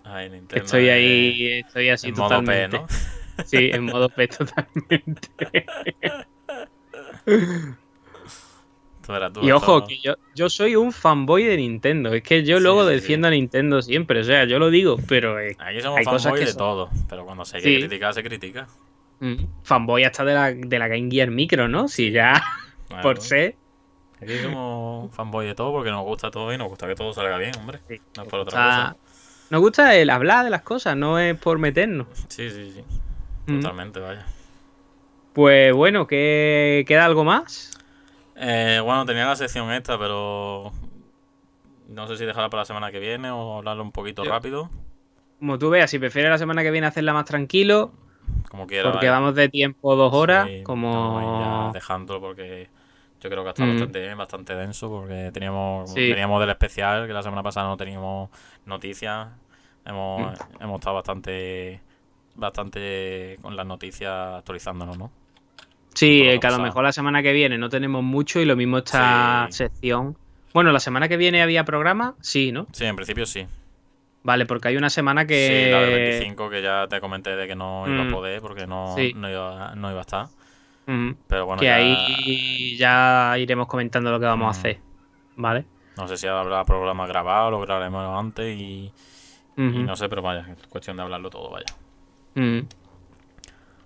Ay, 0.04 0.28
Nintendo 0.30 0.64
estoy 0.64 0.88
ahí, 0.90 1.38
de... 1.38 1.60
estoy 1.60 1.88
así 1.88 2.08
en 2.08 2.14
totalmente. 2.14 2.76
Modo 2.78 2.86
P, 2.86 2.92
¿no? 2.92 3.44
Sí, 3.46 3.70
en 3.72 3.84
modo 3.84 4.08
P 4.10 4.28
totalmente. 4.28 5.28
Tú 9.06 9.12
tú, 9.34 9.40
y 9.42 9.50
ojo, 9.52 9.80
todo. 9.80 9.86
que 9.86 9.98
yo, 9.98 10.14
yo 10.34 10.48
soy 10.50 10.76
un 10.76 10.92
fanboy 10.92 11.44
de 11.44 11.56
Nintendo. 11.56 12.12
Es 12.12 12.22
que 12.22 12.42
yo 12.44 12.56
Sí, 12.58 12.62
luego 12.62 12.86
sí, 12.86 12.94
defiendo 12.94 13.28
a 13.28 13.30
Nintendo 13.30 13.80
siempre. 13.82 14.20
O 14.20 14.24
sea, 14.24 14.44
yo 14.44 14.58
lo 14.58 14.70
digo, 14.70 14.96
pero 15.08 15.38
es 15.38 15.56
Aquí 15.60 15.80
somos 15.80 15.98
hay 15.98 16.04
cosas 16.04 16.22
fanboy 16.24 16.40
que 16.40 16.46
de 16.46 16.52
son- 16.52 16.58
todo, 16.58 16.90
pero 17.08 17.24
cuando 17.24 17.44
se 17.44 17.60
criticar, 17.60 18.12
se 18.14 18.22
critica. 18.22 18.66
mm, 19.20 19.34
fanboy 19.62 20.04
hasta 20.04 20.24
de 20.24 20.34
la, 20.34 20.52
de 20.52 20.78
la 20.78 20.88
Game 20.88 21.10
Gear 21.10 21.30
Micro, 21.30 21.68
¿no? 21.68 21.88
Si 21.88 22.10
ya 22.10 22.42
por 23.02 23.20
ser. 23.20 23.56
Aquí 24.22 24.38
somos 24.38 25.14
fanboy 25.14 25.46
de 25.46 25.54
todo 25.54 25.72
porque 25.72 25.90
nos 25.90 26.02
gusta 26.04 26.30
todo 26.30 26.52
y 26.52 26.58
nos 26.58 26.68
gusta 26.68 26.86
que 26.86 26.94
todo 26.94 27.12
salga 27.12 27.36
bien, 27.38 27.52
hombre. 27.58 27.80
Sí, 27.88 28.00
No 28.16 28.22
es 28.22 28.28
por 28.28 28.40
otra 28.40 28.52
cosa. 28.64 28.96
Nos 29.50 29.60
gusta 29.60 29.94
el 29.96 30.08
hablar 30.10 30.44
de 30.44 30.50
las 30.50 30.62
cosas, 30.62 30.96
no 30.96 31.18
es 31.18 31.36
por 31.38 31.58
meternos. 31.58 32.06
Sí, 32.28 32.48
sí, 32.50 32.72
sí. 32.72 32.82
Mm. 33.46 33.60
Totalmente, 33.60 34.00
vaya. 34.00 34.24
Pues 35.34 35.74
bueno, 35.74 36.06
¿qué, 36.06 36.84
¿queda 36.86 37.04
algo 37.04 37.24
más? 37.24 37.73
Eh, 38.36 38.80
bueno, 38.82 39.04
tenía 39.06 39.26
la 39.26 39.36
sección 39.36 39.70
esta, 39.72 39.98
pero 39.98 40.72
no 41.88 42.06
sé 42.06 42.16
si 42.16 42.24
dejarla 42.24 42.50
para 42.50 42.62
la 42.62 42.66
semana 42.66 42.90
que 42.90 42.98
viene 42.98 43.30
o 43.30 43.58
hablarlo 43.58 43.82
un 43.82 43.92
poquito 43.92 44.24
rápido. 44.24 44.70
Como 45.38 45.58
tú 45.58 45.70
veas, 45.70 45.90
si 45.90 45.98
prefieres 45.98 46.30
la 46.30 46.38
semana 46.38 46.62
que 46.62 46.70
viene 46.70 46.86
hacerla 46.86 47.12
más 47.12 47.24
tranquilo, 47.26 47.92
Como 48.48 48.66
quiera. 48.66 48.90
porque 48.90 49.06
vaya. 49.06 49.18
vamos 49.20 49.34
de 49.34 49.48
tiempo 49.48 49.94
dos 49.94 50.12
horas, 50.14 50.46
Sí, 50.48 50.62
como... 50.64 51.70
dejándolo 51.74 52.20
porque 52.20 52.68
yo 53.20 53.30
creo 53.30 53.42
que 53.44 53.50
está 53.50 53.64
Mm. 53.64 53.70
bastante 53.70 54.14
bastante 54.14 54.54
denso 54.54 54.88
porque 54.90 55.30
teníamos 55.32 55.92
Sí. 55.92 56.08
veníamos 56.10 56.40
del 56.40 56.50
especial 56.50 57.06
que 57.06 57.12
la 57.12 57.22
semana 57.22 57.42
pasada 57.42 57.68
no 57.68 57.76
teníamos 57.76 58.30
noticias. 58.66 59.28
Hemos, 59.84 60.32
Mm. 60.32 60.62
hemos 60.62 60.78
estado 60.80 60.96
bastante 60.96 61.80
bastante 62.36 63.38
con 63.42 63.54
las 63.54 63.64
noticias 63.66 64.10
actualizándonos, 64.38 64.98
¿no? 64.98 65.10
Sí, 65.94 66.22
eh, 66.22 66.40
que 66.40 66.46
a 66.46 66.50
lo 66.50 66.58
mejor 66.58 66.82
la 66.84 66.92
semana 66.92 67.22
que 67.22 67.32
viene 67.32 67.56
no 67.58 67.68
tenemos 67.68 68.02
mucho 68.02 68.40
y 68.40 68.44
lo 68.44 68.56
mismo 68.56 68.78
esta 68.78 69.46
Sí. 69.50 69.58
sección. 69.58 70.16
Bueno, 70.52 70.72
la 70.72 70.80
semana 70.80 71.08
que 71.08 71.16
viene 71.16 71.42
había 71.42 71.64
programa, 71.64 72.14
sí, 72.20 72.52
¿no? 72.52 72.66
Sí, 72.72 72.84
en 72.84 72.96
principio 72.96 73.26
sí. 73.26 73.46
Vale, 74.22 74.46
porque 74.46 74.68
hay 74.68 74.76
una 74.76 74.88
semana 74.90 75.26
que... 75.26 75.64
Sí, 75.66 75.70
la 75.70 75.80
del 75.80 75.94
25 75.94 76.48
que 76.50 76.62
ya 76.62 76.86
te 76.88 77.00
comenté 77.00 77.36
de 77.36 77.46
que 77.46 77.54
no 77.54 77.84
iba 77.86 78.04
Mm. 78.04 78.08
a 78.08 78.10
poder 78.10 78.40
porque 78.40 78.66
no, 78.66 78.94
Sí. 78.96 79.12
no, 79.14 79.30
iba, 79.30 79.74
no 79.74 79.90
iba 79.90 79.98
a 79.98 80.02
estar. 80.02 80.26
Ujú, 80.86 81.16
Pero 81.28 81.46
bueno, 81.46 81.60
que 81.60 81.66
ya- 81.66 81.74
ahí 81.76 82.76
ya 82.76 83.34
iremos 83.38 83.66
comentando 83.66 84.10
lo 84.10 84.18
que 84.20 84.26
vamos 84.26 84.46
a 84.46 84.48
Mm. 84.48 84.60
hacer, 84.60 84.78
¿vale? 85.36 85.64
no 85.96 86.08
sé 86.08 86.16
si 86.16 86.26
habrá 86.26 86.64
programa 86.64 87.06
grabado, 87.06 87.52
lo 87.52 87.60
grabaremos 87.60 88.18
antes 88.18 88.58
y, 88.58 88.90
y 89.56 89.60
no 89.60 89.94
sé, 89.94 90.08
pero 90.08 90.22
vaya, 90.22 90.44
es 90.50 90.66
cuestión 90.66 90.96
de 90.96 91.04
hablarlo 91.04 91.30
todo, 91.30 91.50
vaya. 91.50 91.66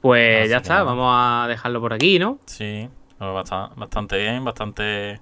Pues 0.00 0.40
Así 0.42 0.50
ya 0.50 0.56
está, 0.58 0.82
vamos 0.84 1.12
a 1.12 1.46
dejarlo 1.48 1.80
por 1.80 1.92
aquí, 1.92 2.18
¿no? 2.18 2.38
Sí, 2.46 2.88
basta- 3.18 3.70
bastante 3.76 4.18
bien, 4.18 4.44
bastante... 4.44 5.20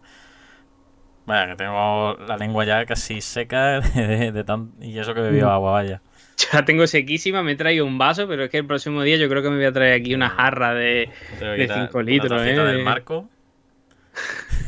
Vaya, 1.24 1.48
que 1.48 1.56
tengo 1.56 2.14
la 2.26 2.36
lengua 2.36 2.64
ya 2.64 2.84
casi 2.86 3.20
seca 3.20 3.80
de, 3.94 4.30
de 4.32 4.44
tan... 4.44 4.72
y 4.80 4.98
eso 4.98 5.12
que 5.14 5.20
he 5.20 5.24
bebido 5.24 5.48
Mm. 5.48 5.52
agua, 5.52 5.72
vaya. 5.72 6.00
Yo 6.38 6.46
la 6.52 6.64
tengo 6.64 6.86
sequísima, 6.86 7.42
me 7.42 7.52
he 7.52 7.56
traído 7.56 7.86
un 7.86 7.96
vaso, 7.98 8.28
pero 8.28 8.44
es 8.44 8.50
que 8.50 8.58
el 8.58 8.66
próximo 8.66 9.02
día 9.02 9.16
yo 9.16 9.28
creo 9.28 9.42
que 9.42 9.48
me 9.50 9.56
voy 9.56 9.64
a 9.64 9.72
traer 9.72 10.00
aquí 10.00 10.14
una 10.14 10.28
jarra 10.28 10.74
de... 10.74 11.10
Tengo 11.38 11.52
que 11.52 11.58
De 11.58 11.64
ir 11.64 11.72
a- 11.72 11.86
cinco 11.86 11.98
una 11.98 12.06
litros, 12.10 12.30
tacita 12.42 12.62
eh, 12.62 12.66
del 12.66 12.76
de- 12.78 12.84
marco. 12.84 13.28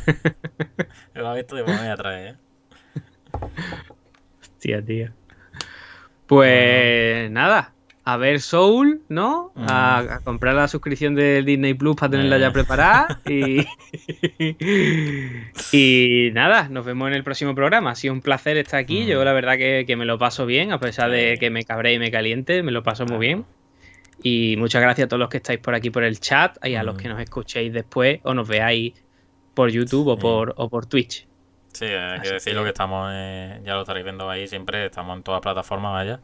Yo 1.15 1.21
lo 1.21 1.33
he 1.33 1.37
visto 1.37 1.57
y 1.57 1.63
me 1.63 1.77
voy 1.77 1.87
a 1.87 1.95
traer, 1.95 2.27
¿eh? 2.27 2.35
Hostia, 4.41 4.83
tío. 4.83 5.09
Pues 6.27 7.29
nada, 7.31 7.73
a 8.05 8.17
ver 8.17 8.39
Soul, 8.41 9.01
¿no? 9.09 9.51
A, 9.55 9.99
a 9.99 10.19
comprar 10.21 10.55
la 10.55 10.67
suscripción 10.67 11.13
de 11.15 11.43
Disney 11.43 11.73
Plus 11.75 11.95
para 11.95 12.11
tenerla 12.11 12.37
Eh. 12.37 12.39
ya 12.39 12.51
preparada. 12.51 13.19
Y, 13.27 13.65
y 15.71 16.31
nada, 16.33 16.69
nos 16.69 16.85
vemos 16.85 17.07
en 17.09 17.13
el 17.15 17.23
próximo 17.23 17.53
programa. 17.55 17.91
Ha 17.91 17.95
sido 17.95 18.13
un 18.13 18.21
placer 18.21 18.57
estar 18.57 18.79
aquí. 18.79 19.03
Mm. 19.03 19.07
Yo 19.07 19.23
la 19.23 19.33
verdad 19.33 19.57
que, 19.57 19.83
que 19.85 19.95
me 19.95 20.05
lo 20.05 20.17
paso 20.17 20.45
bien, 20.45 20.71
a 20.71 20.79
pesar 20.79 21.11
de 21.11 21.37
que 21.39 21.49
me 21.49 21.63
cabré 21.63 21.93
y 21.93 21.99
me 21.99 22.11
caliente, 22.11 22.63
me 22.63 22.71
lo 22.71 22.83
paso 22.83 23.05
muy 23.05 23.19
bien. 23.19 23.45
Y 24.21 24.55
muchas 24.57 24.81
gracias 24.81 25.05
a 25.05 25.07
todos 25.09 25.19
los 25.19 25.29
que 25.29 25.37
estáis 25.37 25.59
por 25.59 25.75
aquí 25.75 25.89
por 25.91 26.03
el 26.03 26.19
chat 26.19 26.57
y 26.65 26.75
a 26.75 26.83
los 26.83 26.95
Mm. 26.95 26.97
que 26.97 27.07
nos 27.09 27.21
escuchéis 27.21 27.71
después 27.73 28.19
o 28.23 28.33
nos 28.33 28.47
veáis 28.47 28.93
por 29.53 29.69
YouTube 29.69 30.07
o 30.07 30.17
por, 30.17 30.53
o 30.57 30.69
por 30.69 30.85
Twitch. 30.85 31.27
Sí, 31.73 31.85
hay 31.85 32.19
que 32.21 32.31
decirlo 32.33 32.61
que- 32.61 32.65
que 32.65 32.69
estamos, 32.69 33.09
eh, 33.13 33.61
ya 33.63 33.75
lo 33.75 33.81
estaréis 33.81 34.03
viendo 34.03 34.29
ahí 34.29 34.47
siempre, 34.47 34.85
estamos 34.87 35.15
en 35.17 35.23
todas 35.23 35.39
plataformas, 35.41 35.93
vaya. 35.93 36.19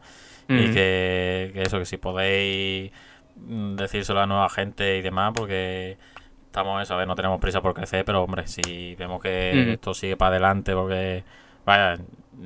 Y 0.48 0.64
Ujú. 0.64 0.74
que, 0.74 1.50
que 1.54 1.62
eso, 1.62 1.78
que 1.78 1.84
si 1.86 1.96
podéis 1.96 2.92
mm, 3.36 3.74
decírselo 3.76 4.20
a 4.20 4.26
nueva 4.26 4.48
gente 4.48 4.98
y 4.98 5.02
demás, 5.02 5.32
porque 5.34 5.98
estamos, 6.46 6.80
eso, 6.82 6.94
a 6.94 6.96
ver, 6.96 7.06
no 7.08 7.14
tenemos 7.16 7.40
prisa 7.40 7.60
por 7.60 7.74
crecer, 7.74 8.04
pero 8.04 8.22
hombre, 8.22 8.46
si 8.46 8.94
vemos 8.94 9.20
que 9.20 9.64
Mm. 9.66 9.70
esto 9.72 9.92
sigue 9.94 10.16
para 10.16 10.30
adelante, 10.30 10.72
porque, 10.74 11.24
vaya, 11.64 11.98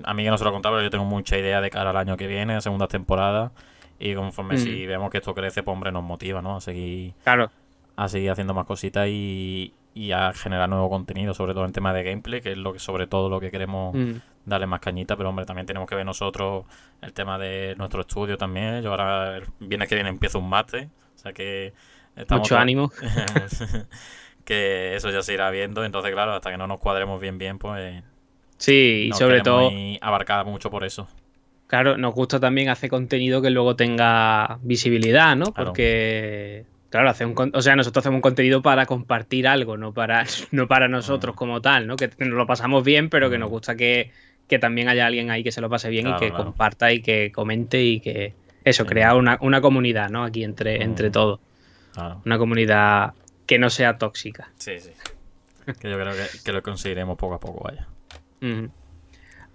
a 0.05 0.15
mí 0.15 0.25
que 0.25 0.31
no 0.31 0.39
se 0.39 0.45
lo 0.45 0.51
he 0.51 0.53
contado, 0.53 0.75
pero 0.77 0.85
yo 0.85 0.91
tengo 0.91 1.05
mucha 1.05 1.37
idea 1.39 1.61
de 1.61 1.71
cara 1.71 1.91
al 1.91 1.97
año 1.97 2.17
que 2.17 2.27
viene, 2.27 2.55
a 2.55 2.61
segunda 2.61 2.89
temporada, 2.89 3.53
y 3.99 4.15
conforme 4.15 4.55
Mm. 4.55 4.59
si 4.59 4.87
vemos 4.87 5.11
que 5.11 5.19
esto 5.19 5.35
crece, 5.35 5.63
pues 5.63 5.73
hombre, 5.75 5.93
nos 5.93 6.03
motiva, 6.03 6.41
¿no? 6.43 6.57
A 6.57 6.61
seguir, 6.61 7.13
Claro, 7.23 7.51
a 7.97 8.09
seguir 8.09 8.31
haciendo 8.31 8.55
más 8.55 8.65
cositas 8.67 9.07
y, 9.09 9.75
y 9.95 10.13
a 10.13 10.33
generar 10.33 10.69
nuevo 10.71 10.89
contenido, 10.89 11.35
sobre 11.35 11.53
todo 11.53 11.67
en 11.67 11.73
tema 11.73 11.93
de 11.93 12.03
gameplay, 12.03 12.41
que 12.41 12.53
es 12.53 12.59
lo 12.59 12.73
que 12.73 12.79
sobre 12.79 13.07
todo 13.07 13.29
lo 13.29 13.41
que 13.41 13.51
queremos 13.51 13.95
mm, 13.95 14.13
darle 14.51 14.67
más 14.67 14.81
cañita, 14.81 15.17
pero 15.17 15.31
hombre, 15.31 15.47
también 15.47 15.67
tenemos 15.67 15.89
que 15.89 15.95
ver 15.95 16.05
nosotros 16.05 16.67
el 17.01 17.13
tema 17.15 17.39
de 17.39 17.75
nuestro 17.79 18.03
estudio 18.03 18.37
también. 18.37 18.83
Yo 18.83 18.91
ahora, 18.91 19.39
el 19.39 19.45
viernes 19.61 19.89
que 19.89 19.95
viene, 19.95 20.11
empiezo 20.11 20.39
un 20.39 20.49
máster, 20.51 20.89
o 21.15 21.19
sea 21.19 21.33
que 21.33 21.73
estamos 22.15 22.43
mucho 22.43 22.59
ánimo. 22.59 22.93
que 24.45 24.97
eso 24.97 25.11
ya 25.11 25.23
se 25.23 25.35
irá 25.35 25.51
viendo, 25.51 25.85
entonces 25.85 26.13
claro, 26.13 26.33
hasta 26.33 26.51
que 26.51 26.57
no 26.59 26.67
nos 26.67 26.79
cuadremos 26.79 27.21
bien 27.21 27.39
bien, 27.39 27.59
pues 27.59 28.03
Sí, 28.59 29.09
y 29.09 29.13
sobre 29.13 29.41
todo, 29.41 29.71
abarcar 30.03 30.45
mucho 30.45 30.71
por 30.71 30.85
eso. 30.85 31.09
claro, 31.67 31.97
nos 31.97 32.15
gusta 32.15 32.39
también 32.41 32.69
hacer 32.69 32.91
contenido 32.91 33.41
que 33.41 33.49
luego 33.51 33.75
tenga 33.77 34.59
visibilidad, 34.63 35.35
¿no? 35.37 35.47
Claro. 35.47 35.71
Porque, 35.71 36.67
claro, 36.91 37.09
hacer 37.09 37.27
un, 37.27 37.51
o 37.55 37.63
sea, 37.63 37.77
nosotros 37.77 38.03
hacemos 38.03 38.17
un 38.19 38.23
contenido 38.23 38.61
para 38.61 38.85
compartir 38.85 39.49
algo, 39.49 39.79
no 39.79 39.95
para, 39.95 40.25
no 40.51 40.69
para 40.69 40.89
nosotros 40.89 41.35
Mm. 41.35 41.39
como 41.39 41.63
tal, 41.63 41.87
¿no? 41.87 41.97
Que 41.97 42.11
nos 42.19 42.29
lo 42.31 42.47
pasamos 42.47 42.85
bien, 42.85 43.09
pero 43.09 43.31
que 43.31 43.39
Mm. 43.39 43.41
nos 43.41 43.51
gusta 43.51 43.77
que, 43.77 44.11
que 44.51 44.59
también 44.59 44.89
haya 44.89 45.07
alguien 45.07 45.31
ahí 45.31 45.43
que 45.43 45.53
se 45.53 45.63
lo 45.63 45.71
pase 45.71 45.89
bien 45.89 46.05
Claro, 46.05 46.19
y 46.19 46.21
que 46.21 46.29
claro. 46.29 46.45
comparta 46.45 46.93
y 46.93 47.01
que 47.01 47.33
comente 47.33 47.83
y 47.83 48.01
que, 48.01 48.35
eso, 48.65 48.83
Sí. 48.83 48.89
crear 48.91 49.17
una, 49.17 49.39
una 49.41 49.63
comunidad, 49.63 50.11
¿no? 50.11 50.25
Aquí 50.25 50.45
entre, 50.45 50.79
Mm. 50.79 50.83
entre 50.83 51.11
todos. 51.11 51.41
Claro. 51.95 52.21
Una 52.27 52.37
comunidad 52.37 53.15
que 53.47 53.59
no 53.59 53.71
sea 53.71 53.97
tóxica. 53.97 54.51
Sí, 54.59 54.79
sí. 54.79 54.91
Que 55.81 55.89
yo 55.91 55.99
creo 55.99 56.13
que, 56.13 56.27
que 56.45 56.53
lo 56.53 56.63
conseguiremos 56.63 57.17
poco 57.17 57.35
a 57.35 57.41
poco, 57.41 57.65
vaya. 57.65 57.87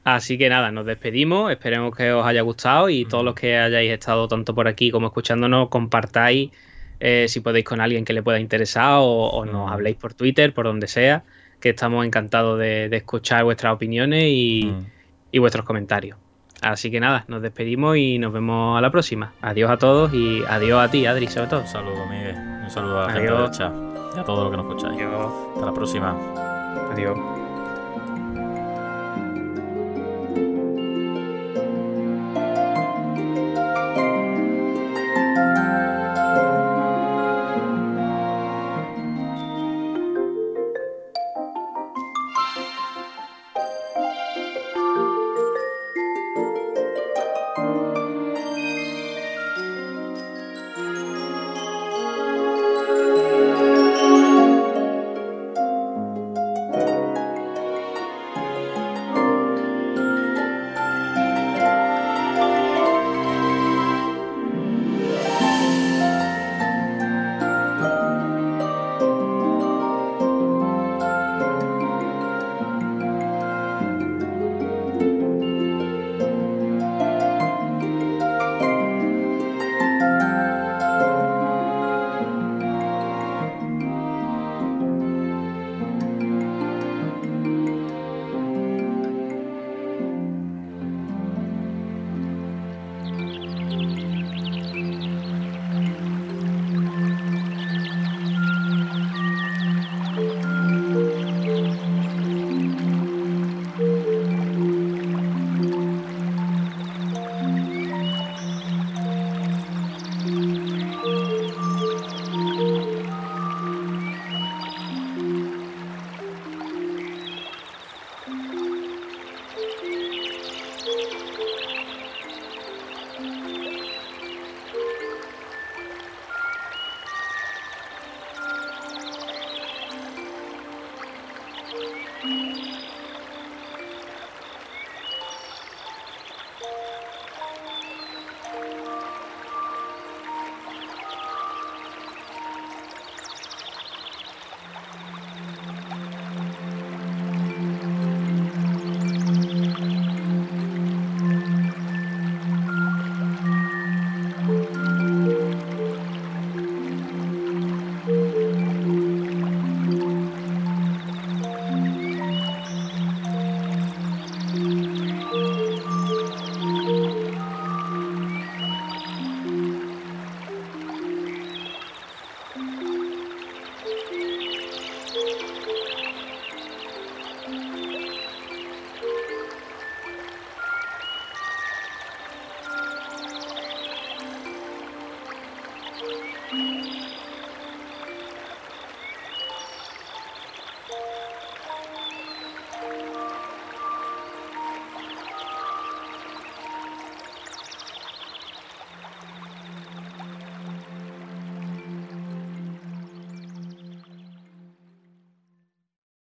Así 0.03 0.37
que 0.37 0.49
nada, 0.49 0.71
nos 0.71 0.85
despedimos. 0.85 1.51
Esperemos 1.51 1.95
que 1.95 2.11
os 2.11 2.25
haya 2.25 2.41
gustado 2.41 2.89
y 2.89 3.05
todos 3.05 3.23
los 3.23 3.33
que 3.35 3.57
hayáis 3.57 3.91
estado 3.91 4.27
tanto 4.27 4.53
por 4.53 4.67
aquí 4.67 4.91
como 4.91 5.07
escuchándonos, 5.07 5.69
compartáis 5.69 6.51
eh, 6.99 7.25
si 7.27 7.39
podéis 7.41 7.65
con 7.65 7.81
alguien 7.81 8.05
que 8.05 8.13
le 8.13 8.23
pueda 8.23 8.39
interesar 8.39 8.99
o, 8.99 9.05
o 9.29 9.45
nos 9.45 9.69
habléis 9.71 9.97
por 9.97 10.13
Twitter, 10.13 10.53
por 10.53 10.65
donde 10.65 10.87
sea, 10.87 11.23
que 11.65 11.71
estamos 11.71 12.05
encantados 12.05 12.59
de, 12.59 12.89
de 12.89 12.97
escuchar 12.97 13.43
vuestras 13.43 13.73
opiniones 13.73 14.23
y, 14.27 14.65
Mm. 14.71 14.85
y 15.31 15.39
vuestros 15.39 15.65
comentarios. 15.65 16.15
Así 16.61 16.91
que 16.91 16.99
nada, 16.99 17.25
nos 17.27 17.41
despedimos 17.41 17.97
y 17.97 18.19
nos 18.19 18.31
vemos 18.31 18.77
a 18.77 18.81
la 18.81 18.91
próxima. 18.91 19.33
Adiós 19.41 19.71
a 19.71 19.77
todos 19.77 20.13
y 20.13 20.43
adiós 20.47 20.79
a 20.87 20.91
ti, 20.91 21.07
Adri, 21.07 21.25
sobre 21.25 21.47
todo. 21.47 21.61
Un 21.61 21.67
saludo, 21.67 22.05
Miguel. 22.07 22.35
Un 22.65 22.69
saludo 22.69 23.01
a 23.01 23.07
la 23.07 23.13
gente 23.13 23.31
del 23.33 23.49
chat 23.49 23.73
y 24.15 24.19
a 24.19 24.23
todos 24.23 24.43
los 24.43 24.51
que 24.51 24.57
nos 24.57 24.65
escucháis. 24.67 25.01
Adiós. 25.01 25.33
Hasta 25.55 25.65
la 25.65 25.73
próxima. 25.73 26.15
Adiós. 26.93 27.44